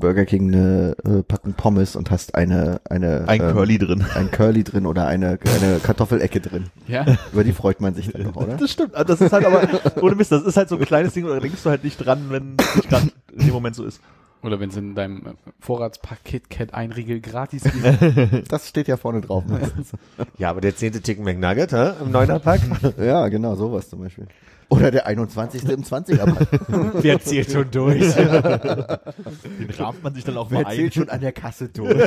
Burger 0.00 0.24
King 0.24 0.48
eine 0.52 0.96
äh, 1.04 1.22
Packung 1.22 1.52
Pommes 1.54 1.94
und 1.94 2.10
hast 2.10 2.34
eine 2.34 2.80
eine 2.88 3.28
Ein 3.28 3.40
ähm, 3.40 3.52
Curly 3.52 3.78
drin. 3.78 4.04
ein 4.14 4.30
Curly 4.30 4.64
drin 4.64 4.86
oder 4.86 5.06
eine 5.06 5.38
eine 5.44 5.78
Kartoffelecke 5.78 6.40
drin. 6.40 6.66
Ja, 6.88 7.04
Über 7.32 7.44
die 7.44 7.52
freut 7.52 7.80
man 7.80 7.94
sich 7.94 8.10
dann 8.10 8.22
noch, 8.22 8.36
oder? 8.36 8.56
Das 8.56 8.70
stimmt. 8.72 8.94
Das 8.94 9.20
ist 9.20 9.32
halt 9.32 9.44
aber, 9.44 9.68
ohne 10.02 10.16
Mist, 10.16 10.32
das 10.32 10.42
ist 10.42 10.56
halt 10.56 10.68
so 10.68 10.76
ein 10.76 10.84
kleines 10.84 11.12
Ding, 11.14 11.24
oder 11.26 11.38
denkst 11.40 11.62
du 11.62 11.70
halt 11.70 11.84
nicht 11.84 11.98
dran, 11.98 12.26
wenn 12.30 12.56
es 12.58 12.74
nicht 12.76 12.88
gerade 12.88 13.12
in 13.32 13.46
dem 13.46 13.52
Moment 13.52 13.76
so 13.76 13.84
ist. 13.84 14.00
oder 14.42 14.58
wenn 14.58 14.70
es 14.70 14.76
in 14.76 14.96
deinem 14.96 15.18
äh, 15.26 15.30
Vorratspaket 15.60 16.50
Cat 16.50 16.74
ein 16.74 16.90
Riegel 16.90 17.20
gratis 17.20 17.62
gibt. 17.62 18.50
Das 18.50 18.68
steht 18.68 18.88
ja 18.88 18.96
vorne 18.96 19.20
drauf. 19.20 19.44
meistens. 19.46 19.92
Ja, 20.38 20.50
aber 20.50 20.60
der 20.62 20.74
zehnte 20.74 21.00
Chicken 21.00 21.22
McNugget, 21.22 21.70
hä? 21.72 21.92
Im 22.02 22.10
Neunerpack? 22.10 22.60
ja, 22.98 23.28
genau, 23.28 23.54
sowas 23.54 23.88
zum 23.88 24.00
Beispiel. 24.00 24.26
Oder 24.72 24.90
der 24.90 25.06
21. 25.06 25.68
im 25.68 25.82
20er 25.82 26.32
Pack. 26.32 26.48
Wer 27.02 27.20
zählt 27.20 27.52
schon 27.52 27.70
durch? 27.70 28.14
Den 28.14 29.70
rahmt 29.78 30.02
man 30.02 30.14
sich 30.14 30.24
dann 30.24 30.38
auch 30.38 30.48
mal 30.48 30.60
Wer 30.60 30.66
ein. 30.68 30.76
zählt 30.76 30.94
schon 30.94 31.10
an 31.10 31.20
der 31.20 31.32
Kasse 31.32 31.68
durch? 31.68 31.94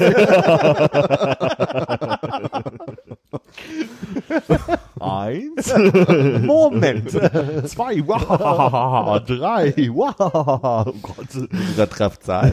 Eins, 5.00 5.74
Moment. 6.42 7.12
zwei, 7.12 8.02
wow, 8.08 9.24
drei, 9.24 9.74
wow. 9.94 10.88
Oh 10.88 10.94
Gott. 11.04 11.28
Dieser 11.70 11.88
Treffzahl. 11.88 12.52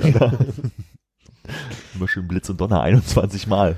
Immer 1.95 2.09
schön 2.09 2.29
Blitz 2.29 2.51
und 2.51 2.61
Donner 2.61 2.83
21 2.83 3.47
Mal. 3.47 3.77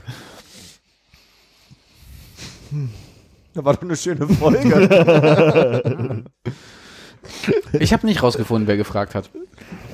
Das 3.55 3.65
war 3.65 3.75
doch 3.75 3.83
eine 3.83 3.97
schöne 3.97 4.27
Folge. 4.29 6.25
Ich 7.73 7.95
habe 7.95 8.05
nicht 8.07 8.23
rausgefunden, 8.23 8.67
wer 8.69 8.77
gefragt 8.77 9.15
hat. 9.15 9.31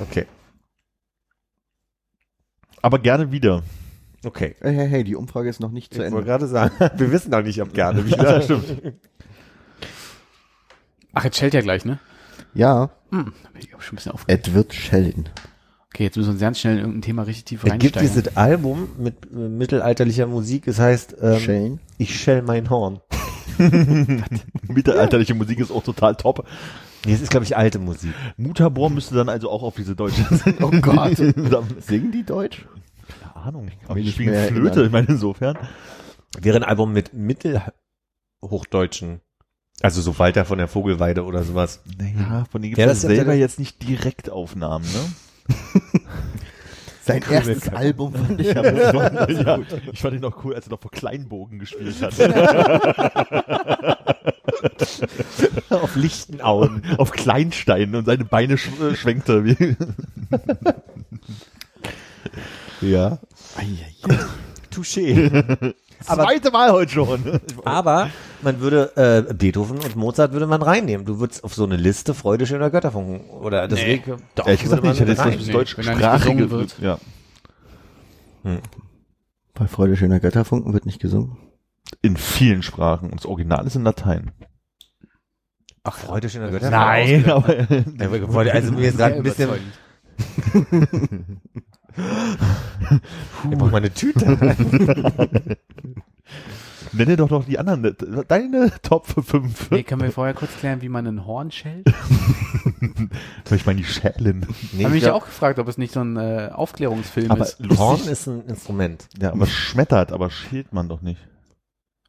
Okay. 0.02 0.26
Aber 2.82 2.98
gerne 2.98 3.30
wieder. 3.30 3.62
Okay. 4.24 4.56
hey, 4.60 4.74
hey, 4.74 4.88
hey, 4.88 5.04
die 5.04 5.14
Umfrage 5.14 5.48
ist 5.48 5.60
noch 5.60 5.70
nicht 5.70 5.94
zu 5.94 6.00
Ich 6.04 6.10
wollte 6.10 6.16
Ende. 6.16 6.26
gerade 6.26 6.46
sagen, 6.48 6.74
wir 6.98 7.12
wissen 7.12 7.30
noch 7.30 7.42
nicht, 7.42 7.62
ob 7.62 7.72
gerne 7.72 8.04
wieder. 8.04 8.42
stimmt. 8.42 8.64
Ach, 11.12 11.22
jetzt 11.24 11.36
schellt 11.38 11.54
ja 11.54 11.60
gleich, 11.60 11.84
ne? 11.84 12.00
Ja, 12.52 12.90
Hm, 13.10 13.32
da 13.44 13.50
bin 13.50 13.62
ich 13.62 13.74
auch 13.76 13.80
schon 13.82 13.94
ein 13.94 13.96
bisschen 13.96 14.12
aufgeregt. 14.12 14.48
Edward 14.48 14.74
Sheldon. 14.74 15.28
Okay, 15.94 16.04
jetzt 16.04 16.16
müssen 16.16 16.28
wir 16.28 16.32
uns 16.32 16.40
ganz 16.40 16.58
schnell 16.58 16.74
in 16.74 16.78
irgendein 16.80 17.02
Thema 17.02 17.22
richtig 17.22 17.44
tief 17.44 17.64
Es 17.64 17.70
gibt 17.78 17.96
reinsteigen. 17.96 18.08
dieses 18.22 18.36
Album 18.36 18.88
mit 18.98 19.32
mittelalterlicher 19.32 20.26
Musik, 20.26 20.66
es 20.66 20.78
heißt 20.80 21.16
ähm, 21.22 21.38
Shane. 21.38 21.80
Ich 21.98 22.18
schell 22.20 22.42
mein 22.42 22.70
Horn. 22.70 23.00
Mittelalterliche 24.68 25.34
Musik 25.34 25.58
ist 25.60 25.70
auch 25.70 25.82
total 25.82 26.16
top. 26.16 26.46
Nee, 27.04 27.14
es 27.14 27.20
ist, 27.22 27.30
glaube 27.30 27.44
ich, 27.44 27.56
alte 27.56 27.78
Musik. 27.78 28.12
Mutabor 28.36 28.90
müsste 28.90 29.14
dann 29.14 29.28
also 29.28 29.50
auch 29.50 29.62
auf 29.62 29.76
diese 29.76 29.94
deutsche 29.96 30.24
Oh 30.60 30.70
Gott. 30.70 31.16
Keine 31.16 31.62
Singen 31.80 32.12
die 32.12 32.24
Deutsch? 32.24 32.66
Ahnung. 33.34 33.70
Aber 33.86 33.94
die 33.94 34.02
ich 34.08 34.14
spielen 34.14 34.34
Flöte, 34.48 34.68
erinnern. 34.68 34.86
ich 34.86 34.92
meine 34.92 35.08
insofern. 35.08 35.56
Wäre 36.38 36.58
ein 36.58 36.64
Album 36.64 36.92
mit 36.92 37.12
Mittelhochdeutschen. 37.14 39.20
Also 39.82 40.02
so 40.02 40.18
Walter 40.18 40.44
von 40.44 40.58
der 40.58 40.68
Vogelweide 40.68 41.24
oder 41.24 41.42
sowas. 41.42 41.80
Naja, 41.98 42.44
von 42.50 42.60
denen 42.60 42.74
gibt 42.74 42.78
Ja, 42.78 42.84
es 42.84 42.90
das 42.90 42.98
ist 42.98 43.04
ja 43.10 43.16
selber 43.16 43.32
jetzt 43.34 43.58
nicht 43.58 43.82
direkt 43.82 44.28
Aufnahmen, 44.28 44.84
Sein 47.10 47.24
erstes 47.30 47.68
Album 47.68 48.14
fand 48.14 48.40
ich 48.40 48.56
aber 48.56 48.72
besonders 48.72 49.30
ja, 49.44 49.56
gut. 49.56 49.66
ich 49.92 50.00
fand 50.00 50.16
ihn 50.16 50.24
auch 50.24 50.44
cool, 50.44 50.54
als 50.54 50.66
er 50.66 50.70
noch 50.70 50.80
vor 50.80 50.90
Kleinbogen 50.90 51.58
gespielt 51.58 51.96
hat. 52.02 52.14
Auf 55.70 55.96
lichten 55.96 56.40
Auen. 56.40 56.82
Auf 56.98 57.10
Kleinsteinen 57.12 57.94
und 57.94 58.04
seine 58.04 58.24
Beine 58.24 58.58
sch 58.58 58.68
äh, 58.80 58.94
schwenkte. 58.94 59.76
Ja. 62.80 63.18
Touché. 64.72 65.74
Aber- 66.06 66.24
Zweite 66.24 66.50
Mal 66.50 66.72
heute 66.72 66.90
schon. 66.92 67.40
Aber 67.64 68.10
man 68.42 68.60
würde 68.60 69.26
äh, 69.28 69.34
Beethoven 69.34 69.78
und 69.78 69.96
Mozart 69.96 70.32
würde 70.32 70.46
man 70.46 70.62
reinnehmen. 70.62 71.04
Du 71.06 71.20
würdest 71.20 71.44
auf 71.44 71.54
so 71.54 71.64
eine 71.64 71.76
Liste 71.76 72.14
Freude 72.14 72.46
schöner 72.46 72.70
Götterfunken 72.70 73.28
oder 73.30 73.68
das 73.68 73.78
Nee. 73.80 74.02
Reg- 74.04 74.16
Doch, 74.34 74.46
Ehrlich 74.46 74.62
gesagt 74.62 74.82
nicht, 74.82 74.94
ich 74.94 75.00
hätte 75.00 75.12
jetzt 75.12 75.24
Nee, 75.24 75.36
nicht 75.36 75.54
deutschsprachige 75.54 75.98
gesungen 76.36 76.50
wird. 76.50 76.78
Ja. 76.80 76.98
Bei 79.54 79.66
Freude 79.68 79.96
schöner 79.96 80.20
Götterfunken 80.20 80.72
wird 80.72 80.86
nicht 80.86 81.00
gesungen. 81.00 81.36
In 82.02 82.16
vielen 82.16 82.62
Sprachen. 82.62 83.10
Und 83.10 83.20
das 83.20 83.26
Original 83.26 83.66
ist 83.66 83.76
in 83.76 83.82
Latein. 83.84 84.30
Ach, 85.82 85.96
Freude 85.96 86.28
schöner 86.30 86.50
Götterfunken. 86.50 87.24
Nein, 87.98 88.22
aber 88.22 88.50
Also 88.52 88.72
mir 88.72 88.88
ist 88.88 88.96
gerade 88.98 89.16
ein 89.16 89.22
bisschen, 89.22 89.50
ich 93.50 93.58
brauche 93.58 93.70
meine 93.70 93.92
Tüte. 93.92 94.26
nenne 96.92 97.16
doch 97.16 97.28
doch 97.28 97.44
die 97.44 97.58
anderen. 97.58 97.96
Deine 98.28 98.72
Top 98.82 99.06
5. 99.06 99.70
Nee, 99.70 99.82
können 99.82 100.02
wir 100.02 100.12
vorher 100.12 100.34
kurz 100.34 100.56
klären, 100.56 100.82
wie 100.82 100.88
man 100.88 101.06
ein 101.06 101.26
Horn 101.26 101.50
schält? 101.50 101.86
Ich 103.50 103.66
meine 103.66 103.78
die 103.78 103.84
Schälen. 103.84 104.46
Nee, 104.72 104.84
Habe 104.84 104.94
ich 104.96 105.02
mich 105.02 105.02
glaub, 105.02 105.22
auch 105.22 105.26
gefragt, 105.26 105.58
ob 105.58 105.66
es 105.68 105.76
nicht 105.76 105.92
so 105.92 106.00
ein 106.00 106.16
äh, 106.16 106.50
Aufklärungsfilm 106.52 107.30
Aber 107.30 107.44
ist. 107.44 107.58
Horn 107.76 108.00
ist 108.08 108.26
ein 108.28 108.42
Instrument. 108.46 109.08
Ja, 109.20 109.32
aber 109.32 109.46
schmettert, 109.46 110.12
aber 110.12 110.30
schält 110.30 110.72
man 110.72 110.88
doch 110.88 111.02
nicht. 111.02 111.20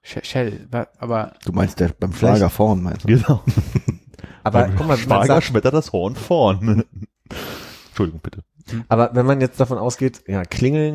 Sch- 0.06 0.24
Shell, 0.24 0.68
wa- 0.72 0.88
aber 1.00 1.34
Du 1.44 1.52
meinst 1.52 1.80
der 1.80 1.90
beim 1.90 2.14
Schlager 2.14 2.50
vorn, 2.50 2.84
meinst 2.84 3.04
du? 3.04 3.08
Genau. 3.08 3.44
Aber 4.44 4.70
guck 4.70 4.88
mal, 4.88 4.98
sagt, 4.98 5.44
schmettert 5.44 5.74
das 5.74 5.92
Horn 5.94 6.16
vorn. 6.16 6.86
Entschuldigung, 7.90 8.22
bitte. 8.22 8.44
Aber 8.90 9.12
wenn 9.14 9.26
man 9.26 9.42
jetzt 9.42 9.60
davon 9.60 9.78
ausgeht, 9.78 10.24
ja, 10.28 10.44
Klingeln 10.44 10.94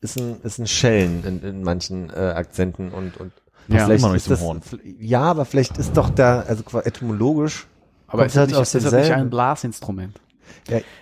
ist 0.00 0.18
ein, 0.18 0.40
ist 0.42 0.58
ein 0.58 0.66
Schellen 0.66 1.24
in, 1.24 1.42
in 1.42 1.62
manchen 1.62 2.10
äh, 2.10 2.14
Akzenten 2.36 2.90
und, 2.92 3.16
und 3.16 3.32
Ja, 3.68 3.86
immer 3.86 4.08
noch 4.08 4.12
nicht 4.12 4.16
ist 4.16 4.24
zum 4.24 4.30
das, 4.32 4.40
Horn. 4.40 4.60
Ja, 4.98 5.22
aber 5.22 5.44
vielleicht 5.44 5.78
ist 5.78 5.96
doch 5.96 6.10
da, 6.10 6.40
also 6.40 6.62
qua- 6.62 6.82
etymologisch, 6.82 7.66
aber 8.06 8.26
ist 8.26 8.32
das 8.36 8.40
halt 8.40 8.50
nicht, 8.50 8.58
aus 8.58 8.74
ist 8.74 8.84
das 8.84 8.92
nicht 8.92 9.10
ein 9.12 9.30
Blasinstrument? 9.30 10.20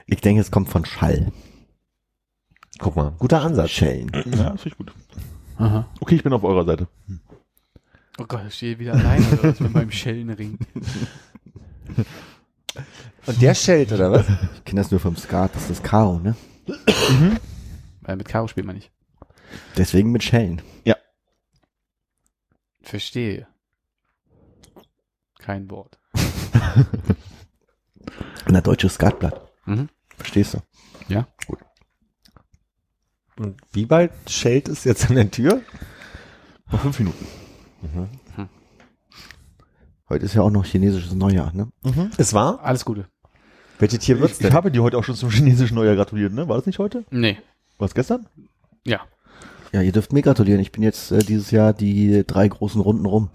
Ich 0.07 0.21
denke, 0.21 0.41
es 0.41 0.51
kommt 0.51 0.69
von 0.71 0.85
Schall. 0.85 1.31
guck 2.79 2.97
mal, 2.97 3.13
guter 3.19 3.43
Ansatz. 3.43 3.71
Schellen. 3.71 4.11
Ja, 4.15 4.51
das 4.51 4.63
finde 4.63 4.69
ich 4.69 4.77
gut. 4.79 4.93
Aha. 5.59 5.87
Okay, 6.01 6.15
ich 6.17 6.23
bin 6.23 6.33
auf 6.33 6.43
eurer 6.45 6.65
Seite. 6.65 6.89
Oh 8.19 8.25
Gott, 8.27 8.43
ich 8.49 8.55
stehe 8.55 8.79
wieder 8.79 8.93
alleine 8.95 9.25
oder 9.33 9.51
was 9.51 9.61
mit 9.61 9.73
meinem 9.75 9.91
Schellenring. 9.91 10.59
Und 13.27 13.41
der 13.41 13.55
schellt, 13.55 13.93
oder 13.93 14.13
was? 14.13 14.27
Ich 14.55 14.65
kenne 14.65 14.81
das 14.81 14.91
nur 14.91 15.01
vom 15.01 15.17
Skat, 15.17 15.55
das 15.55 15.63
ist 15.63 15.71
das 15.71 15.83
Karo, 15.83 16.19
ne? 16.19 16.37
Weil 18.03 18.17
mit 18.17 18.29
Karo 18.29 18.49
spielt 18.49 18.67
man 18.67 18.77
nicht. 18.77 18.91
Deswegen 19.77 20.13
mit 20.13 20.23
Schellen. 20.23 20.63
Verstehe. 22.85 23.47
Kein 25.39 25.71
Wort. 25.71 25.99
Und 28.47 28.53
der 28.53 28.63
deutsche 28.63 28.89
Skatblatt. 28.89 29.51
Mhm. 29.65 29.89
Verstehst 30.17 30.55
du? 30.55 30.59
Ja. 31.09 31.27
Und 33.37 33.61
wie 33.73 33.87
bald 33.87 34.13
schellt 34.29 34.69
es 34.69 34.85
jetzt 34.85 35.09
an 35.09 35.17
der 35.17 35.31
Tür? 35.31 35.63
Noch 36.71 36.81
fünf 36.81 36.99
Minuten. 36.99 37.27
Heute 40.09 40.25
ist 40.27 40.35
ja 40.35 40.43
auch 40.43 40.51
noch 40.51 40.65
chinesisches 40.65 41.15
Neujahr, 41.15 41.53
ne? 41.53 41.73
Es 42.19 42.33
war? 42.35 42.63
Alles 42.63 42.85
Gute. 42.85 43.09
Welches 43.79 43.99
Tier 44.01 44.21
wird's 44.21 44.35
Ich, 44.35 44.41
ich 44.41 44.47
denn? 44.47 44.55
habe 44.55 44.71
dir 44.71 44.83
heute 44.83 44.97
auch 44.99 45.05
schon 45.05 45.15
zum 45.17 45.31
chinesischen 45.31 45.75
Neujahr 45.75 45.97
gratuliert, 45.97 46.33
ne? 46.33 46.49
War 46.49 46.57
das 46.57 46.67
nicht 46.67 46.79
heute? 46.79 47.05
Nee. 47.11 47.39
War 47.79 47.87
es 47.87 47.95
gestern? 47.95 48.27
Ja. 48.85 49.01
Ja, 49.73 49.83
ihr 49.83 49.93
dürft 49.93 50.13
mir 50.13 50.23
gratulieren. 50.23 50.61
Ich 50.61 50.71
bin 50.73 50.83
jetzt 50.83 51.11
äh, 51.11 51.19
dieses 51.19 51.51
Jahr 51.51 51.73
die 51.73 52.25
drei 52.27 52.47
großen 52.47 52.81
Runden 52.81 53.07
rum. 53.07 53.31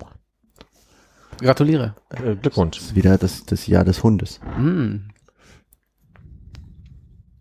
Gratuliere. 1.41 1.95
Äh, 2.11 2.35
Glückwunsch. 2.35 2.77
Das 2.77 2.85
ist 2.87 2.95
wieder 2.95 3.17
das, 3.17 3.45
das 3.45 3.67
Jahr 3.67 3.83
des 3.83 4.03
Hundes. 4.03 4.39
Hm. 4.55 5.09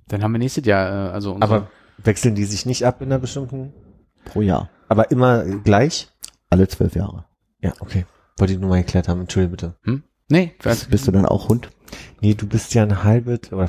Dann 0.08 0.22
haben 0.22 0.32
wir 0.32 0.38
nächstes 0.38 0.64
Jahr, 0.64 1.08
äh, 1.08 1.10
also 1.12 1.32
unsere, 1.32 1.54
Aber 1.54 1.70
wechseln 1.98 2.34
die 2.34 2.44
sich 2.44 2.66
nicht 2.66 2.84
ab 2.84 3.00
in 3.02 3.08
einer 3.08 3.18
bestimmten, 3.18 3.72
Pro 4.24 4.40
Jahr. 4.40 4.70
aber 4.88 5.10
immer 5.10 5.44
gleich? 5.44 6.08
Alle 6.50 6.66
zwölf 6.68 6.94
Jahre. 6.96 7.24
Ja, 7.60 7.72
okay. 7.80 8.06
Wollte 8.38 8.52
ich 8.54 8.58
nur 8.58 8.70
mal 8.70 8.78
erklärt 8.78 9.08
haben. 9.08 9.20
Entschuldige 9.20 9.50
bitte. 9.50 9.74
hm? 9.82 10.02
Nee, 10.30 10.54
Bist, 10.62 10.90
bist 10.90 11.06
du 11.06 11.12
dann 11.12 11.24
auch 11.26 11.48
Hund? 11.48 11.70
Nee, 12.20 12.34
du 12.34 12.46
bist 12.46 12.74
ja 12.74 12.82
ein 12.82 13.04
halbes, 13.04 13.52
oder, 13.52 13.68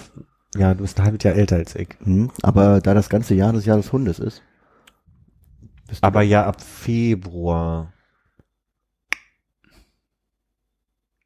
ja, 0.56 0.74
du 0.74 0.82
bist 0.82 1.00
ein 1.00 1.06
halbes 1.06 1.24
Jahr 1.24 1.36
älter 1.36 1.58
als 1.58 1.76
ich. 1.76 1.90
Hm? 2.04 2.32
Aber 2.42 2.82
da 2.82 2.94
das 2.94 3.10
ganze 3.10 3.36
Jahr 3.36 3.54
das 3.54 3.66
Jahr 3.66 3.78
des 3.78 3.92
Hundes 3.92 4.20
ist. 4.20 4.42
Bist 5.88 6.04
du 6.04 6.08
Aber 6.08 6.22
ja, 6.22 6.46
ab 6.46 6.62
Februar. 6.62 7.94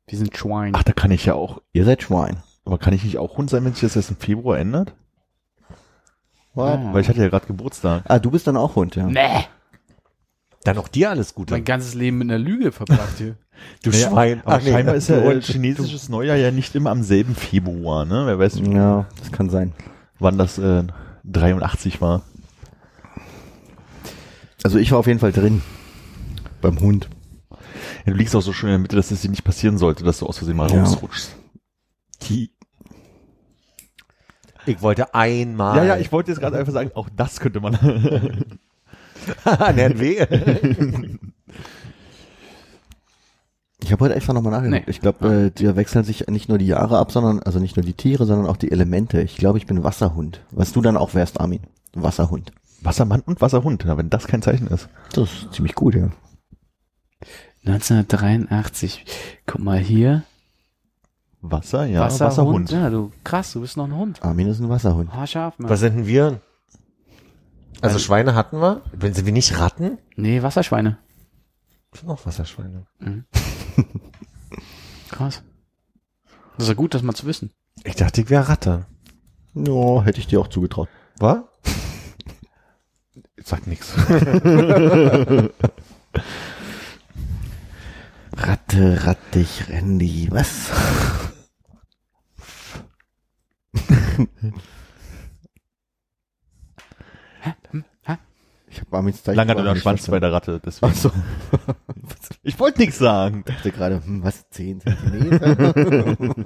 wir 0.08 0.18
sind 0.18 0.36
Schwein. 0.38 0.74
Ach, 0.76 0.84
da 0.84 0.94
kann 0.94 1.12
ich 1.12 1.26
ja 1.26 1.34
auch. 1.34 1.62
ihr 1.72 1.86
seid 1.86 2.04
Schwein. 2.04 2.44
Aber 2.66 2.78
kann 2.78 2.94
ich 2.94 3.04
nicht 3.04 3.18
auch 3.18 3.38
Hund 3.38 3.50
sein, 3.50 3.66
wenn 3.66 3.74
sich 3.74 3.82
das 3.82 3.96
erst 3.96 4.12
im 4.12 4.18
Februar 4.18 4.58
ändert? 4.58 4.96
Ah. 6.56 6.94
Weil 6.94 7.02
ich 7.02 7.10
hatte 7.10 7.22
ja 7.22 7.30
gerade 7.30 7.48
Geburtstag. 7.48 8.04
Ah, 8.08 8.20
du 8.20 8.30
bist 8.32 8.46
dann 8.48 8.58
auch 8.58 8.76
Hund, 8.76 8.96
ja. 8.96 9.08
Nee. 9.08 9.46
Dann 10.64 10.78
auch 10.78 10.88
dir 10.88 11.10
alles 11.10 11.34
Gute. 11.34 11.54
Mein 11.54 11.66
ganzes 11.66 11.94
Leben 11.94 12.20
mit 12.20 12.30
einer 12.30 12.40
Lüge 12.40 12.72
verbracht 12.72 13.18
hier. 13.18 13.36
du 13.84 13.90
Naja, 13.90 14.10
Schwein. 14.10 14.42
Aber 14.46 14.56
Ach 14.56 14.62
nee, 14.64 14.72
scheinbar 14.72 14.96
ist 14.96 15.10
ja 15.10 15.18
äh, 15.18 15.42
chinesisches 15.42 16.10
Neujahr 16.10 16.38
ja 16.38 16.52
nicht 16.52 16.74
immer 16.76 16.92
am 16.92 17.04
selben 17.04 17.36
Februar, 17.36 18.06
ne? 18.06 18.24
Wer 18.26 18.40
weiß, 18.40 18.60
Ja, 18.72 19.06
das 19.20 19.32
kann 19.32 19.50
sein. 19.50 19.74
wann 20.20 20.38
das 20.38 20.58
äh, 20.58 20.84
83 21.26 22.02
war. 22.02 22.24
Also 24.64 24.78
ich 24.78 24.92
war 24.92 25.00
auf 25.00 25.08
jeden 25.08 25.20
Fall 25.20 25.34
drin. 25.34 25.62
Beim 26.62 26.80
Hund. 26.80 27.10
Ja, 28.06 28.14
du 28.14 28.18
liegst 28.18 28.36
auch 28.36 28.42
so 28.42 28.54
schön 28.54 28.70
in 28.70 28.74
der 28.76 28.80
Mitte, 28.80 28.96
dass 28.96 29.12
es 29.12 29.22
dir 29.22 29.30
nicht 29.30 29.44
passieren 29.44 29.78
sollte, 29.78 30.04
dass 30.06 30.20
du 30.20 30.26
aus 30.26 30.38
Versehen 30.38 30.56
mal 30.56 30.72
Ja. 30.72 30.80
rausrutschst. 30.84 31.36
Ich 34.66 34.82
wollte 34.82 35.14
einmal. 35.14 35.76
Ja, 35.78 35.84
ja, 35.84 35.98
ich 35.98 36.12
wollte 36.14 36.32
jetzt 36.32 36.40
gerade 36.40 36.58
einfach 36.58 36.72
sagen, 36.72 36.92
auch 36.96 37.10
das 37.16 37.40
könnte 37.42 37.60
man. 37.60 37.78
Weh. 40.00 40.26
Ich 43.84 43.92
habe 43.92 44.06
heute 44.06 44.16
extra 44.16 44.32
nochmal 44.32 44.54
nachgedacht. 44.54 44.84
Nee. 44.86 44.92
Ich 44.92 45.02
glaube, 45.02 45.52
äh, 45.58 45.64
da 45.64 45.76
wechseln 45.76 46.06
sich 46.06 46.28
nicht 46.28 46.48
nur 46.48 46.58
die 46.58 46.68
Jahre 46.68 46.98
ab, 46.98 47.12
sondern 47.12 47.42
also 47.42 47.60
nicht 47.60 47.76
nur 47.76 47.84
die 47.84 47.94
Tiere, 47.94 48.26
sondern 48.26 48.48
auch 48.48 48.56
die 48.56 48.72
Elemente. 48.72 49.22
Ich 49.22 49.36
glaube, 49.36 49.58
ich 49.58 49.66
bin 49.68 49.84
Wasserhund. 49.84 50.42
Was 50.52 50.72
du 50.72 50.82
dann 50.82 50.96
auch 50.96 51.14
wärst, 51.14 51.42
Armin. 51.42 51.62
Wasserhund. 51.94 52.54
Wassermann 52.82 53.22
und 53.22 53.42
Wasserhund, 53.42 53.84
na, 53.86 53.98
wenn 53.98 54.10
das 54.10 54.28
kein 54.28 54.42
Zeichen 54.42 54.68
ist. 54.68 54.88
Das 55.14 55.32
ist 55.32 55.54
ziemlich 55.54 55.76
gut, 55.76 55.96
ja. 55.96 56.10
1983. 57.66 59.06
Guck 59.46 59.62
mal 59.62 59.80
hier. 59.80 60.24
Wasser, 61.42 61.86
ja, 61.86 62.02
Wasserhund. 62.02 62.32
Wasserhund. 62.32 62.72
Ja, 62.72 62.90
du, 62.90 63.12
krass, 63.24 63.52
du 63.52 63.62
bist 63.62 63.76
noch 63.76 63.86
ein 63.86 63.96
Hund. 63.96 64.24
Armin 64.24 64.48
ist 64.48 64.60
ein 64.60 64.70
Wasserhund. 64.70 65.14
Haarscharf, 65.14 65.60
Mann. 65.60 65.70
Was 65.70 65.82
sind 65.82 65.98
denn 65.98 66.08
wir? 66.08 66.40
Also 67.84 68.00
Schweine 68.00 68.34
hatten 68.34 68.60
wir. 68.62 68.82
Wenn 68.94 69.14
sie 69.14 69.26
wir 69.26 69.34
nicht 69.34 69.60
Ratten, 69.60 69.98
Nee, 70.16 70.42
Wasserschweine. 70.42 70.98
sind 71.94 72.08
noch 72.08 72.26
Wasserschweine. 72.26 72.86
Krass. 75.10 75.44
Das 76.56 76.64
ist 76.66 76.70
ja 76.70 76.74
gut, 76.76 76.94
das 76.94 77.02
mal 77.04 77.14
zu 77.14 77.26
wissen. 77.26 77.52
Ich 77.84 77.96
dachte, 77.96 78.22
ich 78.22 78.30
wäre 78.30 78.48
Ratte. 78.48 78.86
Ja, 79.54 80.02
hätte 80.04 80.20
ich 80.20 80.28
dir 80.28 80.40
auch 80.40 80.48
zugetraut. 80.48 80.88
Was? 81.20 81.40
Sagt 83.44 83.68
nix. 83.68 83.94
Ratte, 88.36 89.06
rattig, 89.06 89.66
Randy, 89.70 90.28
was? 90.32 90.72
Ich 98.70 98.80
habe 98.82 98.98
Armin's 98.98 99.22
Zeichen. 99.22 99.38
Lang 99.38 99.50
hat 99.50 99.58
er 99.58 99.64
den 99.66 99.76
Schwanz 99.76 100.08
bei 100.08 100.20
der 100.20 100.32
Ratte, 100.32 100.60
deswegen. 100.66 100.92
Ach 100.92 100.98
so. 100.98 101.12
Ich 102.46 102.60
wollte 102.60 102.82
nichts 102.82 102.98
sagen. 102.98 103.44
Ich 103.48 103.54
dachte 103.54 103.72
gerade, 103.72 104.04
hm, 104.04 104.24
was, 104.24 104.50
10 104.50 104.82
Zentimeter? 104.82 106.16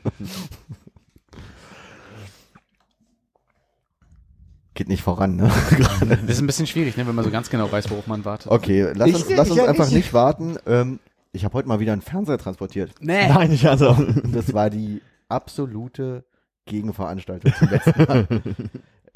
Geht 4.73 4.89
nicht 4.89 5.01
voran, 5.01 5.35
ne? 5.37 5.49
Das 6.01 6.21
ist 6.35 6.39
ein 6.41 6.47
bisschen 6.47 6.67
schwierig, 6.67 6.97
ne, 6.97 7.07
wenn 7.07 7.15
man 7.15 7.25
so 7.25 7.31
ganz 7.31 7.49
genau 7.49 7.71
weiß, 7.71 7.89
worauf 7.89 8.05
man 8.07 8.25
wartet. 8.25 8.51
Okay, 8.51 8.91
lass 8.93 9.09
Ich- 9.09 9.15
uns, 9.15 9.29
lass 9.29 9.49
uns 9.49 9.59
ich- 9.61 9.67
einfach 9.67 9.87
ich- 9.87 9.93
nicht 9.93 10.13
warten. 10.13 10.57
Ähm, 10.67 10.99
ich 11.31 11.43
habe 11.45 11.53
heute 11.55 11.67
mal 11.67 11.79
wieder 11.79 11.93
einen 11.93 12.01
Fernseher 12.01 12.37
transportiert. 12.37 12.91
Nee. 12.99 13.27
Nein, 13.27 13.51
ich 13.51 13.67
also. 13.67 13.95
Das 14.31 14.53
war 14.53 14.69
die 14.69 15.01
absolute 15.29 16.25
Gegenveranstaltung 16.65 17.53
zum 17.53 17.69
letzten 17.69 18.03
Mal. 18.03 18.27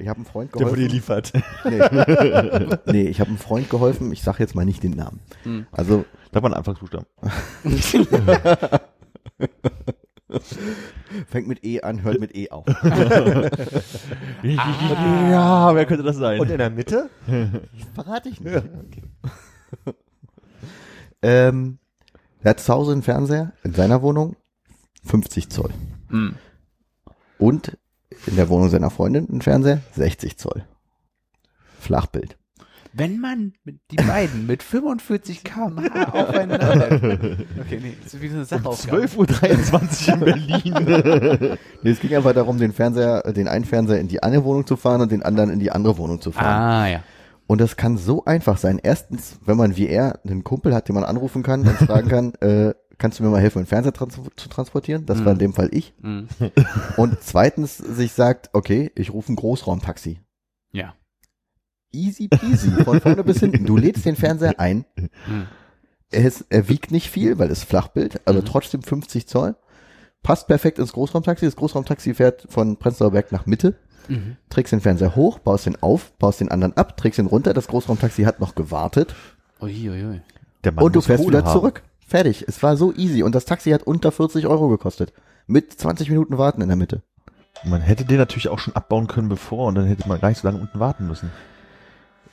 Ich 0.02 0.08
habe 0.08 0.18
einem 0.18 0.26
Freund 0.26 0.56
Der 0.56 0.62
wurde 0.62 0.88
geholfen. 0.88 0.96
liefert. 0.96 1.32
Nee, 1.64 1.80
nee 2.92 3.08
ich 3.10 3.20
habe 3.20 3.30
einem 3.30 3.38
Freund 3.38 3.70
geholfen. 3.70 4.12
Ich 4.12 4.24
sage 4.24 4.40
jetzt 4.40 4.56
mal 4.56 4.66
nicht 4.66 4.82
den 4.84 4.92
Namen. 4.92 5.20
Hm. 5.44 5.68
Also 5.72 6.06
Sag 6.32 6.42
mal 6.44 6.54
einen 6.54 6.60
Anfangsbuchstaben. 6.60 7.06
fängt 11.28 11.50
mit 11.50 11.66
E 11.66 11.82
an, 11.82 12.04
hört 12.04 12.22
mit 12.22 12.34
E 12.36 12.50
auf. 12.52 12.66
Ja, 14.44 15.76
wer 15.76 15.86
könnte 15.86 16.04
das 16.04 16.16
sein? 16.16 16.40
Und 16.40 16.50
in 16.50 16.58
der 16.58 16.70
Mitte? 16.70 17.10
Verrate 17.94 18.30
ich 18.30 18.40
nicht. 18.40 18.64
ähm, 21.22 21.80
er 22.42 22.52
hat 22.52 22.62
zu 22.62 22.74
Hause 22.74 22.94
einen 22.94 23.04
Fernseher 23.04 23.52
in 23.64 23.74
seiner 23.74 24.02
Wohnung, 24.02 24.38
50 25.04 25.50
Zoll. 25.50 25.72
Hm. 26.10 26.36
Und 27.38 27.78
in 28.28 28.36
der 28.36 28.50
Wohnung 28.50 28.70
seiner 28.70 28.90
Freundin 28.90 29.30
einen 29.30 29.42
Fernseher, 29.42 29.82
60 29.94 30.38
Zoll. 30.38 30.66
Flachbild. 31.80 32.38
Wenn 32.94 33.20
man 33.20 33.54
die 33.90 33.96
beiden 33.96 34.46
mit 34.48 34.64
45 34.64 35.44
km/h 35.46 36.12
aufeinander. 36.12 36.90
Okay, 37.62 37.80
nee, 37.82 37.96
das 38.04 38.14
ist 38.14 38.22
wie 38.22 38.28
so 38.28 38.36
eine 38.36 38.46
Sachaufgabe. 38.46 39.06
12.23 39.06 40.08
Uhr 40.08 40.14
in 40.14 40.20
Berlin. 40.86 41.58
Nee, 41.84 41.90
es 41.90 42.00
ging 42.00 42.14
einfach 42.16 42.34
darum, 42.34 42.58
den 42.58 42.74
Fernseher, 42.74 43.26
äh, 43.26 43.34
den 43.34 43.48
einen 43.48 43.66
Fernseher 43.66 44.00
in 44.00 44.08
die 44.08 44.22
eine 44.22 44.44
Wohnung 44.44 44.68
zu 44.68 44.76
fahren 44.76 45.02
und 45.02 45.12
den 45.12 45.24
anderen 45.24 45.50
in 45.50 45.60
die 45.60 45.72
andere 45.72 45.98
Wohnung 45.98 46.20
zu 46.20 46.32
fahren. 46.32 46.46
Ah, 46.46 46.88
ja. 46.90 47.04
Und 47.48 47.60
das 47.62 47.76
kann 47.76 47.98
so 47.98 48.26
einfach 48.26 48.58
sein. 48.58 48.80
Erstens, 48.82 49.40
wenn 49.46 49.58
man 49.58 49.78
wie 49.78 49.88
er 49.88 50.20
einen 50.26 50.44
Kumpel 50.44 50.74
hat, 50.76 50.88
den 50.88 50.96
man 50.96 51.04
anrufen 51.04 51.44
kann 51.44 51.62
und 51.62 51.78
fragen 51.78 52.08
kann, 52.10 52.34
äh, 52.42 52.74
kannst 53.02 53.20
du 53.20 53.24
mir 53.24 53.30
mal 53.30 53.42
helfen, 53.42 53.58
einen 53.60 53.68
Fernseher 53.68 53.92
trans 53.92 54.18
zu 54.38 54.48
transportieren? 54.50 55.06
Das 55.06 55.26
war 55.26 55.34
in 55.34 55.40
dem 55.40 55.54
Fall 55.54 55.68
ich. 55.74 55.94
Hm. 56.02 56.28
Und 56.98 57.18
zweitens 57.22 57.78
sich 57.78 58.14
sagt, 58.14 58.50
okay, 58.54 58.92
ich 58.96 59.12
rufe 59.12 59.34
ein 59.34 59.36
Großraumtaxi. 59.36 60.22
Ja. 60.72 60.96
Easy 61.92 62.30
peasy, 62.30 62.70
von 62.86 63.02
vorne 63.02 63.24
bis 63.26 63.40
hinten. 63.42 63.66
Du 63.66 63.76
lädst 63.76 64.06
den 64.06 64.16
Fernseher 64.16 64.60
ein. 64.60 64.86
Hm. 64.96 65.48
Er, 66.12 66.26
ist, 66.26 66.46
er 66.50 66.70
wiegt 66.70 66.92
nicht 66.92 67.10
viel, 67.10 67.38
weil 67.40 67.52
es 67.52 67.64
Flachbild, 67.66 68.22
also 68.26 68.40
Mhm. 68.42 68.46
trotzdem 68.46 68.82
50 68.84 69.28
Zoll. 69.28 69.56
Passt 70.24 70.48
perfekt 70.48 70.78
ins 70.80 70.94
Großraumtaxi. 70.94 71.46
Das 71.46 71.56
Großraumtaxi 71.56 72.14
fährt 72.14 72.46
von 72.50 72.78
Prenzlauer 72.78 73.12
Berg 73.12 73.32
nach 73.32 73.46
Mitte. 73.46 73.76
Mhm. 74.08 74.38
Trägst 74.50 74.72
den 74.72 74.82
Fernseher 74.82 75.16
hoch, 75.16 75.40
baust 75.40 75.66
den 75.66 75.82
auf, 75.82 76.14
baust 76.18 76.40
den 76.40 76.50
anderen 76.50 76.78
ab, 76.78 76.96
trägst 76.96 77.20
ihn 77.20 77.26
runter. 77.26 77.54
Das 77.54 77.68
Großraumtaxi 77.68 78.24
hat 78.24 78.40
noch 78.40 78.56
gewartet. 78.56 79.16
Uiuiui. 79.60 80.22
Der 80.64 80.72
Mann 80.72 80.86
und 80.86 80.96
du 80.96 81.02
fährst 81.02 81.24
Kohle 81.24 81.40
wieder 81.40 81.48
haben. 81.48 81.54
zurück. 81.60 81.82
Fertig. 82.12 82.44
Es 82.46 82.62
war 82.62 82.76
so 82.76 82.94
easy. 82.94 83.24
Und 83.24 83.34
das 83.36 83.46
Taxi 83.46 83.70
hat 83.72 83.84
unter 83.84 84.12
40 84.12 84.46
Euro 84.46 84.68
gekostet. 84.68 85.14
Mit 85.48 85.72
20 85.72 86.10
Minuten 86.10 86.38
Warten 86.38 86.62
in 86.62 86.68
der 86.68 86.76
Mitte. 86.76 87.04
Man 87.64 87.80
hätte 87.80 88.04
den 88.04 88.18
natürlich 88.18 88.50
auch 88.50 88.60
schon 88.60 88.76
abbauen 88.76 89.08
können 89.08 89.30
bevor 89.30 89.68
und 89.68 89.76
dann 89.76 89.86
hätte 89.86 90.10
man 90.10 90.20
gar 90.20 90.28
nicht 90.28 90.42
so 90.42 90.48
lange 90.50 90.60
unten 90.60 90.78
warten 90.78 91.08
müssen. 91.08 91.32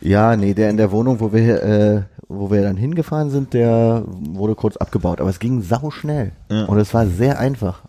Ja, 0.01 0.35
nee, 0.35 0.53
der 0.53 0.70
in 0.70 0.79
der 0.79 0.91
Wohnung, 0.91 1.20
wo 1.20 1.33
wir, 1.33 1.62
äh, 1.62 2.03
wo 2.26 2.51
wir 2.51 2.62
dann 2.62 2.76
hingefahren 2.76 3.31
sind, 3.31 3.55
der 3.55 4.03
wurde 4.09 4.57
kurz 4.57 4.76
abgebaut. 4.76 5.20
Aber 5.20 5.31
es 5.31 5.39
ging 5.39 5.62
sau 5.62 5.91
schnell. 5.91 6.33
Ja. 6.51 6.64
Und 6.64 6.79
es 6.79 6.93
war 6.93 7.07
sehr 7.07 7.39
einfach. 7.39 7.83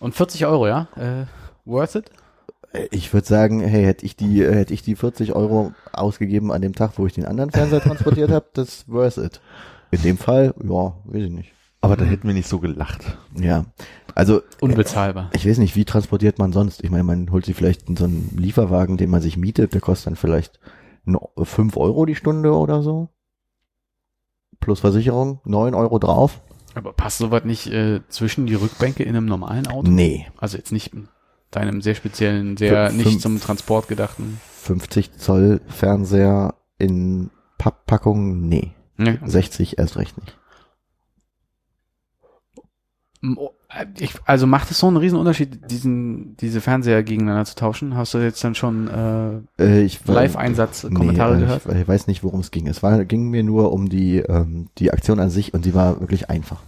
Und 0.00 0.16
40 0.16 0.46
Euro, 0.46 0.66
ja? 0.66 0.88
Äh, 0.96 1.26
worth 1.64 1.94
it? 1.94 2.10
Äh, 2.72 2.88
Ich 2.90 3.12
würde 3.14 3.28
sagen, 3.28 3.60
hey, 3.60 3.84
hätte 3.84 4.04
ich 4.04 4.16
die, 4.16 4.42
äh, 4.42 4.52
hätte 4.52 4.74
ich 4.74 4.82
die 4.82 4.96
40 4.96 5.32
Euro 5.36 5.74
ausgegeben 5.92 6.50
an 6.50 6.60
dem 6.60 6.74
Tag, 6.74 6.94
wo 6.96 7.06
ich 7.06 7.12
den 7.12 7.24
anderen 7.24 7.52
Fernseher 7.52 7.82
transportiert 7.82 8.32
habe, 8.32 8.46
das 8.54 8.88
worth 8.88 9.18
it. 9.18 9.40
In 9.90 10.02
dem 10.02 10.16
Fall, 10.18 10.54
ja, 10.62 10.96
weiß 11.04 11.22
ich 11.24 11.30
nicht. 11.30 11.52
Aber 11.80 11.96
dann 11.96 12.08
hätten 12.08 12.26
wir 12.26 12.34
nicht 12.34 12.48
so 12.48 12.58
gelacht. 12.60 13.18
Ja, 13.38 13.66
also 14.14 14.40
Unbezahlbar. 14.60 15.30
ich 15.34 15.46
weiß 15.46 15.58
nicht, 15.58 15.76
wie 15.76 15.84
transportiert 15.84 16.38
man 16.38 16.52
sonst? 16.52 16.82
Ich 16.82 16.90
meine, 16.90 17.04
man 17.04 17.30
holt 17.30 17.44
sich 17.44 17.54
vielleicht 17.56 17.88
in 17.88 17.96
so 17.96 18.04
einen 18.04 18.34
Lieferwagen, 18.38 18.96
den 18.96 19.10
man 19.10 19.20
sich 19.20 19.36
mietet, 19.36 19.74
der 19.74 19.80
kostet 19.82 20.06
dann 20.06 20.16
vielleicht 20.16 20.60
5 21.42 21.76
Euro 21.76 22.06
die 22.06 22.14
Stunde 22.14 22.54
oder 22.54 22.82
so. 22.82 23.10
Plus 24.60 24.80
Versicherung, 24.80 25.40
9 25.44 25.74
Euro 25.74 25.98
drauf. 25.98 26.40
Aber 26.74 26.92
passt 26.94 27.18
sowas 27.18 27.44
nicht 27.44 27.66
äh, 27.66 28.00
zwischen 28.08 28.46
die 28.46 28.54
Rückbänke 28.54 29.02
in 29.02 29.14
einem 29.14 29.26
normalen 29.26 29.66
Auto? 29.66 29.90
Nee, 29.90 30.26
Also 30.38 30.56
jetzt 30.56 30.72
nicht 30.72 30.94
in 30.94 31.08
deinem 31.50 31.82
sehr 31.82 31.94
speziellen, 31.94 32.56
sehr 32.56 32.90
Fün- 32.90 32.96
nicht 32.96 33.08
fünf- 33.10 33.22
zum 33.22 33.40
Transport 33.40 33.88
gedachten. 33.88 34.40
50 34.62 35.12
Zoll 35.18 35.60
Fernseher 35.68 36.54
in 36.78 37.30
Papppackung, 37.58 38.48
nee. 38.48 38.72
Nee. 38.96 39.18
60 39.24 39.78
erst 39.78 39.96
recht 39.96 40.16
nicht. 40.18 40.36
Oh, 43.36 43.50
äh, 43.70 43.86
Ich, 43.98 44.14
also 44.26 44.46
macht 44.46 44.70
es 44.70 44.78
so 44.78 44.86
einen 44.86 44.98
riesen 44.98 45.18
Unterschied, 45.18 45.70
diesen, 45.70 46.36
diese 46.36 46.60
Fernseher 46.60 47.02
gegeneinander 47.02 47.46
zu 47.46 47.54
tauschen? 47.56 47.96
Hast 47.96 48.12
du 48.12 48.18
jetzt 48.18 48.44
dann 48.44 48.54
schon 48.54 48.88
äh, 49.58 49.62
Äh, 49.62 49.82
ich 49.82 50.06
war- 50.06 50.16
Live-Einsatz-Kommentare 50.16 51.36
nee, 51.36 51.42
äh, 51.42 51.46
gehört? 51.46 51.62
Ich, 51.66 51.74
ich 51.80 51.88
weiß 51.88 52.06
nicht, 52.06 52.22
worum 52.22 52.40
es 52.40 52.50
ging. 52.50 52.66
Es 52.66 52.82
war, 52.82 53.04
ging 53.06 53.30
mir 53.30 53.42
nur 53.42 53.72
um 53.72 53.88
die, 53.88 54.18
ähm, 54.18 54.68
die 54.78 54.92
Aktion 54.92 55.20
an 55.20 55.30
sich 55.30 55.54
und 55.54 55.64
die 55.64 55.72
war 55.74 56.00
wirklich 56.00 56.28
einfach. 56.28 56.60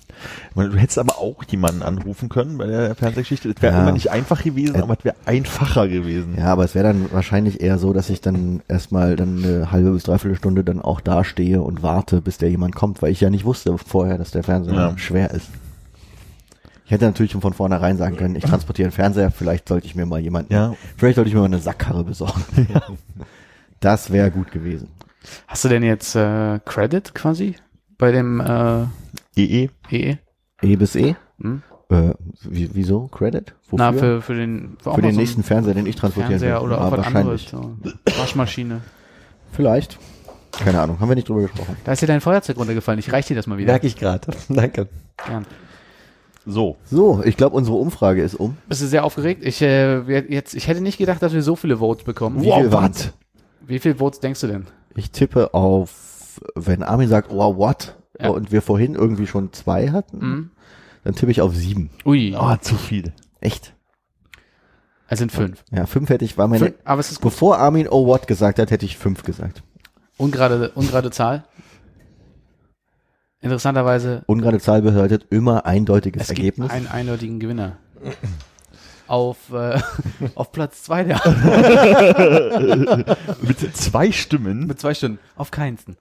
Ich 0.00 0.01
meine, 0.54 0.70
Du 0.70 0.76
hättest 0.78 0.98
aber 0.98 1.18
auch 1.18 1.42
jemanden 1.44 1.82
anrufen 1.82 2.28
können 2.28 2.58
bei 2.58 2.66
der 2.66 2.94
Fernsehgeschichte. 2.94 3.50
Es 3.50 3.62
wäre 3.62 3.74
Ja. 3.74 3.80
immer 3.82 3.92
nicht 3.92 4.10
einfach 4.10 4.42
gewesen, 4.42 4.82
aber 4.82 4.96
es 4.98 5.04
wäre 5.04 5.16
einfacher 5.24 5.88
gewesen. 5.88 6.34
Ja, 6.38 6.46
aber 6.46 6.64
es 6.64 6.74
wäre 6.74 6.86
dann 6.88 7.10
wahrscheinlich 7.12 7.60
eher 7.60 7.78
so, 7.78 7.92
dass 7.92 8.10
ich 8.10 8.20
dann 8.20 8.62
erstmal 8.68 9.16
dann 9.16 9.44
eine 9.44 9.70
halbe 9.72 9.90
bis 9.92 10.04
dreiviertel 10.04 10.36
Stunde 10.36 10.64
dann 10.64 10.80
auch 10.80 11.00
da 11.00 11.24
stehe 11.24 11.62
und 11.62 11.82
warte, 11.82 12.20
bis 12.20 12.38
der 12.38 12.50
jemand 12.50 12.74
kommt, 12.74 13.02
weil 13.02 13.12
ich 13.12 13.20
ja 13.20 13.30
nicht 13.30 13.44
wusste 13.44 13.76
vorher, 13.78 14.18
dass 14.18 14.30
der 14.30 14.42
Fernseher 14.42 14.74
Ja. 14.74 14.98
schwer 14.98 15.30
ist. 15.32 15.48
Ich 16.84 16.90
hätte 16.90 17.06
natürlich 17.06 17.32
schon 17.32 17.40
von 17.40 17.54
vornherein 17.54 17.96
sagen 17.96 18.16
können, 18.16 18.34
ich 18.36 18.44
transportiere 18.44 18.86
einen 18.86 18.92
Fernseher, 18.92 19.30
vielleicht 19.30 19.66
sollte 19.68 19.86
ich 19.86 19.94
mir 19.94 20.04
mal 20.04 20.20
jemanden, 20.20 20.52
Ja. 20.52 20.74
vielleicht 20.96 21.14
sollte 21.14 21.28
ich 21.28 21.34
mir 21.34 21.40
mal 21.40 21.46
eine 21.46 21.58
Sackkarre 21.58 22.04
besorgen. 22.04 22.42
Das 23.80 24.12
wäre 24.12 24.30
gut 24.30 24.52
gewesen. 24.52 24.88
Hast 25.48 25.64
du 25.64 25.68
denn 25.68 25.82
jetzt 25.82 26.14
äh, 26.14 26.60
Credit 26.64 27.14
quasi 27.14 27.56
bei 27.98 28.12
dem 28.12 28.40
äh, 28.40 28.84
EE. 29.36 29.70
EE? 29.90 30.18
E 30.62 30.76
bis 30.76 30.94
E? 30.94 31.16
Hm? 31.40 31.62
Äh, 31.90 32.14
wie, 32.42 32.70
wieso? 32.74 33.08
Credit? 33.08 33.54
Wofür? 33.68 33.78
Na, 33.78 33.92
für, 33.92 34.22
für 34.22 34.34
den, 34.34 34.76
Für 34.82 34.90
mal 34.90 35.02
den 35.02 35.14
so 35.14 35.20
nächsten 35.20 35.42
Fernseher, 35.42 35.74
den 35.74 35.86
ich 35.86 35.96
transportieren 35.96 36.38
Fernseher 36.40 36.60
will. 36.60 36.66
oder 36.68 36.80
auch 36.80 36.92
was 36.92 37.06
anderes. 37.06 37.52
wahrscheinlich. 37.52 37.96
So. 38.14 38.20
Waschmaschine. 38.20 38.80
Vielleicht. 39.52 39.98
Keine 40.52 40.80
Ahnung, 40.80 41.00
haben 41.00 41.08
wir 41.08 41.14
nicht 41.14 41.28
drüber 41.28 41.42
gesprochen. 41.42 41.76
Da 41.84 41.92
ist 41.92 42.02
dir 42.02 42.06
dein 42.06 42.20
Feuerzeug 42.20 42.58
runtergefallen. 42.58 42.98
Ich 42.98 43.12
reich 43.12 43.26
dir 43.26 43.34
das 43.36 43.46
mal 43.46 43.56
wieder. 43.58 43.72
Merke 43.72 43.86
ich 43.86 43.96
gerade. 43.96 44.28
Danke. 44.48 44.88
Gern. 45.26 45.46
So. 46.44 46.76
So, 46.84 47.22
ich 47.24 47.36
glaube, 47.36 47.56
unsere 47.56 47.76
Umfrage 47.76 48.22
ist 48.22 48.34
um. 48.34 48.56
Bist 48.68 48.82
du 48.82 48.86
sehr 48.86 49.04
aufgeregt? 49.04 49.42
Ich, 49.44 49.62
äh, 49.62 50.00
jetzt, 50.28 50.54
ich 50.54 50.68
hätte 50.68 50.80
nicht 50.80 50.98
gedacht, 50.98 51.22
dass 51.22 51.32
wir 51.32 51.42
so 51.42 51.56
viele 51.56 51.78
Votes 51.78 52.04
bekommen. 52.04 52.42
Wie 52.42 52.52
viel? 52.52 52.70
Wie 53.66 53.78
viele 53.78 53.94
Votes 53.96 54.20
denkst 54.20 54.40
du 54.40 54.46
denn? 54.48 54.66
Ich 54.94 55.10
tippe 55.10 55.54
auf, 55.54 56.40
wenn 56.54 56.82
Armin 56.82 57.08
sagt, 57.08 57.30
oh, 57.30 57.56
what? 57.56 57.94
Ja. 58.22 58.30
Und 58.30 58.52
wir 58.52 58.62
vorhin 58.62 58.94
irgendwie 58.94 59.26
schon 59.26 59.52
zwei 59.52 59.90
hatten, 59.90 60.18
Mhm. 60.18 60.50
dann 61.04 61.14
tippe 61.14 61.30
ich 61.32 61.40
auf 61.40 61.54
sieben. 61.54 61.90
Ui, 62.04 62.34
Ah, 62.36 62.58
zu 62.60 62.76
viel. 62.76 63.12
Echt? 63.40 63.74
es 65.08 65.18
sind 65.18 65.30
fünf. 65.32 65.62
Ja, 65.70 65.84
fünf 65.86 66.08
hätte 66.08 66.24
ich, 66.24 66.38
war 66.38 66.48
meine, 66.48 66.66
Fün- 66.68 66.74
Aber 66.84 67.00
es 67.00 67.10
ist 67.10 67.20
gut. 67.20 67.32
bevor 67.32 67.58
Armin 67.58 67.86
oh, 67.88 68.06
what 68.06 68.26
gesagt 68.26 68.58
hat, 68.58 68.70
hätte 68.70 68.86
ich 68.86 68.96
fünf 68.96 69.22
gesagt. 69.24 69.62
Ungerade, 70.16 70.70
ungerade 70.74 71.10
Zahl. 71.10 71.44
Interessanterweise, 73.40 74.22
Ungerade 74.26 74.60
Zahl 74.60 74.82
bedeutet 74.82 75.26
immer 75.30 75.66
eindeutiges 75.66 76.22
es 76.22 76.28
gibt 76.28 76.38
Ergebnis. 76.38 76.70
einen 76.70 76.86
eindeutigen 76.86 77.40
Gewinner. 77.40 77.76
Auf, 79.08 79.52
äh, 79.52 79.80
auf 80.36 80.52
Platz 80.52 80.84
zwei 80.84 81.02
der 81.04 81.20
Mit 83.42 83.76
zwei 83.76 84.12
Stimmen. 84.12 84.66
mit 84.66 84.78
zwei 84.80 84.94
Stunden. 84.94 85.18
Auf 85.36 85.50
keinsten. 85.50 85.96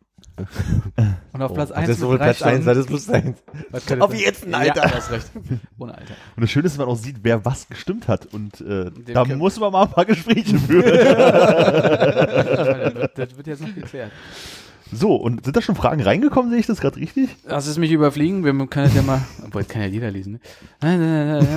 Und 1.33 1.41
auf 1.41 1.53
Platz 1.53 1.71
Oh, 1.71 1.75
eins 1.75 1.87
das 1.87 1.97
ist 1.97 2.05
wohl 2.05 2.17
Platz 2.17 2.41
1, 2.41 2.63
Stunden. 2.63 2.93
das 2.93 3.09
1. 3.09 3.37
Was 3.71 3.85
könnte 3.85 4.03
Auf 4.05 4.11
das- 4.11 4.19
jeden, 4.21 4.51
Ja, 4.51 4.57
Alter. 4.57 4.81
du 4.81 4.91
hast 4.95 5.11
recht. 5.11 5.31
Ohne 5.77 5.93
Alter. 5.97 6.13
Und 6.35 6.41
das 6.41 6.51
Schöne 6.51 6.65
ist, 6.65 6.73
dass 6.73 6.79
man 6.79 6.87
auch 6.87 6.97
sieht, 6.97 7.17
wer 7.23 7.43
was 7.45 7.67
gestimmt 7.67 8.07
hat. 8.07 8.27
Und 8.33 8.61
äh, 8.61 8.91
da 9.13 9.25
muss 9.25 9.59
man 9.59 9.71
mal 9.71 9.83
ein 9.83 9.91
paar 9.91 10.05
Gespräche 10.05 10.57
führen. 10.59 10.83
das, 10.85 11.05
wird, 12.95 13.17
das 13.17 13.37
wird 13.37 13.47
jetzt 13.47 13.61
noch 13.61 13.75
geklärt. 13.75 14.11
So, 14.93 15.15
und 15.15 15.45
sind 15.45 15.55
da 15.55 15.61
schon 15.61 15.75
Fragen 15.75 16.01
reingekommen, 16.01 16.51
sehe 16.51 16.59
ich 16.59 16.67
das 16.67 16.81
gerade 16.81 16.97
richtig? 16.97 17.29
Lass 17.45 17.65
es 17.65 17.77
mich 17.77 17.91
überfliegen, 17.91 18.43
wir 18.43 18.51
können 18.67 18.87
das 18.87 18.95
ja 18.95 19.01
mal, 19.03 19.21
obwohl, 19.45 19.63
kann 19.63 19.83
ja 19.83 19.87
jeder 19.87 20.11
lesen, 20.11 20.41
ne? 20.81 21.55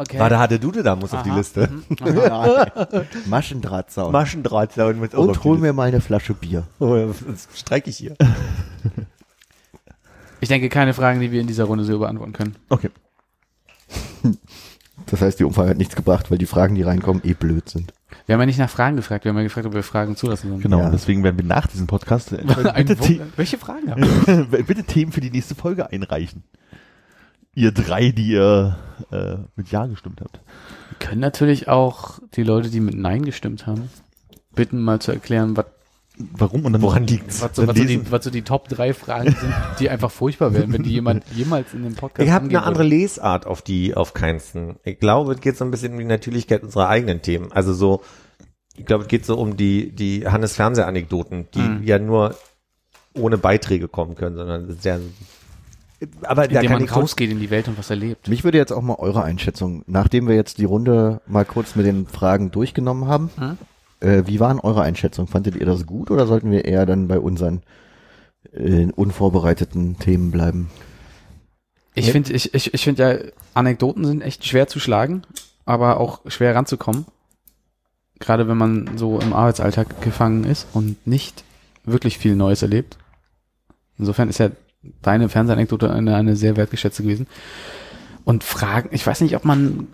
Okay. 0.00 0.18
Warte, 0.18 0.38
hatte 0.38 0.58
du 0.58 0.70
da 0.72 0.96
muss 0.96 1.12
auf 1.12 1.22
die 1.22 1.30
Aha. 1.30 1.36
Liste. 1.36 1.68
Mhm. 1.68 2.18
Aha. 2.18 2.66
Maschendrahtzaun. 3.26 4.12
Maschendrahtzaun 4.12 4.98
mit 4.98 5.14
Und 5.14 5.44
hol 5.44 5.58
mir 5.58 5.74
mal 5.74 5.88
eine 5.88 6.00
Flasche 6.00 6.32
Bier. 6.32 6.64
Oh, 6.78 7.12
streike 7.54 7.90
ich 7.90 7.98
hier. 7.98 8.16
Ich 10.40 10.48
denke, 10.48 10.70
keine 10.70 10.94
Fragen, 10.94 11.20
die 11.20 11.30
wir 11.32 11.40
in 11.42 11.46
dieser 11.46 11.64
Runde 11.64 11.84
so 11.84 11.98
beantworten 11.98 12.32
können. 12.32 12.56
Okay. 12.68 12.90
Das 15.06 15.22
heißt, 15.22 15.40
die 15.40 15.44
Umfrage 15.44 15.70
hat 15.70 15.78
nichts 15.78 15.96
gebracht, 15.96 16.30
weil 16.30 16.38
die 16.38 16.46
Fragen, 16.46 16.74
die 16.76 16.82
reinkommen, 16.82 17.22
eh 17.24 17.32
blöd 17.32 17.68
sind. 17.68 17.92
Wir 18.26 18.34
haben 18.34 18.40
ja 18.40 18.46
nicht 18.46 18.58
nach 18.58 18.70
Fragen 18.70 18.94
gefragt, 18.96 19.24
wir 19.24 19.30
haben 19.30 19.38
ja 19.38 19.42
gefragt, 19.42 19.66
ob 19.66 19.72
wir 19.74 19.82
Fragen 19.82 20.14
zulassen 20.14 20.50
sollen. 20.50 20.60
Genau, 20.60 20.78
Ja. 20.80 20.90
deswegen 20.90 21.24
werden 21.24 21.36
wir 21.38 21.44
nach 21.44 21.66
diesem 21.66 21.86
Podcast 21.88 22.32
äh, 22.32 22.44
bitte. 22.44 23.02
The 23.02 23.20
Welche 23.34 23.58
Fragen 23.58 23.90
haben 23.90 24.02
wir? 24.52 24.62
bitte 24.62 24.84
Themen 24.84 25.10
für 25.10 25.20
die 25.22 25.30
nächste 25.30 25.54
Folge 25.56 25.90
einreichen. 25.90 26.44
Ihr 27.54 27.72
drei, 27.72 28.10
die 28.10 28.28
ihr 28.28 28.78
äh, 29.10 29.36
mit 29.56 29.70
Ja 29.70 29.86
gestimmt 29.86 30.20
habt. 30.20 30.40
Wir 30.90 30.98
können 31.08 31.20
natürlich 31.20 31.68
auch 31.68 32.18
die 32.34 32.42
Leute, 32.42 32.70
die 32.70 32.80
mit 32.80 32.94
Nein 32.94 33.24
gestimmt 33.24 33.66
haben, 33.66 33.90
bitten 34.54 34.80
mal 34.80 35.00
zu 35.00 35.12
erklären, 35.12 35.56
was, 35.56 35.66
Warum? 36.32 36.66
Und 36.66 36.74
dann 36.74 36.82
Woran 36.82 37.06
liegt's? 37.06 37.40
was, 37.40 37.56
so, 37.56 37.66
was, 37.66 37.76
so 37.78 37.84
die, 37.84 38.10
was 38.12 38.24
so 38.24 38.30
die 38.30 38.42
Top 38.42 38.68
drei 38.68 38.92
Fragen 38.92 39.34
sind, 39.34 39.54
die 39.78 39.88
einfach 39.88 40.10
furchtbar 40.10 40.52
wären, 40.52 40.70
wenn 40.72 40.82
die 40.82 40.90
jemand 40.90 41.24
jemals 41.34 41.72
in 41.72 41.82
dem 41.82 41.94
Podcast 41.94 42.26
Ich 42.26 42.30
habe 42.32 42.44
eine 42.46 42.62
andere 42.62 42.84
würde. 42.84 42.94
Lesart 42.96 43.46
auf 43.46 43.62
die, 43.62 43.94
auf 43.94 44.12
keinsten. 44.12 44.76
Ich 44.84 44.98
glaube, 45.00 45.32
es 45.32 45.40
geht 45.40 45.56
so 45.56 45.64
ein 45.64 45.70
bisschen 45.70 45.92
um 45.94 45.98
die 45.98 46.04
Natürlichkeit 46.04 46.62
unserer 46.62 46.88
eigenen 46.88 47.22
Themen. 47.22 47.52
Also 47.52 47.72
so, 47.72 48.02
ich 48.76 48.84
glaube, 48.84 49.04
es 49.04 49.08
geht 49.08 49.24
so 49.24 49.38
um 49.38 49.56
die, 49.56 49.92
die 49.92 50.26
Hannes 50.28 50.54
Fernsehanekdoten, 50.56 51.48
die 51.54 51.58
Mhm. 51.60 51.82
ja 51.84 51.98
nur 51.98 52.34
ohne 53.14 53.38
Beiträge 53.38 53.88
kommen 53.88 54.14
können, 54.14 54.36
sondern 54.36 54.68
das 54.68 54.82
aber 56.22 56.48
da 56.48 56.60
Indem 56.60 56.62
kann 56.62 56.72
man 56.80 56.84
ich 56.84 56.96
rausgeht 56.96 57.30
in 57.30 57.40
die 57.40 57.50
Welt 57.50 57.68
und 57.68 57.76
was 57.78 57.90
erlebt. 57.90 58.28
Mich 58.28 58.44
würde 58.44 58.58
jetzt 58.58 58.72
auch 58.72 58.82
mal 58.82 58.96
eure 58.98 59.22
Einschätzung, 59.22 59.82
nachdem 59.86 60.28
wir 60.28 60.34
jetzt 60.34 60.58
die 60.58 60.64
Runde 60.64 61.20
mal 61.26 61.44
kurz 61.44 61.76
mit 61.76 61.86
den 61.86 62.06
Fragen 62.06 62.50
durchgenommen 62.50 63.06
haben, 63.06 63.30
Hm? 63.36 63.58
äh, 64.00 64.22
wie 64.26 64.40
waren 64.40 64.60
eure 64.60 64.82
Einschätzungen? 64.82 65.28
Fandet 65.30 65.56
ihr 65.56 65.66
das 65.66 65.86
gut 65.86 66.10
oder 66.10 66.26
sollten 66.26 66.50
wir 66.50 66.64
eher 66.64 66.86
dann 66.86 67.06
bei 67.08 67.18
unseren 67.18 67.62
äh, 68.52 68.86
unvorbereiteten 68.94 69.98
Themen 69.98 70.30
bleiben? 70.30 70.70
Ich 71.94 72.10
finde, 72.12 72.32
ich, 72.32 72.54
ich, 72.54 72.72
ich 72.72 72.84
finde 72.84 73.02
ja, 73.02 73.30
Anekdoten 73.52 74.04
sind 74.04 74.22
echt 74.22 74.46
schwer 74.46 74.68
zu 74.68 74.80
schlagen, 74.80 75.22
aber 75.66 75.98
auch 76.00 76.20
schwer 76.30 76.54
ranzukommen. 76.54 77.04
Gerade 78.20 78.48
wenn 78.48 78.56
man 78.56 78.96
so 78.96 79.18
im 79.18 79.32
Arbeitsalltag 79.32 80.00
gefangen 80.00 80.44
ist 80.44 80.66
und 80.72 81.06
nicht 81.06 81.42
wirklich 81.84 82.16
viel 82.18 82.36
Neues 82.36 82.62
erlebt. 82.62 82.96
Insofern 83.98 84.28
ist 84.28 84.38
ja 84.38 84.50
deine 85.02 85.28
Fernsehanekdote 85.28 85.90
eine, 85.92 86.14
eine 86.16 86.36
sehr 86.36 86.56
wertgeschätzte 86.56 87.02
gewesen. 87.02 87.26
Und 88.24 88.44
Fragen, 88.44 88.90
ich 88.92 89.06
weiß 89.06 89.20
nicht, 89.20 89.36
ob 89.36 89.44
man 89.44 89.88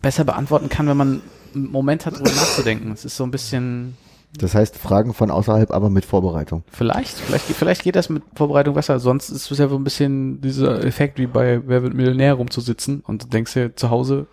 besser 0.00 0.24
beantworten 0.24 0.68
kann, 0.68 0.86
wenn 0.86 0.96
man 0.96 1.22
einen 1.54 1.70
Moment 1.70 2.06
hat, 2.06 2.14
darüber 2.14 2.30
nachzudenken. 2.30 2.92
Es 2.92 3.04
ist 3.04 3.16
so 3.16 3.24
ein 3.24 3.30
bisschen, 3.30 3.96
Das 4.38 4.54
heißt, 4.54 4.76
Fragen 4.76 5.14
von 5.14 5.30
außerhalb, 5.30 5.70
aber 5.70 5.90
mit 5.90 6.04
Vorbereitung. 6.04 6.62
Vielleicht, 6.70 7.16
vielleicht, 7.16 7.44
vielleicht 7.46 7.82
geht 7.82 7.96
das 7.96 8.08
mit 8.08 8.22
Vorbereitung 8.34 8.74
besser. 8.74 9.00
Sonst 9.00 9.30
ist 9.30 9.50
es 9.50 9.58
ja 9.58 9.68
so 9.68 9.76
ein 9.76 9.84
bisschen 9.84 10.40
dieser 10.40 10.84
Effekt 10.84 11.18
wie 11.18 11.26
bei 11.26 11.60
Wer 11.66 11.82
wird 11.82 11.94
Millionär 11.94 12.34
rumzusitzen 12.34 13.02
und 13.06 13.24
du 13.24 13.28
denkst 13.28 13.54
dir 13.54 13.74
zu 13.74 13.90
Hause, 13.90 14.26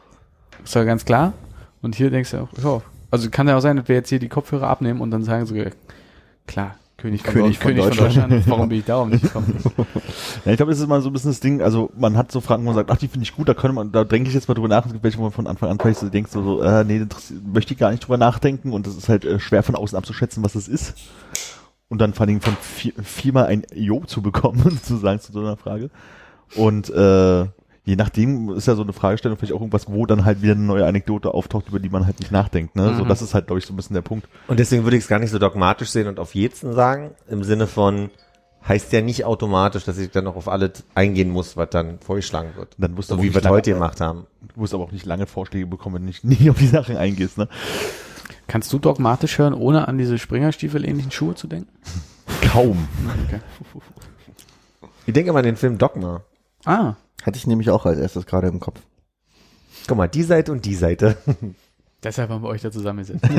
ist 0.64 0.76
ja 0.76 0.84
ganz 0.84 1.06
klar. 1.06 1.34
Und 1.82 1.96
hier 1.96 2.10
denkst 2.10 2.32
du 2.32 2.38
auch, 2.38 2.50
ja, 2.62 2.82
also 3.12 3.30
kann 3.30 3.48
ja 3.48 3.56
auch 3.56 3.62
sein, 3.62 3.78
dass 3.78 3.88
wir 3.88 3.96
jetzt 3.96 4.10
hier 4.10 4.20
die 4.20 4.30
Kopfhörer 4.30 4.68
abnehmen 4.68 5.02
und 5.02 5.12
dann 5.12 5.24
sagen 5.24 5.46
ja, 5.56 5.66
klar, 6.48 6.76
König 7.06 7.22
von, 7.22 7.34
König 7.34 7.58
von 7.60 7.68
König 7.68 7.84
von 7.84 7.90
Deutschland. 7.98 8.32
Deutschland. 8.32 8.50
Warum 8.50 8.70
bin 8.70 8.80
ich 8.80 8.86
darauf 8.86 9.08
nicht 9.08 9.24
gekommen? 9.24 9.58
Ja, 10.46 10.52
ich 10.52 10.58
glaube, 10.58 10.72
das 10.72 10.80
ist 10.80 10.86
immer 10.86 11.02
so 11.02 11.10
ein 11.10 11.14
bisschen 11.14 11.32
das 11.32 11.40
Ding, 11.40 11.62
also 11.62 11.90
man 11.98 12.18
hat 12.18 12.32
so 12.32 12.40
Fragen, 12.40 12.64
wo 12.64 12.68
man 12.68 12.76
sagt, 12.76 12.92
ach, 12.92 12.98
die 12.98 13.08
finde 13.08 13.24
ich 13.24 13.36
gut, 13.36 13.50
da 13.50 13.54
könnte 13.54 13.74
man, 13.74 13.92
da 13.92 14.04
denke 14.04 14.30
ich 14.30 14.36
jetzt 14.36 14.48
mal 14.48 14.54
drüber 14.54 14.68
nach, 14.68 14.86
es 14.86 14.92
gibt 14.92 15.04
welche, 15.04 15.18
wo 15.18 15.24
man 15.24 15.32
von 15.32 15.48
Anfang 15.48 15.70
an 15.70 15.80
vielleicht 15.80 16.00
so 16.00 16.10
denkst, 16.10 16.32
so, 16.32 16.44
so 16.44 16.62
äh, 16.62 16.84
nee, 16.84 17.04
möchte 17.52 17.74
ich 17.74 17.80
gar 17.80 17.92
nicht 17.92 18.04
drüber 18.04 18.18
nachdenken 18.18 18.72
und 18.72 18.86
das 18.86 18.96
ist 18.96 19.10
halt 19.10 19.26
äh, 19.26 19.40
schwer 19.40 19.64
von 19.64 19.76
außen 19.76 19.98
abzuschätzen, 19.98 20.44
was 20.44 20.54
das 20.54 20.68
ist. 20.68 20.96
Und 21.88 22.00
dann 22.00 22.14
vor 22.14 22.22
allen 22.22 22.40
Dingen 22.40 22.42
von 22.42 22.56
vier, 22.62 22.94
viermal 23.04 23.46
ein 23.46 23.64
Jo 23.74 24.04
zu 24.06 24.22
bekommen, 24.22 24.62
sozusagen 24.64 25.20
zu 25.20 25.32
so 25.32 25.40
einer 25.40 25.58
Frage. 25.58 25.90
Und 26.56 26.90
äh, 26.90 27.46
je 27.86 27.96
nachdem 27.96 28.50
ist 28.52 28.68
ja 28.68 28.76
so 28.76 28.82
eine 28.84 28.94
Fragestellung 28.94 29.38
vielleicht 29.38 29.54
auch 29.54 29.60
irgendwas, 29.62 29.88
wo 29.88 30.06
dann 30.06 30.26
halt 30.26 30.42
wieder 30.42 30.54
eine 30.54 30.64
neue 30.64 30.86
Anekdote 30.86 31.34
auftaucht, 31.34 31.70
über 31.70 31.80
die 31.80 31.90
man 31.90 32.06
halt 32.06 32.20
nicht 32.20 32.32
nachdenkt. 32.32 32.76
Ne? 32.76 32.96
So, 32.96 33.04
Mhm. 33.06 33.08
das 33.10 33.22
ist 33.22 33.34
halt, 33.34 33.48
glaube 33.48 33.60
ich, 33.60 33.66
so 33.66 33.74
ein 33.74 33.76
bisschen 33.78 33.94
der 33.94 34.02
Punkt. 34.02 34.28
und 34.48 34.60
deswegen 34.60 34.84
würde 34.84 34.98
ich 34.98 35.04
es 35.04 35.08
gar 35.08 35.20
nicht 35.20 35.32
so 35.32 35.40
dogmatisch 35.40 35.90
sehen 35.90 36.08
und 36.08 36.20
auf 36.20 36.36
jeden 36.36 36.74
sagen, 36.74 37.12
im 37.30 37.44
Sinne 37.44 37.68
von, 37.68 38.10
heißt 38.68 38.92
ja 38.94 39.02
nicht 39.02 39.26
automatisch, 39.26 39.84
dass 39.86 40.00
ich 40.00 40.10
dann 40.10 40.24
noch 40.24 40.36
auf 40.36 40.48
alles 40.48 40.84
eingehen 40.96 41.30
muss, 41.30 41.56
was 41.56 41.70
dann 41.70 42.00
vorgeschlagen 42.00 42.50
wird. 42.58 42.70
Dann 42.80 42.94
musst 42.96 43.12
du 43.12 43.16
So 43.16 43.20
wie 43.22 43.26
wir 43.28 43.36
nicht 43.36 43.44
lange- 43.44 43.56
heute 43.58 43.72
gemacht 43.74 44.02
haben. 44.02 44.26
Du 44.54 44.60
musst 44.60 44.74
aber 44.74 44.84
auch 44.84 44.92
nicht 44.92 45.06
lange 45.06 45.28
Vorschläge 45.28 45.68
bekommen, 45.68 45.96
wenn 45.96 46.02
du 46.02 46.08
nicht, 46.08 46.24
nie 46.42 46.50
auf 46.50 46.58
die 46.58 46.66
Sachen 46.68 46.98
eingehst. 46.98 47.38
Ne? 47.38 47.48
Kannst 48.48 48.74
du 48.74 48.80
dogmatisch 48.80 49.38
hören, 49.38 49.54
ohne 49.54 49.88
an 49.88 50.00
diese 50.00 50.18
Springerstiefel-ähnlichen 50.18 51.12
Schuhe 51.12 51.36
zu 51.36 51.46
denken? 51.48 51.70
Kaum. 52.52 52.88
Okay. 53.28 53.40
Ich 55.06 55.14
denke 55.14 55.32
mal 55.32 55.40
an 55.40 55.46
den 55.46 55.56
Film 55.58 55.78
Dogma. 55.78 56.22
Ah, 56.66 56.94
Hatte 57.26 57.38
ich 57.38 57.48
nämlich 57.48 57.72
auch 57.72 57.88
als 57.88 57.98
erstes 57.98 58.28
gerade 58.28 58.48
im 58.48 58.60
Kopf. 58.60 58.80
Guck 59.88 59.98
mal, 59.98 60.06
die 60.08 60.22
Seite 60.22 60.52
und 60.52 60.64
die 60.64 60.76
Seite. 60.76 61.18
deshalb 62.04 62.30
haben 62.30 62.44
wir 62.44 62.50
euch 62.50 62.62
da 62.62 62.70
zusammengesetzt. 62.70 63.26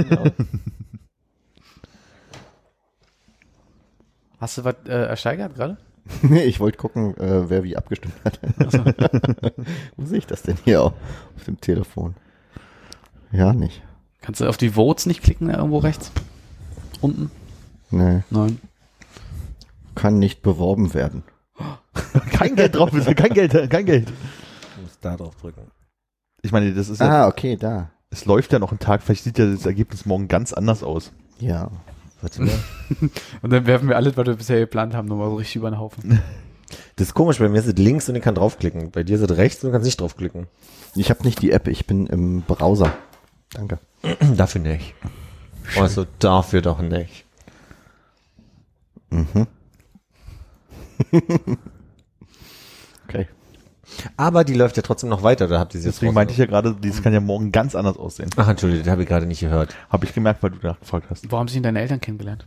Hast 4.40 4.58
du 4.58 4.64
was 4.64 4.74
äh, 4.86 5.06
ersteigert 5.06 5.54
gerade? 5.54 5.76
nee, 6.22 6.42
ich 6.42 6.58
wollte 6.58 6.78
gucken, 6.78 7.16
äh, 7.16 7.48
wer 7.48 7.62
wie 7.62 7.76
abgestimmt 7.76 8.16
hat. 8.24 8.40
Wo 9.96 10.04
sehe 10.04 10.18
ich 10.18 10.26
das 10.26 10.42
denn 10.42 10.58
hier 10.64 10.82
auf, 10.82 10.94
auf 11.36 11.44
dem 11.44 11.60
Telefon? 11.60 12.16
Ja, 13.30 13.52
nicht. 13.52 13.84
Kannst 14.20 14.40
du 14.40 14.48
auf 14.48 14.56
die 14.56 14.70
Votes 14.70 15.06
nicht 15.06 15.22
klicken, 15.22 15.48
irgendwo 15.48 15.78
rechts? 15.78 16.10
Unten? 17.00 17.30
Nee, 17.90 18.24
Nein. 18.30 18.60
kann 19.94 20.18
nicht 20.18 20.42
beworben 20.42 20.92
werden. 20.92 21.22
Kein 22.32 22.56
Geld 22.56 22.74
drauf, 22.76 22.90
bitte. 22.90 23.14
Kein 23.14 23.30
Geld, 23.32 23.70
kein 23.70 23.86
Geld. 23.86 24.08
Ich 24.76 24.82
muss 24.82 24.98
da 25.00 25.16
drauf 25.16 25.34
drücken. 25.36 25.70
Ich 26.42 26.52
meine, 26.52 26.72
das 26.72 26.88
ist 26.88 27.00
ja, 27.00 27.24
Ah, 27.24 27.28
okay, 27.28 27.56
da. 27.56 27.90
es 28.10 28.24
läuft 28.24 28.52
ja 28.52 28.58
noch 28.58 28.72
ein 28.72 28.78
Tag, 28.78 29.02
vielleicht 29.02 29.24
sieht 29.24 29.38
ja 29.38 29.46
das 29.50 29.66
Ergebnis 29.66 30.06
morgen 30.06 30.28
ganz 30.28 30.52
anders 30.52 30.82
aus. 30.82 31.12
Ja. 31.38 31.70
Warte 32.20 32.42
mal. 32.42 32.58
Und 33.42 33.52
dann 33.52 33.66
werfen 33.66 33.88
wir 33.88 33.96
alles, 33.96 34.16
was 34.16 34.26
wir 34.26 34.34
bisher 34.34 34.58
geplant 34.60 34.94
haben, 34.94 35.08
nochmal 35.08 35.28
so 35.30 35.36
richtig 35.36 35.56
über 35.56 35.70
den 35.70 35.78
Haufen. 35.78 36.20
Das 36.96 37.08
ist 37.08 37.14
komisch, 37.14 37.38
bei 37.38 37.48
mir 37.48 37.58
ist 37.60 37.66
es 37.68 37.74
links 37.76 38.08
und 38.08 38.16
ich 38.16 38.22
kann 38.22 38.34
draufklicken. 38.34 38.90
Bei 38.90 39.04
dir 39.04 39.14
ist 39.16 39.30
es 39.30 39.36
rechts 39.36 39.62
und 39.62 39.68
du 39.68 39.72
kannst 39.72 39.84
nicht 39.84 40.00
draufklicken. 40.00 40.48
Ich 40.96 41.10
habe 41.10 41.22
nicht 41.22 41.40
die 41.42 41.52
App, 41.52 41.68
ich 41.68 41.86
bin 41.86 42.06
im 42.08 42.42
Browser. 42.42 42.92
Danke. 43.52 43.78
Dafür 44.36 44.62
nicht. 44.62 44.94
Also 45.78 46.06
dafür 46.18 46.62
doch 46.62 46.80
nicht. 46.80 47.24
Mhm. 49.10 49.46
okay. 53.08 53.26
Aber 54.16 54.44
die 54.44 54.54
läuft 54.54 54.76
ja 54.76 54.82
trotzdem 54.82 55.08
noch 55.10 55.22
weiter, 55.22 55.46
da 55.46 55.58
habt 55.60 55.74
ihr 55.74 55.80
sie 55.80 55.86
jetzt 55.86 55.96
Deswegen 55.98 56.12
meinte 56.14 56.32
ich 56.32 56.38
ja 56.38 56.46
gerade, 56.46 56.74
dies 56.82 57.02
kann 57.02 57.12
ja 57.12 57.20
morgen 57.20 57.52
ganz 57.52 57.74
anders 57.74 57.96
aussehen. 57.96 58.28
Ach, 58.36 58.48
Entschuldigung, 58.48 58.84
das 58.84 58.90
habe 58.92 59.02
ich 59.02 59.08
gerade 59.08 59.26
nicht 59.26 59.40
gehört. 59.40 59.74
Habe 59.90 60.04
ich 60.04 60.12
gemerkt, 60.12 60.42
weil 60.42 60.50
du 60.50 60.66
nachgefragt 60.66 61.06
hast. 61.08 61.30
Wo 61.30 61.38
haben 61.38 61.46
sich 61.48 61.54
denn 61.56 61.62
deine 61.62 61.80
Eltern 61.80 62.00
kennengelernt? 62.00 62.46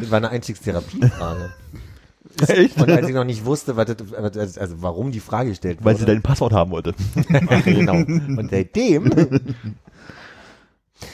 Das 0.00 0.10
war 0.10 0.16
eine 0.18 0.30
Einstiegstherapiefrage. 0.30 1.50
Echt? 2.48 2.80
Und 2.80 2.90
als 2.90 3.08
ich 3.08 3.14
noch 3.14 3.24
nicht 3.24 3.44
wusste, 3.44 3.76
was 3.76 3.86
das, 3.86 3.96
das- 4.32 4.58
also 4.58 4.76
warum 4.82 5.10
die 5.10 5.20
Frage 5.20 5.50
gestellt 5.50 5.78
Weil 5.82 5.96
sie 5.96 6.02
wurde. 6.02 6.12
dein 6.12 6.22
Passwort 6.22 6.52
haben 6.52 6.70
wollte. 6.70 6.94
genau. 7.64 7.94
Und 7.94 8.48
seitdem. 8.50 9.10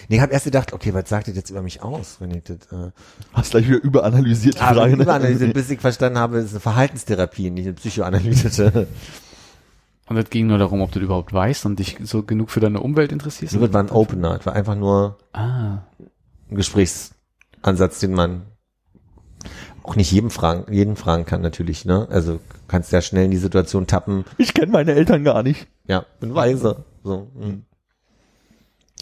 Nee, 0.09 0.17
ich 0.17 0.21
habe 0.23 0.33
erst 0.33 0.45
gedacht, 0.45 0.73
okay, 0.73 0.93
was 0.95 1.09
sagt 1.09 1.29
das 1.29 1.37
jetzt 1.37 1.51
über 1.51 1.63
mich 1.63 1.83
aus, 1.83 2.17
wenn 2.21 2.31
ich 2.33 2.45
das. 2.45 2.59
Äh, 2.73 2.91
Hast 3.33 3.51
gleich 3.53 3.69
wieder 3.69 3.83
überanalysiert 3.83 4.57
die 4.57 4.61
aber 4.61 4.81
Frage. 4.83 4.97
Ne? 4.97 5.03
überanalysiert, 5.05 5.55
bis 5.55 5.71
ich 5.71 5.81
verstanden 5.81 6.19
habe, 6.19 6.39
es 6.39 6.47
ist 6.47 6.51
eine 6.53 6.61
Verhaltenstherapie, 6.61 7.51
nicht 7.51 7.67
eine 7.67 7.75
psychoanalytische. 7.75 8.87
Und 10.09 10.17
es 10.17 10.31
ging 10.31 10.47
nur 10.47 10.59
darum, 10.59 10.83
ob 10.83 10.93
du 10.93 11.01
das 11.01 11.07
überhaupt 11.07 11.33
weißt 11.33 11.67
und 11.67 11.81
dich 11.81 11.99
so 12.05 12.23
genug 12.23 12.51
für 12.53 12.61
deine 12.61 12.79
Umwelt 12.79 13.11
interessierst. 13.11 13.55
So, 13.55 13.61
das 13.61 13.73
war 13.73 13.83
ein 13.83 13.91
Opener, 13.91 14.39
es 14.39 14.47
war 14.47 14.53
einfach 14.53 14.77
nur 14.77 15.19
Ah. 15.33 15.79
ein 16.49 16.55
Gesprächsansatz, 16.57 17.99
den 17.99 18.13
man 18.13 18.43
auch 19.83 19.97
nicht 19.97 20.13
jedem 20.13 20.31
fragen, 20.31 20.73
jeden 20.73 20.95
fragen 20.95 21.25
kann 21.27 21.43
natürlich, 21.43 21.85
ne? 21.85 22.07
Also 22.09 22.39
kannst 22.69 22.93
ja 22.93 23.01
schnell 23.03 23.25
in 23.25 23.31
die 23.33 23.37
Situation 23.37 23.89
tappen, 23.89 24.25
Ich 24.39 24.55
kenne 24.55 24.71
meine 24.71 24.93
Eltern 24.95 25.25
gar 25.25 25.43
nicht. 25.43 25.67
ja, 25.89 26.05
bin 26.21 26.35
weise. 26.37 26.85
So. 27.03 27.29
mhm. 27.35 27.65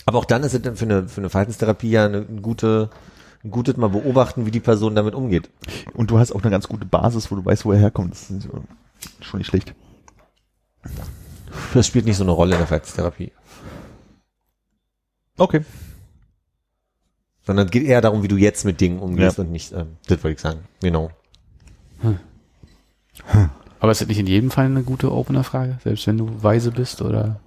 Aber 0.06 0.18
auch 0.18 0.24
dann 0.24 0.42
ist 0.42 0.54
es 0.54 0.62
dann 0.62 0.76
für 0.76 0.84
eine, 0.84 1.08
für 1.08 1.20
eine 1.20 1.30
Verhaltenstherapie 1.30 1.90
ja 1.90 2.04
eine, 2.06 2.26
eine 2.28 2.40
gute, 2.40 2.90
ein 3.42 3.50
gutes 3.50 3.76
mal 3.76 3.88
beobachten, 3.88 4.46
wie 4.46 4.50
die 4.50 4.60
Person 4.60 4.94
damit 4.94 5.14
umgeht. 5.14 5.48
Und 5.94 6.10
du 6.10 6.18
hast 6.18 6.32
auch 6.32 6.42
eine 6.42 6.50
ganz 6.50 6.68
gute 6.68 6.84
Basis, 6.84 7.30
wo 7.30 7.36
du 7.36 7.44
weißt, 7.44 7.64
wo 7.64 7.72
er 7.72 7.78
herkommt. 7.78 8.12
Das 8.12 8.30
ist 8.30 8.48
schon 9.20 9.38
nicht 9.38 9.46
schlecht. 9.46 9.74
Das 11.72 11.86
spielt 11.86 12.04
nicht 12.04 12.16
so 12.16 12.24
eine 12.24 12.32
Rolle 12.32 12.52
in 12.52 12.58
der 12.58 12.66
Verhaltenstherapie. 12.66 13.32
Okay. 15.38 15.64
Sondern 17.46 17.66
es 17.66 17.72
geht 17.72 17.84
eher 17.84 18.00
darum, 18.00 18.22
wie 18.22 18.28
du 18.28 18.36
jetzt 18.36 18.64
mit 18.64 18.80
Dingen 18.80 18.98
umgehst 19.00 19.38
Ja. 19.38 19.44
und 19.44 19.50
nicht, 19.50 19.72
ähm, 19.72 19.96
das 20.06 20.22
wollte 20.24 20.34
ich 20.36 20.40
sagen. 20.40 20.60
Genau. 20.80 21.10
Aber 23.80 23.92
ist 23.92 24.00
das 24.00 24.08
nicht 24.08 24.18
in 24.18 24.26
jedem 24.26 24.50
Fall 24.50 24.66
eine 24.66 24.82
gute 24.82 25.12
Opener-Frage? 25.12 25.78
Selbst 25.82 26.06
wenn 26.06 26.18
du 26.18 26.42
weise 26.42 26.70
bist 26.70 27.02
oder 27.02 27.40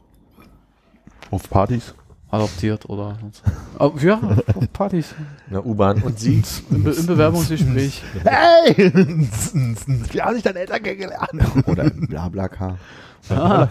Auf 1.31 1.49
Partys. 1.49 1.93
Adoptiert 2.29 2.89
oder 2.89 3.17
sonst. 3.21 3.43
Oh, 3.79 3.93
ja, 4.01 4.19
auf 4.55 4.73
Partys. 4.73 5.13
In 5.47 5.53
der 5.53 5.65
U-Bahn 5.65 6.01
und 6.03 6.19
sie. 6.19 6.43
Im, 6.69 6.83
Be 6.83 6.91
im 6.91 7.05
Bewerbungsgespräch. 7.05 8.03
Hey! 8.23 8.75
Wie 10.11 10.21
haben 10.21 10.35
sich 10.35 10.43
deine 10.43 10.59
Eltern 10.59 10.83
kennengelernt? 10.83 11.67
Oder 11.67 11.89
Blablacar. 11.89 12.77
Ah, 13.29 13.67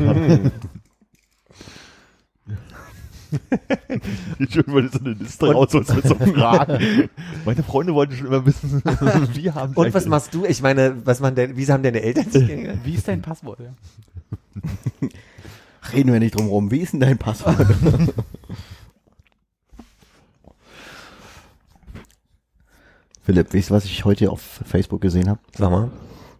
Ich 4.38 4.66
wollte 4.68 4.98
so 4.98 5.04
eine 5.04 5.14
Liste 5.14 5.52
rausholen 5.52 5.86
mit 5.94 6.06
so 6.06 6.14
Fragen. 6.14 7.08
Meine 7.44 7.62
Freunde 7.62 7.94
wollten 7.94 8.14
schon 8.14 8.26
immer 8.28 8.46
wissen, 8.46 8.82
wie 9.34 9.50
haben 9.50 9.74
Und 9.74 9.92
was 9.94 10.06
machst 10.06 10.32
du? 10.32 10.44
Ich 10.44 10.62
meine, 10.62 10.94
was 11.04 11.20
man 11.20 11.34
denn, 11.34 11.56
wie 11.56 11.66
haben 11.66 11.82
deine 11.82 12.02
Eltern 12.02 12.30
sich 12.30 12.46
kennengelernt? 12.46 12.80
wie 12.84 12.94
ist 12.94 13.08
dein 13.08 13.22
Passwort? 13.22 13.58
Ja? 13.60 15.08
Reden 15.92 16.12
wir 16.12 16.20
nicht 16.20 16.38
drum 16.38 16.48
rum. 16.48 16.70
Wie 16.70 16.80
ist 16.80 16.92
denn 16.92 17.00
dein 17.00 17.18
Passwort? 17.18 17.56
Philipp, 23.22 23.52
weißt 23.52 23.70
du, 23.70 23.74
was 23.74 23.84
ich 23.84 24.04
heute 24.04 24.30
auf 24.30 24.40
Facebook 24.40 25.00
gesehen 25.00 25.28
habe? 25.28 25.40
Sag 25.56 25.70
mal. 25.70 25.90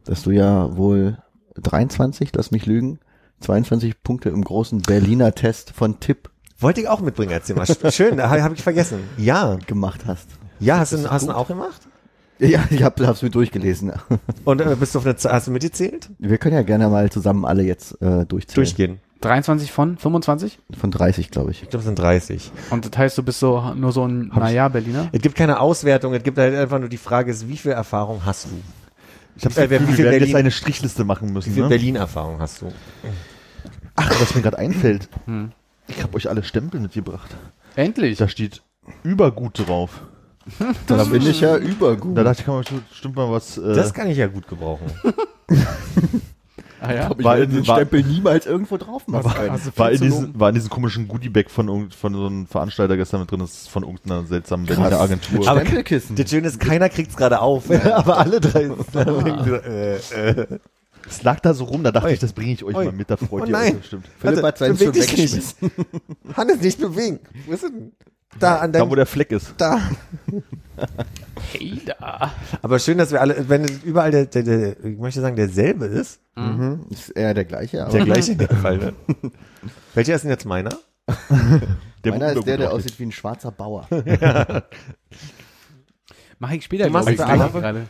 Dass 0.04 0.22
du 0.22 0.30
ja 0.30 0.76
wohl 0.76 1.18
23, 1.56 2.30
lass 2.34 2.52
mich 2.52 2.66
lügen, 2.66 3.00
22 3.40 4.02
Punkte 4.02 4.28
im 4.28 4.42
großen 4.44 4.82
Berliner 4.82 5.34
Test 5.34 5.72
von 5.72 5.98
Tipp 6.00 6.30
Wollte 6.58 6.80
ich 6.80 6.88
auch 6.88 7.00
mitbringen 7.00 7.32
als 7.32 7.46
Thema. 7.46 7.66
Schön, 7.66 8.22
habe 8.22 8.42
hab 8.42 8.52
ich 8.52 8.62
vergessen. 8.62 9.00
Ja. 9.18 9.56
gemacht 9.66 10.06
hast. 10.06 10.28
Ja, 10.58 10.78
hast 10.78 10.92
du, 10.92 11.10
hast 11.10 11.24
ihn 11.24 11.30
auch 11.30 11.48
gemacht? 11.48 11.82
Ja, 12.38 12.64
ich 12.70 12.82
habe 12.82 13.02
es 13.04 13.22
mir 13.22 13.30
durchgelesen. 13.30 13.92
Und 14.44 14.60
äh, 14.60 14.76
bist 14.78 14.94
du 14.94 14.98
auf 14.98 15.06
eine, 15.06 15.16
hast 15.16 15.46
du 15.46 15.50
mitgezählt? 15.50 16.10
Wir 16.18 16.38
können 16.38 16.54
ja 16.54 16.62
gerne 16.62 16.88
mal 16.88 17.10
zusammen 17.10 17.44
alle 17.44 17.62
jetzt 17.62 18.00
äh, 18.00 18.24
durchzählen. 18.26 18.64
Durchgehen. 18.64 19.00
23 19.20 19.72
von 19.72 19.96
25? 19.96 20.58
Von 20.78 20.90
30, 20.90 21.30
glaube 21.30 21.50
ich. 21.50 21.62
Ich 21.62 21.70
glaube, 21.70 21.80
es 21.80 21.86
sind 21.86 21.98
30. 21.98 22.50
Und 22.70 22.84
das 22.84 22.98
heißt, 22.98 23.16
du 23.18 23.22
bist 23.22 23.40
so 23.40 23.72
nur 23.74 23.92
so 23.92 24.06
ein, 24.06 24.28
naja, 24.34 24.68
Berliner? 24.68 25.08
Es 25.12 25.20
gibt 25.22 25.34
keine 25.36 25.58
Auswertung, 25.60 26.14
es 26.14 26.22
gibt 26.22 26.36
halt 26.38 26.54
einfach 26.54 26.78
nur 26.78 26.88
die 26.88 26.96
Frage, 26.98 27.30
ist, 27.30 27.48
wie 27.48 27.56
viel 27.56 27.72
Erfahrung 27.72 28.20
hast 28.26 28.46
du? 28.46 28.50
Ich 29.36 29.44
habe 29.44 29.54
Äh, 29.54 29.70
wer- 29.70 29.78
Gefühl, 29.78 29.94
wie 29.94 29.98
wir 29.98 30.04
werden 30.04 30.12
jetzt 30.14 30.20
Berlin- 30.20 30.36
eine 30.36 30.50
Strichliste 30.50 31.04
machen 31.04 31.28
Wie 31.28 31.32
müssen. 31.32 31.52
viel 31.52 31.62
Ne? 31.64 31.68
Berlin-Erfahrung 31.68 32.40
hast 32.40 32.62
du? 32.62 32.72
Ach, 33.96 34.20
was 34.20 34.34
mir 34.34 34.42
gerade 34.42 34.58
einfällt. 34.58 35.08
Hm. 35.26 35.52
Ich 35.88 36.02
habe 36.02 36.14
euch 36.16 36.28
alle 36.28 36.42
Stempel 36.42 36.80
mitgebracht. 36.80 37.34
Endlich. 37.74 38.18
Da 38.18 38.28
steht 38.28 38.62
übergut 39.02 39.66
drauf. 39.66 40.00
Da 40.86 41.02
bin 41.04 41.26
ich 41.26 41.40
ja 41.40 41.56
übergut. 41.56 42.16
Da 42.16 42.22
dachte 42.22 42.40
ich, 42.40 42.46
kann 42.46 42.54
man 42.54 42.64
bestimmt 42.88 43.16
mal 43.16 43.30
was. 43.30 43.58
Äh, 43.58 43.74
Das 43.74 43.92
kann 43.92 44.08
ich 44.08 44.16
ja 44.18 44.26
gut 44.28 44.46
gebrauchen. 44.46 44.86
Ah 46.86 46.94
ja. 46.94 47.08
Hab 47.08 47.18
ich 47.18 47.24
war 47.24 47.38
in- 47.38 47.50
den 47.50 47.66
war- 47.66 47.76
Stempel 47.76 48.02
niemals 48.02 48.46
irgendwo 48.46 48.76
drauf 48.76 49.06
machen. 49.08 49.24
war, 49.76 49.90
in 49.92 50.00
diesem, 50.00 50.38
war 50.38 50.48
in 50.50 50.54
diesem 50.54 50.70
komischen 50.70 51.08
Goodie-Bag 51.08 51.50
von, 51.50 51.90
von 51.90 52.14
so 52.14 52.26
einem 52.26 52.46
Veranstalter 52.46 52.96
gestern 52.96 53.20
mit 53.20 53.30
drin. 53.30 53.40
Das 53.40 53.52
ist 53.52 53.68
von 53.68 53.82
irgendeiner 53.82 54.24
seltsamen 54.26 54.66
Berliner 54.66 55.00
Agentur. 55.00 55.48
Aber- 55.48 55.60
Stempelkissen. 55.60 56.16
Das 56.16 56.30
Schöne 56.30 56.48
ist, 56.48 56.60
keiner 56.60 56.88
kriegt's 56.88 57.16
gerade 57.16 57.40
auf, 57.40 57.64
aber 57.92 58.18
alle 58.18 58.40
drei 58.40 58.68
so, 58.92 59.00
äh, 59.00 59.96
äh. 59.96 60.46
Es 61.08 61.22
lag 61.22 61.38
da 61.38 61.54
so 61.54 61.64
rum, 61.64 61.84
da 61.84 61.92
dachte 61.92 62.08
Oi. 62.08 62.12
ich, 62.14 62.18
das 62.18 62.32
bringe 62.32 62.52
ich 62.52 62.64
euch 62.64 62.74
Oi. 62.74 62.86
mal 62.86 62.92
mit, 62.92 63.08
da 63.08 63.16
freut 63.16 63.42
Oh 63.42 63.46
ihr 63.46 63.52
nein. 63.52 63.72
euch 63.74 63.78
bestimmt. 63.78 64.06
Philipp 64.18 64.42
hat 64.42 64.58
seinen 64.58 64.76
schon 64.76 64.88
weggeschmissen. 64.92 65.70
Hannes, 66.36 66.60
nicht 66.60 66.80
bewegen. 66.80 67.20
Wo 67.46 67.52
ist 67.52 67.62
denn? 67.62 67.92
Da, 68.38 68.56
an 68.58 68.72
Da, 68.72 68.78
deinem, 68.80 68.90
wo 68.90 68.94
der 68.94 69.06
Fleck 69.06 69.30
ist. 69.32 69.54
da. 69.58 69.80
Hey 71.52 71.80
da. 71.86 72.32
Aber 72.60 72.78
schön, 72.78 72.98
dass 72.98 73.10
wir 73.12 73.20
alle, 73.20 73.48
wenn 73.48 73.64
überall 73.84 74.10
der, 74.10 74.26
der, 74.26 74.42
der, 74.42 74.84
ich 74.84 74.98
möchte 74.98 75.20
sagen, 75.20 75.36
derselbe 75.36 75.86
ist, 75.86 76.20
Mhm. 76.38 76.84
Ist 76.90 77.08
eher 77.10 77.32
der 77.32 77.46
gleiche, 77.46 77.82
aber 77.84 77.92
der 77.96 78.04
gleiche 78.04 78.32
in 78.32 78.38
dem 78.38 78.48
Fall, 78.62 78.76
ne? 78.76 78.92
Welcher 79.94 80.14
ist 80.16 80.22
denn 80.22 80.30
jetzt 80.30 80.44
meiner? 80.44 80.68
Der 82.04 82.12
meiner 82.12 82.32
ist 82.32 82.46
der, 82.46 82.58
der 82.58 82.72
aussieht. 82.72 82.98
wie 83.00 83.04
ein 83.06 83.12
schwarzer 83.12 83.50
Bauer. 83.50 83.88
Mach 86.38 86.50
ich 86.52 86.64
später. 86.64 86.84
Du 86.86 86.90
machst 86.90 87.08
glaub 87.08 87.28
ich, 87.28 87.34
für 87.34 87.42
alle? 87.42 87.50
gerade. 87.52 87.86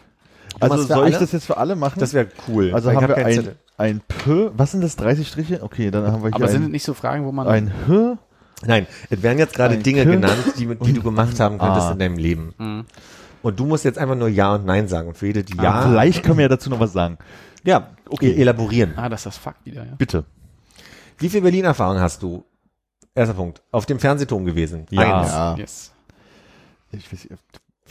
Also 0.61 0.77
soll 0.85 1.09
ich 1.09 1.15
alle? 1.17 1.19
das 1.25 1.33
jetzt 1.33 1.47
für 1.47 1.57
alle 1.57 1.77
machen? 1.77 1.99
Das 1.99 2.15
wäre 2.15 2.29
cool. 2.49 2.73
also 2.73 2.91
ich 2.91 2.97
haben 2.97 3.03
hab 3.09 3.17
wir 3.17 3.27
ein, 3.27 3.35
Zettel. 3.35 3.57
ein 3.77 4.01
P, 4.07 4.51
was 4.55 4.71
sind 4.73 4.83
das, 4.83 4.97
30 4.97 5.27
Striche? 5.29 5.63
Okay, 5.63 5.91
dann 5.91 6.07
haben 6.13 6.23
wir 6.23 6.29
hier 6.29 6.37
Aber 6.37 6.49
sind 6.49 6.63
es 6.63 6.69
ein, 6.69 6.71
nicht 6.73 6.85
so 6.85 6.95
Fragen, 6.95 7.25
wo 7.27 7.33
man. 7.33 7.47
ein 7.49 7.73
H, 7.89 8.17
Nein, 8.65 8.87
es 9.11 9.23
werden 9.23 9.39
jetzt 9.39 9.55
gerade 9.55 9.77
Dinge 9.79 10.05
K- 10.05 10.11
genannt, 10.13 10.55
die, 10.59 10.67
die 10.67 10.93
du 10.93 11.03
gemacht 11.03 11.39
haben 11.41 11.59
könntest 11.59 11.89
Ah. 11.89 11.93
in 11.93 11.99
deinem 11.99 12.17
Leben. 12.19 12.55
Mhm. 12.59 12.85
Und 13.43 13.61
du 13.61 13.67
musst 13.67 13.85
jetzt 13.85 13.99
einfach 13.99 14.17
nur 14.17 14.29
Ja 14.29 14.55
und 14.55 14.65
Nein 14.65 14.89
sagen. 14.89 15.09
Und 15.09 15.17
für 15.17 15.27
jede, 15.27 15.45
die 15.45 15.57
Ja, 15.59 15.83
vielleicht 15.83 16.23
können 16.25 16.39
wir 16.39 16.45
ja 16.45 16.49
dazu 16.49 16.71
noch 16.71 16.81
was 16.81 16.93
sagen. 16.93 17.19
ja, 17.65 17.91
okay, 18.09 18.35
elaborieren. 18.35 18.95
Ah, 18.97 19.09
das 19.09 19.21
ist 19.21 19.27
das 19.27 19.37
Fuck 19.37 19.55
wieder, 19.65 19.85
ja. 19.85 19.95
Bitte. 19.99 20.25
Wie 21.19 21.29
viel 21.29 21.43
Berlin-Erfahrung 21.43 22.01
hast 22.01 22.23
du? 22.23 22.45
Erster 23.15 23.35
Punkt. 23.35 23.63
Auf 23.73 23.87
dem 23.87 23.99
Fernsehturm 23.99 24.45
gewesen. 24.45 24.87
Ja. 24.91 25.21
Eins. 25.21 25.31
Ja. 25.31 25.57
Yes. 25.57 25.93
Ich, 26.93 27.13
weiß, 27.13 27.31
nicht, 27.31 27.41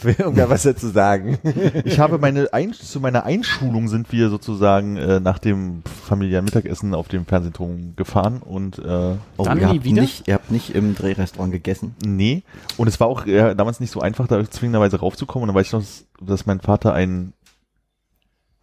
Will 0.02 0.14
irgendwer 0.18 0.50
was 0.50 0.62
dazu 0.64 0.88
sagen? 0.88 1.38
ich 1.84 1.98
habe 1.98 2.18
meine 2.18 2.52
ein, 2.52 2.72
zu 2.74 3.00
meiner 3.00 3.24
Einschulung 3.24 3.88
sind 3.88 4.12
wir 4.12 4.28
sozusagen 4.28 4.96
äh, 4.98 5.20
nach 5.20 5.38
dem 5.38 5.82
familiären 6.06 6.44
Mittagessen 6.44 6.94
auf 6.94 7.08
dem 7.08 7.24
Fernsehturm 7.24 7.94
gefahren 7.96 8.42
und 8.42 8.78
äh, 8.78 9.14
Oh, 9.38 9.44
Dann 9.44 9.58
ihr 9.58 9.66
nie 9.68 9.74
habt 9.76 9.84
wieder? 9.84 10.02
Nicht, 10.02 10.28
ihr 10.28 10.34
habt 10.34 10.50
nicht 10.50 10.74
im 10.74 10.94
Drehrestaurant 10.94 11.50
gegessen. 11.52 11.94
nee 12.04 12.42
und 12.76 12.88
es 12.88 13.00
war 13.00 13.06
auch 13.06 13.26
äh, 13.26 13.54
damals 13.54 13.80
nicht 13.80 13.90
so 13.90 14.00
einfach 14.00 14.26
da 14.28 14.48
zwingenderweise 14.50 15.00
raufzukommen 15.00 15.44
und 15.44 15.48
dann 15.48 15.56
weiß 15.56 15.66
ich 15.68 15.72
noch, 15.72 15.80
dass, 15.80 16.04
dass 16.20 16.46
mein 16.46 16.60
Vater 16.60 16.92
einen 16.92 17.32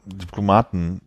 Diplomaten 0.06 1.02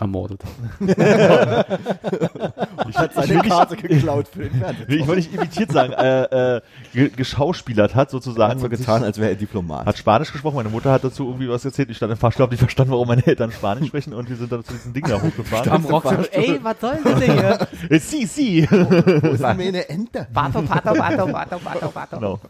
Ermordet. 0.00 0.42
ich, 0.80 0.96
Hat 2.96 3.14
seine 3.14 3.42
Karte 3.42 3.76
geklaut 3.76 4.28
für 4.28 4.48
den 4.48 4.58
Fernsehen. 4.60 4.86
Ich 4.88 5.06
wollte 5.06 5.20
nicht 5.22 5.34
imitiert 5.34 5.72
sagen, 5.72 5.92
äh, 5.92 6.56
äh, 6.56 6.60
ge 6.92 7.08
geschauspielert 7.08 7.94
hat 7.94 8.10
sozusagen. 8.10 8.52
Hat 8.52 8.60
so 8.60 8.68
getan, 8.68 9.02
als 9.02 9.18
wäre 9.18 9.30
er 9.30 9.36
Diplomat. 9.36 9.86
hat 9.86 9.98
Spanisch 9.98 10.32
gesprochen, 10.32 10.56
meine 10.56 10.68
Mutter 10.68 10.92
hat 10.92 11.02
dazu 11.02 11.26
irgendwie 11.26 11.48
was 11.48 11.64
erzählt, 11.64 11.90
ich 11.90 11.96
stand 11.96 12.12
im 12.12 12.18
Fahrstuhl, 12.18 12.44
hab 12.44 12.50
nicht 12.50 12.60
verstanden, 12.60 12.92
warum 12.92 13.08
meine 13.08 13.26
Eltern 13.26 13.50
Spanisch 13.50 13.88
sprechen 13.88 14.14
und 14.14 14.28
wir 14.28 14.36
sind 14.36 14.52
dann 14.52 14.64
zu 14.64 14.72
diesem 14.72 14.92
Ding 14.92 15.04
da 15.04 15.20
hochgefahren. 15.20 15.70
Am 15.70 15.84
Rock. 15.86 16.04
Ey, 16.32 16.58
was 16.62 16.80
soll 16.80 16.98
das 17.02 17.18
denn 17.18 17.32
hier? 17.32 17.58
Äh, 17.90 17.98
Sie, 17.98 18.26
sie. 18.26 18.66
Wo 18.70 19.28
ist 19.28 19.40
meine 19.40 19.88
Ente? 19.88 20.26
Pato, 20.32 20.62
pato, 20.62 20.94
pato, 20.94 21.26
pato, 21.26 21.58
pato, 21.58 21.88
pato. 21.88 22.16
Genau. 22.16 22.40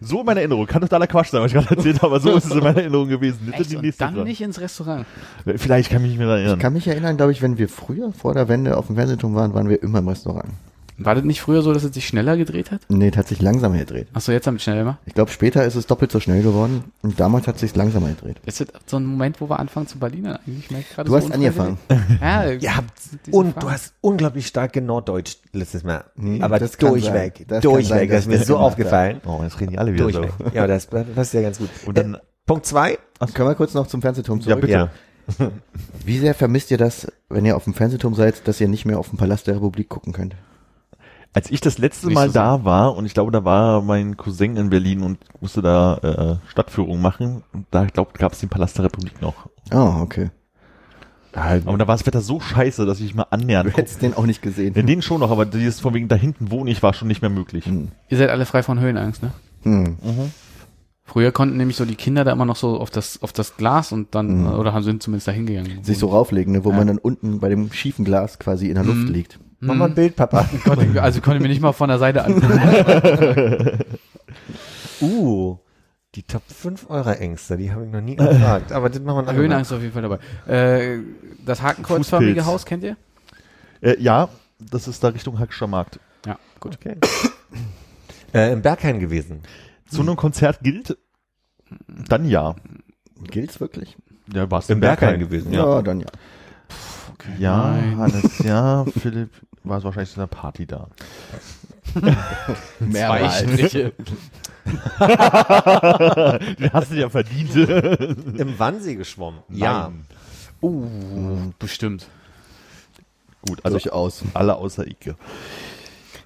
So 0.00 0.20
in 0.20 0.26
meiner 0.26 0.40
Erinnerung. 0.40 0.66
Kann 0.66 0.82
totaler 0.82 1.06
Quatsch 1.06 1.30
sein, 1.30 1.42
was 1.42 1.52
ich 1.52 1.54
gerade 1.54 1.74
erzählt 1.76 1.96
habe, 1.96 2.06
aber 2.06 2.20
so 2.20 2.36
ist 2.36 2.46
es 2.46 2.52
in 2.52 2.58
meiner 2.62 2.78
Erinnerung 2.78 3.08
gewesen. 3.08 3.52
Echt? 3.52 3.74
Und 3.74 3.84
dann 4.00 4.14
Frage. 4.14 4.28
nicht 4.28 4.40
ins 4.40 4.60
Restaurant. 4.60 5.06
Vielleicht 5.56 5.90
kann 5.90 5.98
ich 5.98 6.02
mich 6.02 6.10
nicht 6.10 6.18
mehr 6.18 6.28
daran 6.28 6.42
Ich 6.54 6.58
kann 6.58 6.72
mich 6.72 6.86
erinnern, 6.88 7.16
glaube 7.16 7.32
ich, 7.32 7.42
wenn 7.42 7.58
wir 7.58 7.68
früher 7.68 8.12
vor 8.12 8.34
der 8.34 8.48
Wende 8.48 8.76
auf 8.76 8.86
dem 8.86 8.96
Fernsehturm 8.96 9.34
waren, 9.34 9.54
waren 9.54 9.68
wir 9.68 9.82
immer 9.82 9.98
im 10.00 10.08
Restaurant. 10.08 10.50
War 10.98 11.14
das 11.14 11.24
nicht 11.24 11.42
früher 11.42 11.60
so, 11.60 11.74
dass 11.74 11.84
es 11.84 11.92
sich 11.92 12.06
schneller 12.06 12.38
gedreht 12.38 12.70
hat? 12.70 12.80
Nee, 12.88 13.10
es 13.10 13.18
hat 13.18 13.28
sich 13.28 13.42
langsamer 13.42 13.76
gedreht. 13.76 14.08
Achso, 14.14 14.32
jetzt 14.32 14.46
haben 14.46 14.54
wir 14.54 14.60
schneller 14.60 14.78
gemacht. 14.78 14.98
Ich 15.04 15.12
glaube, 15.12 15.30
später 15.30 15.62
ist 15.66 15.74
es 15.74 15.86
doppelt 15.86 16.10
so 16.10 16.20
schnell 16.20 16.42
geworden 16.42 16.84
und 17.02 17.20
damals 17.20 17.46
hat 17.46 17.56
es 17.56 17.60
sich 17.60 17.76
langsamer 17.76 18.08
gedreht. 18.08 18.38
Ist 18.46 18.60
das 18.60 18.68
so 18.86 18.96
ein 18.96 19.04
Moment, 19.04 19.38
wo 19.42 19.50
wir 19.50 19.60
anfangen 19.60 19.86
zu 19.88 19.98
Berliner 19.98 20.40
eigentlich? 20.46 20.64
Ich 20.64 20.70
merke 20.70 20.86
gerade 20.94 21.06
Du 21.10 21.12
so 21.12 21.22
hast 21.22 21.30
angefangen. 21.34 21.76
Ja, 22.22 22.50
Ja, 22.50 22.72
und 23.30 23.52
Frage. 23.52 23.66
du 23.66 23.70
hast 23.70 23.92
unglaublich 24.00 24.46
stark 24.46 24.74
Norddeutsch 24.76 25.36
letztes 25.52 25.84
Mal. 25.84 26.02
Hm, 26.16 26.42
Aber 26.42 26.58
das 26.58 26.78
durchweg. 26.78 27.44
Das 27.46 27.60
durchweg. 27.60 27.86
sein, 27.86 28.08
das 28.08 28.20
ist 28.20 28.28
mir 28.28 28.38
so 28.42 28.56
aufgefallen. 28.56 29.20
Oh, 29.26 29.40
jetzt 29.42 29.60
reden 29.60 29.72
die 29.72 29.78
alle 29.78 29.92
wieder 29.92 30.04
Durchweg. 30.04 30.30
so. 30.38 30.44
Ja, 30.54 30.66
das 30.66 30.86
passt 30.86 31.34
ja 31.34 31.42
ganz 31.42 31.58
gut. 31.58 31.68
Und 31.84 31.98
dann, 31.98 32.14
äh, 32.14 32.18
Punkt 32.46 32.64
zwei. 32.64 32.96
Können 33.34 33.48
wir 33.50 33.54
kurz 33.54 33.74
noch 33.74 33.86
zum 33.86 34.00
Fernsehturm 34.00 34.40
zurück? 34.40 34.62
bitte. 34.62 34.72
Ja. 34.72 34.88
Wie 36.04 36.18
sehr 36.18 36.34
vermisst 36.34 36.70
ihr 36.70 36.78
das, 36.78 37.10
wenn 37.28 37.44
ihr 37.44 37.56
auf 37.56 37.64
dem 37.64 37.74
Fernsehturm 37.74 38.14
seid, 38.14 38.46
dass 38.46 38.60
ihr 38.60 38.68
nicht 38.68 38.84
mehr 38.84 38.98
auf 38.98 39.10
den 39.10 39.18
Palast 39.18 39.46
der 39.46 39.56
Republik 39.56 39.88
gucken 39.88 40.12
könnt? 40.12 40.36
als 41.36 41.50
ich 41.50 41.60
das 41.60 41.76
letzte 41.76 42.08
Mal 42.08 42.28
so 42.28 42.32
da 42.32 42.64
war, 42.64 42.96
und 42.96 43.04
ich 43.04 43.12
glaube, 43.12 43.30
da 43.30 43.44
war 43.44 43.82
mein 43.82 44.16
Cousin 44.16 44.56
in 44.56 44.70
Berlin 44.70 45.02
und 45.02 45.18
musste 45.42 45.60
da 45.60 45.98
äh, 46.42 46.50
Stadtführung 46.50 47.02
machen, 47.02 47.42
und 47.52 47.66
da, 47.70 47.84
ich 47.84 47.92
glaube, 47.92 48.12
gab 48.14 48.32
es 48.32 48.40
den 48.40 48.48
Palast 48.48 48.78
der 48.78 48.86
Republik 48.86 49.20
noch. 49.20 49.50
Oh, 49.70 49.96
okay. 50.00 50.30
Aber 51.34 51.76
da 51.76 51.86
war 51.86 51.94
das 51.94 52.06
Wetter 52.06 52.22
so 52.22 52.40
scheiße, 52.40 52.86
dass 52.86 53.00
ich 53.00 53.14
mal 53.14 53.26
annähernd 53.28 53.68
Du 53.68 53.76
hättest 53.76 54.00
den 54.00 54.14
auch 54.14 54.24
nicht 54.24 54.40
gesehen. 54.40 54.74
In 54.74 54.86
denen 54.86 55.02
schon 55.02 55.20
noch, 55.20 55.30
aber 55.30 55.44
dieses 55.44 55.78
von 55.78 55.92
wegen 55.92 56.08
da 56.08 56.14
hinten 56.14 56.50
wohne 56.50 56.70
ich 56.70 56.82
war 56.82 56.94
schon 56.94 57.08
nicht 57.08 57.20
mehr 57.20 57.30
möglich. 57.30 57.66
Hm. 57.66 57.88
Ihr 58.08 58.16
seid 58.16 58.30
alle 58.30 58.46
frei 58.46 58.62
von 58.62 58.80
Höhenangst, 58.80 59.22
ne? 59.22 59.32
Hm. 59.64 59.98
Früher 61.06 61.30
konnten 61.32 61.56
nämlich 61.56 61.76
so 61.76 61.84
die 61.84 61.94
Kinder 61.94 62.24
da 62.24 62.32
immer 62.32 62.44
noch 62.44 62.56
so 62.56 62.78
auf 62.80 62.90
das, 62.90 63.22
auf 63.22 63.32
das 63.32 63.56
Glas 63.56 63.92
und 63.92 64.14
dann, 64.14 64.40
Mhm. 64.42 64.46
oder 64.58 64.72
haben 64.74 64.82
sind 64.82 65.02
zumindest 65.02 65.28
da 65.28 65.32
hingegangen. 65.32 65.82
Sich 65.84 65.98
so 65.98 66.08
rauflegen, 66.08 66.52
ne, 66.52 66.64
wo 66.64 66.70
Ja. 66.72 66.76
man 66.76 66.86
dann 66.88 66.98
unten 66.98 67.38
bei 67.40 67.48
dem 67.48 67.72
schiefen 67.72 68.04
Glas 68.04 68.38
quasi 68.38 68.68
in 68.68 68.74
der 68.74 68.84
Luft 68.84 68.98
Mhm. 69.06 69.12
liegt. 69.14 69.38
Mach 69.60 69.74
mal 69.74 69.86
ein 69.86 69.94
Bild, 69.94 70.16
Papa. 70.16 70.46
Konnte, 70.64 71.00
also 71.02 71.20
konnte 71.22 71.40
mir 71.40 71.48
nicht 71.48 71.62
mal 71.62 71.72
von 71.72 71.88
der 71.88 71.98
Seite 71.98 72.24
angucken. 72.24 73.78
Uh, 75.00 75.56
die 76.14 76.22
Top 76.22 76.42
5 76.48 76.88
eurer 76.88 77.20
Ängste, 77.20 77.56
die 77.56 77.70
habe 77.70 77.84
ich 77.84 77.92
noch 77.92 78.00
nie 78.00 78.16
gefragt. 78.16 78.72
Aber 78.72 78.88
das 78.88 79.00
machen 79.02 79.16
wir 79.18 79.22
nachher. 79.24 79.36
Höhenangst 79.36 79.72
auf 79.72 79.80
jeden 79.82 79.92
Fall 79.92 80.02
dabei. 80.02 80.18
Äh, 80.50 81.00
das 81.44 81.60
hakenkreuzförmige. 81.62 82.46
Haus 82.46 82.64
kennt 82.64 82.82
ihr? 82.82 82.96
Äh, 83.82 84.00
ja, 84.00 84.28
das 84.58 84.88
ist 84.88 85.04
da 85.04 85.08
Richtung 85.08 85.38
Hackscher 85.38 85.66
Markt. 85.66 86.00
Ja, 86.26 86.38
gut. 86.60 86.76
Okay. 86.80 86.96
Äh, 88.34 88.52
Im 88.52 88.60
Berghain 88.60 88.98
gewesen. 89.00 89.40
Zu 89.88 90.02
einem 90.02 90.16
Konzert 90.16 90.60
gilt, 90.60 90.96
dann 91.88 92.28
ja. 92.28 92.56
Gilt's 93.30 93.60
wirklich? 93.60 93.96
Ja, 94.32 94.50
warst 94.50 94.70
Im 94.70 94.80
Berghain 94.80 95.20
gewesen, 95.20 95.52
ja. 95.52 95.82
dann 95.82 96.00
ja. 96.00 96.06
Ja, 97.38 97.70
Nein. 97.72 97.96
Hannes, 97.96 98.38
ja, 98.44 98.84
Philipp 99.00 99.30
war 99.64 99.82
wahrscheinlich 99.82 100.10
zu 100.12 100.20
einer 100.20 100.26
Party 100.28 100.66
da. 100.66 100.88
Zwei 102.78 103.28
Striche. 103.30 103.92
Den 106.56 106.72
hast 106.72 106.90
du 106.90 106.96
ja 106.96 107.08
verdient. 107.08 107.54
Im 107.56 108.58
Wannsee 108.58 108.96
geschwommen. 108.96 109.40
Ja. 109.48 109.90
Nein. 109.90 110.04
Uh, 110.62 111.52
bestimmt. 111.58 112.08
Gut, 113.46 113.60
also 113.64 113.78
Durchaus. 113.78 114.22
alle 114.34 114.56
außer 114.56 114.86
Ike. 114.86 115.16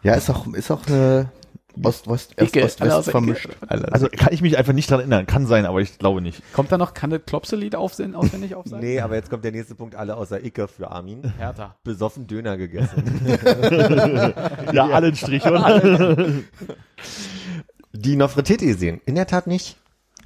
Ja, 0.03 0.15
ist 0.15 0.31
auch, 0.31 0.47
ist 0.55 0.71
auch 0.71 0.87
eine 0.87 1.31
Ost-West, 1.83 2.33
Icke, 2.33 2.61
Ost-West 2.65 2.83
alle 2.83 2.97
außer 2.97 3.11
vermischt. 3.11 3.49
Also 3.69 4.09
kann 4.09 4.33
ich 4.33 4.43
mich 4.43 4.59
einfach 4.59 4.73
nicht 4.73 4.91
dran 4.91 5.01
erinnern. 5.01 5.27
Kann 5.27 5.47
sein, 5.47 5.67
aber 5.67 5.81
ich 5.81 5.99
glaube 5.99 6.21
nicht. 6.21 6.43
Kommt 6.53 6.73
da 6.73 6.79
noch, 6.79 6.95
kann 6.95 7.11
das 7.11 7.21
Klopse-Lied 7.27 7.75
aufsehen, 7.77 8.15
auswendig 8.15 8.55
aufsagen? 8.55 8.85
Nee, 8.85 9.01
aber 9.01 9.15
jetzt 9.15 9.31
kommt 9.31 9.45
der 9.45 9.53
nächste 9.53 9.75
Punkt, 9.75 9.95
alle 9.95 10.17
außer 10.17 10.45
Icke 10.45 10.69
für 10.69 10.91
Armin. 10.91 11.33
Hertha. 11.39 11.77
Besoffen 11.85 12.27
Döner 12.27 12.57
gegessen. 12.57 13.05
Ja, 14.73 14.87
alle 14.89 15.09
einen 15.09 15.17
Strich, 15.17 15.45
oder? 15.45 15.81
Die 17.93 18.17
Nofretete 18.17 18.67
gesehen. 18.67 19.01
In 19.05 19.15
der 19.15 19.27
Tat 19.27 19.47
nicht. 19.47 19.77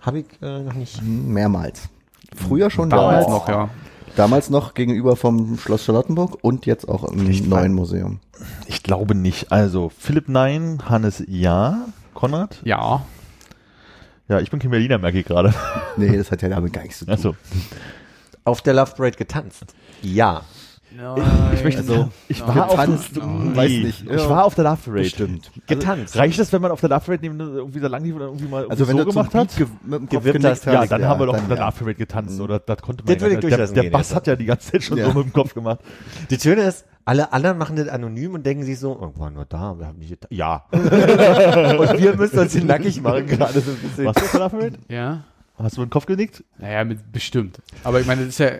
Habe 0.02 0.20
ich 0.20 0.26
äh, 0.42 0.60
noch 0.60 0.74
nicht. 0.74 1.00
Hm, 1.00 1.32
Mehrmals. 1.32 1.88
Früher 2.36 2.70
schon, 2.70 2.90
Damals 2.90 3.26
damals, 3.26 3.42
noch, 3.42 3.48
ja. 3.48 3.70
Damals 4.16 4.50
noch 4.50 4.74
gegenüber 4.74 5.16
vom 5.16 5.58
Schloss 5.58 5.84
Charlottenburg 5.84 6.38
und 6.42 6.66
jetzt 6.66 6.88
auch 6.88 7.04
im 7.04 7.48
neuen 7.48 7.74
Museum. 7.74 8.20
Ich 8.66 8.82
glaube 8.82 9.14
nicht. 9.14 9.52
Also 9.52 9.90
Philipp 9.96 10.28
nein, 10.28 10.82
Hannes 10.88 11.22
ja, 11.26 11.86
Konrad? 12.14 12.60
Ja. 12.64 13.04
Ja, 14.28 14.40
ich 14.40 14.50
bin 14.50 14.60
kein 14.60 14.70
Berliner, 14.70 14.98
merke 14.98 15.18
ich 15.18 15.26
gerade. 15.26 15.52
Nee, 15.96 16.16
das 16.16 16.30
hat 16.30 16.42
ja 16.42 16.48
damit 16.48 16.72
gar 16.72 16.82
nichts 16.82 16.98
zu 16.98 17.04
tun. 17.04 17.14
Achso. 17.14 17.36
Auf 18.44 18.62
der 18.62 18.74
Love 18.74 18.94
Parade 18.96 19.16
getanzt. 19.16 19.64
Ja. 20.02 20.42
Ich 21.54 21.64
möchte 21.64 21.80
Also, 21.80 22.08
ich 22.28 22.40
war 22.46 22.66
auf 22.66 22.70
getanzt, 22.76 23.10
nee, 23.16 23.56
weiß 23.56 23.70
nicht. 23.70 24.04
Ich 24.10 24.28
war 24.28 24.44
auf 24.44 24.54
der 24.54 24.64
Love 24.64 24.76
Parade. 24.84 25.02
Bestimmt. 25.02 25.50
Getanzt. 25.66 26.16
Reicht 26.16 26.38
es, 26.38 26.52
wenn 26.52 26.62
man 26.62 26.70
auf 26.70 26.80
der 26.80 26.90
Love 26.90 27.00
Parade 27.04 27.22
neben 27.22 27.40
irgendwie 27.40 27.80
so 27.80 27.88
lang 27.88 28.04
lief 28.04 28.14
oder 28.14 28.26
irgendwie 28.26 28.46
mal 28.46 28.66
Also 28.68 28.86
wenn 28.86 28.98
so 28.98 29.04
gemacht 29.04 29.34
hat? 29.34 29.56
Ge 29.56 29.66
mit 29.82 30.00
dem 30.00 30.08
Kopf 30.08 30.24
hast, 30.26 30.44
hast, 30.44 30.66
Ja, 30.66 30.86
dann 30.86 31.04
haben 31.04 31.20
wir 31.20 31.26
doch 31.26 31.34
auf 31.34 31.46
der 31.48 31.56
ja. 31.56 31.64
Love 31.66 31.78
Parade 31.78 31.94
getanzt, 31.96 32.40
oder? 32.40 32.58
Das 32.60 32.78
konnte 32.80 33.04
man 33.04 33.18
Das 33.18 33.28
ich 33.28 33.38
der, 33.40 33.66
der 33.66 33.90
Bass 33.90 34.10
jetzt. 34.10 34.14
hat 34.16 34.26
ja 34.28 34.36
die 34.36 34.44
ganze 34.44 34.72
Zeit 34.72 34.82
schon 34.84 34.98
Ja. 34.98 35.10
so 35.10 35.18
mit 35.18 35.26
dem 35.26 35.32
Kopf 35.32 35.52
gemacht. 35.54 35.80
Die 36.30 36.38
Schöne 36.38 36.62
ist, 36.62 36.84
alle 37.04 37.32
anderen 37.32 37.58
machen 37.58 37.76
das 37.76 37.88
anonym 37.88 38.34
und 38.34 38.46
denken 38.46 38.62
sich 38.64 38.78
so, 38.78 38.92
oh, 38.92 39.18
waren 39.20 39.34
wir 39.36 39.44
da, 39.46 39.78
wir 39.78 39.86
haben 39.86 39.98
nicht 39.98 40.12
geta- 40.12 40.28
Ja. 40.30 40.64
und 40.72 40.82
wir 41.98 42.16
müssen 42.16 42.38
uns 42.38 42.52
hier 42.52 42.64
nackig 42.64 43.00
machen 43.02 43.26
gerade. 43.26 43.60
so 43.60 43.70
ein 43.72 43.76
bisschen. 43.78 44.04
Warst 44.06 44.20
du 44.20 44.24
auf 44.24 44.30
der 44.30 44.40
Love 44.40 44.56
Parade? 44.56 44.78
Ja. 44.88 45.24
Hast 45.56 45.76
du 45.76 45.80
mit 45.82 45.90
dem 45.90 45.92
Kopf 45.92 46.06
genickt? 46.06 46.42
Naja, 46.58 46.84
mit, 46.84 47.12
bestimmt. 47.12 47.58
Aber 47.84 48.00
ich 48.00 48.06
meine, 48.06 48.22
das 48.22 48.30
ist 48.30 48.38
ja, 48.38 48.50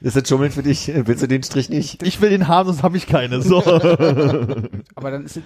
Ist 0.00 0.16
das 0.16 0.28
Schummeln 0.28 0.50
für 0.52 0.62
dich? 0.62 0.90
Willst 0.94 1.22
du 1.22 1.26
den 1.26 1.42
Strich 1.42 1.68
nicht? 1.70 2.02
Ich 2.02 2.20
will 2.20 2.30
den 2.30 2.48
haben, 2.48 2.68
sonst 2.68 2.82
habe 2.82 2.96
ich 2.96 3.06
keine. 3.06 3.40
So. 3.40 3.62
aber 4.94 5.10
dann 5.10 5.24
ist 5.24 5.38
es, 5.38 5.42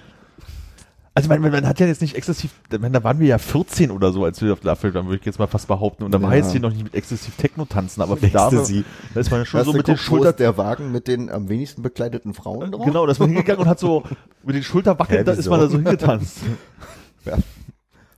Also 1.15 1.29
man, 1.29 1.41
man, 1.41 1.51
man 1.51 1.67
hat 1.67 1.79
ja 1.79 1.85
jetzt 1.87 2.01
nicht 2.01 2.15
exzessiv, 2.15 2.51
meine, 2.71 2.91
da 2.91 3.03
waren 3.03 3.19
wir 3.19 3.27
ja 3.27 3.37
14 3.37 3.91
oder 3.91 4.11
so, 4.11 4.25
als 4.25 4.41
wir 4.41 4.51
auf 4.51 4.61
Parade 4.61 4.93
waren, 4.93 5.05
würde 5.05 5.19
ich 5.19 5.25
jetzt 5.25 5.39
mal 5.39 5.47
fast 5.47 5.67
behaupten. 5.67 6.03
Und 6.03 6.11
da 6.11 6.21
war 6.21 6.31
Ja. 6.31 6.37
jetzt 6.37 6.51
hier 6.51 6.59
noch 6.59 6.71
nicht 6.71 6.83
mit 6.83 6.95
exzessiv 6.95 7.35
Techno 7.37 7.65
tanzen, 7.65 8.01
aber 8.01 8.15
da, 8.15 8.27
Ecstasy. 8.49 8.83
da 9.13 9.19
ist 9.19 9.31
man 9.31 9.41
ja 9.41 9.45
schon 9.45 9.59
Hast 9.61 9.67
so 9.67 9.73
mit 9.73 9.87
den 9.87 9.97
Schultern 9.97 10.35
der 10.37 10.57
Wagen 10.57 10.91
mit 10.91 11.07
den 11.07 11.29
am 11.29 11.49
wenigsten 11.49 11.81
bekleideten 11.81 12.33
Frauen 12.33 12.71
drauf? 12.71 12.85
Genau, 12.85 13.05
da 13.05 13.11
ist 13.11 13.19
man 13.19 13.29
hingegangen 13.29 13.61
und 13.61 13.69
hat 13.69 13.79
so 13.79 14.03
mit 14.43 14.55
den 14.55 14.63
Hä, 14.63 15.23
da 15.23 15.31
ist 15.31 15.49
man 15.49 15.59
da 15.59 15.67
so 15.67 15.77
hingetanzt. 15.77 16.39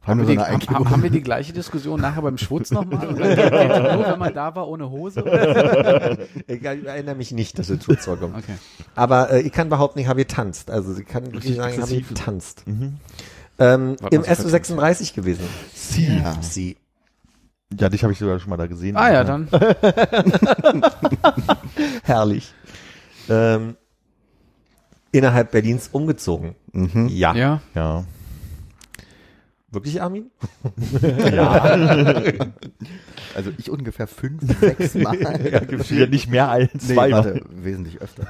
Haben 0.05 0.27
wir 0.27 0.35
die, 0.35 0.39
haben, 0.39 0.89
haben 0.89 1.03
wir 1.03 1.09
die 1.09 1.23
gleiche 1.23 1.51
Diskussion 1.51 1.99
nachher 1.99 2.21
beim 2.21 2.37
Schwutz 2.37 2.69
nochmal? 2.69 3.07
Nur, 3.07 3.19
wenn 3.19 4.19
man 4.19 4.33
da 4.33 4.55
war 4.55 4.67
ohne 4.67 4.91
Hose? 4.91 5.21
Oder? 5.23 6.19
Ich 6.47 6.63
erinnere 6.63 7.15
mich 7.15 7.31
nicht, 7.31 7.57
dass 7.57 7.69
es 7.69 7.83
Schutz 7.83 8.05
vorkommt. 8.05 8.35
Okay. 8.37 8.55
Aber 8.93 9.31
äh, 9.31 9.41
ich 9.41 9.51
kann 9.51 9.69
behaupten, 9.69 9.97
ich 9.99 10.07
habe 10.07 10.19
getanzt. 10.19 10.69
Also 10.69 10.93
sie 10.93 11.03
kann 11.03 11.25
Richtig 11.25 11.55
sagen, 11.55 11.73
ich 11.73 11.81
habe 11.81 12.01
getanzt. 12.01 12.67
Mhm. 12.67 12.97
Ähm, 13.57 13.95
Im 14.11 14.21
mal, 14.21 14.35
so 14.35 14.47
SU36 14.47 15.15
gewesen. 15.15 15.45
Sie. 15.73 16.05
Ja. 16.05 16.35
Sie. 16.41 16.77
Ja, 17.79 17.89
dich 17.89 18.03
habe 18.03 18.13
ich 18.13 18.19
sogar 18.19 18.39
schon 18.39 18.51
mal 18.51 18.57
da 18.57 18.67
gesehen. 18.67 18.95
Ah 18.95 19.11
ja, 19.11 19.23
dann. 19.23 19.47
Herrlich. 22.03 22.53
Ähm, 23.27 23.75
innerhalb 25.11 25.51
Berlins 25.51 25.89
umgezogen. 25.91 26.53
Mhm. 26.73 27.07
Ja. 27.07 27.33
Ja. 27.33 27.61
Ja. 27.73 28.03
Wirklich, 29.75 30.01
Armin? 30.01 30.31
Also 33.35 33.51
ich 33.57 33.69
ungefähr 33.69 34.07
fünf, 34.07 34.41
sechs 34.61 34.95
Mal. 34.95 35.19
Ja, 35.51 35.61
ja 35.61 36.07
nicht 36.07 36.29
mehr 36.29 36.49
als 36.49 36.71
nee, 36.73 36.93
zwei. 36.93 37.11
warte, 37.11 37.41
wesentlich 37.49 38.01
öfter. 38.01 38.27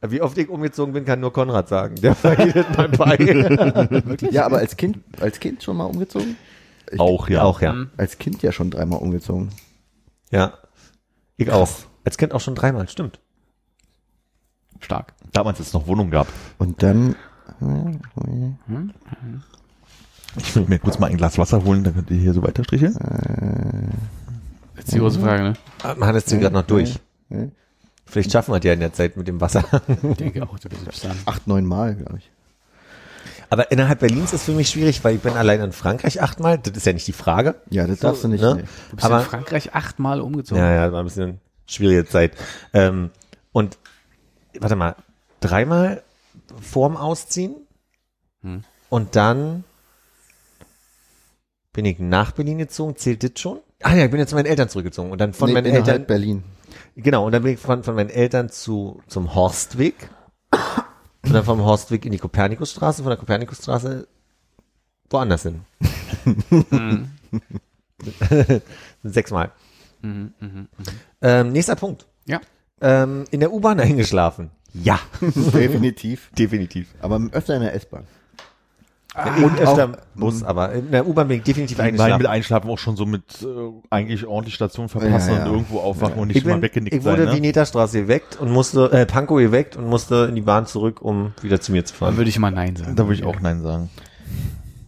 Wie 0.00 0.20
oft 0.20 0.36
ich 0.36 0.48
umgezogen 0.48 0.94
bin, 0.94 1.04
kann 1.04 1.20
nur 1.20 1.32
Konrad 1.32 1.68
sagen. 1.68 1.94
Der 1.96 2.16
war 2.24 2.36
hier 2.36 2.66
mal 2.76 2.88
bei. 2.88 3.16
Ja, 4.32 4.46
aber 4.46 4.58
als 4.58 4.76
Kind, 4.76 4.98
als 5.20 5.38
Kind 5.38 5.62
schon 5.62 5.76
mal 5.76 5.84
umgezogen? 5.84 6.36
Ich, 6.90 6.98
Auch, 6.98 7.28
ja. 7.28 7.42
Auch, 7.42 7.60
ja. 7.60 7.72
Mhm. 7.72 7.90
Als 7.96 8.18
Kind 8.18 8.42
ja 8.42 8.50
schon 8.50 8.70
dreimal 8.70 8.98
umgezogen. 8.98 9.50
Ja. 10.30 10.54
Ich 11.36 11.50
auch. 11.50 11.68
Als 12.04 12.18
Kind 12.18 12.32
auch 12.32 12.40
schon 12.40 12.56
dreimal, 12.56 12.88
stimmt. 12.88 13.20
Stark. 14.80 15.14
Damals 15.32 15.60
es 15.60 15.72
noch 15.72 15.86
Wohnung 15.86 16.10
gab. 16.10 16.26
Und 16.58 16.82
dann, 16.82 17.14
Ich 20.36 20.54
will 20.54 20.64
mir 20.68 20.78
kurz 20.78 20.98
mal 20.98 21.08
ein 21.10 21.16
Glas 21.16 21.38
Wasser 21.38 21.64
holen, 21.64 21.84
dann 21.84 21.94
könnt 21.94 22.10
ihr 22.10 22.16
hier 22.18 22.32
so 22.34 22.42
weiter 22.42 22.62
stricheln. 22.64 22.94
Jetzt 24.76 24.92
die 24.92 24.98
große 24.98 25.20
Frage, 25.20 25.42
ne? 25.42 25.52
Ah, 25.82 25.94
Man 25.96 26.08
hat 26.08 26.14
es 26.16 26.26
gerade 26.26 26.52
noch 26.54 26.62
durch. 26.66 26.98
Vielleicht 28.06 28.32
schaffen 28.32 28.52
wir 28.52 28.58
es 28.58 28.64
ja 28.64 28.72
in 28.72 28.80
der 28.80 28.92
Zeit 28.92 29.16
mit 29.16 29.26
dem 29.28 29.40
Wasser. 29.40 29.64
Ich 30.10 30.16
denke 30.16 30.42
auch, 30.42 30.58
du 30.58 30.68
bist 30.68 31.04
dann. 31.04 31.16
acht, 31.26 31.46
neun 31.46 31.64
Mal, 31.66 31.94
glaube 31.96 32.18
ich. 32.18 32.30
Aber 33.50 33.70
innerhalb 33.72 34.00
Berlins 34.00 34.32
ist 34.34 34.44
für 34.44 34.52
mich 34.52 34.68
schwierig, 34.68 35.02
weil 35.04 35.16
ich 35.16 35.22
bin 35.22 35.32
allein 35.32 35.60
in 35.60 35.72
Frankreich 35.72 36.20
achtmal. 36.22 36.58
Das 36.58 36.76
ist 36.76 36.84
ja 36.86 36.92
nicht 36.92 37.06
die 37.06 37.12
Frage. 37.12 37.54
Ja, 37.70 37.86
das 37.86 38.00
darfst 38.00 38.22
du 38.24 38.28
nicht. 38.28 38.42
ne? 38.42 38.56
nee. 38.56 38.62
Du 38.90 38.96
bist 38.96 39.06
Aber 39.06 39.20
in 39.20 39.24
Frankreich 39.26 39.74
achtmal 39.74 40.20
umgezogen. 40.20 40.62
Ja, 40.62 40.70
ja, 40.72 40.92
war 40.92 41.00
ein 41.00 41.06
bisschen 41.06 41.40
schwierige 41.66 42.04
Zeit. 42.06 42.32
Ähm, 42.74 43.10
und 43.52 43.78
warte 44.60 44.76
mal, 44.76 44.96
dreimal 45.40 46.02
vorm 46.60 46.96
Ausziehen 46.96 47.54
Hm. 48.42 48.62
und 48.90 49.16
dann 49.16 49.64
bin 51.78 51.84
ich 51.84 52.00
nach 52.00 52.32
Berlin 52.32 52.58
gezogen. 52.58 52.96
Zählt 52.96 53.22
das 53.22 53.40
schon? 53.40 53.60
Ah 53.84 53.94
ja, 53.94 54.06
ich 54.06 54.10
bin 54.10 54.18
jetzt 54.18 54.30
zu 54.30 54.34
meinen 54.34 54.46
Eltern 54.46 54.68
zurückgezogen 54.68 55.12
und 55.12 55.20
dann 55.20 55.32
von 55.32 55.46
nee, 55.46 55.54
meinen 55.54 55.66
innerhalb 55.66 55.86
Eltern. 55.86 56.06
Berlin. 56.08 56.42
Genau, 56.96 57.24
und 57.24 57.30
dann 57.30 57.44
bin 57.44 57.54
ich 57.54 57.60
von, 57.60 57.84
von 57.84 57.94
meinen 57.94 58.10
Eltern 58.10 58.48
zu 58.48 59.00
zum 59.06 59.32
Horstweg 59.32 60.10
und 61.22 61.32
dann 61.32 61.44
vom 61.44 61.62
Horstweg 61.62 62.04
in 62.04 62.10
die 62.10 62.18
Kopernikusstraße, 62.18 63.04
von 63.04 63.10
der 63.10 63.16
Kopernikusstraße 63.16 64.08
woanders 65.08 65.44
hin. 65.44 65.60
Mhm. 66.50 67.10
Sechsmal. 69.04 69.52
Mhm, 70.02 70.34
mhm, 70.40 70.48
mhm. 70.50 70.68
Ähm, 71.22 71.52
nächster 71.52 71.76
Punkt. 71.76 72.08
Ja. 72.26 72.40
Ähm, 72.80 73.24
in 73.30 73.38
der 73.38 73.52
U-Bahn 73.52 73.78
eingeschlafen. 73.78 74.50
Ja, 74.74 74.98
Definitiv. 75.20 76.32
definitiv. 76.36 76.96
Aber 77.00 77.20
öfter 77.30 77.54
in 77.54 77.62
der 77.62 77.74
S-Bahn. 77.74 78.08
Und 79.42 79.58
öfter 79.58 79.84
im 79.84 79.96
Bus, 80.14 80.42
aber 80.42 80.72
in 80.72 80.90
der 80.90 81.06
U-Bahn 81.06 81.28
bin 81.28 81.38
ich 81.38 81.42
definitiv 81.44 81.78
Ich 81.78 81.78
meine, 81.78 81.92
mit 81.92 82.00
eingeschlafen. 82.00 82.26
Einschlafen 82.26 82.70
auch 82.70 82.78
schon 82.78 82.96
so 82.96 83.06
mit 83.06 83.22
äh, 83.42 83.46
eigentlich 83.90 84.26
ordentlich 84.26 84.54
Station 84.54 84.88
verpassen 84.88 85.32
Ja, 85.32 85.38
ja. 85.38 85.44
und 85.46 85.52
irgendwo 85.52 85.80
aufwachen 85.80 86.14
und 86.18 86.28
nicht 86.28 86.36
Ich, 86.38 86.42
so 86.44 86.48
mal 86.48 86.54
bin, 86.56 86.62
weggenickt 86.62 86.96
ich 86.96 87.04
wurde 87.04 87.24
sein. 87.24 87.32
Ne? 87.32 87.36
Vineta-Straße 87.36 88.02
geweckt 88.02 88.38
und 88.40 88.50
musste, 88.50 88.90
äh, 88.92 89.06
Pankow 89.06 89.38
geweckt 89.38 89.76
und 89.76 89.86
musste 89.88 90.26
in 90.28 90.34
die 90.34 90.42
Bahn 90.42 90.66
zurück, 90.66 91.02
um 91.02 91.32
wieder 91.42 91.60
zu 91.60 91.72
mir 91.72 91.84
zu 91.84 91.92
Dann 91.94 91.98
fahren. 91.98 92.16
würde 92.16 92.30
ich 92.30 92.38
mal 92.38 92.50
Nein 92.50 92.76
sagen. 92.76 92.96
Da 92.96 93.04
würde 93.04 93.14
ich 93.14 93.24
auch 93.24 93.40
Nein 93.40 93.62
sagen. 93.62 93.90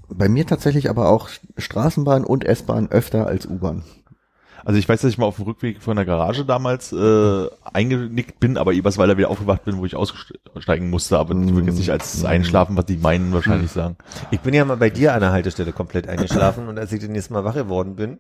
Bei 0.09 0.29
mir 0.29 0.47
tatsächlich 0.47 0.91
aber 0.91 1.09
auch 1.09 1.29
Straßenbahn 1.57 2.25
und 2.25 2.45
S-Bahn 2.45 2.91
öfter 2.91 3.27
als 3.27 3.47
U-Bahn. 3.47 3.85
Also 4.65 4.79
ich 4.79 4.89
weiß, 4.89 5.01
dass 5.01 5.11
ich 5.11 5.19
mal 5.19 5.27
auf 5.27 5.37
dem 5.37 5.45
Rückweg 5.45 5.83
von 5.83 5.97
der 5.97 6.05
Garage 6.05 6.45
damals 6.45 6.93
äh, 6.93 7.47
eingenickt 7.73 8.41
bin, 8.41 8.57
aber 8.57 8.73
eben, 8.73 8.97
weil 8.97 9.11
er 9.11 9.17
wieder 9.17 9.31
aufgewacht 9.31 9.65
bin, 9.65 9.79
wo 9.79 9.87
ich 9.87 9.97
aussteigen 9.97 10.91
musste, 10.91 11.19
aber 11.19 11.35
ich 11.35 11.55
würde 11.55 11.69
jetzt 11.69 11.79
nicht 11.79 11.91
als 11.91 12.25
Einschlafen, 12.25 12.77
was 12.77 12.87
die 12.87 12.97
meinen 12.97 13.33
wahrscheinlich 13.33 13.71
sagen. 13.71 13.97
Ich 14.31 14.41
bin 14.41 14.55
ja 14.55 14.65
mal 14.65 14.77
bei 14.77 14.91
dir 14.91 15.15
an 15.15 15.21
der 15.21 15.33
Haltestelle 15.33 15.73
komplett 15.73 16.09
eingeschlafen 16.09 16.69
und 16.69 16.79
als 16.79 16.93
ich 16.93 17.01
das 17.01 17.09
nächste 17.09 17.33
Mal 17.33 17.45
wach 17.45 17.55
geworden 17.55 17.97
bin, 17.97 18.19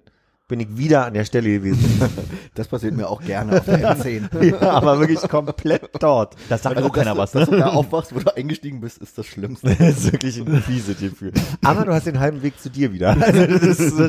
bin 0.50 0.60
ich 0.60 0.76
wieder 0.76 1.06
an 1.06 1.14
der 1.14 1.24
Stelle 1.24 1.48
gewesen. 1.48 1.80
Das 2.54 2.66
passiert 2.66 2.94
mir 2.94 3.08
auch 3.08 3.22
gerne 3.22 3.58
auf 3.58 3.64
der 3.64 3.96
N10. 3.96 4.44
ja, 4.60 4.72
aber 4.72 4.98
wirklich 4.98 5.20
komplett 5.30 5.88
dort. 6.00 6.34
Das 6.48 6.62
sagt 6.62 6.76
Also, 6.76 6.88
auch 6.88 6.92
keiner 6.92 7.14
dass, 7.14 7.18
was, 7.18 7.32
Dass 7.32 7.48
du 7.48 7.54
ne? 7.54 7.60
da 7.60 7.68
aufwachst, 7.68 8.14
wo 8.14 8.18
du 8.18 8.36
eingestiegen 8.36 8.80
bist, 8.80 8.98
ist 8.98 9.16
das 9.16 9.26
Schlimmste. 9.26 9.74
Das 9.78 9.98
ist 9.98 10.12
wirklich 10.12 10.38
ein 10.38 10.60
fieses 10.62 10.98
Gefühl. 10.98 11.32
Aber 11.64 11.84
du 11.84 11.94
hast 11.94 12.06
den 12.06 12.18
halben 12.18 12.42
Weg 12.42 12.60
zu 12.60 12.68
dir 12.68 12.92
wieder. 12.92 13.16
Also 13.18 13.46
das 13.46 13.62
ist, 13.62 14.00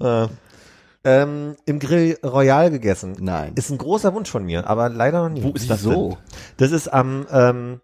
äh, 0.00 0.28
ähm, 1.04 1.56
Im 1.66 1.78
Grill 1.78 2.18
Royal 2.24 2.70
gegessen. 2.70 3.16
Nein. 3.20 3.52
Ist 3.54 3.70
ein 3.70 3.78
großer 3.78 4.14
Wunsch 4.14 4.30
von 4.30 4.44
mir, 4.44 4.66
aber 4.68 4.88
leider 4.88 5.22
noch 5.22 5.34
nie. 5.34 5.42
Wo 5.42 5.50
ist 5.50 5.68
das 5.70 5.82
so? 5.82 6.18
Das 6.56 6.72
ist 6.72 6.88
am, 6.88 7.26
ähm, 7.30 7.80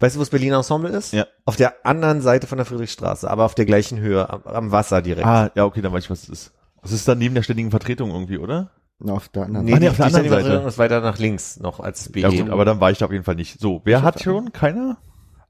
Weißt 0.00 0.16
du, 0.16 0.18
wo 0.18 0.22
das 0.22 0.30
Berliner 0.30 0.56
Ensemble 0.56 0.90
ist? 0.90 1.12
Ja. 1.12 1.26
Auf 1.44 1.56
der 1.56 1.86
anderen 1.86 2.20
Seite 2.20 2.46
von 2.46 2.58
der 2.58 2.66
Friedrichstraße, 2.66 3.30
aber 3.30 3.44
auf 3.44 3.54
der 3.54 3.64
gleichen 3.64 3.98
Höhe, 3.98 4.28
am, 4.28 4.42
am 4.44 4.70
Wasser 4.72 5.00
direkt. 5.02 5.26
Ah, 5.26 5.50
ja, 5.54 5.64
okay, 5.64 5.80
dann 5.82 5.92
weiß 5.92 6.04
ich, 6.04 6.10
was 6.10 6.24
es 6.24 6.28
ist. 6.28 6.52
Das 6.82 6.92
ist 6.92 7.06
dann 7.08 7.18
neben 7.18 7.34
der 7.34 7.42
ständigen 7.42 7.70
Vertretung 7.70 8.10
irgendwie, 8.10 8.38
oder? 8.38 8.70
Auf 9.06 9.28
der 9.28 9.44
anderen 9.44 9.66
Nee, 9.66 9.74
Ah, 9.74 9.78
nee, 9.78 9.88
auf 9.88 9.96
der 9.96 10.06
anderen 10.06 10.28
Seite. 10.28 10.48
ist 10.68 10.78
weiter 10.78 11.00
nach 11.00 11.18
links 11.18 11.58
noch 11.58 11.80
als 11.80 12.10
BG. 12.10 12.20
Ja, 12.22 12.28
gut, 12.42 12.50
aber 12.50 12.64
dann 12.64 12.80
war 12.80 12.90
ich 12.90 12.98
da 12.98 13.06
auf 13.06 13.12
jeden 13.12 13.24
Fall 13.24 13.34
nicht. 13.36 13.60
So, 13.60 13.80
wer 13.84 14.02
hat 14.02 14.22
schon? 14.22 14.52
Keiner? 14.52 14.98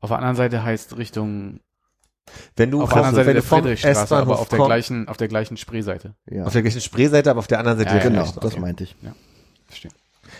Auf 0.01 0.11
der 0.11 0.19
anderen 0.19 0.37
Seite 0.37 0.63
heißt 0.63 0.97
Richtung, 0.99 1.61
wenn 2.57 2.71
du 2.71 2.83
auf 2.83 2.89
der 2.93 3.05
anderen 3.05 3.17
wenn 3.17 3.25
Seite 3.25 3.29
du 3.29 3.41
der 3.41 3.43
vom 3.43 3.59
Friedrichstraße, 3.63 4.01
S-Bahnhof 4.03 4.27
aber 4.33 4.39
auf 4.41 4.49
der 4.49 4.59
gleichen, 4.61 5.09
auf 5.09 5.17
der 5.17 5.29
gleichen 5.29 5.57
Spreeseite. 5.57 6.15
Ja, 6.31 6.45
auf 6.45 6.53
der 6.53 6.63
gleichen 6.63 6.81
Spreeseite, 6.81 7.31
aber 7.31 7.39
auf 7.41 7.47
der 7.47 7.59
anderen 7.59 7.79
Seite 7.79 7.91
Ja, 7.91 8.01
der 8.01 8.11
genau, 8.11 8.25
ja, 8.25 8.33
das 8.41 8.53
okay. 8.53 8.61
meinte 8.61 8.85
ich. 8.85 8.97
Verstehe. 9.67 9.91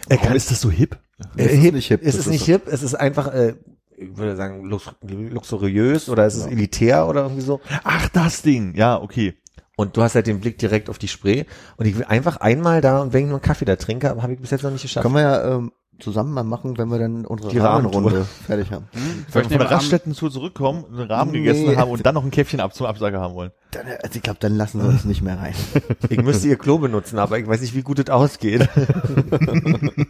Er 0.09 0.19
Warum 0.21 0.35
ist 0.37 0.51
das 0.51 0.61
so 0.61 0.71
hip? 0.71 0.97
äh, 1.19 1.25
Das 1.45 1.53
ist 1.53 1.61
hip, 1.61 1.75
nicht 1.75 1.89
hip, 1.89 2.03
Ist 2.03 2.15
es 2.15 2.21
ist 2.21 2.27
nicht 2.29 2.41
so. 2.41 2.53
hip? 2.53 2.63
Es 2.67 2.83
ist 2.83 2.95
einfach, 2.95 3.29
äh, 3.33 3.55
ich 3.97 4.17
würde 4.17 4.37
sagen, 4.37 4.65
lux 4.65 4.91
luxuriös 5.03 6.09
oder 6.09 6.27
ist 6.27 6.35
es 6.35 6.47
elitär 6.47 7.07
oder 7.07 7.23
irgendwie 7.23 7.43
so. 7.43 7.61
Ach, 7.85 8.09
das 8.09 8.43
Ding. 8.43 8.75
Ja, 8.75 9.01
okay. 9.01 9.35
Und 9.77 9.97
du 9.97 10.03
hast 10.03 10.15
halt 10.15 10.27
den 10.27 10.41
Blick 10.41 10.59
direkt 10.59 10.89
auf 10.89 10.99
die 10.99 11.09
Spree. 11.09 11.45
Und 11.77 11.87
ich 11.87 11.97
will 11.97 12.05
einfach 12.05 12.37
einmal 12.39 12.81
da 12.81 13.03
und 13.03 13.13
wenn 13.13 13.23
ich 13.23 13.27
nur 13.29 13.37
einen 13.39 13.43
Kaffee 13.43 13.65
da 13.65 13.77
trinke, 13.77 14.11
aber 14.11 14.23
habe 14.23 14.33
ich 14.35 14.41
bis 14.41 14.51
jetzt 14.51 14.63
noch 14.63 14.71
nicht 14.71 14.83
geschafft. 14.83 15.03
Können 15.03 15.15
wir 15.15 15.23
ja 15.23 15.57
ähm, 15.57 15.73
zusammen 16.01 16.33
mal 16.33 16.45
machen, 16.45 16.77
wenn 16.79 16.89
wir 16.89 16.99
dann 16.99 17.25
unsere 17.25 17.51
Die 17.51 17.59
Rahmenrunde 17.59 18.25
fertig 18.25 18.71
haben. 18.73 18.87
Hm? 18.93 19.01
Wenn 19.01 19.05
wir 19.05 19.33
von 19.33 19.43
ich 19.43 19.49
der 19.49 19.59
den 19.59 19.61
Rahmen- 19.63 19.73
Raststätten-Tour 19.75 20.31
zurückkommen, 20.31 20.85
einen 20.91 21.11
Rahmen 21.11 21.31
Nee. 21.33 21.39
gegessen 21.43 21.77
haben 21.77 21.91
und 21.91 22.05
dann 22.05 22.15
noch 22.15 22.25
ein 22.25 22.31
Käffchen 22.31 22.61
ab 22.61 22.75
zum 22.75 22.87
Absage 22.87 23.21
haben 23.21 23.35
wollen. 23.35 23.51
Dann, 23.75 23.87
äh, 23.87 23.99
also 24.03 24.17
ich 24.17 24.23
glaube, 24.23 24.39
dann 24.41 24.55
lassen 24.57 24.81
wir 24.81 24.89
uns 24.89 25.05
nicht 25.05 25.23
mehr 25.23 25.39
rein. 25.39 25.55
Ich 26.09 26.23
müsste 26.23 26.49
ihr 26.49 26.57
Klo 26.57 26.79
benutzen, 26.79 27.19
aber 27.19 27.39
ich 27.39 27.47
weiß 27.47 27.61
nicht, 27.61 27.75
wie 27.75 27.83
gut 27.83 27.99
es 27.99 28.09
ausgeht. 28.11 28.69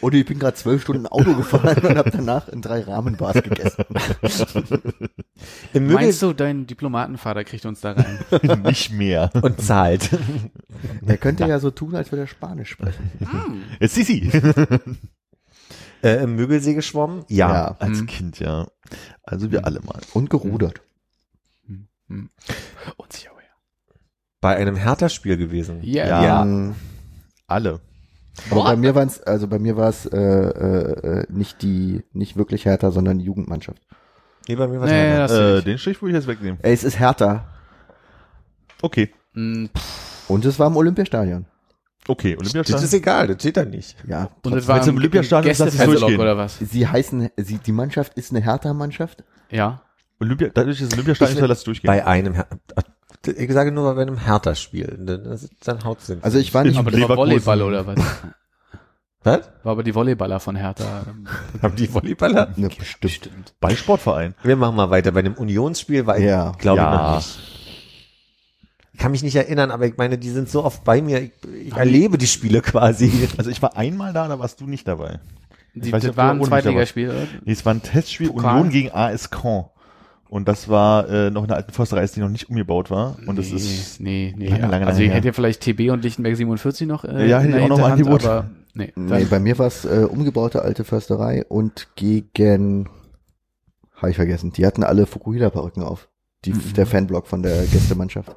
Oder 0.00 0.16
ich 0.16 0.24
bin 0.26 0.38
gerade 0.38 0.54
zwölf 0.56 0.82
Stunden 0.82 1.06
Auto 1.06 1.34
gefahren 1.34 1.78
und 1.84 1.96
habe 1.98 2.10
danach 2.10 2.48
in 2.48 2.62
drei 2.62 2.80
Rahmenbars 2.82 3.42
gegessen. 3.42 3.84
Im 5.72 5.84
Möbel 5.86 5.94
Meinst 6.04 6.22
du, 6.22 6.32
dein 6.32 6.66
Diplomatenvater 6.66 7.44
kriegt 7.44 7.66
uns 7.66 7.80
da 7.80 7.92
rein? 7.92 8.18
nicht 8.64 8.92
mehr. 8.92 9.30
und 9.42 9.60
zahlt. 9.60 10.10
Der 11.00 11.16
könnte 11.18 11.46
ja 11.46 11.58
so 11.58 11.70
tun, 11.70 11.94
als 11.94 12.12
würde 12.12 12.22
er 12.24 12.28
Spanisch 12.28 12.70
sprechen. 12.70 13.10
Jetzt 13.80 13.94
Sisi. 13.94 14.30
äh, 16.02 16.22
Im 16.24 16.36
Mögelsee 16.36 16.74
geschwommen? 16.74 17.24
Ja. 17.28 17.52
Ja. 17.52 17.76
Als 17.78 18.00
Mhm. 18.02 18.06
Kind, 18.06 18.38
ja. 18.40 18.66
Also 19.22 19.50
wir 19.50 19.64
alle 19.64 19.80
mal. 19.80 20.00
Und 20.12 20.30
gerudert. 20.30 20.80
Hm. 22.10 22.28
Unsicher, 22.96 23.30
ja. 23.30 23.94
Bei 24.40 24.56
einem 24.56 24.76
Hertha-Spiel 24.76 25.36
gewesen. 25.36 25.78
Ja. 25.82 26.06
Ja. 26.06 26.44
ja. 26.44 26.74
Alle. 27.46 27.80
Aber 28.50 28.64
bei 28.64 28.76
mir 28.76 28.94
war 28.94 29.04
es, 29.04 29.20
also 29.22 29.48
bei 29.48 29.58
mir 29.58 29.76
war 29.76 29.88
es 29.88 30.06
äh, 30.06 30.16
äh, 30.18 31.20
äh, 31.20 31.26
nicht 31.28 31.62
die, 31.62 32.02
nicht 32.12 32.36
wirklich 32.36 32.64
Hertha, 32.64 32.90
sondern 32.90 33.18
die 33.18 33.24
Jugendmannschaft. 33.24 33.82
Nee, 34.48 34.56
bei 34.56 34.66
mir 34.68 34.80
war 34.80 34.86
Nee, 34.86 34.92
Hertha. 34.92 35.26
das 35.26 35.60
Äh, 35.60 35.62
den 35.62 35.78
Strich 35.78 36.00
würde 36.00 36.10
ich 36.12 36.16
jetzt 36.16 36.26
wegnehmen. 36.28 36.58
Ey, 36.62 36.72
es 36.72 36.84
ist 36.84 36.98
Hertha. 36.98 37.46
Okay. 38.82 39.12
Hm, 39.34 39.68
Und 40.28 40.44
es 40.44 40.58
war 40.58 40.68
im 40.68 40.76
Olympiastadion. 40.76 41.46
Okay, 42.08 42.34
Das 42.36 42.48
ist 42.48 42.54
Olympiastadion. 42.54 43.00
egal, 43.02 43.26
das 43.28 43.36
steht 43.42 43.56
da 43.58 43.64
nicht. 43.64 43.96
Ja. 44.08 44.30
Und 44.44 44.54
das 44.54 44.66
war 44.66 44.80
es 44.80 44.86
im 44.86 44.96
Olympiastadion 44.96 45.50
ist, 45.50 45.60
es 45.60 45.64
Gästefeldlock 45.66 46.00
durchgehen. 46.00 46.20
oder 46.20 46.36
was? 46.36 46.58
Sie 46.58 46.86
heißen, 46.86 47.28
sie, 47.36 47.58
die 47.58 47.72
Mannschaft 47.72 48.14
ist 48.14 48.30
eine 48.32 48.40
Hertha-Mannschaft. 48.42 49.22
Ja. 49.50 49.82
Olympia, 50.20 50.50
dadurch, 50.52 50.78
dass 50.78 50.88
es 50.88 50.92
Olympiastadion 50.94 51.38
ist, 51.42 51.48
lass 51.48 51.64
durchgehen. 51.64 51.88
Bei 51.88 52.06
einem 52.06 52.34
Her 52.34 52.46
ich 53.36 53.52
sage 53.52 53.70
nur 53.70 53.94
bei 53.94 54.00
einem 54.02 54.16
Hertha-Spiel. 54.18 54.98
Das 55.26 55.42
ist 55.42 55.52
dann 55.64 55.84
haut 55.84 56.00
Sinn. 56.00 56.20
Also 56.22 56.38
ich 56.38 56.54
war 56.54 56.64
nicht, 56.64 56.78
Aber 56.78 56.90
das 56.90 57.06
war. 57.08 57.16
Volleyball 57.18 57.62
oder 57.62 57.86
was? 57.86 57.98
Was? 59.22 59.50
War 59.64 59.72
aber 59.72 59.82
die 59.82 59.92
Volleyballer 59.94 60.40
von 60.40 60.56
Hertha. 60.56 61.04
Haben 61.62 61.76
die 61.76 61.88
Volleyballer? 61.92 62.54
ne, 62.56 62.70
bestimmt. 63.02 63.52
Bei 63.60 63.76
Sportverein. 63.76 64.34
Wir 64.42 64.56
machen 64.56 64.76
mal 64.76 64.88
weiter. 64.88 65.12
Bei 65.12 65.20
einem 65.20 65.34
Unionsspiel 65.34 66.06
war 66.06 66.18
Ja. 66.18 66.52
ich, 66.52 66.58
glaube 66.58 66.78
ich, 66.80 66.84
Ja. 66.86 67.08
noch 67.10 67.16
nicht. 67.16 67.38
Ich 68.94 68.98
kann 68.98 69.12
mich 69.12 69.22
nicht 69.22 69.36
erinnern, 69.36 69.70
aber 69.70 69.84
ich 69.86 69.98
meine, 69.98 70.16
die 70.16 70.30
sind 70.30 70.48
so 70.48 70.64
oft 70.64 70.84
bei 70.84 71.02
mir. 71.02 71.20
Ich, 71.20 71.32
ich 71.66 71.72
erlebe 71.76 72.16
die 72.16 72.26
Spiele 72.26 72.62
quasi. 72.62 73.28
Also 73.36 73.50
ich 73.50 73.60
war 73.60 73.76
einmal 73.76 74.14
da, 74.14 74.26
da 74.26 74.38
warst 74.38 74.58
du 74.62 74.66
nicht 74.66 74.88
dabei. 74.88 75.20
Die, 75.74 75.92
weiß 75.92 76.02
das 76.02 76.16
war 76.16 76.30
ein 76.32 76.42
Zweitligaspiel. 76.42 77.10
oder? 77.10 77.26
Nee, 77.44 77.52
es 77.52 77.66
war 77.66 77.74
ein 77.74 77.82
Testspiel 77.82 78.28
Pokal? 78.30 78.54
Union 78.56 78.70
gegen 78.70 78.90
AS 78.92 79.28
Caen. 79.28 79.66
Und 80.30 80.46
das 80.46 80.68
war 80.68 81.08
äh, 81.08 81.30
noch 81.30 81.42
eine 81.42 81.56
alte 81.56 81.72
Försterei, 81.72 82.06
die 82.06 82.20
noch 82.20 82.28
nicht 82.28 82.48
umgebaut 82.48 82.88
war. 82.88 83.16
Und 83.26 83.36
das 83.36 83.50
nee, 83.50 83.56
ist 83.56 84.00
nee, 84.00 84.32
nee. 84.36 84.46
lange, 84.46 84.60
lange, 84.68 84.86
also 84.86 84.98
lange 84.98 85.02
ich 85.02 85.08
her. 85.08 85.16
hätte 85.16 85.26
ja 85.26 85.32
vielleicht 85.32 85.60
TB 85.62 85.90
und 85.90 86.04
Lichtenberg 86.04 86.36
47 86.36 86.86
noch 86.86 87.04
äh, 87.04 87.26
Ja, 87.28 87.40
hätte 87.40 87.56
ich 87.58 87.62
auch 87.64 87.68
noch 87.68 87.78
mal 87.80 87.96
Hinterhand, 87.96 88.22
angeboten. 88.22 88.26
aber 88.26 88.50
nee. 88.74 88.92
Nee, 88.94 89.24
bei 89.24 89.40
mir 89.40 89.58
war 89.58 89.66
es 89.66 89.84
äh, 89.84 90.06
umgebaute 90.08 90.62
alte 90.62 90.84
Försterei 90.84 91.44
und 91.48 91.88
gegen, 91.96 92.88
habe 93.96 94.10
ich 94.10 94.16
vergessen, 94.16 94.52
die 94.52 94.64
hatten 94.66 94.84
alle 94.84 95.06
Fukuhila-Perücken 95.06 95.82
auf. 95.82 96.08
Die, 96.44 96.52
Mhm. 96.52 96.74
Der 96.76 96.86
Fanblock 96.86 97.26
von 97.26 97.42
der 97.42 97.64
Gästemannschaft. 97.66 98.34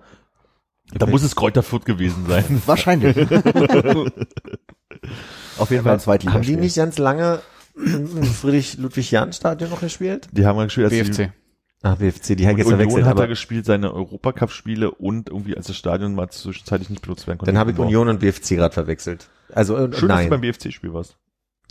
da 0.95 1.05
muss 1.05 1.21
es 1.21 1.35
Kräuter 1.35 1.61
Fürth 1.61 1.85
gewesen 1.85 2.25
sein. 2.27 2.43
Wahrscheinlich. 2.65 3.15
Auf 5.57 5.69
jeden 5.69 5.83
Fall 5.83 5.91
ein 5.93 5.97
Haben 5.97 5.99
Zweitligaspiel. 5.99 6.55
die 6.55 6.61
nicht 6.61 6.75
ganz 6.75 6.97
lange 6.97 7.39
im 7.75 8.23
Friedrich-Ludwig-Jahn-Stadion 8.23 9.69
noch 9.69 9.81
gespielt? 9.81 10.27
Die 10.31 10.45
haben 10.45 10.57
gespielt 10.57 10.91
als 10.91 10.93
BFC. 11.09 11.31
Ah, 11.85 11.95
BFC, 11.95 12.37
die 12.37 12.47
hat 12.47 12.57
jetzt 12.57 12.67
Union 12.71 13.05
hat 13.05 13.19
da 13.19 13.25
gespielt, 13.25 13.65
seine 13.65 13.93
Europacup-Spiele 13.93 14.89
und 14.89 15.29
irgendwie 15.29 15.57
als 15.57 15.67
das 15.67 15.75
Stadion 15.75 16.15
mal 16.15 16.29
zwischenzeitlich 16.29 16.89
nicht 16.89 17.01
benutzt 17.01 17.27
werden 17.27 17.37
konnte. 17.39 17.51
dann 17.51 17.59
habe 17.59 17.71
ich. 17.71 17.77
Union 17.77 18.07
und 18.07 18.21
BFC 18.21 18.55
gerade 18.55 18.73
verwechselt. 18.73 19.27
Also, 19.53 19.75
äh, 19.75 19.79
Schön, 19.81 19.91
dass 19.91 19.99
du 19.99 20.05
nein. 20.07 20.29
beim 20.29 20.41
BFC-Spiel 20.41 20.93
warst. 20.93 21.17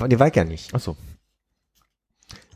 Nee, 0.07 0.19
war 0.19 0.29
ich 0.29 0.37
ja 0.37 0.45
nicht. 0.45 0.75
Achso. 0.75 0.97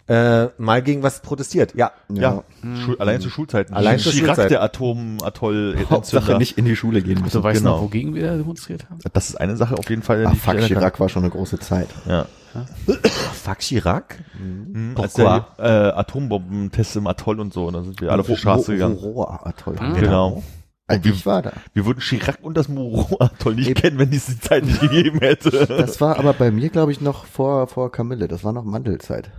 Äh, 0.09 0.49
mal 0.59 0.83
gegen 0.83 1.03
was 1.03 1.21
protestiert. 1.23 1.75
Ja. 1.75 1.93
Ja. 2.13 2.45
Hm. 2.61 2.77
Schul 2.77 2.99
allein 3.01 3.21
zu 3.21 3.29
Schulzeiten. 3.31 3.75
Allein 3.75 3.99
zu 3.99 4.11
Chirac, 4.11 4.27
Schulzeiten. 4.37 4.51
der 4.51 4.63
Atom-Atoll 4.63 5.79
Hauptsache 5.91 6.39
nicht 6.39 6.59
in 6.59 6.65
die 6.65 6.77
Schule 6.77 7.03
gehen 7.03 7.17
Du 7.17 7.23
müssen. 7.23 7.43
weißt 7.43 7.59
genau. 7.61 7.77
noch, 7.77 7.83
wogegen 7.83 8.15
wir 8.15 8.27
da 8.27 8.37
demonstriert 8.37 8.89
haben? 8.89 9.01
Das 9.15 9.31
ist 9.31 9.37
eine 9.37 9.57
Sache 9.57 9.77
auf 9.77 9.91
jeden 9.91 10.03
Fall. 10.03 10.25
Ach, 10.29 10.33
ich 10.35 10.39
fuck. 10.41 10.59
Chirac 10.61 11.01
war 11.01 11.09
schon 11.09 11.25
eine 11.25 11.31
große 11.33 11.59
Zeit. 11.59 11.89
Ja. 12.07 12.27
Fuck 13.35 13.59
Chirac? 13.59 14.19
Mhm, 14.39 14.95
als 14.97 15.15
der 15.15 15.47
äh, 15.59 15.63
Atombombentests 15.63 16.97
im 16.97 17.07
Atoll 17.07 17.41
und 17.41 17.53
so, 17.53 17.67
und 17.67 17.75
da 17.75 17.83
sind 17.83 18.01
wir 18.01 18.11
alle 18.13 18.21
auf 18.21 18.27
die 18.27 18.37
Straße 18.37 18.73
gegangen. 18.73 18.97
Rohr, 18.97 19.41
toll. 19.57 19.77
Hm. 19.79 19.95
Genau. 19.95 20.43
Also 20.89 21.09
ich 21.09 21.27
war 21.27 21.43
da. 21.43 21.53
Wir 21.75 21.85
würden 21.85 21.99
Chirac 22.01 22.39
und 22.43 22.57
das 22.57 22.69
Moro-Atoll 22.69 23.57
nicht 23.57 23.75
kennen, 23.75 23.99
wenn 23.99 24.13
es 24.13 24.27
die 24.27 24.39
Zeit 24.39 24.65
nicht 24.65 24.81
gegeben 24.81 25.19
hätte. 25.19 25.51
Das 25.67 26.01
war 26.01 26.17
aber 26.19 26.33
bei 26.33 26.51
mir, 26.53 26.69
glaube 26.69 26.93
ich, 26.93 27.01
noch 27.01 27.25
vor, 27.27 27.67
vor 27.67 27.91
Camille. 27.91 28.29
Das 28.29 28.45
war 28.45 28.53
noch 28.53 28.65
Mandelzeit. 28.65 29.33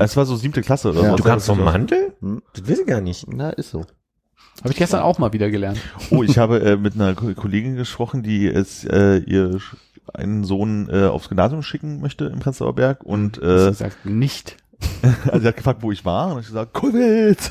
Es 0.00 0.16
war 0.16 0.26
so 0.26 0.34
siebte 0.36 0.60
Klasse 0.60 0.90
oder 0.90 1.02
Ja. 1.02 1.10
so. 1.10 1.16
Du 1.16 1.22
kamst 1.24 1.46
vom 1.46 1.62
Mandel? 1.62 2.14
Hm. 2.20 2.42
Das 2.54 2.68
weiß 2.68 2.80
ich 2.80 2.86
gar 2.86 3.00
nicht. 3.00 3.26
Na, 3.32 3.50
ist 3.50 3.70
so. 3.70 3.80
Habe 4.60 4.70
ich 4.70 4.76
gestern 4.76 5.02
auch 5.02 5.18
mal 5.18 5.32
wieder 5.32 5.50
gelernt. 5.50 5.78
Oh, 6.10 6.22
ich 6.24 6.36
habe 6.38 6.60
äh, 6.60 6.76
mit 6.76 6.94
einer 6.94 7.14
Ko- 7.14 7.32
Kollegin 7.34 7.76
gesprochen, 7.76 8.22
die 8.22 8.46
es 8.48 8.84
äh, 8.84 9.18
ihr 9.18 9.58
einen 10.12 10.44
Sohn 10.44 10.88
äh, 10.90 11.06
aufs 11.06 11.28
Gymnasium 11.28 11.62
schicken 11.62 12.00
möchte 12.00 12.26
im 12.26 12.40
Prenzlauer 12.40 12.74
Berg 12.74 13.04
und 13.04 13.42
äh, 13.42 13.72
sagt 13.72 14.04
nicht. 14.06 14.56
also 15.26 15.40
sie 15.40 15.48
hat 15.48 15.56
gefragt, 15.56 15.82
wo 15.82 15.90
ich 15.92 16.04
war 16.04 16.32
und 16.32 16.40
ich 16.40 16.46
gesagt, 16.46 16.72
Kovic! 16.72 17.50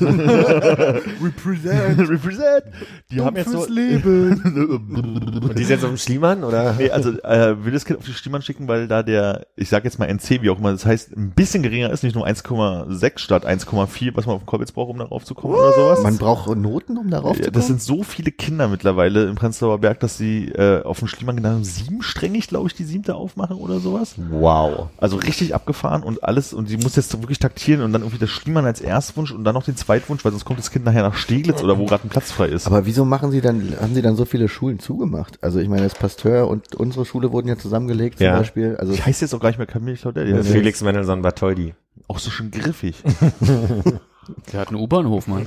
Represent! 1.22 1.98
Represent! 2.10 2.64
Die 3.10 3.20
haben 3.20 3.36
jetzt 3.36 3.50
so 3.50 3.60
Und 3.60 5.58
die 5.58 5.62
ist 5.62 5.68
jetzt 5.68 5.84
auf 5.84 5.90
dem 5.90 5.98
Schliemann, 5.98 6.44
oder? 6.44 6.74
Nee, 6.74 6.90
also 6.90 7.10
äh, 7.22 7.64
will 7.64 7.72
das 7.72 7.84
Kind 7.84 7.98
auf 7.98 8.04
die 8.04 8.12
Stimmern 8.12 8.42
schicken, 8.42 8.68
weil 8.68 8.88
da 8.88 9.02
der, 9.02 9.46
ich 9.56 9.68
sag 9.68 9.84
jetzt 9.84 9.98
mal 9.98 10.06
NC, 10.06 10.42
wie 10.42 10.50
auch 10.50 10.58
immer, 10.58 10.72
das 10.72 10.86
heißt, 10.86 11.16
ein 11.16 11.30
bisschen 11.30 11.62
geringer 11.62 11.90
ist, 11.90 12.02
nicht 12.02 12.14
nur 12.14 12.26
1,6 12.26 13.18
statt 13.18 13.46
1,4, 13.46 14.16
was 14.16 14.26
man 14.26 14.36
auf 14.36 14.42
den 14.42 14.46
Kolbitz 14.46 14.72
braucht, 14.72 14.90
um 14.90 14.98
darauf 14.98 15.24
zu 15.24 15.34
kommen 15.34 15.54
oder 15.54 15.72
sowas. 15.72 16.02
Man 16.02 16.18
braucht 16.18 16.56
Noten, 16.56 16.96
um 16.96 17.10
darauf 17.10 17.36
ja, 17.36 17.44
zu 17.44 17.52
das 17.52 17.66
kommen. 17.66 17.78
sind 17.78 17.82
so 17.82 18.02
viele 18.02 18.30
Kinder 18.30 18.68
mittlerweile 18.68 19.24
im 19.24 19.34
Prenzlauer 19.34 19.78
Berg, 19.78 20.00
dass 20.00 20.16
sie 20.16 20.48
äh, 20.48 20.82
auf 20.82 20.98
dem 20.98 21.08
Schliemann 21.08 21.36
genau 21.36 21.58
siebensträngig, 21.62 22.48
glaube 22.48 22.68
ich, 22.68 22.74
die 22.74 22.84
siebte 22.84 23.14
aufmachen 23.14 23.56
oder 23.56 23.78
sowas. 23.78 24.14
Wow. 24.30 24.88
Also 24.98 25.16
richtig 25.16 25.54
abgefahren 25.54 26.02
und 26.02 26.24
alles 26.24 26.52
und 26.52 26.68
sie 26.68 26.76
muss 26.76 26.96
jetzt 26.96 27.10
wirklich 27.22 27.38
taktieren 27.38 27.82
und 27.82 27.92
dann 27.92 28.02
irgendwie 28.02 28.18
das 28.18 28.30
Schliemann 28.30 28.64
als 28.66 28.80
Erstwunsch 28.80 29.30
und 29.32 29.44
dann 29.44 29.54
noch 29.54 29.64
den 29.64 29.76
Zweitwunsch, 29.76 30.24
weil 30.24 30.32
sonst 30.32 30.44
kommt 30.44 30.58
das 30.58 30.70
Kind 30.70 30.84
nachher 30.84 31.02
nach 31.02 31.14
Steglitz 31.14 31.62
oder 31.62 31.78
wo 31.78 31.86
gerade 31.86 32.06
ein 32.06 32.10
Platz 32.10 32.30
frei 32.32 32.46
ist. 32.48 32.66
Aber 32.66 32.86
wieso 32.86 33.04
machen 33.04 33.30
sie 33.30 33.40
dann, 33.40 33.74
haben 33.80 33.94
sie 33.94 34.02
dann 34.02 34.16
so 34.16 34.24
viele 34.24 34.48
Schulen 34.48 34.78
zugemacht? 34.78 35.38
Also 35.42 35.58
ich 35.60 35.68
meine, 35.68 35.82
das 35.82 35.94
Pasteur 35.94 36.48
und 36.48 36.74
unsere 36.74 37.04
Schule 37.06 37.32
wurden 37.32 37.48
ja 37.48 37.56
zusammengelegt 37.56 38.18
zum 38.18 38.26
Ja. 38.26 38.38
Beispiel. 38.38 38.76
Also 38.76 38.92
die 38.94 39.02
heißt 39.02 39.20
jetzt 39.22 39.34
auch 39.34 39.40
gar 39.40 39.48
nicht 39.48 39.58
mehr 39.58 39.66
Camille 39.66 39.96
Claudel, 39.96 40.26
die 40.26 40.34
heißt 40.34 40.48
Felix 40.48 40.80
Mendelssohn 40.82 41.22
Bartholdy. 41.22 41.74
auch 42.08 42.18
so 42.18 42.30
schön 42.30 42.50
griffig. 42.50 43.02
Der 44.52 44.60
hat 44.60 44.68
einen 44.68 44.76
U-Bahnhof, 44.80 45.26
Mann. 45.26 45.44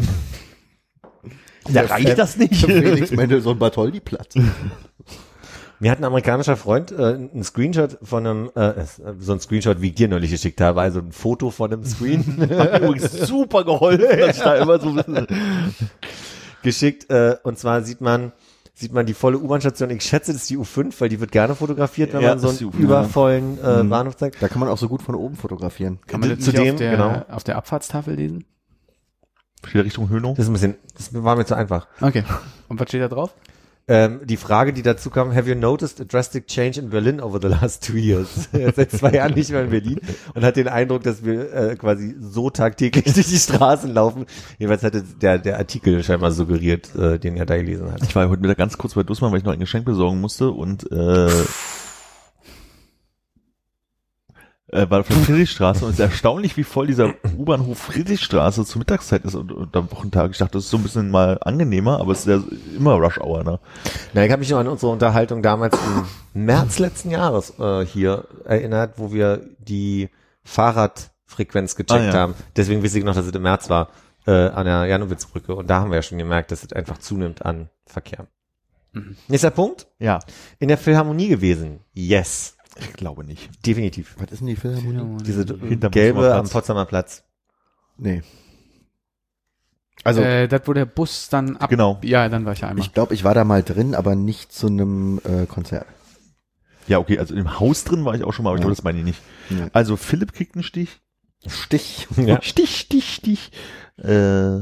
Da 1.71 1.81
reicht 1.81 2.17
das 2.17 2.37
nicht. 2.37 2.55
Felix 2.65 3.11
Mendelssohn 3.11 3.57
Bartholdy 3.57 3.99
Platz. 3.99 4.35
Mir 5.85 5.91
hat 5.91 5.99
ein 5.99 6.03
amerikanischer 6.05 6.57
Freund 6.57 6.91
äh, 6.91 7.13
einen 7.13 7.43
Screenshot 7.43 7.99
von 8.01 8.25
einem, 8.25 8.51
äh, 8.55 8.73
so 9.19 9.33
ein 9.33 9.39
Screenshot, 9.39 9.83
wie 9.83 9.89
ich 9.89 9.93
dir 9.93 10.07
neulich 10.07 10.31
geschickt 10.31 10.59
habe, 10.59 10.81
also 10.81 10.97
ein 10.97 11.11
Foto 11.11 11.51
von 11.51 11.71
einem 11.71 11.85
Screen 11.85 12.25
Hat 12.57 12.81
mir 12.81 12.87
übrigens 12.87 13.11
super 13.27 13.63
geholfen, 13.63 14.03
dass 14.19 14.37
ich 14.37 14.41
da 14.41 14.55
immer 14.55 14.79
so 14.79 14.95
geschickt. 16.63 17.11
Äh, 17.11 17.35
und 17.43 17.59
zwar 17.59 17.83
sieht 17.83 18.01
man 18.01 18.31
sieht 18.73 18.93
man 18.93 19.05
die 19.05 19.13
volle 19.13 19.37
U-Bahn-Station. 19.37 19.91
Ich 19.91 20.01
schätze, 20.01 20.33
das 20.33 20.41
ist 20.41 20.49
die 20.49 20.57
U5, 20.57 20.91
weil 20.97 21.09
die 21.09 21.19
wird 21.19 21.31
gerne 21.31 21.53
fotografiert, 21.53 22.13
wenn 22.13 22.21
Ja, 22.21 22.29
man 22.29 22.39
so 22.39 22.49
einen 22.49 22.57
die 22.57 22.65
U5, 22.65 22.79
übervollen 22.79 23.63
äh, 23.63 23.83
Mhm. 23.83 23.89
Bahnhof 23.91 24.17
zeigt. 24.17 24.41
Da 24.41 24.47
kann 24.47 24.61
man 24.61 24.69
auch 24.69 24.79
so 24.79 24.89
gut 24.89 25.03
von 25.03 25.13
oben 25.13 25.35
fotografieren. 25.35 25.99
Kann 26.07 26.19
man 26.19 26.31
das 26.31 26.39
Zudem, 26.39 26.73
auf 26.73 26.79
der, 26.79 26.91
genau. 26.93 27.25
auf 27.29 27.43
der 27.43 27.57
Abfahrtstafel 27.57 28.15
lesen? 28.15 28.43
Steht 29.63 29.85
Richtung 29.85 30.09
Höhnung. 30.09 30.33
Das 30.33 30.45
ist 30.45 30.49
ein 30.49 30.53
bisschen, 30.53 30.75
das 30.95 31.13
war 31.13 31.35
mir 31.35 31.45
zu 31.45 31.53
einfach. 31.53 31.85
Okay. 32.01 32.23
Und 32.69 32.79
was 32.79 32.89
steht 32.89 33.03
da 33.03 33.07
drauf? 33.07 33.35
Ähm, 33.87 34.21
die 34.25 34.37
Frage, 34.37 34.73
die 34.73 34.81
dazu 34.81 35.11
kam, 35.11 35.35
have 35.35 35.47
you 35.47 35.55
noticed 35.55 36.01
a 36.01 36.05
drastic 36.05 36.47
change 36.47 36.79
in 36.79 36.89
Berlin 36.89 37.21
over 37.21 37.39
the 37.39 37.49
last 37.49 37.85
two 37.85 37.97
years? 37.97 38.49
seit 38.75 38.91
zwei 38.91 39.11
Jahren 39.11 39.35
nicht 39.35 39.51
mehr 39.51 39.63
in 39.63 39.69
Berlin 39.69 39.99
und 40.33 40.43
hat 40.43 40.55
den 40.55 40.67
Eindruck, 40.67 41.03
dass 41.03 41.23
wir 41.23 41.53
äh, 41.53 41.75
quasi 41.75 42.15
so 42.19 42.49
tagtäglich 42.49 43.03
durch 43.13 43.27
die 43.27 43.37
Straßen 43.37 43.93
laufen. 43.93 44.25
Jedenfalls 44.57 44.81
hatte 44.81 45.03
der, 45.03 45.37
der 45.37 45.59
Artikel 45.59 46.03
scheinbar 46.03 46.31
suggeriert, 46.31 46.95
äh, 46.95 47.19
den 47.19 47.37
er 47.37 47.45
da 47.45 47.57
gelesen 47.57 47.91
hat. 47.91 48.01
Ich 48.01 48.15
war 48.15 48.27
heute 48.27 48.41
wieder 48.41 48.55
ganz 48.55 48.75
kurz 48.79 48.95
bei 48.95 49.03
Dussmann, 49.03 49.31
weil 49.31 49.37
ich 49.37 49.45
noch 49.45 49.53
ein 49.53 49.59
Geschenk 49.59 49.85
besorgen 49.85 50.19
musste 50.19 50.49
und 50.49 50.91
äh, 50.91 51.29
äh, 54.75 54.89
war 54.89 54.99
auf 55.01 55.07
der 55.07 55.17
Friedrichstraße 55.17 55.83
und 55.85 55.91
es 55.91 55.99
ist 55.99 56.05
erstaunlich, 56.05 56.57
wie 56.57 56.63
voll 56.63 56.87
dieser 56.87 57.13
U-Bahnhof 57.37 57.77
Friedrichstraße 57.79 58.65
zur 58.65 58.79
Mittagszeit 58.79 59.23
ist 59.25 59.35
und, 59.35 59.51
und 59.51 59.75
am 59.75 59.91
Wochentag. 59.91 60.31
Ich 60.31 60.37
dachte, 60.37 60.53
das 60.53 60.65
ist 60.65 60.69
so 60.69 60.77
ein 60.77 60.83
bisschen 60.83 61.09
mal 61.09 61.37
angenehmer, 61.41 61.99
aber 61.99 62.11
es 62.11 62.19
ist 62.19 62.27
ja 62.27 62.41
immer 62.77 62.93
Rush 62.95 63.17
Hour, 63.19 63.43
ne? 63.43 63.59
Na, 64.13 64.25
ich 64.25 64.31
habe 64.31 64.39
mich 64.39 64.49
noch 64.49 64.59
an 64.59 64.67
unsere 64.67 64.91
Unterhaltung 64.91 65.41
damals 65.41 65.77
im 66.33 66.45
März 66.45 66.79
letzten 66.79 67.11
Jahres 67.11 67.53
äh, 67.59 67.85
hier 67.85 68.25
erinnert, 68.45 68.93
wo 68.97 69.11
wir 69.11 69.41
die 69.59 70.09
Fahrradfrequenz 70.43 71.75
gecheckt 71.75 71.91
Ah, 72.01 72.05
ja. 72.05 72.13
haben. 72.13 72.35
Deswegen 72.55 72.83
wusste 72.83 72.99
ich 72.99 73.03
noch, 73.05 73.15
dass 73.15 73.25
es 73.25 73.31
im 73.33 73.41
März 73.41 73.69
war, 73.69 73.89
äh, 74.27 74.31
an 74.49 74.65
der 74.65 74.85
Janowitzbrücke. 74.85 75.55
Und 75.55 75.69
da 75.69 75.81
haben 75.81 75.91
wir 75.91 75.95
ja 75.97 76.01
schon 76.01 76.17
gemerkt, 76.17 76.51
dass 76.51 76.63
es 76.63 76.73
einfach 76.73 76.97
zunimmt 76.97 77.45
an 77.45 77.69
Verkehr. 77.85 78.27
Mhm. 78.93 79.15
Nächster 79.27 79.51
Punkt. 79.51 79.87
Ja, 79.99 80.19
In 80.59 80.67
der 80.67 80.77
Philharmonie 80.77 81.27
gewesen. 81.27 81.79
Yes. 81.93 82.57
Ich 82.79 82.93
glaube 82.93 83.23
nicht. 83.23 83.49
Definitiv. 83.65 84.15
Was 84.17 84.31
ist 84.31 84.39
denn 84.39 84.47
die 84.47 84.55
Philharmonie? 84.55 85.23
Diese 85.23 85.45
Hinterm 85.45 85.91
gelbe 85.91 86.19
Potsdamer 86.19 86.35
am 86.39 86.43
Platz. 86.43 86.51
Potsdamer 86.53 86.85
Platz. 86.85 87.23
Nee. 87.97 88.23
Also, 90.03 90.21
äh, 90.21 90.47
das, 90.47 90.61
wo 90.65 90.73
der 90.73 90.85
Bus 90.85 91.29
dann 91.29 91.57
ab. 91.57 91.69
Genau. 91.69 91.99
Ja, 92.03 92.29
dann 92.29 92.45
war 92.45 92.53
ich 92.53 92.59
ja 92.61 92.67
einmal. 92.67 92.83
ich 92.85 92.93
glaube, 92.93 93.13
ich 93.13 93.23
war 93.23 93.33
da 93.33 93.43
mal 93.43 93.63
drin, 93.63 93.95
aber 93.95 94.15
nicht 94.15 94.51
zu 94.51 94.67
einem 94.67 95.19
äh, 95.23 95.45
Konzert. 95.47 95.87
Ja, 96.87 96.99
okay, 96.99 97.17
also 97.17 97.33
im 97.33 97.59
Haus 97.59 97.83
drin 97.85 98.05
war 98.05 98.13
ich 98.13 98.23
auch 98.23 98.31
schon 98.33 98.43
mal, 98.43 98.49
aber 98.51 98.57
ich 98.57 98.61
Ja. 98.61 98.65
glaube, 98.67 98.75
das 98.75 98.83
meine 98.83 98.99
ich 98.99 99.05
nicht. 99.05 99.21
Ja. 99.49 99.67
Also 99.73 99.97
Philipp 99.97 100.33
kriegt 100.33 100.55
einen 100.55 100.63
Stich. 100.63 100.99
Stich. 101.47 102.07
Ja. 102.17 102.39
Stich, 102.43 102.77
Stich, 102.77 103.15
Stich. 103.15 103.51
Äh, 103.97 104.59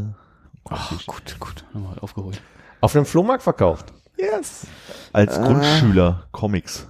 Ach, 0.69 1.05
gut, 1.05 1.35
gut. 1.39 1.65
Nochmal 1.73 1.99
aufgeholt. 1.99 2.41
Auf 2.79 2.95
einem 2.95 3.05
Flohmarkt 3.05 3.43
verkauft. 3.43 3.91
Yes. 4.17 4.67
als 5.11 5.37
Ah. 5.37 5.45
Grundschüler 5.45 6.27
Comics. 6.31 6.87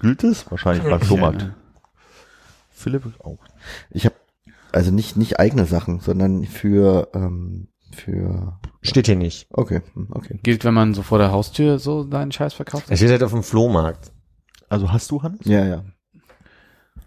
Gilt 0.00 0.24
es? 0.24 0.50
Wahrscheinlich 0.50 0.84
beim 0.84 1.00
Flohmarkt. 1.00 1.42
Ja. 1.42 1.54
Philipp 2.70 3.04
auch. 3.20 3.38
Ich 3.90 4.06
habe 4.06 4.14
also 4.72 4.90
nicht 4.90 5.16
nicht 5.16 5.38
eigene 5.38 5.66
Sachen, 5.66 6.00
sondern 6.00 6.44
für 6.44 7.08
ähm, 7.14 7.68
für 7.92 8.58
Steht 8.82 9.06
hier 9.06 9.16
nicht. 9.16 9.48
okay, 9.50 9.82
hm, 9.94 10.08
okay. 10.12 10.38
Gilt, 10.42 10.64
wenn 10.64 10.74
man 10.74 10.94
so 10.94 11.02
vor 11.02 11.18
der 11.18 11.32
Haustür 11.32 11.78
so 11.78 12.04
deinen 12.04 12.32
Scheiß 12.32 12.54
verkauft? 12.54 12.88
Er 12.88 12.96
steht 12.96 13.10
halt 13.10 13.22
auf 13.22 13.32
dem 13.32 13.42
Flohmarkt. 13.42 14.12
Also 14.68 14.92
hast 14.92 15.10
du, 15.10 15.22
Hannes? 15.22 15.40
Ja, 15.44 15.64
ja. 15.66 15.84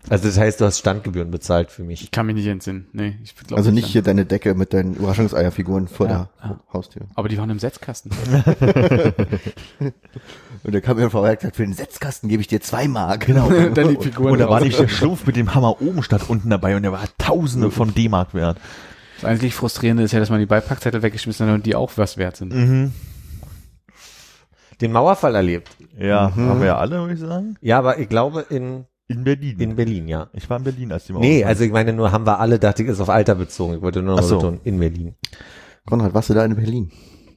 Also 0.09 0.27
das 0.27 0.37
heißt, 0.37 0.59
du 0.59 0.65
hast 0.65 0.79
Standgebühren 0.79 1.31
bezahlt 1.31 1.71
für 1.71 1.83
mich. 1.83 2.03
Ich 2.03 2.11
kann 2.11 2.25
mich 2.25 2.35
nicht 2.35 2.47
entsinnen. 2.47 2.87
Nee, 2.91 3.17
ich 3.23 3.35
glaube 3.35 3.55
Also 3.55 3.71
nicht 3.71 3.85
hier 3.87 4.01
deine 4.01 4.25
Decke 4.25 4.53
mit 4.53 4.73
deinen 4.73 4.95
Überraschungseierfiguren 4.95 5.87
vor 5.87 6.07
Ja, 6.07 6.29
der 6.43 6.49
ja. 6.49 6.59
Haustür. 6.73 7.03
Aber 7.15 7.29
die 7.29 7.37
waren 7.37 7.49
im 7.49 7.59
Setzkasten. 7.59 8.11
Und 10.63 10.73
der 10.73 10.81
kam 10.81 10.97
mir 10.97 11.09
vorbei 11.09 11.31
und 11.31 11.39
gesagt, 11.39 11.55
für 11.57 11.63
den 11.63 11.73
Setzkasten 11.73 12.29
gebe 12.29 12.41
ich 12.41 12.47
dir 12.47 12.61
zwei 12.61 12.87
Mark. 12.87 13.25
Genau. 13.25 13.49
dann 13.73 13.89
die 13.89 13.97
Figuren 14.01 14.31
Und 14.33 14.39
da 14.39 14.49
war 14.49 14.61
nicht 14.61 14.79
der 14.79 14.87
Schlumpf 14.87 15.25
mit 15.25 15.35
dem 15.35 15.53
Hammer 15.55 15.81
oben 15.81 16.03
statt 16.03 16.23
unten 16.29 16.49
dabei 16.49 16.75
und 16.75 16.83
der 16.83 16.91
war 16.91 17.03
Tausende 17.17 17.71
von 17.71 17.93
D-Mark 17.93 18.33
wert. 18.33 18.57
Das 19.21 19.29
eigentlich 19.29 19.55
Frustrierende 19.55 20.03
ist 20.03 20.11
ja, 20.11 20.19
dass 20.19 20.29
man 20.29 20.39
die 20.39 20.45
Beipackzettel 20.45 21.01
weggeschmissen 21.01 21.47
hat 21.47 21.53
und 21.55 21.65
die 21.65 21.75
auch 21.75 21.91
was 21.97 22.17
wert 22.17 22.37
sind. 22.37 22.53
Mhm. 22.53 22.93
Den 24.81 24.91
Mauerfall 24.91 25.35
erlebt. 25.35 25.69
Ja, 25.97 26.31
Mhm. 26.35 26.49
haben 26.49 26.59
wir 26.59 26.67
ja 26.67 26.77
alle, 26.77 26.99
würde 26.99 27.13
ich 27.13 27.19
sagen. 27.19 27.55
Ja, 27.61 27.77
aber 27.79 27.99
ich 27.99 28.09
glaube 28.09 28.45
in, 28.49 28.85
In 29.13 29.23
Berlin. 29.23 29.59
in 29.59 29.75
Berlin, 29.75 30.07
ja. 30.07 30.29
ich 30.33 30.49
war 30.49 30.57
in 30.57 30.63
Berlin, 30.63 30.91
als 30.91 31.05
die 31.05 31.13
Mauer 31.13 31.21
Nee, 31.21 31.43
also 31.43 31.63
ich 31.63 31.71
meine 31.71 31.93
nur, 31.93 32.11
haben 32.11 32.25
wir 32.25 32.39
alle, 32.39 32.59
dachte 32.59 32.83
ich, 32.83 32.89
ist 32.89 32.99
auf 32.99 33.09
Alter 33.09 33.35
bezogen. 33.35 33.75
Ich 33.75 33.81
wollte 33.81 34.01
nur 34.01 34.15
noch 34.15 34.23
Ach 34.23 34.27
so. 34.27 34.37
betonen, 34.37 34.59
in 34.63 34.79
Berlin. 34.79 35.15
Konrad, 35.85 36.13
warst 36.13 36.29
du 36.29 36.33
da 36.33 36.45
in 36.45 36.55
Berlin? 36.55 36.91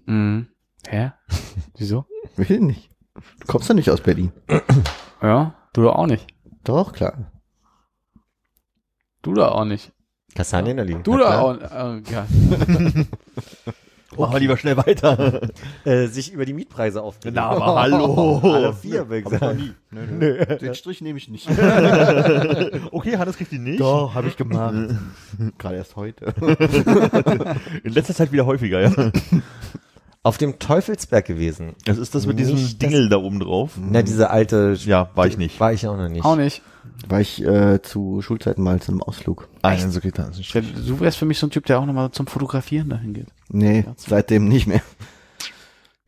Mhm. 0.07 0.47
Hä? 0.89 1.13
Wieso? 1.77 2.07
Will 2.37 2.61
nicht. 2.61 2.91
Du 3.41 3.47
kommst 3.47 3.69
doch 3.69 3.75
nicht 3.75 3.91
aus 3.91 4.01
Berlin. 4.01 4.33
Ja, 5.23 5.55
du 5.73 5.83
doch 5.83 5.97
auch 5.97 6.07
nicht. 6.07 6.27
Doch, 6.65 6.93
klar. 6.93 7.33
Du 9.23 9.35
da 9.35 9.49
auch 9.49 9.65
nicht. 9.65 9.93
Kastanien 10.35 10.79
erliegen. 10.79 11.03
Du 11.03 11.17
da 11.17 11.41
auch 11.41 11.57
äh, 11.57 12.03
ja. 12.11 12.27
Machen 14.19 14.33
wir 14.33 14.41
lieber 14.41 14.57
schnell 14.57 14.77
weiter. 14.77 15.41
Äh, 15.85 16.07
sich 16.09 16.33
über 16.33 16.45
die 16.45 16.53
Mietpreise 16.53 17.03
aufregen. 17.03 17.35
Na, 17.35 17.51
aber 17.51 17.81
hallo. 17.81 18.41
Alle 18.43 18.73
vier, 18.73 19.09
würde 19.09 19.29
ich 19.29 19.39
sagen. 19.41 19.75
Den 20.61 20.75
Strich 20.75 21.01
nehme 21.01 21.19
ich 21.19 21.29
nicht. 21.29 21.49
okay, 22.91 23.17
Hannes 23.17 23.37
kriegt 23.37 23.53
die 23.53 23.59
nicht. 23.59 23.81
Doch, 23.81 24.15
habe 24.15 24.29
ich 24.29 24.37
gemacht. 24.37 24.75
Gerade 25.59 25.77
erst 25.77 25.97
heute. 25.97 26.35
In 27.85 27.93
letzter 27.93 28.15
Zeit 28.15 28.33
wieder 28.33 28.47
häufiger, 28.47 28.81
ja. 28.81 28.91
Auf 30.27 30.39
dem 30.39 30.59
Teufelsberg 30.59 31.25
gewesen. 31.25 31.75
Das 31.85 31.99
ist 31.99 32.17
das 32.17 32.27
mit 32.27 32.37
diesem 32.41 32.57
Nicht 32.57 32.83
das- 32.83 32.91
Dingel 32.91 33.09
da 33.09 33.19
oben 33.19 33.39
drauf. 33.39 33.79
Na, 33.81 34.03
diese 34.03 34.29
alte. 34.29 34.77
Ja, 34.85 35.09
war 35.15 35.29
ich 35.29 35.39
nicht. 35.39 35.61
War 35.61 35.73
ich 35.73 35.87
auch 35.87 35.97
noch 35.97 36.09
nicht. 36.09 36.25
Auch 36.25 36.35
nicht. 36.35 36.63
War 37.09 37.21
ich 37.21 37.41
äh, 37.45 37.81
zu 37.81 38.21
Schulzeiten 38.23 38.61
mal 38.65 38.81
zu 38.81 38.91
einem 38.91 39.03
Ausflug. 39.03 39.49
Ah, 39.63 39.69
also 39.69 39.87
es 39.87 40.39
Ich- 40.41 40.51
Du 40.53 40.99
wärst 40.99 41.19
für 41.19 41.27
mich 41.27 41.39
so 41.39 41.47
ein 41.47 41.51
Typ, 41.51 41.67
der 41.67 41.79
auch 41.79 41.87
nochmal 41.87 42.11
zum 42.11 42.27
Fotografieren 42.27 42.89
dahin 42.89 43.15
geht. 43.15 43.29
Nee, 43.51 43.85
seitdem 43.97 44.49
nicht 44.49 44.67
mehr. 44.67 44.83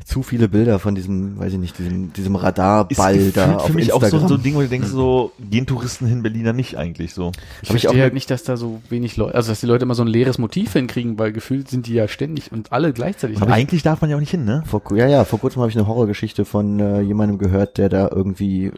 Zu 0.09 0.23
viele 0.23 0.49
Bilder 0.49 0.79
von 0.79 0.95
diesem, 0.95 1.39
weiß 1.39 1.53
ich 1.53 1.59
nicht, 1.59 1.79
diesem, 1.79 2.15
diesem 2.15 2.35
Radarball 2.35 3.31
da 3.31 3.57
auf 3.57 3.67
für 3.67 3.75
mich 3.75 3.93
auch 3.93 4.01
Instagram. 4.03 4.23
so, 4.23 4.29
so 4.29 4.35
ein 4.37 4.43
Ding, 4.43 4.55
wo 4.55 4.63
du 4.63 4.69
denkst, 4.69 4.89
so, 4.89 5.33
gehen 5.39 5.67
Touristen 5.67 6.07
hin 6.07 6.23
Berliner 6.23 6.55
nicht 6.55 6.79
eigentlich 6.79 7.13
so. 7.13 7.31
Ich 7.61 7.69
Hab 7.69 7.77
ich 7.77 7.83
verstehe 7.83 7.91
auch 7.91 8.03
halt 8.03 8.15
nicht, 8.15 8.31
dass 8.31 8.43
da 8.43 8.57
so 8.57 8.81
wenig 8.89 9.19
Leute, 9.19 9.35
also 9.35 9.53
dass 9.53 9.61
die 9.61 9.67
Leute 9.67 9.83
immer 9.83 9.95
so 9.95 10.03
ein 10.03 10.09
leeres 10.09 10.39
Motiv 10.39 10.73
hinkriegen, 10.73 11.19
weil 11.19 11.33
gefühlt 11.33 11.69
sind 11.69 11.87
die 11.87 11.93
ja 11.93 12.09
ständig 12.09 12.53
und 12.53 12.73
alle 12.73 12.95
gleichzeitig. 12.95 13.43
Aber 13.43 13.53
eigentlich 13.53 13.83
darf 13.83 14.01
man 14.01 14.09
ja 14.09 14.17
auch 14.17 14.21
nicht 14.21 14.31
hin, 14.31 14.47
ne? 14.47 14.63
Vor, 14.65 14.81
ja, 14.97 15.07
ja, 15.07 15.25
vor 15.25 15.41
kurzem 15.41 15.61
habe 15.61 15.71
ich 15.71 15.77
eine 15.77 15.87
Horrorgeschichte 15.87 16.47
von 16.47 16.81
äh, 16.81 17.03
jemandem 17.03 17.37
gehört, 17.37 17.77
der 17.77 17.91
da 17.91 18.09
irgendwie 18.11 18.69
äh, 18.69 18.73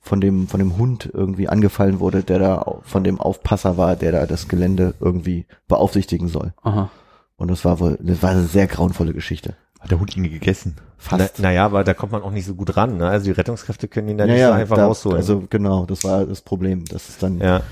von 0.00 0.20
dem 0.20 0.46
von 0.46 0.60
dem 0.60 0.78
Hund 0.78 1.10
irgendwie 1.12 1.48
angefallen 1.48 1.98
wurde, 1.98 2.22
der 2.22 2.38
da 2.38 2.76
von 2.84 3.02
dem 3.02 3.20
Aufpasser 3.20 3.76
war, 3.76 3.96
der 3.96 4.12
da 4.12 4.26
das 4.26 4.46
Gelände 4.46 4.94
irgendwie 5.00 5.46
beaufsichtigen 5.66 6.28
soll. 6.28 6.54
Aha. 6.62 6.90
Und 7.38 7.48
das 7.50 7.64
war 7.64 7.78
wohl, 7.78 7.98
das 8.02 8.22
war 8.22 8.30
eine 8.30 8.44
sehr 8.44 8.66
grauenvolle 8.66 9.14
Geschichte. 9.14 9.54
Hat 9.78 9.90
der 9.90 10.00
Hund 10.00 10.16
ihn 10.16 10.24
gegessen? 10.24 10.76
Na, 11.10 11.28
naja, 11.38 11.64
aber 11.64 11.84
da 11.84 11.94
kommt 11.94 12.12
man 12.12 12.22
auch 12.22 12.32
nicht 12.32 12.44
so 12.44 12.54
gut 12.54 12.76
ran. 12.76 12.96
Ne? 12.96 13.08
Also 13.08 13.26
die 13.26 13.30
Rettungskräfte 13.30 13.86
können 13.86 14.08
ihn 14.08 14.18
da 14.18 14.24
Ja, 14.24 14.32
nicht 14.32 14.44
so 14.44 14.52
einfach 14.52 14.76
da, 14.76 14.86
rausholen. 14.86 15.18
Also 15.18 15.44
genau, 15.48 15.86
das 15.86 16.02
war 16.04 16.26
das 16.26 16.40
Problem. 16.42 16.84
Das 16.86 17.08
ist 17.08 17.22
dann, 17.22 17.40
ja. 17.40 17.62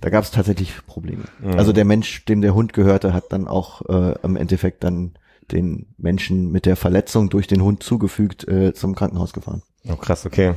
da 0.00 0.10
gab 0.10 0.22
es 0.22 0.30
tatsächlich 0.30 0.86
Probleme. 0.86 1.24
Mhm. 1.40 1.58
Also 1.58 1.72
der 1.72 1.84
Mensch, 1.84 2.24
dem 2.26 2.42
der 2.42 2.54
Hund 2.54 2.72
gehörte, 2.72 3.12
hat 3.12 3.24
dann 3.30 3.48
auch 3.48 3.82
äh, 3.88 4.14
im 4.22 4.36
Endeffekt 4.36 4.84
dann 4.84 5.14
den 5.50 5.86
Menschen 5.98 6.52
mit 6.52 6.66
der 6.66 6.76
Verletzung 6.76 7.28
durch 7.28 7.46
den 7.46 7.62
Hund 7.62 7.82
zugefügt 7.82 8.46
äh, 8.48 8.72
zum 8.72 8.94
Krankenhaus 8.94 9.32
gefahren. 9.32 9.62
Oh 9.88 9.96
krass, 9.96 10.26
okay. 10.26 10.54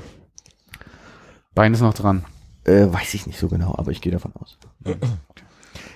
Bein 1.55 1.73
ist 1.73 1.81
noch 1.81 1.93
dran. 1.93 2.25
Äh, 2.63 2.91
weiß 2.91 3.13
ich 3.15 3.27
nicht 3.27 3.39
so 3.39 3.47
genau, 3.47 3.75
aber 3.77 3.91
ich 3.91 4.01
gehe 4.01 4.11
davon 4.11 4.33
aus. 4.35 4.57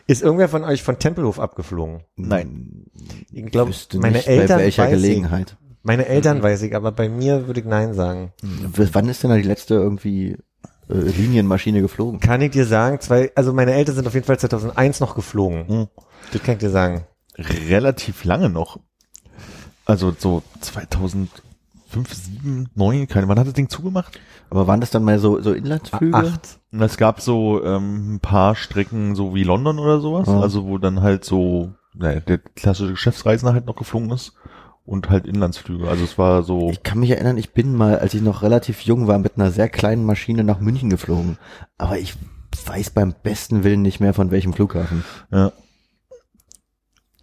Ist 0.07 0.21
irgendwer 0.21 0.49
von 0.49 0.63
euch 0.63 0.83
von 0.83 0.99
Tempelhof 0.99 1.39
abgeflogen? 1.39 2.03
Nein. 2.15 2.85
Ich 3.31 3.45
glaube, 3.45 3.71
meine 3.95 4.17
nicht, 4.17 4.27
Eltern 4.27 4.57
bei 4.59 4.63
welcher 4.65 4.83
weiß 4.83 4.91
Gelegenheit. 4.91 5.55
Ich. 5.59 5.77
Meine 5.85 6.05
Eltern 6.05 6.41
weiß 6.43 6.61
ich, 6.61 6.75
aber 6.75 6.91
bei 6.91 7.09
mir 7.09 7.47
würde 7.47 7.59
ich 7.59 7.65
nein 7.65 7.93
sagen. 7.93 8.31
W- 8.41 8.87
Wann 8.93 9.09
ist 9.09 9.23
denn 9.23 9.29
da 9.31 9.35
die 9.37 9.43
letzte 9.43 9.73
irgendwie 9.75 10.37
äh, 10.89 10.93
Linienmaschine 10.93 11.81
geflogen? 11.81 12.19
Kann 12.19 12.41
ich 12.41 12.51
dir 12.51 12.65
sagen, 12.65 12.99
zwei, 13.01 13.31
also 13.35 13.51
meine 13.53 13.73
Eltern 13.73 13.95
sind 13.95 14.07
auf 14.07 14.13
jeden 14.13 14.25
Fall 14.25 14.39
2001 14.39 14.99
noch 15.01 15.15
geflogen. 15.15 15.67
Hm. 15.67 15.87
Das 16.31 16.41
kann 16.43 16.53
ich 16.55 16.59
dir 16.59 16.69
sagen. 16.69 17.05
Relativ 17.37 18.23
lange 18.23 18.49
noch. 18.49 18.79
Also 19.85 20.15
so 20.17 20.41
2005, 21.93 22.13
7, 22.13 22.69
9, 22.75 23.07
keine, 23.07 23.27
wann 23.27 23.39
hat 23.39 23.47
das 23.47 23.53
Ding 23.53 23.69
zugemacht? 23.69 24.19
Aber 24.49 24.67
waren 24.67 24.81
das 24.81 24.89
dann 24.91 25.03
mal 25.03 25.19
so, 25.19 25.41
so 25.41 25.53
Inlandsflüge? 25.53 26.15
Acht. 26.17 26.59
Und 26.71 26.81
es 26.81 26.97
gab 26.97 27.21
so 27.21 27.63
ähm, 27.63 28.15
ein 28.15 28.19
paar 28.19 28.55
Strecken, 28.55 29.15
so 29.15 29.33
wie 29.35 29.43
London 29.43 29.79
oder 29.79 29.99
sowas, 30.01 30.27
Ja. 30.27 30.39
also 30.39 30.65
wo 30.65 30.77
dann 30.77 31.01
halt 31.01 31.23
so 31.25 31.73
naja, 31.95 32.19
der 32.21 32.39
klassische 32.39 32.91
Geschäftsreisender 32.91 33.53
halt 33.53 33.67
noch 33.67 33.75
geflogen 33.75 34.09
ist 34.09 34.33
und 34.83 35.09
halt 35.11 35.27
Inlandsflüge. 35.27 35.87
Also 35.87 36.03
es 36.03 36.17
war 36.17 36.41
so, 36.41 36.71
Ich 36.71 36.81
kann 36.81 36.99
mich 36.99 37.11
erinnern, 37.11 37.37
ich 37.37 37.53
bin 37.53 37.75
mal, 37.75 37.99
als 37.99 38.15
ich 38.15 38.21
noch 38.23 38.41
relativ 38.41 38.81
jung 38.81 39.07
war, 39.07 39.19
mit 39.19 39.33
einer 39.37 39.51
sehr 39.51 39.69
kleinen 39.69 40.03
Maschine 40.05 40.43
nach 40.43 40.59
München 40.59 40.89
geflogen. 40.89 41.37
Aber 41.77 41.99
ich 41.99 42.15
weiß 42.65 42.89
beim 42.89 43.13
besten 43.21 43.63
Willen 43.63 43.83
nicht 43.83 43.99
mehr 43.99 44.13
von 44.15 44.31
welchem 44.31 44.53
Flughafen. 44.53 45.03
ja, 45.31 45.51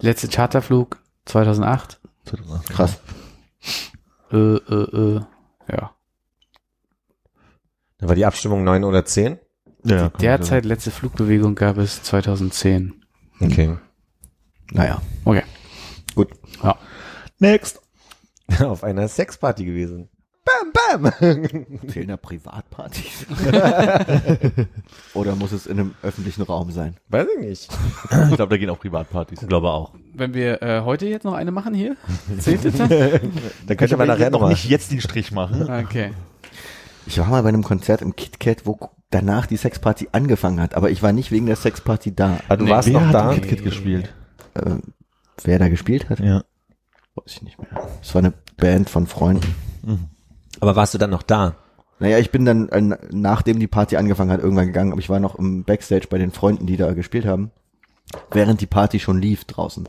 Letzte 0.00 0.28
Charterflug 0.28 0.98
2008. 1.26 2.00
Krass. 2.70 2.98
Äh, 4.32 4.36
äh, 4.36 5.16
äh. 5.16 5.20
Ja. 5.70 5.94
Da 7.98 8.08
war 8.08 8.14
die 8.14 8.24
Abstimmung 8.24 8.64
9 8.64 8.84
oder 8.84 9.04
10. 9.04 9.38
Ja, 9.84 10.08
Die 10.08 10.18
derzeit 10.18 10.64
letzte 10.64 10.90
Flugbewegung 10.90 11.54
gab 11.54 11.78
es 11.78 12.02
2010. 12.02 13.04
Okay. 13.40 13.76
Naja. 14.72 15.00
Okay. 15.24 15.42
Gut. 16.14 16.28
Ja. 16.62 16.76
Next. 17.38 17.80
Auf 18.60 18.84
einer 18.84 19.08
Sexparty 19.08 19.64
gewesen. 19.64 20.08
Bam, 20.44 20.72
bam. 20.72 21.12
Fehlender 21.88 22.16
Privatpartys. 22.16 23.26
Oder 25.14 25.36
muss 25.36 25.52
es 25.52 25.66
in 25.66 25.78
einem 25.78 25.94
öffentlichen 26.02 26.42
Raum 26.42 26.70
sein? 26.70 26.96
Weiß 27.08 27.26
ich 27.36 27.40
nicht. 27.46 27.68
Ich 28.04 28.36
glaube, 28.36 28.48
da 28.48 28.56
gehen 28.56 28.70
auch 28.70 28.78
Privatpartys. 28.80 29.42
Ich 29.42 29.48
glaube 29.48 29.70
auch. 29.70 29.94
Wenn 30.12 30.34
wir 30.34 30.62
äh, 30.62 30.80
heute 30.82 31.06
jetzt 31.06 31.24
noch 31.24 31.34
eine 31.34 31.50
machen 31.52 31.72
hier, 31.74 31.96
zählt 32.38 32.64
das 32.64 32.74
dann? 32.76 32.88
Da 33.66 33.74
könnte 33.74 33.96
man 33.96 34.08
nachher 34.08 34.30
noch 34.30 34.48
nicht 34.48 34.68
jetzt 34.68 34.90
den 34.92 35.00
Strich 35.00 35.32
machen. 35.32 35.62
Okay. 35.84 36.10
Ich 37.06 37.18
war 37.18 37.26
mal 37.28 37.42
bei 37.42 37.48
einem 37.48 37.62
Konzert 37.64 38.02
im 38.02 38.14
KitKat, 38.16 38.66
wo 38.66 38.78
danach 39.10 39.46
die 39.46 39.56
Sexparty 39.56 40.08
angefangen 40.12 40.60
hat, 40.60 40.74
aber 40.74 40.90
ich 40.90 41.02
war 41.02 41.12
nicht 41.12 41.30
wegen 41.32 41.46
der 41.46 41.56
Sexparty 41.56 42.14
da. 42.14 42.38
Ah, 42.48 42.56
du 42.56 42.64
Nee, 42.64 42.70
warst 42.70 42.88
Wer 42.88 43.00
noch 43.00 43.06
hat 43.08 43.14
da. 43.14 43.34
Kit 43.34 43.48
Kit 43.48 43.64
gespielt? 43.64 44.12
Äh, 44.54 44.76
wer 45.44 45.58
da 45.58 45.68
gespielt 45.68 46.08
hat, 46.10 46.20
Ja. 46.20 46.42
weiß 47.14 47.24
ich 47.26 47.42
nicht 47.42 47.58
mehr. 47.58 47.68
Es 48.02 48.14
war 48.14 48.20
eine 48.22 48.32
Band 48.56 48.90
von 48.90 49.06
Freunden. 49.06 49.54
Aber 50.60 50.76
warst 50.76 50.94
du 50.94 50.98
dann 50.98 51.10
noch 51.10 51.22
da? 51.22 51.56
Naja, 51.98 52.18
ich 52.18 52.30
bin 52.30 52.44
dann, 52.44 52.68
äh, 52.68 52.96
nachdem 53.10 53.58
die 53.58 53.66
Party 53.66 53.96
angefangen 53.96 54.30
hat, 54.30 54.40
irgendwann 54.40 54.66
gegangen, 54.66 54.92
aber 54.92 55.00
ich 55.00 55.08
war 55.10 55.20
noch 55.20 55.34
im 55.36 55.64
Backstage 55.64 56.06
bei 56.08 56.18
den 56.18 56.30
Freunden, 56.32 56.66
die 56.66 56.76
da 56.76 56.92
gespielt 56.92 57.26
haben, 57.26 57.50
während 58.30 58.60
die 58.60 58.66
Party 58.66 59.00
schon 59.00 59.20
lief 59.20 59.44
draußen. 59.44 59.88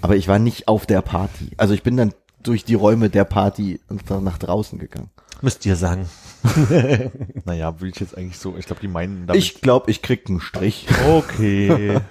Aber 0.00 0.16
ich 0.16 0.28
war 0.28 0.38
nicht 0.38 0.68
auf 0.68 0.86
der 0.86 1.02
Party. 1.02 1.50
Also 1.56 1.74
ich 1.74 1.82
bin 1.82 1.96
dann 1.96 2.14
durch 2.42 2.64
die 2.64 2.74
Räume 2.74 3.10
der 3.10 3.24
Party 3.24 3.80
und 3.88 4.08
dann 4.10 4.24
nach 4.24 4.38
draußen 4.38 4.78
gegangen. 4.78 5.10
Müsst 5.40 5.66
ihr 5.66 5.76
sagen. 5.76 6.08
Naja, 7.44 7.80
will 7.80 7.88
ich 7.90 7.98
jetzt 7.98 8.16
eigentlich 8.16 8.38
so, 8.38 8.56
ich 8.56 8.66
glaube, 8.66 8.80
die 8.80 8.88
meinen 8.88 9.26
damit. 9.26 9.42
Ich 9.42 9.60
glaube, 9.60 9.90
ich 9.90 10.02
krieg 10.02 10.28
einen 10.28 10.40
Strich. 10.40 10.86
Okay. 11.06 12.00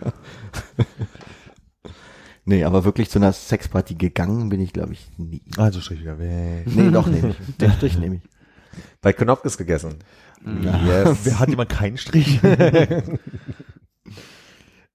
Nee, 2.49 2.63
aber 2.63 2.85
wirklich 2.85 3.09
zu 3.09 3.19
einer 3.19 3.33
Sexparty 3.33 3.95
gegangen 3.95 4.47
bin 4.47 4.61
ich, 4.61 4.71
glaube 4.71 4.93
ich, 4.93 5.05
nie. 5.17 5.41
also 5.57 5.81
Strich 5.81 5.99
wieder 5.99 6.17
weg. 6.17 6.65
Nee, 6.65 6.91
doch 6.91 7.05
nehme 7.05 7.31
ich. 7.31 7.57
Den 7.57 7.73
Strich 7.73 7.97
nehme 7.99 8.15
ich. 8.15 8.21
Bei 9.01 9.11
Knopkes 9.11 9.57
gegessen. 9.57 9.95
Yes. 10.85 11.17
Wer 11.25 11.39
hat 11.39 11.49
jemand 11.49 11.67
keinen 11.67 11.97
Strich? 11.97 12.39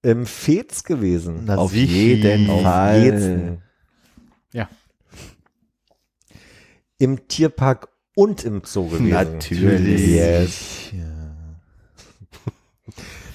Im 0.03 0.25
Fez 0.25 0.83
gewesen. 0.83 1.43
Na, 1.45 1.55
Auf 1.55 1.73
jeden 1.73 2.49
Auf 2.49 2.61
Fall. 2.61 3.03
Jetzen. 3.03 3.61
Ja. 4.51 4.69
Im 6.97 7.27
Tierpark 7.27 7.87
und 8.15 8.43
im 8.43 8.61
Zoo 8.65 8.89
gewesen. 8.89 9.09
Natürlich. 9.09 10.07
Yes. 10.07 10.91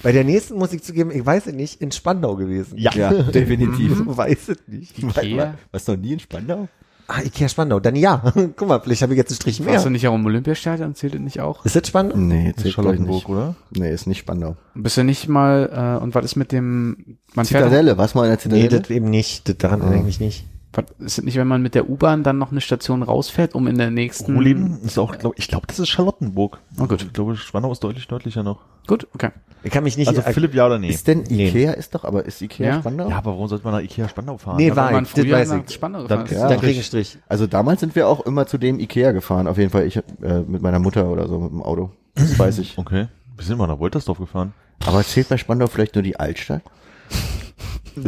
Bei 0.03 0.11
der 0.11 0.23
nächsten 0.23 0.57
muss 0.57 0.71
ich 0.71 0.83
zugeben, 0.83 1.11
ich 1.11 1.25
weiß 1.25 1.47
es 1.47 1.53
nicht, 1.53 1.81
in 1.81 1.91
Spandau 1.91 2.35
gewesen. 2.35 2.77
Ja. 2.77 2.93
Ja, 2.93 3.11
definitiv. 3.11 3.99
Weiß 4.05 4.49
es 4.49 4.59
nicht. 4.67 4.97
Ikea? 4.97 5.57
Was 5.71 5.87
noch 5.87 5.97
nie 5.97 6.13
in 6.13 6.19
Spandau? 6.19 6.69
Ah, 7.11 7.21
Ikea 7.23 7.49
Spandau. 7.49 7.79
Dann 7.79 7.95
ja. 7.95 8.21
Guck 8.55 8.67
mal, 8.67 8.79
vielleicht 8.79 9.01
habe 9.01 9.13
ich 9.13 9.17
jetzt 9.17 9.31
einen 9.31 9.37
Strich 9.37 9.65
Warst 9.65 9.85
du 9.85 9.89
mehr. 9.89 9.93
nicht 9.93 10.07
auch 10.07 10.13
im 10.15 10.25
Olympiastadion? 10.25 10.93
Zählt 10.93 11.15
das 11.15 11.21
nicht 11.21 11.39
auch? 11.41 11.65
Ist 11.65 11.75
das 11.75 11.87
Spandau? 11.87 12.15
Nee, 12.15 12.53
zählt 12.55 12.75
Charlottenburg, 12.75 13.15
nicht. 13.15 13.29
oder? 13.29 13.55
Nee, 13.71 13.91
ist 13.91 14.05
nicht 14.05 14.19
Spandau. 14.19 14.55
Bist 14.75 14.95
du 14.97 15.03
nicht 15.03 15.27
mal, 15.27 15.97
äh, 15.99 16.03
und 16.03 16.13
was 16.13 16.23
ist 16.25 16.35
mit 16.35 16.51
dem, 16.51 17.17
man 17.33 17.45
fährt, 17.45 17.63
Zitadelle, 17.63 17.97
was 17.97 18.13
mal 18.13 18.23
in 18.23 18.29
der 18.29 18.37
Nee, 18.37 18.59
Zitadelle? 18.61 18.81
das 18.81 18.89
eben 18.91 19.09
nicht. 19.09 19.49
Das 19.49 19.57
daran 19.57 19.81
erinnere 19.81 19.99
ich 20.01 20.05
mich 20.05 20.19
nicht. 20.19 20.45
was, 20.73 20.85
ist 20.99 21.17
das 21.17 21.25
nicht, 21.25 21.35
wenn 21.37 21.47
man 21.47 21.63
mit 21.63 21.73
der 21.73 21.89
U-Bahn 21.89 22.21
dann 22.23 22.37
noch 22.37 22.51
eine 22.51 22.61
Station 22.61 23.01
rausfährt, 23.01 23.55
um 23.55 23.65
in 23.67 23.79
der 23.79 23.89
nächsten... 23.89 24.35
Ruhleben 24.35 24.79
ist 24.83 24.99
auch, 24.99 25.17
glaub, 25.17 25.33
ich 25.39 25.47
glaube, 25.47 25.65
das 25.65 25.79
ist 25.79 25.89
Charlottenburg. 25.89 26.59
Oh, 26.79 26.85
gut. 26.85 27.01
Ich 27.01 27.11
glaube, 27.11 27.35
Spandau 27.37 27.71
ist 27.71 27.83
deutlich 27.83 28.07
nördlicher 28.09 28.43
noch. 28.43 28.59
Gut, 28.89 29.07
okay. 29.13 29.29
Ich 29.61 29.71
kann 29.71 29.83
mich 29.83 29.97
nicht 29.97 30.07
Also 30.07 30.21
Philipp, 30.23 30.55
ja 30.55 30.65
oder 30.65 30.79
nee? 30.79 30.89
ist 30.89 31.05
denn 31.07 31.23
Nee. 31.29 31.49
Ikea 31.49 31.73
ist 31.73 31.93
doch, 31.93 32.05
aber 32.05 32.25
ist 32.25 32.41
Ikea 32.41 32.65
Ja. 32.67 32.79
Spandau? 32.79 33.07
Ja, 33.09 33.17
aber 33.17 33.31
warum 33.33 33.47
sollte 33.47 33.63
man 33.65 33.73
nach 33.75 33.81
Ikea 33.81 34.09
Spandau 34.09 34.37
fahren? 34.39 34.57
Nee, 34.57 34.75
war 34.75 34.89
man. 34.91 35.03
Das 35.03 35.13
früher 35.13 35.37
weiß 35.37 35.51
ich. 35.51 35.73
Spandau 35.75 36.07
Dann- 36.07 36.23
gefahren 36.23 36.25
ist. 36.37 36.41
Ja. 36.41 36.47
Dann 36.47 36.59
krieg 36.59 36.69
ich 36.71 36.77
einen 36.77 36.83
Strich. 36.85 37.17
Also 37.27 37.45
damals 37.45 37.81
sind 37.81 37.93
wir 37.95 38.07
auch 38.07 38.25
immer 38.25 38.47
zu 38.47 38.57
dem 38.57 38.79
Ikea 38.79 39.11
gefahren, 39.11 39.47
auf 39.47 39.57
jeden 39.59 39.69
Fall 39.69 39.85
ich 39.85 39.97
äh, 39.97 40.01
mit 40.47 40.61
meiner 40.63 40.79
Mutter 40.79 41.07
oder 41.09 41.27
so 41.27 41.37
mit 41.39 41.51
dem 41.51 41.61
Auto. 41.61 41.91
Das 42.15 42.39
weiß 42.39 42.57
ich. 42.59 42.77
Okay. 42.79 43.07
Wir 43.35 43.45
sind 43.45 43.57
mal 43.59 43.67
nach 43.67 43.79
Woltersdorf 43.79 44.17
gefahren. 44.17 44.53
Aber 44.87 45.03
zählt 45.03 45.29
bei 45.29 45.37
Spandau 45.37 45.67
vielleicht 45.67 45.93
nur 45.93 46.03
die 46.03 46.19
Altstadt? 46.19 46.63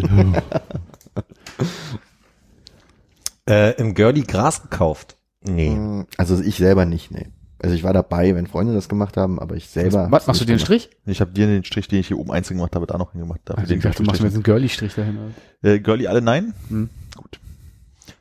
Äh, 3.49 3.71
Im 3.79 3.95
Girlie 3.95 4.23
Gras 4.23 4.61
gekauft. 4.61 5.17
Nee. 5.43 5.69
Hm, 5.71 6.05
Also 6.17 6.39
ich 6.41 6.57
selber 6.57 6.85
nicht, 6.85 7.11
nee. 7.11 7.27
Also 7.61 7.75
ich 7.75 7.83
war 7.83 7.93
dabei, 7.93 8.35
wenn 8.35 8.47
Freunde 8.47 8.73
das 8.73 8.89
gemacht 8.89 9.17
haben, 9.17 9.39
aber 9.39 9.55
ich 9.55 9.69
selber. 9.69 10.07
Was, 10.09 10.25
machst 10.25 10.41
du 10.41 10.45
den 10.45 10.57
Strich? 10.57 10.89
Ich 11.05 11.21
habe 11.21 11.31
dir 11.31 11.45
den 11.45 11.63
Strich, 11.63 11.87
den 11.87 11.99
ich 11.99 12.07
hier 12.07 12.17
oben 12.17 12.31
einzeln 12.31 12.57
gemacht 12.57 12.75
habe, 12.75 12.87
da 12.87 12.97
noch 12.97 13.11
hingemacht. 13.11 13.41
Da 13.45 13.53
Also 13.53 13.73
ich 13.73 13.81
dachte, 13.81 13.97
du 13.97 14.03
machst 14.03 14.21
mir 14.21 14.27
jetzt 14.27 14.35
einen 14.35 14.43
Girly-Strich 14.43 14.95
dahin. 14.95 15.35
äh, 15.61 15.79
Girlie, 15.79 16.07
alle 16.07 16.21
nein? 16.21 16.53
Hm. 16.69 16.89
Gut. 17.15 17.39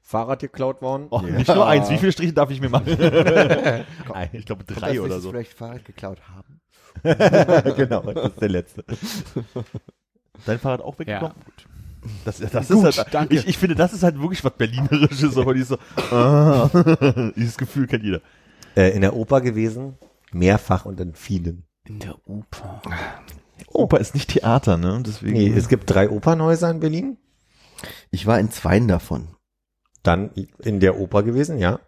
Fahrrad 0.02 0.40
geklaut 0.40 0.82
worden. 0.82 1.06
Oh, 1.10 1.20
Nicht 1.20 1.48
nur 1.48 1.66
eins. 1.66 1.88
Wie 1.88 1.96
viele 1.96 2.12
Striche 2.12 2.32
darf 2.32 2.50
ich 2.50 2.60
mir 2.60 2.68
machen? 2.68 2.88
ich 4.32 4.44
glaube 4.44 4.64
drei 4.64 5.00
oder 5.00 5.20
so. 5.20 5.30
vielleicht 5.30 5.54
Fahrrad 5.54 5.84
geklaut 5.84 6.18
haben? 6.34 6.60
genau, 7.76 8.00
das 8.12 8.32
ist 8.32 8.42
der 8.42 8.48
letzte. 8.48 8.84
Dein 10.44 10.58
Fahrrad 10.58 10.82
auch 10.82 10.98
weggekommen? 10.98 11.34
Ja. 11.36 11.44
Gut. 11.44 11.66
Das, 12.24 12.38
das 12.38 12.68
Gut, 12.68 12.88
ist 12.88 12.98
halt, 12.98 13.08
danke. 13.14 13.34
Ich, 13.34 13.46
ich 13.46 13.58
finde, 13.58 13.74
das 13.74 13.92
ist 13.92 14.02
halt 14.02 14.18
wirklich 14.18 14.42
was 14.42 14.52
Berlinerisches, 14.52 15.36
aber 15.36 15.56
so, 15.62 15.76
ah, 16.10 16.68
dieses 17.36 17.56
Gefühl 17.56 17.86
kennt 17.86 18.04
jeder. 18.04 18.20
Äh, 18.76 18.90
in 18.90 19.00
der 19.00 19.14
Oper 19.16 19.40
gewesen. 19.40 19.96
Mehrfach 20.32 20.84
und 20.84 21.00
in 21.00 21.14
vielen. 21.14 21.64
In 21.86 21.98
der 21.98 22.14
Oper. 22.28 22.80
Oper 23.72 23.98
ist 23.98 24.14
nicht 24.14 24.30
Theater, 24.30 24.76
ne? 24.76 25.02
Deswegen. 25.04 25.32
Nee, 25.32 25.48
es 25.48 25.68
gibt 25.68 25.90
drei 25.90 26.08
Opernhäuser 26.10 26.70
in 26.70 26.80
Berlin. 26.80 27.16
Ich 28.10 28.26
war 28.26 28.38
in 28.38 28.50
zweien 28.50 28.86
davon. 28.88 29.28
Dann 30.02 30.30
in 30.62 30.80
der 30.80 30.98
Oper 30.98 31.22
gewesen, 31.22 31.58
ja. 31.58 31.80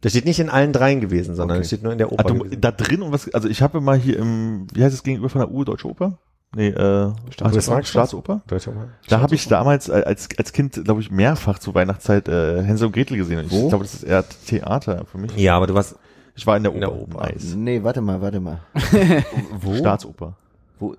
Das 0.00 0.12
steht 0.12 0.24
nicht 0.24 0.40
in 0.40 0.48
allen 0.48 0.72
dreien 0.72 1.00
gewesen, 1.00 1.34
sondern 1.34 1.58
Okay. 1.58 1.62
es 1.62 1.66
steht 1.68 1.82
nur 1.82 1.92
in 1.92 1.98
der 1.98 2.08
Ah, 2.08 2.12
Oper 2.12 2.24
du, 2.24 2.34
gewesen. 2.38 2.60
da 2.60 2.72
drin 2.72 3.02
und 3.02 3.12
was, 3.12 3.32
also 3.34 3.48
ich 3.48 3.60
habe 3.60 3.80
mal 3.82 3.98
hier 3.98 4.18
im, 4.18 4.66
wie 4.72 4.82
heißt 4.82 4.94
es 4.94 5.02
gegenüber 5.02 5.28
von 5.28 5.40
der 5.42 5.50
Uhr 5.50 5.64
Deutsche 5.66 5.88
Oper? 5.88 6.18
Nee, 6.56 6.68
äh, 6.68 7.12
Staatsoper? 7.30 7.84
Staatsoper. 7.84 8.42
Deutsche 8.46 8.70
Oper. 8.70 8.88
Da 9.08 9.20
habe 9.20 9.34
ich 9.34 9.46
damals 9.46 9.88
als, 9.90 10.28
als 10.36 10.52
Kind, 10.52 10.82
glaube 10.84 11.00
ich, 11.02 11.10
mehrfach 11.10 11.58
zur 11.58 11.74
Weihnachtszeit 11.74 12.28
äh, 12.28 12.62
Hänsel 12.62 12.86
und 12.86 12.92
Gretel 12.92 13.18
gesehen. 13.18 13.40
Ich 13.44 13.50
glaube, 13.50 13.84
das 13.84 13.94
ist 13.94 14.02
eher 14.04 14.24
Theater 14.46 15.04
für 15.04 15.18
mich. 15.18 15.36
Ja, 15.36 15.56
aber 15.56 15.66
du 15.68 15.74
warst 15.74 15.96
Ich 16.36 16.46
war 16.46 16.56
in 16.56 16.62
der 16.62 16.72
In 16.74 16.80
der 16.80 16.92
Oper. 16.92 17.16
Oper. 17.18 17.32
Nice. 17.32 17.54
Nee, 17.54 17.82
warte 17.82 18.00
mal, 18.00 18.20
warte 18.20 18.40
mal. 18.40 18.60
Wo? 19.60 19.74
Staatsoper. 19.74 20.36
Wo? 20.78 20.94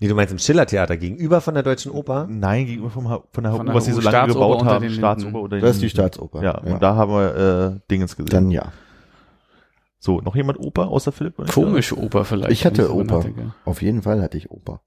Nee, 0.00 0.08
du 0.08 0.14
meinst 0.14 0.32
im 0.32 0.38
Schillertheater 0.38 0.96
gegenüber 0.96 1.40
von 1.40 1.54
der 1.54 1.62
Deutschen 1.62 1.90
Oper? 1.92 2.26
Nein, 2.30 2.66
gegenüber 2.66 2.90
vom, 2.90 3.08
Ha- 3.08 3.22
von 3.32 3.44
der 3.44 3.52
Von 3.52 3.66
der 3.66 3.74
was 3.74 3.84
sie 3.86 3.92
so 3.92 4.00
lange 4.00 4.16
Staatsoper 4.32 4.48
gebaut 4.58 4.64
haben. 4.64 4.90
Staatsoper 4.90 5.40
oder 5.40 5.60
Das 5.60 5.76
ist 5.76 5.82
die. 5.82 5.90
Staatsoper. 5.90 6.42
Ja, 6.42 6.58
und 6.58 6.80
da 6.82 6.94
haben 6.94 7.10
wir 7.12 7.74
äh, 7.76 7.80
Dingens 7.90 8.16
gesehen. 8.16 8.30
Dann 8.30 8.50
ja. 8.50 8.72
so, 9.98 10.20
noch 10.20 10.36
jemand 10.36 10.60
Oper 10.60 10.88
außer 10.88 11.10
Philipp? 11.12 11.34
Komische 11.52 11.98
Oper 11.98 12.24
vielleicht. 12.24 12.52
Ich 12.52 12.64
hatte 12.64 12.94
Oper. 12.94 13.24
Auf 13.64 13.82
jeden 13.82 14.02
Fall 14.02 14.22
hatte 14.22 14.38
ich 14.38 14.50
Oper. 14.50 14.80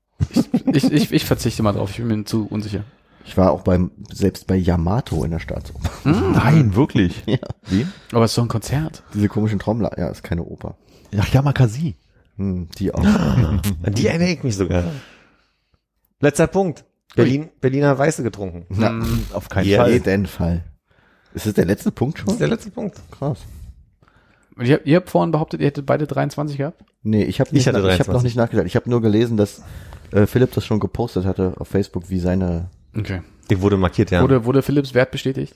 Ich, 0.73 0.91
ich, 0.91 1.11
ich 1.11 1.25
verzichte 1.25 1.61
mal 1.63 1.73
drauf, 1.73 1.91
ich 1.91 1.97
bin 1.97 2.07
mir 2.07 2.23
zu 2.23 2.47
unsicher. 2.49 2.83
Ich 3.27 3.35
war 3.35 3.51
auch 3.51 3.61
beim, 3.61 3.91
selbst 4.11 4.47
bei 4.47 4.55
Yamato 4.55 5.23
in 5.25 5.31
der 5.31 5.39
Staatsoper. 5.39 5.89
Nein, 6.05 6.75
wirklich. 6.75 7.23
Ja. 7.25 7.37
Wen? 7.67 7.91
Aber 8.13 8.23
es 8.23 8.31
ist 8.31 8.37
doch 8.37 8.43
ein 8.43 8.47
Konzert. 8.47 9.03
Diese 9.13 9.27
komischen 9.27 9.59
Trommler, 9.59 9.91
ja, 9.97 10.07
ist 10.07 10.23
keine 10.23 10.43
Oper. 10.43 10.77
Ja, 11.11 11.23
Yamakasi. 11.31 11.95
Hm, 12.37 12.69
die 12.77 12.93
auch. 12.93 13.03
An 13.03 13.61
die 13.87 14.07
erinnere 14.07 14.29
ich 14.29 14.43
mich 14.43 14.55
sogar. 14.55 14.85
Letzter 16.21 16.47
Punkt. 16.47 16.85
Berlin, 17.15 17.49
Berliner 17.61 17.97
Weiße 17.97 18.23
getrunken. 18.23 18.65
Na, 18.69 19.01
Auf 19.33 19.49
keinen 19.49 19.67
Ja, 19.67 19.81
Fall. 19.81 19.91
jeden 19.93 20.25
Fall. 20.27 20.63
Ist 21.33 21.45
das 21.47 21.53
der 21.53 21.65
letzte 21.65 21.91
Punkt 21.91 22.19
Das 22.19 22.23
schon? 22.25 22.33
ist 22.33 22.39
der 22.39 22.47
letzte 22.47 22.71
Punkt. 22.71 23.01
Krass. 23.11 23.39
Und 24.55 24.65
ihr, 24.67 24.85
ihr 24.85 24.97
habt 24.97 25.09
vorhin 25.09 25.31
behauptet, 25.31 25.59
ihr 25.61 25.67
hättet 25.67 25.85
beide 25.85 26.07
23 26.07 26.57
gehabt? 26.57 26.83
Nee, 27.03 27.23
ich 27.23 27.39
habe 27.39 27.49
Ich 27.51 27.57
ich 27.59 27.67
hab 27.67 27.73
23. 27.75 28.13
noch 28.13 28.23
nicht 28.23 28.35
nachgedacht. 28.37 28.65
Ich 28.67 28.75
habe 28.75 28.89
nur 28.89 29.01
gelesen, 29.01 29.37
dass 29.37 29.61
äh, 30.11 30.25
Philipp 30.25 30.51
das 30.53 30.65
schon 30.65 30.79
gepostet 30.79 31.25
hatte 31.25 31.53
auf 31.57 31.67
Facebook, 31.67 32.09
wie 32.09 32.19
seine 32.19 32.69
Okay. 32.97 33.21
Die 33.49 33.61
wurde 33.61 33.77
markiert, 33.77 34.11
ja. 34.11 34.21
Wurde, 34.21 34.45
wurde 34.45 34.61
Philipps 34.61 34.93
Wert 34.93 35.11
bestätigt? 35.11 35.55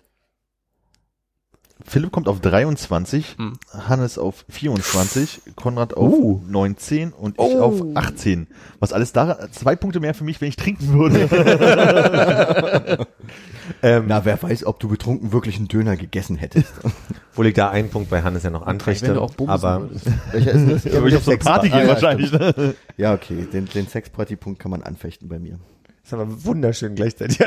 Philipp 1.84 2.11
kommt 2.11 2.27
auf 2.27 2.39
23, 2.39 3.38
Hm. 3.39 3.53
Hannes 3.73 4.19
auf 4.19 4.45
24, 4.49 5.41
Konrad 5.55 5.95
auf 5.95 6.13
Uh. 6.13 6.39
19 6.47 7.11
und 7.11 7.34
ich 7.39 7.39
Oh. 7.39 7.59
auf 7.59 7.81
18. 7.95 8.45
Was 8.80 8.93
alles 8.93 9.13
da, 9.13 9.49
zwei 9.51 9.76
Punkte 9.76 9.99
mehr 9.99 10.13
für 10.13 10.23
mich, 10.23 10.39
wenn 10.41 10.49
ich 10.49 10.57
trinken 10.57 10.93
würde. 10.93 11.27
ähm, 13.81 14.05
Na, 14.07 14.23
wer 14.26 14.41
weiß, 14.41 14.65
ob 14.68 14.80
du 14.80 14.88
betrunken 14.89 15.31
wirklich 15.34 15.57
einen 15.57 15.68
Döner 15.69 15.95
gegessen 15.97 16.35
hättest. 16.35 16.72
wo 17.34 17.41
liegt 17.41 17.57
da 17.57 17.72
ein 17.72 17.89
Punkt 17.89 18.11
bei 18.11 18.22
Hannes 18.22 18.43
ja 18.43 18.51
noch 18.51 18.61
wenn 18.61 18.68
antrichte. 18.68 19.15
du 19.15 19.22
auch 19.22 19.34
bumsen 19.34 19.49
Aber 19.51 19.81
würdest. 19.81 20.05
Welcher 20.31 20.51
ist 20.51 20.85
das? 20.85 20.95
Aber 20.95 21.07
ich 21.07 21.15
auf 21.15 21.23
so 21.23 21.31
eine 21.31 21.39
Party 21.39 21.69
Ah, 21.72 21.77
gehen 21.77 21.88
ja, 21.88 21.93
wahrscheinlich. 21.93 22.31
Ne? 22.31 22.76
Ja, 22.97 23.13
okay, 23.15 23.47
den, 23.51 23.65
den 23.65 23.88
Sexparty-Punkt 23.88 24.59
kann 24.59 24.69
man 24.69 24.84
anfechten 24.84 25.27
bei 25.30 25.39
mir. 25.39 25.57
Ist 26.12 26.20
aber 26.20 26.44
wunderschön 26.44 26.96
gleichzeitig. 26.96 27.40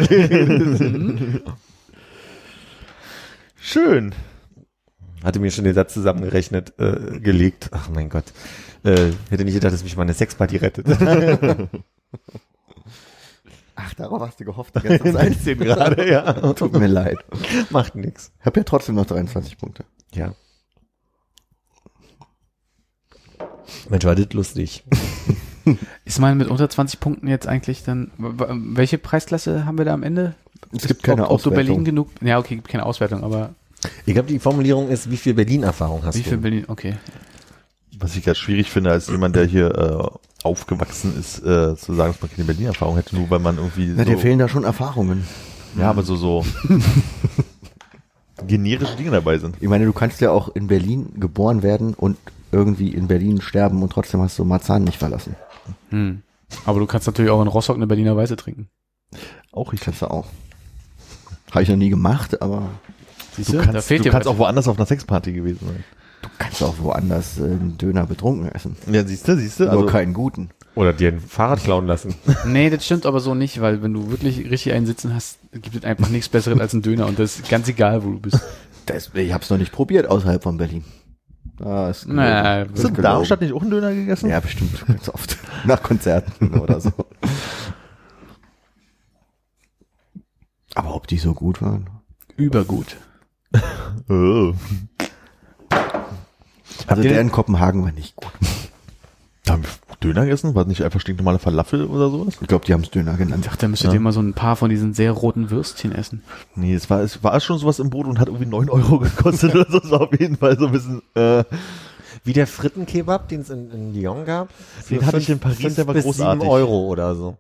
Schön. 3.61 4.15
Hatte 5.23 5.39
mir 5.41 5.51
schon 5.51 5.65
den 5.65 5.75
Satz 5.75 5.95
zusammengerechnet, 5.95 6.79
äh, 6.79 7.19
gelegt. 7.21 7.69
Ach 7.73 7.89
mein 7.89 8.09
Gott. 8.09 8.33
Äh, 8.85 9.13
hätte 9.31 9.45
nicht 9.45 9.55
gedacht, 9.55 9.73
dass 9.73 9.83
mich 9.83 9.97
mal 9.97 10.03
eine 10.03 10.15
Sexparty 10.15 10.59
rettet. 10.59 10.87
Ach, 13.77 13.95
darauf 13.95 14.21
hast 14.21 14.39
du 14.39 14.45
gehofft 14.45 14.75
Zeit. 14.75 15.03
Bisschen 15.03 15.59
gerade, 15.59 16.09
ja. 16.11 16.53
Tut 16.53 16.73
mir 16.75 16.87
leid. 16.87 17.19
Macht 17.71 17.97
nix. 17.97 18.33
Ich 18.39 18.47
habe 18.47 18.61
ja 18.61 18.65
trotzdem 18.65 18.95
noch 18.95 19.07
23 19.07 19.59
Punkte. 19.59 19.85
Ja. 20.15 20.35
Mensch, 23.89 24.05
war 24.05 24.15
das 24.15 24.33
lustig. 24.33 24.85
Ist 26.05 26.19
man 26.21 26.37
mit 26.37 26.49
unter 26.49 26.69
20 26.69 27.01
Punkten 27.01 27.29
jetzt 27.29 27.47
eigentlich 27.47 27.83
dann, 27.85 28.11
welche 28.19 28.99
Preisklasse 28.99 29.65
haben 29.67 29.79
wir 29.79 29.85
da 29.85 29.95
am 29.95 30.03
Ende? 30.03 30.35
Es 30.77 30.87
gibt 30.87 31.03
keine 31.03 31.25
ob, 31.25 31.31
ob 31.31 31.43
du 31.43 31.51
Auswertung. 31.51 31.67
Berlin 31.67 31.85
genug, 31.85 32.11
ja 32.21 32.39
okay, 32.39 32.57
gibt 32.57 32.69
keine 32.69 32.85
Auswertung, 32.87 33.23
aber 33.25 33.51
Ich 34.07 34.15
glaube, 34.15 34.29
die 34.29 34.39
Formulierung 34.39 34.89
ist, 34.89 35.11
wie 35.11 35.17
viel 35.17 35.35
Berlin-Erfahrung 35.35 36.03
hast 36.05 36.17
wie 36.17 36.23
du? 36.23 36.29
viel 36.31 36.39
Berlin, 36.39 36.65
okay. 36.69 36.95
Was 37.99 38.17
ich 38.17 38.25
ganz 38.25 38.39
schwierig 38.39 38.71
finde, 38.71 38.91
als 38.91 39.07
jemand, 39.09 39.37
der 39.37 39.45
hier 39.47 39.71
äh, 39.75 40.45
aufgewachsen 40.47 41.17
ist, 41.19 41.39
äh, 41.45 41.77
zu 41.77 41.95
sagen, 41.95 42.13
dass 42.13 42.21
man 42.21 42.31
keine 42.31 42.45
Berlin-Erfahrung 42.45 42.97
hätte, 42.97 43.17
nur 43.17 43.31
weil 43.31 43.39
man 43.39 43.57
irgendwie 43.57 43.93
Na, 43.97 44.05
so, 44.05 44.11
dir 44.11 44.19
fehlen 44.19 44.39
da 44.39 44.49
schon 44.49 44.65
Erfahrungen. 44.65 45.25
ja, 45.79 45.89
aber 45.91 46.03
so, 46.03 46.17
so 46.17 46.45
generische 48.47 48.97
Dinge 48.97 49.11
dabei 49.13 49.39
sind. 49.39 49.57
Ich 49.61 49.69
meine, 49.69 49.85
du 49.87 49.93
kannst 49.93 50.21
ja 50.21 50.31
auch 50.31 50.55
in 50.55 50.67
Berlin 50.67 51.13
geboren 51.19 51.63
werden 51.63 51.95
und 51.95 52.17
irgendwie 52.53 52.89
in 52.89 53.07
Berlin 53.07 53.41
sterben 53.41 53.83
und 53.83 53.91
trotzdem 53.93 54.21
hast 54.21 54.39
du 54.39 54.45
Marzahn 54.45 54.85
nicht 54.85 54.99
verlassen. 54.99 55.37
Hm. 55.91 56.23
Aber 56.67 56.79
du 56.81 56.87
kannst 56.87 57.07
natürlich 57.07 57.31
auch 57.31 57.43
in 57.43 57.49
Rostock 57.49 57.77
eine 57.77 57.87
Berliner 57.87 58.17
Weiße 58.17 58.37
trinken. 58.37 58.69
Auch 59.53 59.73
richtig. 59.73 59.87
Kannst 59.87 60.03
du 60.03 60.07
auch. 60.11 60.27
Habe 61.53 61.63
ich 61.63 61.69
noch 61.69 61.77
nie 61.77 61.91
gemacht, 61.91 62.43
aber 62.43 62.71
Siehst 63.37 63.53
Du 63.53 63.59
da 63.59 63.65
kannst, 63.65 63.89
fehlt 63.89 64.01
du 64.01 64.05
dir 64.05 64.11
kannst 64.11 64.29
auch 64.29 64.39
woanders 64.39 64.69
auf 64.69 64.77
einer 64.77 64.87
Sexparty 64.87 65.33
gewesen 65.33 65.67
sein. 65.67 65.85
du 66.23 66.29
kannst 66.39 66.63
auch 66.63 66.75
woanders 66.79 67.39
äh, 67.39 67.43
einen 67.45 67.77
Döner 67.79 68.07
betrunken 68.07 68.49
essen. 68.49 68.77
Ja, 68.91 69.05
siehst 69.05 69.27
du, 69.27 69.37
siehst 69.37 69.61
du. 69.61 69.65
Nur 69.65 69.73
Also, 69.73 69.87
keinen 69.87 70.15
guten. 70.15 70.51
Oder 70.75 70.93
dir 70.93 71.13
ein 71.13 71.21
Fahrrad 71.21 71.63
klauen 71.63 71.87
lassen. 71.87 72.15
Nee, 72.47 72.71
das 72.71 72.85
stimmt 72.85 73.07
aber 73.07 73.21
so 73.21 73.35
nicht, 73.35 73.61
weil 73.61 73.83
wenn 73.83 73.93
du 73.93 74.11
wirklich 74.11 74.51
richtig 74.51 74.73
einen 74.73 74.87
sitzen 74.87 75.15
hast, 75.15 75.39
gibt 75.53 75.77
es 75.77 75.85
einfach 75.85 76.09
nichts 76.09 76.29
besseres 76.29 76.61
als 76.61 76.73
ein 76.73 76.83
Döner 76.83 77.07
und 77.07 77.19
das 77.19 77.37
ist 77.37 77.49
ganz 77.49 77.69
egal, 77.69 78.05
wo 78.05 78.11
du 78.11 78.21
bist. 78.21 78.41
Das, 78.87 79.11
ich 79.15 79.33
habe 79.33 79.43
es 79.43 79.51
noch 79.51 79.59
nicht 79.59 79.73
probiert 79.73 80.09
außerhalb 80.09 80.43
von 80.43 80.57
Berlin. 80.57 80.85
Ah, 81.63 81.89
ist 81.91 82.03
gelogen. 82.03 82.17
Naja, 82.17 82.67
hast 82.71 82.83
du 82.85 82.89
in. 82.89 82.95
Darmstadt 82.95 83.41
nicht 83.41 83.53
auch 83.53 83.63
einen 83.63 83.71
Döner 83.71 83.95
gegessen? 83.95 84.29
Ja, 84.29 84.41
bestimmt 84.41 84.87
ganz 84.87 85.09
oft. 85.09 85.39
Nach 85.65 85.83
Konzerten 85.83 86.59
oder 86.59 86.81
so. 86.81 86.93
Aber 90.75 90.95
ob 90.95 91.07
die 91.07 91.19
so 91.19 91.35
gut 91.35 91.63
waren? 91.63 91.89
Übergut. 92.37 92.97
Oh. 94.09 94.55
Also 96.89 97.03
der 97.03 97.21
in 97.21 97.31
Kopenhagen 97.31 97.85
war 97.85 97.93
nicht 97.93 98.17
gut. 98.17 98.33
Döner 100.05 100.25
gegessen? 100.25 100.55
War 100.55 100.65
nicht 100.65 100.83
einfach 100.83 101.01
stinknormale 101.01 101.39
Falafel 101.39 101.85
oder 101.87 102.11
sowas? 102.11 102.35
Ich 102.41 102.47
glaube, 102.49 102.65
die 102.65 102.73
haben 102.73 102.83
es 102.83 102.91
Döner 102.91 103.17
genannt. 103.17 103.45
Ich 103.45 103.51
dachte, 103.51 103.63
da 103.63 103.69
müsstet 103.69 103.89
Ja. 103.89 103.95
ihr 103.95 104.01
mal 104.01 104.13
so 104.13 104.21
ein 104.21 104.35
paar 104.35 104.57
von 104.57 104.71
diesen 104.71 104.95
sehr 104.95 105.13
roten 105.13 105.51
Würstchen 105.51 105.93
essen. 105.93 106.23
Nee, 106.55 106.75
es 106.75 106.89
war, 106.91 107.01
es 107.01 107.25
war 107.25 107.39
schon 107.41 107.59
sowas 107.59 107.79
im 107.79 107.91
Brot 107.91 108.07
und 108.07 108.19
hat 108.21 108.29
irgendwie 108.29 108.47
9 108.47 108.69
Euro 108.71 108.99
gekostet 109.01 109.55
oder 109.55 109.67
so. 109.71 109.81
Das 109.81 109.91
war 109.91 110.01
auf 110.03 110.19
jeden 110.21 110.37
Fall 110.37 110.59
so 110.59 110.67
ein 110.67 110.73
bisschen, 110.73 111.03
äh, 111.15 111.45
Wie 112.25 112.33
der 112.33 112.47
Frittenkebab, 112.47 113.29
den 113.29 113.41
es 113.41 113.51
in, 113.51 113.71
in 113.71 113.95
Lyon 113.95 114.25
gab. 114.25 114.49
Den 114.91 115.05
hatte 115.05 115.19
ich 115.19 115.29
in 115.29 115.39
Paris, 115.41 115.59
fünf 115.59 115.75
der 115.75 115.87
war 115.87 115.95
bis 115.95 116.05
großartig. 116.05 116.41
sieben 116.43 116.53
Euro 116.53 116.87
oder 116.89 117.15
so. 117.15 117.37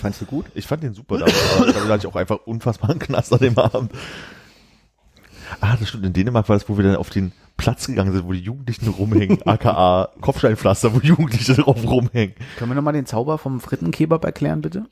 Fandst 0.00 0.20
du 0.20 0.24
gut? 0.24 0.46
ich 0.54 0.66
fand 0.66 0.82
den 0.82 0.92
super 0.92 1.18
damals, 1.18 1.34
da 1.72 1.84
hatte 1.88 1.98
ich 1.98 2.06
auch 2.06 2.16
einfach 2.16 2.38
unfassbaren 2.46 2.98
Knast 2.98 3.32
an 3.32 3.38
dem 3.38 3.56
Abend. 3.58 3.92
Ah, 5.60 5.76
das 5.78 5.88
stimmt. 5.88 6.06
In 6.06 6.12
Dänemark 6.12 6.48
war 6.48 6.56
das, 6.56 6.68
wo 6.68 6.76
wir 6.76 6.84
dann 6.84 6.96
auf 6.96 7.10
den 7.10 7.32
Platz 7.56 7.86
gegangen 7.86 8.12
sind, 8.12 8.26
wo 8.26 8.32
die 8.32 8.40
Jugendlichen 8.40 8.88
rumhängen, 8.88 9.42
aka 9.46 10.08
Kopfsteinpflaster, 10.20 10.94
wo 10.94 11.00
Jugendliche 11.00 11.54
drauf 11.62 11.82
rumhängen. 11.84 12.34
Können 12.58 12.70
wir 12.70 12.74
nochmal 12.74 12.94
den 12.94 13.06
Zauber 13.06 13.38
vom 13.38 13.60
Frittenkebab 13.60 14.24
erklären, 14.24 14.60
bitte? 14.60 14.86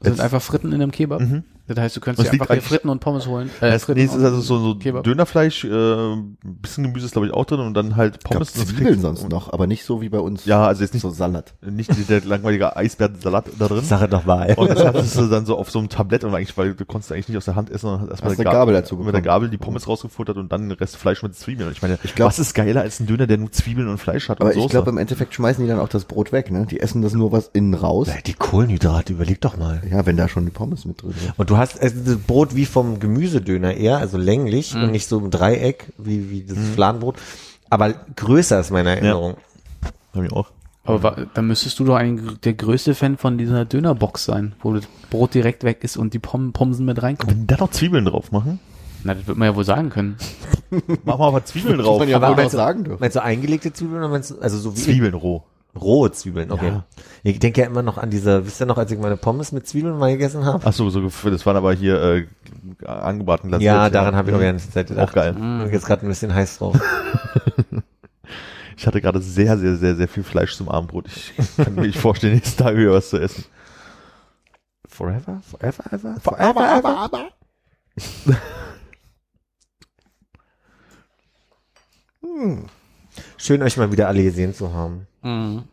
Das 0.00 0.16
sind 0.16 0.20
einfach 0.20 0.40
Fritten 0.40 0.72
in 0.72 0.80
einem 0.80 0.92
Kebab. 0.92 1.20
Mhm. 1.20 1.44
Das 1.74 1.84
heißt, 1.84 1.96
du 1.96 2.00
könntest 2.00 2.26
Das 2.26 2.30
dir 2.32 2.40
einfach 2.40 2.54
hier 2.54 2.62
Fritten 2.62 2.88
und 2.88 3.00
Pommes 3.00 3.26
holen. 3.26 3.50
Äh, 3.60 3.68
Es, 3.68 3.86
nee, 3.88 4.02
es 4.04 4.14
ist 4.14 4.22
also 4.24 4.40
so, 4.40 4.58
so 4.58 4.74
Kebab. 4.76 5.04
Dönerfleisch, 5.04 5.64
äh, 5.64 5.68
ein 5.68 6.36
bisschen 6.42 6.84
Gemüse 6.84 7.06
ist 7.06 7.12
glaube 7.12 7.26
ich 7.28 7.32
auch 7.32 7.44
drin 7.44 7.60
und 7.60 7.74
dann 7.74 7.96
halt 7.96 8.16
Ich 8.16 8.20
glaub, 8.24 8.32
Pommes. 8.34 8.50
und 8.56 8.62
das 8.68 8.74
Zwiebeln 8.74 9.00
sonst 9.00 9.28
noch, 9.28 9.52
aber 9.52 9.66
nicht 9.66 9.84
so 9.84 10.00
wie 10.00 10.08
bei 10.08 10.18
uns. 10.18 10.44
Ja, 10.46 10.66
also 10.66 10.82
jetzt 10.82 10.94
nicht, 10.94 11.02
so 11.02 11.10
Salat. 11.10 11.54
nicht 11.62 11.90
der 12.08 12.22
langweilige 12.24 12.76
Eisbärensalat 12.76 13.46
da 13.58 13.68
drin. 13.68 13.84
Sache 13.84 14.08
doch 14.08 14.26
wahr. 14.26 14.58
Und 14.58 14.70
das 14.70 14.84
hattest 14.84 15.16
du 15.16 15.26
dann 15.28 15.46
so 15.46 15.56
auf 15.58 15.70
so 15.70 15.78
einem 15.78 15.88
Tablett 15.88 16.24
und 16.24 16.34
eigentlich, 16.34 16.56
weil 16.56 16.74
du 16.74 16.84
konntest 16.84 17.12
eigentlich 17.12 17.28
nicht 17.28 17.38
aus 17.38 17.44
der 17.44 17.54
Hand 17.56 17.70
essen, 17.70 17.82
sondern 17.82 18.00
hast 18.02 18.10
erstmal 18.10 18.32
Hast 18.32 18.40
eine 18.40 18.50
Gabel 18.50 18.74
dazu 18.74 18.96
mit 18.96 19.14
der. 19.14 19.22
Gabel 19.22 19.48
die 19.50 19.58
Pommes 19.58 19.86
rausgefuttert 19.86 20.36
und 20.36 20.50
dann 20.52 20.68
den 20.68 20.72
Rest 20.78 20.96
Fleisch 20.96 21.22
mit 21.22 21.34
Zwiebeln. 21.36 21.68
Und 21.68 21.76
ich 21.76 21.82
meine, 21.82 21.98
Ich 22.02 22.14
glaub- 22.14 22.28
was 22.28 22.38
ist 22.38 22.54
geiler 22.54 22.80
als 22.82 23.00
ein 23.00 23.06
Döner, 23.06 23.26
der 23.26 23.38
nur 23.38 23.52
Zwiebeln 23.52 23.88
und 23.88 23.98
Fleisch 23.98 24.28
hat 24.28 24.40
Aber 24.40 24.50
und 24.50 24.56
ich 24.56 24.62
Soße? 24.62 24.70
glaube, 24.72 24.90
im 24.90 24.98
Endeffekt 24.98 25.34
schmeißen 25.34 25.62
die 25.64 25.68
dann 25.70 25.78
auch 25.78 25.88
das 25.88 26.04
Brot 26.04 26.32
weg, 26.32 26.50
ne? 26.50 26.66
Die 26.66 26.80
essen 26.80 27.02
das 27.02 27.12
nur 27.12 27.32
was 27.32 27.48
innen 27.52 27.74
raus. 27.74 28.08
Die 28.26 28.34
Kohlenhydrate, 28.34 29.12
überleg 29.12 29.40
doch 29.40 29.56
mal. 29.56 29.82
Ja, 29.90 30.06
wenn 30.06 30.16
da 30.16 30.28
schon 30.28 30.44
die 30.44 30.50
Pommes 30.50 30.84
mit 30.84 31.02
drin 31.02 31.12
sind. 31.18 31.32
Und 31.38 31.50
du 31.50 31.56
hast 31.60 31.80
also 31.80 31.96
das 32.04 32.16
Brot 32.16 32.56
wie 32.56 32.66
vom 32.66 32.98
Gemüsedöner 32.98 33.74
eher, 33.74 33.98
also 33.98 34.18
länglich 34.18 34.74
und 34.74 34.90
nicht 34.90 35.06
so 35.06 35.18
im 35.18 35.30
Dreieck 35.30 35.92
wie, 35.98 36.30
wie 36.30 36.42
das 36.42 36.58
Fladenbrot. 36.74 37.16
Aber 37.70 37.94
größer 38.16 38.58
ist 38.58 38.70
meine 38.72 38.90
Erinnerung. 38.90 39.36
Hab 40.14 40.24
ich 40.24 40.32
auch. 40.32 40.48
Aber 40.82 41.28
dann 41.34 41.46
müsstest 41.46 41.78
du 41.78 41.84
doch 41.84 41.94
eigentlich 41.94 42.38
der 42.38 42.54
größte 42.54 42.94
Fan 42.96 43.16
von 43.16 43.38
dieser 43.38 43.64
Dönerbox 43.64 44.24
sein, 44.24 44.54
wo 44.62 44.72
das 44.74 44.84
Brot 45.10 45.34
direkt 45.34 45.62
weg 45.62 45.84
ist 45.84 45.96
und 45.96 46.14
die 46.14 46.18
Pom 46.18 46.52
Pomsen 46.52 46.84
mit 46.86 47.00
reinkommen. 47.02 47.36
Wenn 47.40 47.46
da 47.46 47.56
noch 47.58 47.70
Zwiebeln 47.70 48.06
drauf 48.06 48.32
machen, 48.32 48.58
Na, 49.04 49.14
das 49.14 49.26
wird 49.26 49.38
man 49.38 49.46
ja 49.48 49.54
wohl 49.54 49.64
sagen 49.64 49.90
können. 49.90 50.16
machen 51.04 51.20
wir 51.20 51.20
aber 51.20 51.44
Zwiebeln 51.44 51.78
drauf. 51.78 51.98
man 52.00 52.08
ja 52.08 52.16
Aber 52.16 52.30
wohl 52.30 52.36
meinst 52.36 52.54
noch 52.54 52.60
du- 52.60 52.66
sagen 52.66 52.84
dürfen. 52.84 53.00
Meinst 53.00 53.14
du 53.16 53.22
eingelegte 53.22 53.72
Zwiebeln 53.72 53.98
oder 53.98 54.08
meinst 54.08 54.30
du, 54.32 54.38
also 54.40 54.58
so 54.58 54.74
wie 54.76 54.80
Zwiebeln 54.80 55.14
roh. 55.14 55.44
Rohe 55.78 56.10
Zwiebeln? 56.12 56.50
Okay. 56.50 56.68
Ja. 56.68 56.84
Ich 57.22 57.38
denke 57.38 57.60
ja 57.60 57.66
immer 57.66 57.82
noch 57.82 57.98
an 57.98 58.10
diese, 58.10 58.46
wisst 58.46 58.60
ihr 58.60 58.66
noch, 58.66 58.78
als 58.78 58.90
ich 58.90 58.98
meine 58.98 59.16
Pommes 59.16 59.52
mit 59.52 59.66
Zwiebeln 59.66 59.98
mal 59.98 60.10
gegessen 60.10 60.44
habe? 60.44 60.64
Ach 60.64 60.72
so, 60.72 60.90
so, 60.90 61.00
das 61.00 61.46
waren 61.46 61.56
aber 61.56 61.72
hier 61.72 62.02
äh, 62.02 62.26
angebraten 62.86 63.48
Glas. 63.48 63.62
Ja, 63.62 63.90
daran 63.90 64.16
habe 64.16 64.30
ich 64.30 64.34
auch 64.34 64.40
die 64.40 64.46
ganze 64.46 64.70
Zeit 64.70 64.88
gedacht. 64.88 65.10
Auch 65.10 65.14
geil. 65.14 65.32
Bin 65.34 65.70
jetzt 65.72 65.86
gerade 65.86 66.06
ein 66.06 66.08
bisschen 66.08 66.34
heiß 66.34 66.58
drauf. 66.58 66.78
Ich 68.80 68.86
hatte 68.86 69.02
gerade 69.02 69.20
sehr, 69.20 69.58
sehr, 69.58 69.76
sehr, 69.76 69.94
sehr 69.94 70.08
viel 70.08 70.22
Fleisch 70.22 70.56
zum 70.56 70.70
Abendbrot. 70.70 71.06
Ich 71.06 71.34
kann 71.58 71.74
mir 71.74 71.82
nicht 71.82 71.98
vorstellen, 71.98 72.32
nächsten 72.32 72.62
Tag 72.62 72.78
wieder 72.78 72.92
was 72.92 73.10
zu 73.10 73.18
essen. 73.18 73.44
Forever? 74.88 75.42
Forever, 75.42 75.92
ever? 75.92 76.16
Aber, 76.38 76.66
aber, 76.66 76.96
aber. 76.96 77.28
Schön, 83.36 83.62
euch 83.62 83.76
mal 83.76 83.92
wieder 83.92 84.08
alle 84.08 84.22
gesehen 84.22 84.54
zu 84.54 84.72
haben. 84.72 85.06
Mhm. 85.22 85.64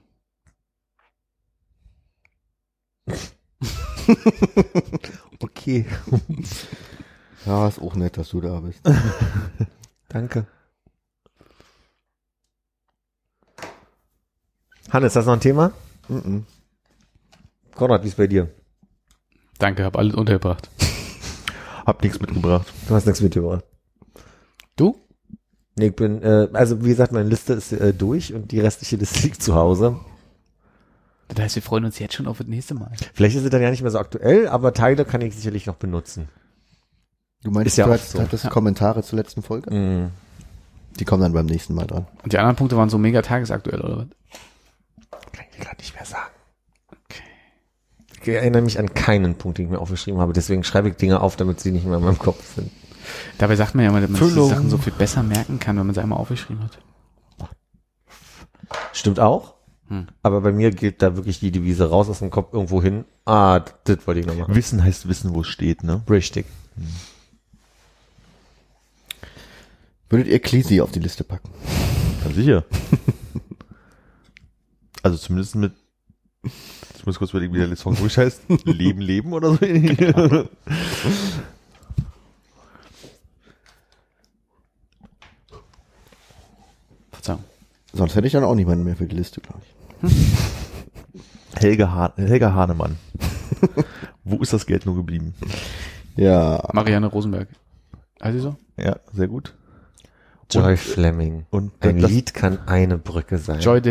Okay. 5.39 5.85
Ja, 7.45 7.67
ist 7.67 7.79
auch 7.79 7.95
nett, 7.95 8.17
dass 8.17 8.29
du 8.29 8.41
da 8.41 8.59
bist. 8.59 8.81
Danke. 10.09 10.47
Hannes, 14.89 15.15
hast 15.15 15.25
du 15.25 15.29
noch 15.29 15.37
ein 15.37 15.41
Thema? 15.41 15.71
Mhm. 16.07 16.45
Konrad, 17.75 18.03
wie 18.03 18.07
ist 18.07 18.17
bei 18.17 18.27
dir? 18.27 18.49
Danke, 19.59 19.83
hab 19.83 19.97
alles 19.97 20.15
untergebracht. 20.15 20.69
Hab 21.85 22.03
nichts 22.03 22.19
mitgebracht. 22.19 22.67
Du 22.87 22.95
hast 22.95 23.05
nichts 23.05 23.21
mitgebracht. 23.21 23.63
Du? 24.75 24.99
Nee, 25.77 25.87
ich 25.87 25.95
bin, 25.95 26.21
äh, 26.23 26.47
also 26.53 26.83
wie 26.83 26.89
gesagt, 26.89 27.11
meine 27.11 27.29
Liste 27.29 27.53
ist 27.53 27.71
äh, 27.71 27.93
durch 27.93 28.33
und 28.33 28.51
die 28.51 28.59
restliche 28.59 28.95
Liste 28.95 29.19
liegt 29.23 29.43
zu 29.43 29.55
Hause. 29.55 29.99
Das 31.27 31.39
heißt, 31.39 31.55
wir 31.55 31.61
freuen 31.61 31.85
uns 31.85 31.99
jetzt 31.99 32.15
schon 32.15 32.27
auf 32.27 32.37
das 32.37 32.47
nächste 32.47 32.73
Mal. 32.73 32.91
Vielleicht 33.13 33.35
ist 33.35 33.43
sie 33.43 33.49
dann 33.49 33.61
ja 33.61 33.69
nicht 33.69 33.81
mehr 33.81 33.91
so 33.91 33.99
aktuell, 33.99 34.47
aber 34.47 34.73
Teile 34.73 35.05
kann 35.05 35.21
ich 35.21 35.35
sicherlich 35.35 35.65
noch 35.65 35.75
benutzen. 35.75 36.29
Du 37.43 37.51
meinst, 37.51 37.67
Ist 37.67 37.77
ja 37.77 37.85
du 37.85 37.93
hattest, 37.93 38.11
so. 38.11 38.21
hattest 38.21 38.49
Kommentare 38.49 39.03
zur 39.03 39.17
letzten 39.17 39.43
Folge? 39.43 39.71
Mhm. 39.71 40.09
Die 40.99 41.05
kommen 41.05 41.21
dann 41.21 41.33
beim 41.33 41.45
nächsten 41.45 41.75
Mal 41.75 41.85
dran. 41.85 42.07
Und 42.23 42.33
die 42.33 42.39
anderen 42.39 42.55
Punkte 42.55 42.75
waren 42.77 42.89
so 42.89 42.97
mega 42.97 43.21
tagesaktuell, 43.21 43.81
oder 43.81 43.97
was? 43.97 44.07
Kann 45.31 45.45
ich 45.51 45.57
dir 45.57 45.63
gerade 45.63 45.77
nicht 45.77 45.93
mehr 45.93 46.05
sagen. 46.05 46.31
Ich 48.21 48.27
erinnere 48.29 48.61
mich 48.63 48.79
an 48.79 48.93
keinen 48.93 49.35
Punkt, 49.35 49.57
den 49.57 49.65
ich 49.65 49.71
mir 49.71 49.79
aufgeschrieben 49.79 50.19
habe. 50.19 50.33
Deswegen 50.33 50.63
schreibe 50.63 50.89
ich 50.89 50.95
Dinge 50.95 51.21
auf, 51.21 51.35
damit 51.35 51.59
sie 51.59 51.71
nicht 51.71 51.85
mehr 51.85 51.97
in 51.99 52.03
meinem 52.03 52.17
Kopf 52.17 52.55
sind. 52.55 52.71
Dabei 53.38 53.55
sagt 53.55 53.75
man 53.75 53.85
ja 53.85 53.91
immer, 53.91 54.01
dass 54.01 54.09
man 54.09 54.19
sich 54.19 54.27
die 54.27 54.34
Füllung. 54.34 54.49
Sachen 54.49 54.69
so 54.69 54.77
viel 54.77 54.93
besser 54.93 55.23
merken 55.23 55.59
kann, 55.59 55.77
wenn 55.77 55.85
man 55.85 55.95
sie 55.95 56.01
einmal 56.01 56.19
aufgeschrieben 56.19 56.63
hat. 56.63 56.77
Stimmt 58.93 59.19
auch. 59.19 59.55
Hm. 59.89 60.07
Aber 60.21 60.41
bei 60.41 60.51
mir 60.51 60.71
gilt 60.71 61.01
da 61.01 61.15
wirklich 61.15 61.39
die 61.39 61.51
Devise 61.51 61.89
raus 61.89 62.09
aus 62.09 62.19
dem 62.19 62.29
Kopf 62.29 62.53
irgendwo 62.53 62.81
hin. 62.81 63.05
Ah, 63.25 63.61
das 63.85 64.05
wollte 64.05 64.19
ich 64.19 64.25
noch 64.25 64.35
machen. 64.35 64.53
Wissen 64.53 64.84
heißt 64.84 65.07
wissen, 65.07 65.34
wo 65.34 65.41
es 65.41 65.47
steht, 65.47 65.84
ne? 65.84 66.01
Richtig. 66.09 66.45
Würdet 70.09 70.27
ihr 70.27 70.39
Clisi 70.39 70.81
auf 70.81 70.91
die 70.91 70.99
Liste 70.99 71.23
packen? 71.23 71.49
Ja, 72.23 72.34
sicher. 72.34 72.65
also 75.03 75.17
zumindest 75.17 75.55
mit, 75.55 75.73
ich 76.43 77.05
muss 77.05 77.17
kurz 77.17 77.31
überlegen, 77.31 77.53
wie 77.53 77.59
der 77.59 77.75
Song 77.75 77.93
wirklich 77.97 78.17
heißt. 78.17 78.41
Leben, 78.65 79.01
Leben 79.01 79.34
oder 79.34 79.53
so. 79.53 79.59
sonst 87.93 88.15
hätte 88.15 88.27
ich 88.27 88.34
dann 88.34 88.43
auch 88.43 88.55
niemanden 88.55 88.84
mehr 88.84 88.95
für 88.95 89.05
die 89.05 89.15
Liste, 89.15 89.41
glaube 89.41 89.61
ich. 90.03 90.11
Helge, 91.61 91.91
ha 91.91 92.14
Helge 92.18 92.53
Hahnemann. 92.53 92.97
Wo 94.23 94.38
ist 94.41 94.53
das 94.53 94.65
Geld 94.65 94.85
nur 94.85 94.95
geblieben? 94.95 95.34
Ja, 96.15 96.68
Marianne 96.73 97.07
Rosenberg. 97.07 97.49
Also 98.19 98.39
so? 98.39 98.55
Ja, 98.77 98.97
sehr 99.14 99.27
gut. 99.27 99.55
Joy 100.49 100.77
Fleming. 100.77 101.45
Und 101.49 101.73
Ein 101.81 101.99
das- 101.99 102.09
Lied 102.09 102.34
kann 102.34 102.59
eine 102.68 102.97
Brücke 102.97 103.38
sein. 103.38 103.59
Joy. 103.59 103.81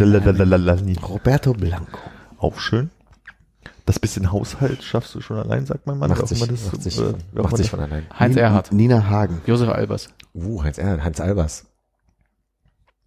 Lalalala. 0.00 0.78
Roberto 1.06 1.52
Blanco. 1.52 1.98
Auch 2.38 2.58
schön. 2.58 2.90
Das 3.84 4.00
bisschen 4.00 4.32
Haushalt 4.32 4.82
schaffst 4.82 5.14
du 5.14 5.20
schon 5.20 5.36
allein, 5.36 5.66
sagt 5.66 5.86
mein 5.86 5.98
Mann. 5.98 6.10
Macht 6.10 6.26
sich, 6.26 6.40
das, 6.40 6.72
macht 6.72 6.82
sich, 6.82 6.98
äh, 6.98 7.14
auch 7.36 7.44
macht 7.44 7.56
sich 7.56 7.70
von 7.70 7.78
allein. 7.78 8.04
Heinz 8.18 8.34
Erhardt. 8.36 8.72
Nina 8.72 9.08
Hagen. 9.08 9.40
Josef 9.46 9.68
Albers. 9.68 10.08
Uh, 10.34 10.64
Heinz, 10.64 10.78
Erhard, 10.78 11.04
Hans 11.04 11.20
Albers. 11.20 11.66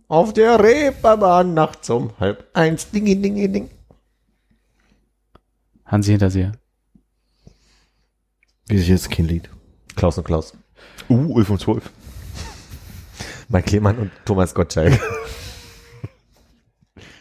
Auf 0.09 0.33
der 0.33 0.59
Reeperbahn 0.59 1.53
nachts 1.53 1.87
um 1.91 2.11
halb 2.19 2.49
eins. 2.53 2.89
Dingi, 2.89 3.21
dingi, 3.21 3.47
ding. 3.47 3.69
Hansi 5.85 6.09
Hinterseher. 6.11 6.53
Wie 8.67 8.79
sich 8.79 8.87
jetzt 8.87 9.11
kein 9.11 9.27
Lied. 9.27 9.51
Klaus 9.95 10.17
und 10.17 10.23
Klaus. 10.23 10.53
Uh, 11.09 11.37
11 11.37 11.49
und 11.51 11.59
12. 11.59 11.91
Mike 13.49 13.67
Klemann 13.67 13.99
und 13.99 14.11
Thomas 14.25 14.55
Gottschalk. 14.55 14.99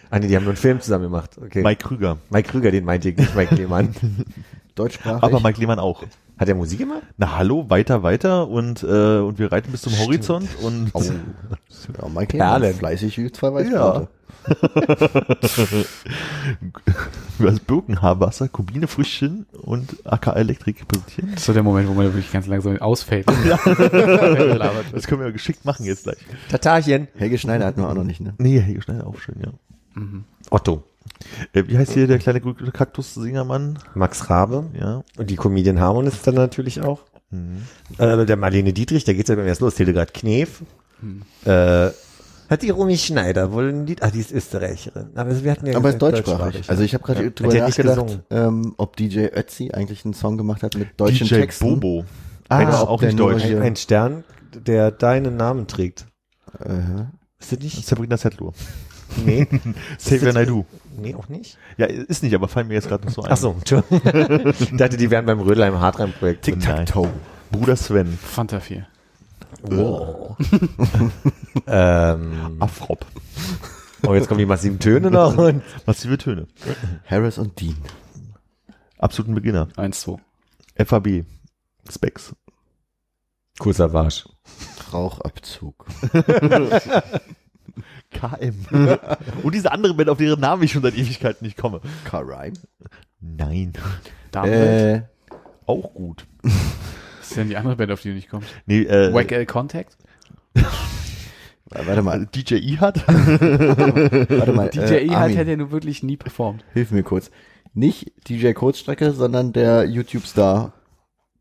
ah, 0.09 0.19
nee, 0.19 0.28
die 0.28 0.36
haben 0.36 0.44
nur 0.44 0.52
einen 0.52 0.56
Film 0.56 0.81
zusammen 0.81 1.05
gemacht. 1.05 1.36
Okay. 1.36 1.62
Mike, 1.62 1.62
Mike 1.62 1.82
Krüger. 1.82 2.19
Krüger, 2.43 2.70
den 2.70 2.86
meinte 2.86 3.10
ich 3.10 3.19
nicht, 3.19 3.35
Mike 3.35 3.55
Klemann. 3.55 3.94
Deutschsprachig. 4.74 5.23
Aber 5.23 5.40
Mike 5.40 5.60
Lehmann 5.60 5.78
auch. 5.78 6.05
Hat 6.39 6.48
er 6.48 6.55
Musik 6.55 6.78
gemacht? 6.78 7.02
Na 7.16 7.36
hallo, 7.36 7.69
weiter, 7.69 8.02
weiter 8.02 8.48
und, 8.48 8.82
äh, 8.85 9.19
und 9.19 9.39
wir 9.39 9.51
reiten 9.51 9.73
bis 9.73 9.82
zum 9.82 9.98
Horizont 9.98 10.48
und 10.62 10.90
Oh. 10.94 11.02
Ja, 11.02 12.09
Michael 12.09 12.39
Perlen. 12.39 12.74
fleißig 12.74 13.19
wie 13.19 13.32
zwei 13.32 13.48
Ja. 13.65 14.06
Weißbrote. 14.48 15.86
du 17.39 17.47
hast 17.48 17.66
Birkenhaarwasser, 17.66 18.48
Kubinefrüchtchen 18.48 19.47
und 19.62 19.97
AK 20.06 20.28
Elektrik 20.36 20.86
präsentieren. 20.89 21.31
Das 21.32 21.40
ist 21.40 21.47
so 21.47 21.52
der 21.52 21.62
Moment, 21.62 21.89
wo 21.89 21.93
man 21.94 22.05
wirklich 22.06 22.31
ganz 22.32 22.47
langsam 22.47 22.77
ausfällt. 22.78 23.27
Wird. 23.44 23.59
Das 24.93 25.06
können 25.06 25.23
wir 25.23 25.32
geschickt 25.32 25.65
machen 25.65 25.85
jetzt 25.85 26.05
gleich. 26.05 26.19
Tatarchen. 26.51 27.09
Helge 27.16 27.39
Schneider 27.39 27.66
hatten 27.66 27.81
wir 27.82 27.89
auch 27.89 27.94
noch 27.94 28.05
nicht, 28.05 28.20
ne? 28.20 28.35
Nee, 28.39 28.60
Helge 28.60 28.82
Schneider 28.82 29.06
auch 29.06 29.19
schön, 29.19 29.36
ja. 29.44 29.51
Otto. 30.51 30.85
Äh, 31.52 31.64
wie 31.66 31.78
heißt 31.78 31.93
hier 31.93 32.06
der 32.06 32.18
kleine 32.18 32.40
grüne 32.40 32.70
Kaktus-Singermann? 32.72 33.78
Max 33.94 34.28
Rabe. 34.30 34.70
Ja. 34.78 35.02
Und 35.16 35.30
die 35.30 35.36
Comedian 35.36 35.80
Harmonist 35.80 36.26
dann 36.26 36.35
natürlich 36.35 36.80
auch. 36.82 37.01
Mhm. 37.30 37.62
Äh, 37.98 38.24
der 38.24 38.36
Marlene 38.36 38.72
Dietrich, 38.72 39.05
da 39.05 39.12
geht's 39.12 39.28
ja 39.28 39.35
beim 39.36 39.47
ersten 39.47 39.64
los. 39.64 39.76
Hildegard 39.76 40.14
Knef. 40.14 40.62
Äh, 41.44 41.90
hat 42.51 42.62
die 42.62 42.70
Romy 42.70 42.97
Schneider 42.97 43.52
wohl 43.52 43.68
ein 43.68 43.86
Lied? 43.86 44.02
Ah, 44.02 44.10
die 44.10 44.20
ist 44.20 44.32
Österreicherin. 44.32 45.10
Aber 45.14 45.43
wir 45.44 45.51
hatten 45.51 45.66
ja 45.66 45.76
Aber 45.76 45.90
ist 45.90 45.98
gesagt, 45.98 46.26
deutschsprachig. 46.26 46.70
Also 46.70 46.82
ich 46.82 46.94
habe 46.94 47.05
gerade 47.05 47.24
Ja. 47.24 47.30
drüber 47.30 47.55
nachgedacht, 47.55 48.20
ähm, 48.30 48.74
ob 48.78 48.97
DJ 48.97 49.26
Ötzi 49.35 49.70
eigentlich 49.72 50.05
einen 50.06 50.14
Song 50.14 50.39
gemacht 50.39 50.62
hat 50.62 50.74
mit 50.76 50.98
deutschen 50.98 51.26
DJ 51.28 51.35
Texten. 51.40 51.78
Bobo. 51.78 52.05
Ah, 52.48 52.82
ob 52.82 52.89
auch 52.89 53.02
nicht 53.02 53.18
deutsch. 53.18 53.44
ein, 53.44 53.60
ein 53.60 53.76
Stern, 53.76 54.24
der 54.55 54.90
deinen 54.90 55.36
Namen 55.36 55.66
trägt. 55.66 56.06
Äh, 56.59 56.78
Ist 57.39 57.52
das 57.52 57.59
nicht? 57.59 57.86
Sabrina 57.86 58.16
Settler. 58.16 58.52
Nee. 59.26 59.47
Xavier 59.98 60.32
Naidoo. 60.32 60.64
Nee, 61.01 61.15
auch 61.15 61.29
nicht. 61.29 61.59
Ja, 61.77 61.87
ist 61.87 62.23
nicht, 62.23 62.35
aber 62.35 62.49
fallen 62.49 62.69
mir 62.69 62.75
jetzt 62.75 62.89
gerade 62.89 63.07
noch 63.07 63.12
so 63.12 63.23
ein. 63.23 63.33
Ach 63.33 63.37
so, 63.37 63.57
Entschuldigung. 63.59 64.53
ich 64.61 64.77
dachte, 64.77 64.97
die 64.97 65.11
wären 65.11 65.27
beim 65.27 65.41
Rödelheim 65.41 65.81
Hartrein-Projekt. 65.81 66.43
Tic-Tac-Toe. 66.45 67.09
Bruder 67.51 67.77
Sven. 67.77 68.19
Fanta 68.19 68.61
4. 68.61 68.87
Wow. 69.62 70.37
ähm, 71.66 72.57
Afrop. 72.61 73.07
oh, 74.07 74.15
jetzt 74.15 74.29
kommen 74.29 74.39
die 74.39 74.47
massiven 74.47 74.79
Töne 74.79 75.11
noch. 75.11 75.37
Und 75.37 75.62
Massive 75.87 76.19
Töne. 76.19 76.47
Harris 77.07 77.39
und 77.39 77.61
Dean. 77.61 77.77
Absoluten 78.99 79.35
Beginner. 79.35 79.69
1, 79.77 80.01
2. 80.01 80.16
FAB. 80.85 81.25
Specs. 81.91 82.35
Kurzer 83.59 83.93
Warsch. 83.93 84.29
Rauchabzug. 84.93 85.87
KM. 88.11 88.55
Und 89.43 89.55
diese 89.55 89.73
andere 89.73 89.95
Band, 89.95 90.09
auf 90.09 90.19
deren 90.19 90.40
Namen 90.40 90.62
ich 90.62 90.73
schon 90.73 90.82
seit 90.82 90.95
Ewigkeiten 90.97 91.45
nicht 91.47 91.57
komme. 91.57 91.81
Car 92.05 92.23
Rhyme. 92.27 92.55
Nein. 93.20 93.73
Damenwelt. 94.31 95.03
Äh, 95.31 95.36
Auch 95.66 95.93
gut. 95.95 96.27
Was 96.43 96.53
ist 97.31 97.36
denn 97.36 97.49
die 97.49 97.57
andere 97.57 97.77
Band, 97.77 97.93
auf 97.93 98.01
die 98.03 98.09
du 98.11 98.15
nicht 98.15 98.28
kommst? 98.28 98.49
Nee, 98.66 98.82
äh, 98.82 99.12
Wack 99.12 99.32
L 99.32 99.47
Contact? 99.47 99.97
warte 101.70 102.03
mal, 102.03 102.27
DJ 102.27 102.55
E 102.55 102.78
hat. 102.78 103.07
warte 103.07 104.53
mal. 104.53 104.70
DJ 104.70 104.81
äh, 104.81 105.07
E 105.07 105.11
hat, 105.11 105.36
hat 105.36 105.47
ja 105.47 105.57
nur 105.57 105.70
wirklich 105.70 106.03
nie 106.03 106.16
performt. 106.16 106.65
hilf 106.73 106.90
mir 106.90 107.03
kurz. 107.03 107.31
Nicht 107.74 108.12
DJ 108.28 108.53
Kurzstrecke, 108.53 109.12
sondern 109.12 109.53
der 109.53 109.85
YouTube-Star. 109.85 110.73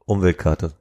Umweltkarte. 0.06 0.74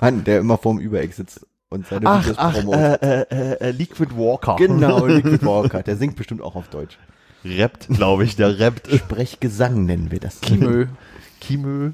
Mann, 0.00 0.24
der 0.24 0.40
immer 0.40 0.58
vorm 0.58 0.78
Übereck 0.80 1.12
sitzt 1.14 1.46
und 1.72 1.86
seine 1.86 2.06
Ach, 2.06 2.22
Videos 2.22 2.38
ach, 2.38 2.52
promotet. 2.54 3.02
äh, 3.02 3.20
äh, 3.22 3.52
äh, 3.60 3.70
Liquid 3.70 4.14
Walker. 4.16 4.56
Genau, 4.56 5.06
Liquid 5.06 5.44
Walker. 5.44 5.82
Der 5.82 5.96
singt 5.96 6.16
bestimmt 6.16 6.42
auch 6.42 6.54
auf 6.54 6.68
Deutsch. 6.68 6.98
Rappt, 7.44 7.88
glaube 7.88 8.24
ich, 8.24 8.36
der 8.36 8.60
rappt. 8.60 8.88
Sprechgesang 8.94 9.84
nennen 9.84 10.10
wir 10.12 10.20
das. 10.20 10.40
Kimö. 10.40 10.86
Kimö. 11.40 11.90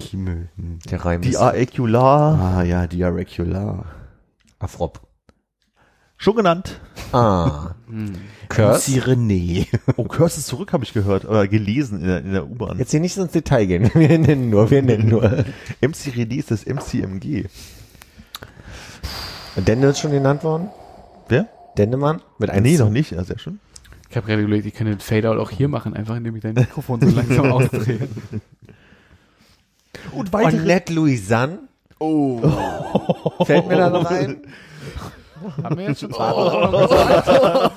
Kimö. 0.00 0.44
Hm. 0.56 0.78
Der 0.90 1.04
Reim 1.04 1.22
ist 1.22 1.32
Diaecular. 1.32 2.38
Ah 2.58 2.62
ja, 2.62 2.86
Diarecular. 2.86 3.84
Afrop. 4.58 5.00
Schon 6.16 6.34
genannt. 6.36 6.80
Ah. 7.12 7.74
Curse. 8.48 8.90
MC 8.90 9.04
René. 9.06 9.66
Oh, 9.96 10.04
Curse 10.04 10.40
ist 10.40 10.48
zurück, 10.48 10.72
habe 10.72 10.82
ich 10.84 10.92
gehört. 10.92 11.24
Oder 11.24 11.46
gelesen 11.46 12.00
in 12.00 12.06
der, 12.06 12.18
in 12.20 12.32
der 12.32 12.50
U-Bahn. 12.50 12.78
Jetzt 12.78 12.90
hier 12.90 12.98
nicht 13.00 13.14
so 13.14 13.22
ins 13.22 13.32
Detail 13.32 13.66
gehen. 13.66 13.90
Wir 13.94 14.18
nennen 14.18 14.50
nur, 14.50 14.70
wir 14.70 14.82
nennen 14.82 15.08
nur. 15.08 15.22
MC 15.80 16.12
René 16.16 16.38
ist 16.38 16.50
das 16.50 16.66
MCMG. 16.66 17.46
Denne 19.60 19.88
ist 19.88 20.00
schon 20.00 20.12
genannt 20.12 20.44
worden? 20.44 20.68
Wer? 21.28 21.46
Dennemann? 21.76 22.22
Mit 22.38 22.50
einem 22.50 22.62
Nee, 22.64 22.78
noch 22.78 22.90
nicht. 22.90 23.12
Ja, 23.12 23.24
sehr 23.24 23.38
schön. 23.38 23.60
Ich 24.10 24.16
habe 24.16 24.26
gerade 24.26 24.42
überlegt, 24.42 24.66
ich 24.66 24.74
könnte 24.74 24.94
den 24.94 25.00
Fadeout 25.00 25.40
auch 25.40 25.50
hier 25.50 25.68
machen, 25.68 25.94
einfach 25.94 26.16
indem 26.16 26.36
ich 26.36 26.42
dein 26.42 26.54
Mikrofon 26.54 27.00
so 27.00 27.14
langsam 27.14 27.52
ausdrehe. 27.52 28.08
Und 30.12 30.34
Annette 30.34 30.92
Louisanne. 30.92 31.58
Oh. 31.98 32.40
Fällt 33.44 33.68
mir 33.68 33.76
da 33.76 33.90
noch 33.90 34.06
ein? 34.10 34.42
Haben 35.62 35.78
wir 35.78 35.88
jetzt 35.88 36.00
schon 36.00 36.10
Barbara, 36.10 37.70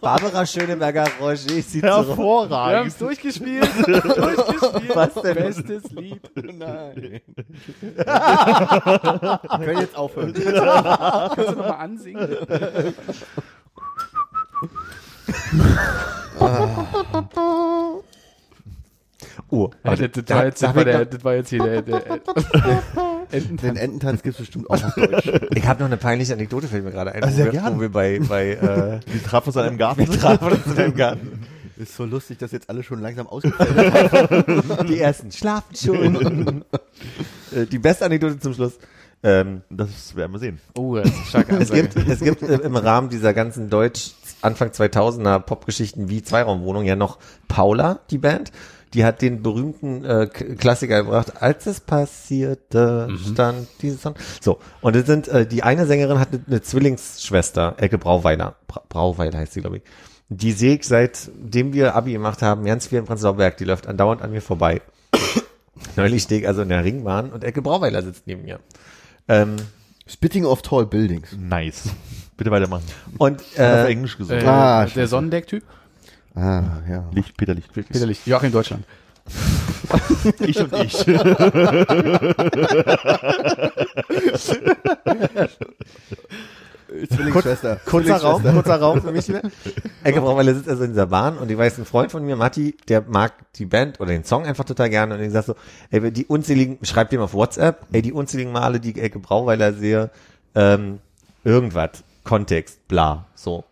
Barbara 0.00 0.46
Schöneberger-Roger 0.46 1.36
sieht 1.36 1.64
zurück. 1.64 1.82
Wir 1.82 1.92
haben 1.92 2.06
Hervorragend. 2.06 2.88
es 2.88 2.98
durchgespielt. 2.98 3.68
durchgespielt. 3.86 4.96
Was 4.96 5.14
denn? 5.14 5.34
Bestes 5.34 5.90
Lied. 5.92 6.20
Nein. 6.34 7.20
Können 9.64 9.80
jetzt 9.80 9.96
aufhören. 9.96 10.32
Kannst 10.32 11.38
du 11.38 11.42
nochmal 11.52 11.70
ansingen? 11.72 12.36
Oh, 19.50 19.70
Ja, 19.84 19.96
das, 19.96 20.10
das, 20.12 20.28
war 20.36 20.44
jetzt, 20.46 20.62
das, 20.62 20.74
war 20.74 20.84
der, 20.84 21.04
das 21.06 21.24
war 21.24 21.34
jetzt 21.34 21.50
hier 21.50 21.62
der, 21.62 21.82
der 21.82 22.02
Ententanz. 23.32 23.62
Den 23.62 23.76
Ententanz 23.76 24.22
gibt's 24.22 24.38
bestimmt 24.38 24.68
auch 24.70 24.82
auf 24.82 24.94
Deutsch. 24.96 25.30
Ich 25.54 25.66
habe 25.66 25.80
noch 25.80 25.86
eine 25.86 25.96
peinliche 25.96 26.32
Anekdote, 26.32 26.68
fällt 26.68 26.84
mir 26.84 26.90
gerade 26.92 27.12
ein. 27.12 27.32
Sehr 27.32 27.48
wo, 27.48 27.52
wir, 27.52 27.62
wo 27.76 27.80
wir 27.80 27.88
bei, 27.90 28.20
bei 28.20 28.50
äh, 28.52 29.00
Wir 29.12 29.22
trafen 29.24 29.48
uns 29.48 29.56
an 29.56 29.64
einem 29.64 29.78
Garten. 29.78 30.08
wir 30.08 30.18
trafen 30.18 30.52
uns 30.52 30.66
in 30.66 30.78
einem 30.78 30.94
Garten. 30.94 31.46
Ist 31.76 31.94
so 31.94 32.06
lustig, 32.06 32.38
dass 32.38 32.52
jetzt 32.52 32.70
alle 32.70 32.82
schon 32.82 33.00
langsam 33.02 33.26
ausgefallen 33.26 34.64
sind. 34.66 34.88
Die 34.88 34.98
ersten 34.98 35.30
schlafen 35.30 35.76
schon. 35.76 36.64
Äh, 37.54 37.66
Die 37.66 37.78
beste 37.78 38.06
Anekdote 38.06 38.38
zum 38.38 38.54
Schluss. 38.54 38.78
Ähm, 39.22 39.60
Das 39.68 40.16
werden 40.16 40.32
wir 40.32 40.38
sehen. 40.38 40.58
Oh, 40.74 40.96
das 40.96 41.06
ist 41.06 41.14
eine 41.16 41.24
starke 41.26 41.56
es 41.56 41.70
gibt, 41.70 41.96
es 41.96 42.20
gibt 42.20 42.42
äh, 42.42 42.54
im 42.60 42.76
Rahmen 42.76 43.10
dieser 43.10 43.34
ganzen 43.34 43.68
Deutsch 43.68 44.12
Anfang 44.40 44.68
2000er 44.70 45.38
Popgeschichten 45.40 46.08
wie 46.08 46.22
Zweiraumwohnung 46.22 46.84
ja 46.84 46.96
noch 46.96 47.18
Paula, 47.48 48.00
die 48.10 48.18
Band. 48.18 48.52
Die 48.96 49.04
hat 49.04 49.20
den 49.20 49.42
berühmten 49.42 50.04
äh, 50.04 50.26
Klassiker 50.26 51.02
gebracht, 51.04 51.40
als 51.42 51.66
es 51.66 51.80
passierte, 51.80 53.08
stand 53.30 53.68
dieses 53.82 54.00
Song. 54.02 54.14
So, 54.40 54.58
und 54.80 54.96
es 54.96 55.06
sind, 55.06 55.28
äh, 55.28 55.46
die 55.46 55.62
eine 55.62 55.86
Sängerin 55.86 56.18
hat 56.18 56.30
eine, 56.32 56.42
eine 56.46 56.62
Zwillingsschwester, 56.62 57.74
Elke 57.76 57.98
Brauweiler, 57.98 58.56
Bra 58.66 58.82
Brauweiler 58.88 59.38
heißt 59.38 59.52
sie, 59.52 59.60
glaube 59.60 59.76
ich. 59.76 59.82
Die 60.30 60.52
sehe 60.52 60.76
ich, 60.76 60.84
seitdem 60.84 61.72
wir 61.74 61.94
Abi 61.94 62.12
gemacht 62.12 62.42
haben, 62.42 62.64
ganz 62.64 62.86
viel 62.86 62.98
in 62.98 63.04
Prenzlauer 63.04 63.36
Berg, 63.36 63.58
die 63.58 63.64
läuft 63.64 63.86
andauernd 63.86 64.22
an 64.22 64.30
mir 64.32 64.40
vorbei. 64.42 64.80
Neulich 65.96 66.22
stehe 66.22 66.40
ich 66.40 66.48
also 66.48 66.62
in 66.62 66.70
der 66.70 66.82
Ringbahn 66.82 67.30
und 67.32 67.44
Elke 67.44 67.62
Brauweiler 67.62 68.02
sitzt 68.02 68.26
neben 68.26 68.42
mir. 68.42 68.60
Ähm, 69.28 69.56
Spitting 70.06 70.44
of 70.46 70.62
Tall 70.62 70.86
Buildings. 70.86 71.36
Nice. 71.38 71.90
Bitte 72.36 72.50
weitermachen. 72.50 72.84
und 73.18 73.42
Äh, 73.56 73.62
auf 73.82 73.88
Englisch 73.88 74.16
gesungen. 74.16 74.42
Äh, 74.42 74.46
Ah, 74.48 74.82
der 74.84 74.88
scheiße. 74.90 75.06
Sonnendeck-Typ? 75.08 75.62
Ah, 76.36 76.62
ja. 76.88 77.08
Licht, 77.12 77.36
Peter 77.36 77.54
Licht. 77.54 77.72
Peter 77.72 78.06
Licht. 78.06 78.26
Joachim 78.26 78.52
Deutschland. 78.52 78.84
Ich 80.40 80.58
und 80.58 80.72
ich. 80.72 80.96
Zwillingsschwester. 87.08 87.80
Kurzer 87.84 88.16
Raum, 88.16 88.42
kurzer 88.42 88.76
Raum 88.76 89.02
für 89.02 89.12
mich 89.12 89.28
wieder. 89.28 89.42
Ecke 90.02 90.20
Brauweiler 90.20 90.54
sitzt 90.54 90.68
also 90.68 90.84
in 90.84 90.90
dieser 90.90 91.06
Bahn 91.06 91.38
und 91.38 91.50
ich 91.50 91.58
weiß, 91.58 91.78
ein 91.78 91.84
Freund 91.84 92.12
von 92.12 92.24
mir, 92.24 92.36
Matti, 92.36 92.76
der 92.88 93.02
mag 93.02 93.32
die 93.54 93.66
Band 93.66 94.00
oder 94.00 94.10
den 94.10 94.24
Song 94.24 94.46
einfach 94.46 94.64
total 94.64 94.90
gerne 94.90 95.14
und 95.14 95.22
ich 95.22 95.32
sag 95.32 95.44
so, 95.44 95.54
ey, 95.90 96.10
die 96.12 96.26
unzähligen, 96.26 96.78
schreibt 96.82 97.12
ihm 97.12 97.20
auf 97.20 97.34
WhatsApp, 97.34 97.86
ey, 97.92 98.02
die 98.02 98.12
unzähligen 98.12 98.52
Male, 98.52 98.80
die 98.80 98.90
ich 98.90 98.98
Ecke 99.02 99.18
Brauweiler 99.18 99.72
sehe, 99.72 100.10
ähm, 100.54 101.00
irgendwas, 101.44 102.04
Kontext, 102.24 102.86
bla, 102.88 103.26
so. 103.34 103.64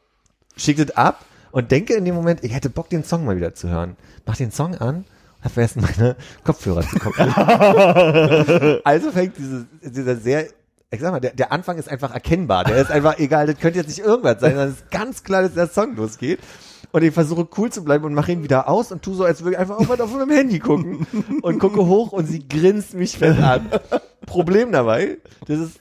Schickt 0.57 0.81
es 0.81 0.97
ab 0.97 1.25
und 1.55 1.71
denke 1.71 1.95
in 1.95 2.05
dem 2.05 2.17
Moment, 2.17 2.43
ich 2.43 2.53
hätte 2.53 2.69
Bock, 2.69 2.89
den 2.89 3.05
Song 3.05 3.25
mal 3.25 3.37
wieder 3.37 3.55
zu 3.55 3.69
hören. 3.69 3.97
Mach 4.27 4.37
den 4.37 4.51
Song 4.51 4.75
an 4.75 4.97
und 4.97 5.05
hab 5.41 5.53
vergessen, 5.53 5.83
meine 5.83 6.17
Kopfhörer 6.45 6.83
zu 6.83 6.99
gucken. 6.99 7.33
also 8.85 9.13
fängt 9.13 9.39
diese, 9.39 9.65
dieser 9.81 10.17
sehr, 10.17 10.47
ich 10.91 10.99
sag 10.99 11.13
mal, 11.13 11.21
der, 11.21 11.33
der 11.33 11.53
Anfang 11.53 11.79
ist 11.79 11.89
einfach 11.89 12.13
erkennbar. 12.13 12.65
Der 12.65 12.79
ist 12.79 12.91
einfach 12.91 13.21
egal, 13.21 13.47
das 13.47 13.59
könnte 13.61 13.79
jetzt 13.79 13.87
nicht 13.87 14.01
irgendwas 14.01 14.41
sein, 14.41 14.51
sondern 14.51 14.71
es 14.71 14.79
ist 14.79 14.91
ganz 14.91 15.23
klar, 15.23 15.43
dass 15.43 15.55
der 15.55 15.69
Song 15.69 15.95
losgeht. 15.95 16.41
Und 16.91 17.05
ich 17.05 17.15
versuche 17.15 17.47
cool 17.57 17.71
zu 17.71 17.85
bleiben 17.85 18.05
und 18.05 18.15
mache 18.15 18.33
ihn 18.33 18.43
wieder 18.43 18.69
aus 18.69 18.91
und 18.91 19.03
tu 19.03 19.15
so, 19.15 19.23
als 19.23 19.45
würde 19.45 19.53
ich 19.53 19.59
einfach 19.59 19.79
auf, 19.79 19.89
auf 19.89 20.13
meinem 20.13 20.31
Handy 20.31 20.59
gucken. 20.59 21.07
Und 21.41 21.61
gucke 21.61 21.87
hoch 21.87 22.11
und 22.11 22.27
sie 22.27 22.49
grinst 22.49 22.95
mich 22.95 23.17
fett 23.17 23.41
an. 23.41 23.69
Problem 24.27 24.73
dabei, 24.73 25.19
das 25.47 25.61
ist 25.61 25.81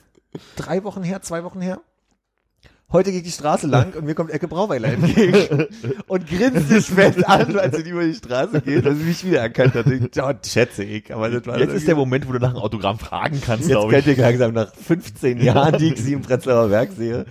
drei 0.54 0.84
Wochen 0.84 1.02
her, 1.02 1.20
zwei 1.20 1.42
Wochen 1.42 1.60
her. 1.60 1.80
Heute 2.94 3.10
geht 3.10 3.26
die 3.26 3.32
Straße 3.32 3.66
lang 3.66 3.92
und 3.94 4.04
mir 4.04 4.14
kommt 4.14 4.30
Ecke 4.30 4.46
Brauweiler 4.46 4.86
entgegen 4.86 5.66
und 6.06 6.28
grinst 6.28 6.68
sich 6.68 6.86
fett 6.86 7.28
an, 7.28 7.58
als 7.58 7.76
sie 7.76 7.90
über 7.90 8.04
die 8.04 8.14
Straße 8.14 8.60
geht, 8.60 8.86
dass 8.86 8.96
sie 8.96 9.02
mich 9.02 9.24
wieder 9.24 9.40
erkannt 9.40 9.74
hat. 9.74 9.88
Ich, 9.88 10.22
oh, 10.22 10.32
schätze 10.46 10.84
ich, 10.84 11.12
aber 11.12 11.28
das 11.28 11.44
war 11.44 11.58
Jetzt 11.58 11.74
ist 11.74 11.88
der 11.88 11.96
Moment, 11.96 12.28
wo 12.28 12.32
du 12.32 12.38
nach 12.38 12.50
einem 12.50 12.58
Autogramm 12.58 13.00
fragen 13.00 13.40
kannst, 13.44 13.64
Jetzt 13.68 13.72
glaube 13.72 13.92
könnt 13.92 14.06
ich. 14.06 14.16
ihr 14.16 14.22
langsam 14.22 14.54
nach 14.54 14.72
15 14.72 15.42
Jahren, 15.42 15.76
die 15.76 15.92
ich 15.92 16.00
sie 16.00 16.12
im 16.12 16.22
Prenzlauer 16.22 16.68
Berg 16.68 16.90
sehe. 16.96 17.26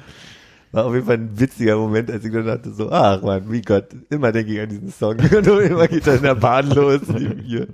War 0.73 0.83
auf 0.83 0.93
jeden 0.95 1.05
Fall 1.05 1.15
ein 1.15 1.39
witziger 1.39 1.77
Moment, 1.77 2.11
als 2.11 2.25
ich 2.25 2.33
dann 2.33 2.45
dachte 2.45 2.73
so, 2.73 2.91
ach 2.91 3.21
man, 3.21 3.49
wie 3.49 3.61
Gott, 3.61 3.85
immer 4.09 4.33
denke 4.33 4.51
ich 4.51 4.59
an 4.59 4.67
diesen 4.67 4.91
Song. 4.91 5.15
Und 5.17 5.47
immer 5.47 5.87
geht 5.87 6.05
er 6.05 6.15
in 6.15 6.23
der 6.23 6.35
Bahn 6.35 6.71
los, 6.71 7.03
neben. 7.07 7.73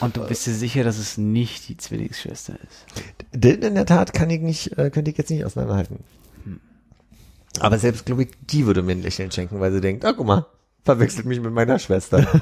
Und 0.00 0.16
du 0.16 0.26
bist 0.26 0.48
dir 0.48 0.52
sicher, 0.52 0.82
dass 0.82 0.98
es 0.98 1.16
nicht 1.16 1.68
die 1.68 1.76
Zwillingsschwester 1.76 2.54
ist? 2.54 3.04
Den 3.32 3.62
in 3.62 3.76
der 3.76 3.86
Tat 3.86 4.12
kann 4.14 4.30
ich 4.30 4.40
nicht, 4.40 4.76
äh, 4.78 4.90
könnte 4.90 5.12
ich 5.12 5.18
jetzt 5.18 5.30
nicht 5.30 5.44
auseinanderhalten. 5.44 6.00
Aber 7.60 7.78
selbst, 7.78 8.06
glaube 8.06 8.24
ich, 8.24 8.30
die 8.40 8.66
würde 8.66 8.82
mir 8.82 8.92
ein 8.92 9.02
Lächeln 9.02 9.30
schenken, 9.30 9.60
weil 9.60 9.72
sie 9.72 9.80
denkt, 9.80 10.04
ah, 10.04 10.12
guck 10.12 10.26
mal, 10.26 10.46
verwechselt 10.84 11.26
mich 11.26 11.40
mit 11.40 11.52
meiner 11.52 11.78
Schwester. 11.78 12.26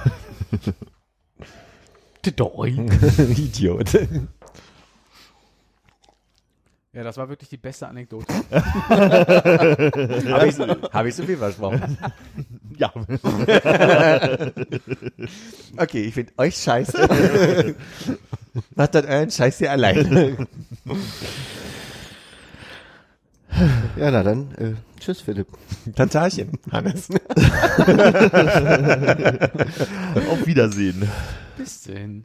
Idiot. 2.26 3.92
Ja, 6.96 7.04
das 7.04 7.16
war 7.18 7.28
wirklich 7.28 7.50
die 7.50 7.58
beste 7.58 7.86
Anekdote. 7.86 8.26
Habe 8.50 10.48
ich, 10.48 10.58
hab 10.58 11.06
ich 11.06 11.14
so 11.14 11.24
viel 11.24 11.36
versprochen. 11.36 11.98
Ja. 12.78 12.90
Okay, 15.76 16.00
ich 16.04 16.14
finde 16.14 16.32
euch 16.38 16.56
scheiße. 16.56 17.76
Macht 18.74 18.94
das 18.94 19.04
euren 19.04 19.30
Scheiß 19.30 19.58
hier 19.58 19.72
alleine. 19.72 20.48
Ja, 23.96 24.10
na 24.10 24.22
dann, 24.22 24.52
äh, 24.56 24.74
tschüss 25.00 25.22
Philipp. 25.22 25.48
Tatarchen, 25.94 26.52
Hannes. 26.70 27.08
Auf 30.30 30.46
Wiedersehen. 30.46 31.08
Bis 31.56 31.80
denn. 31.82 32.24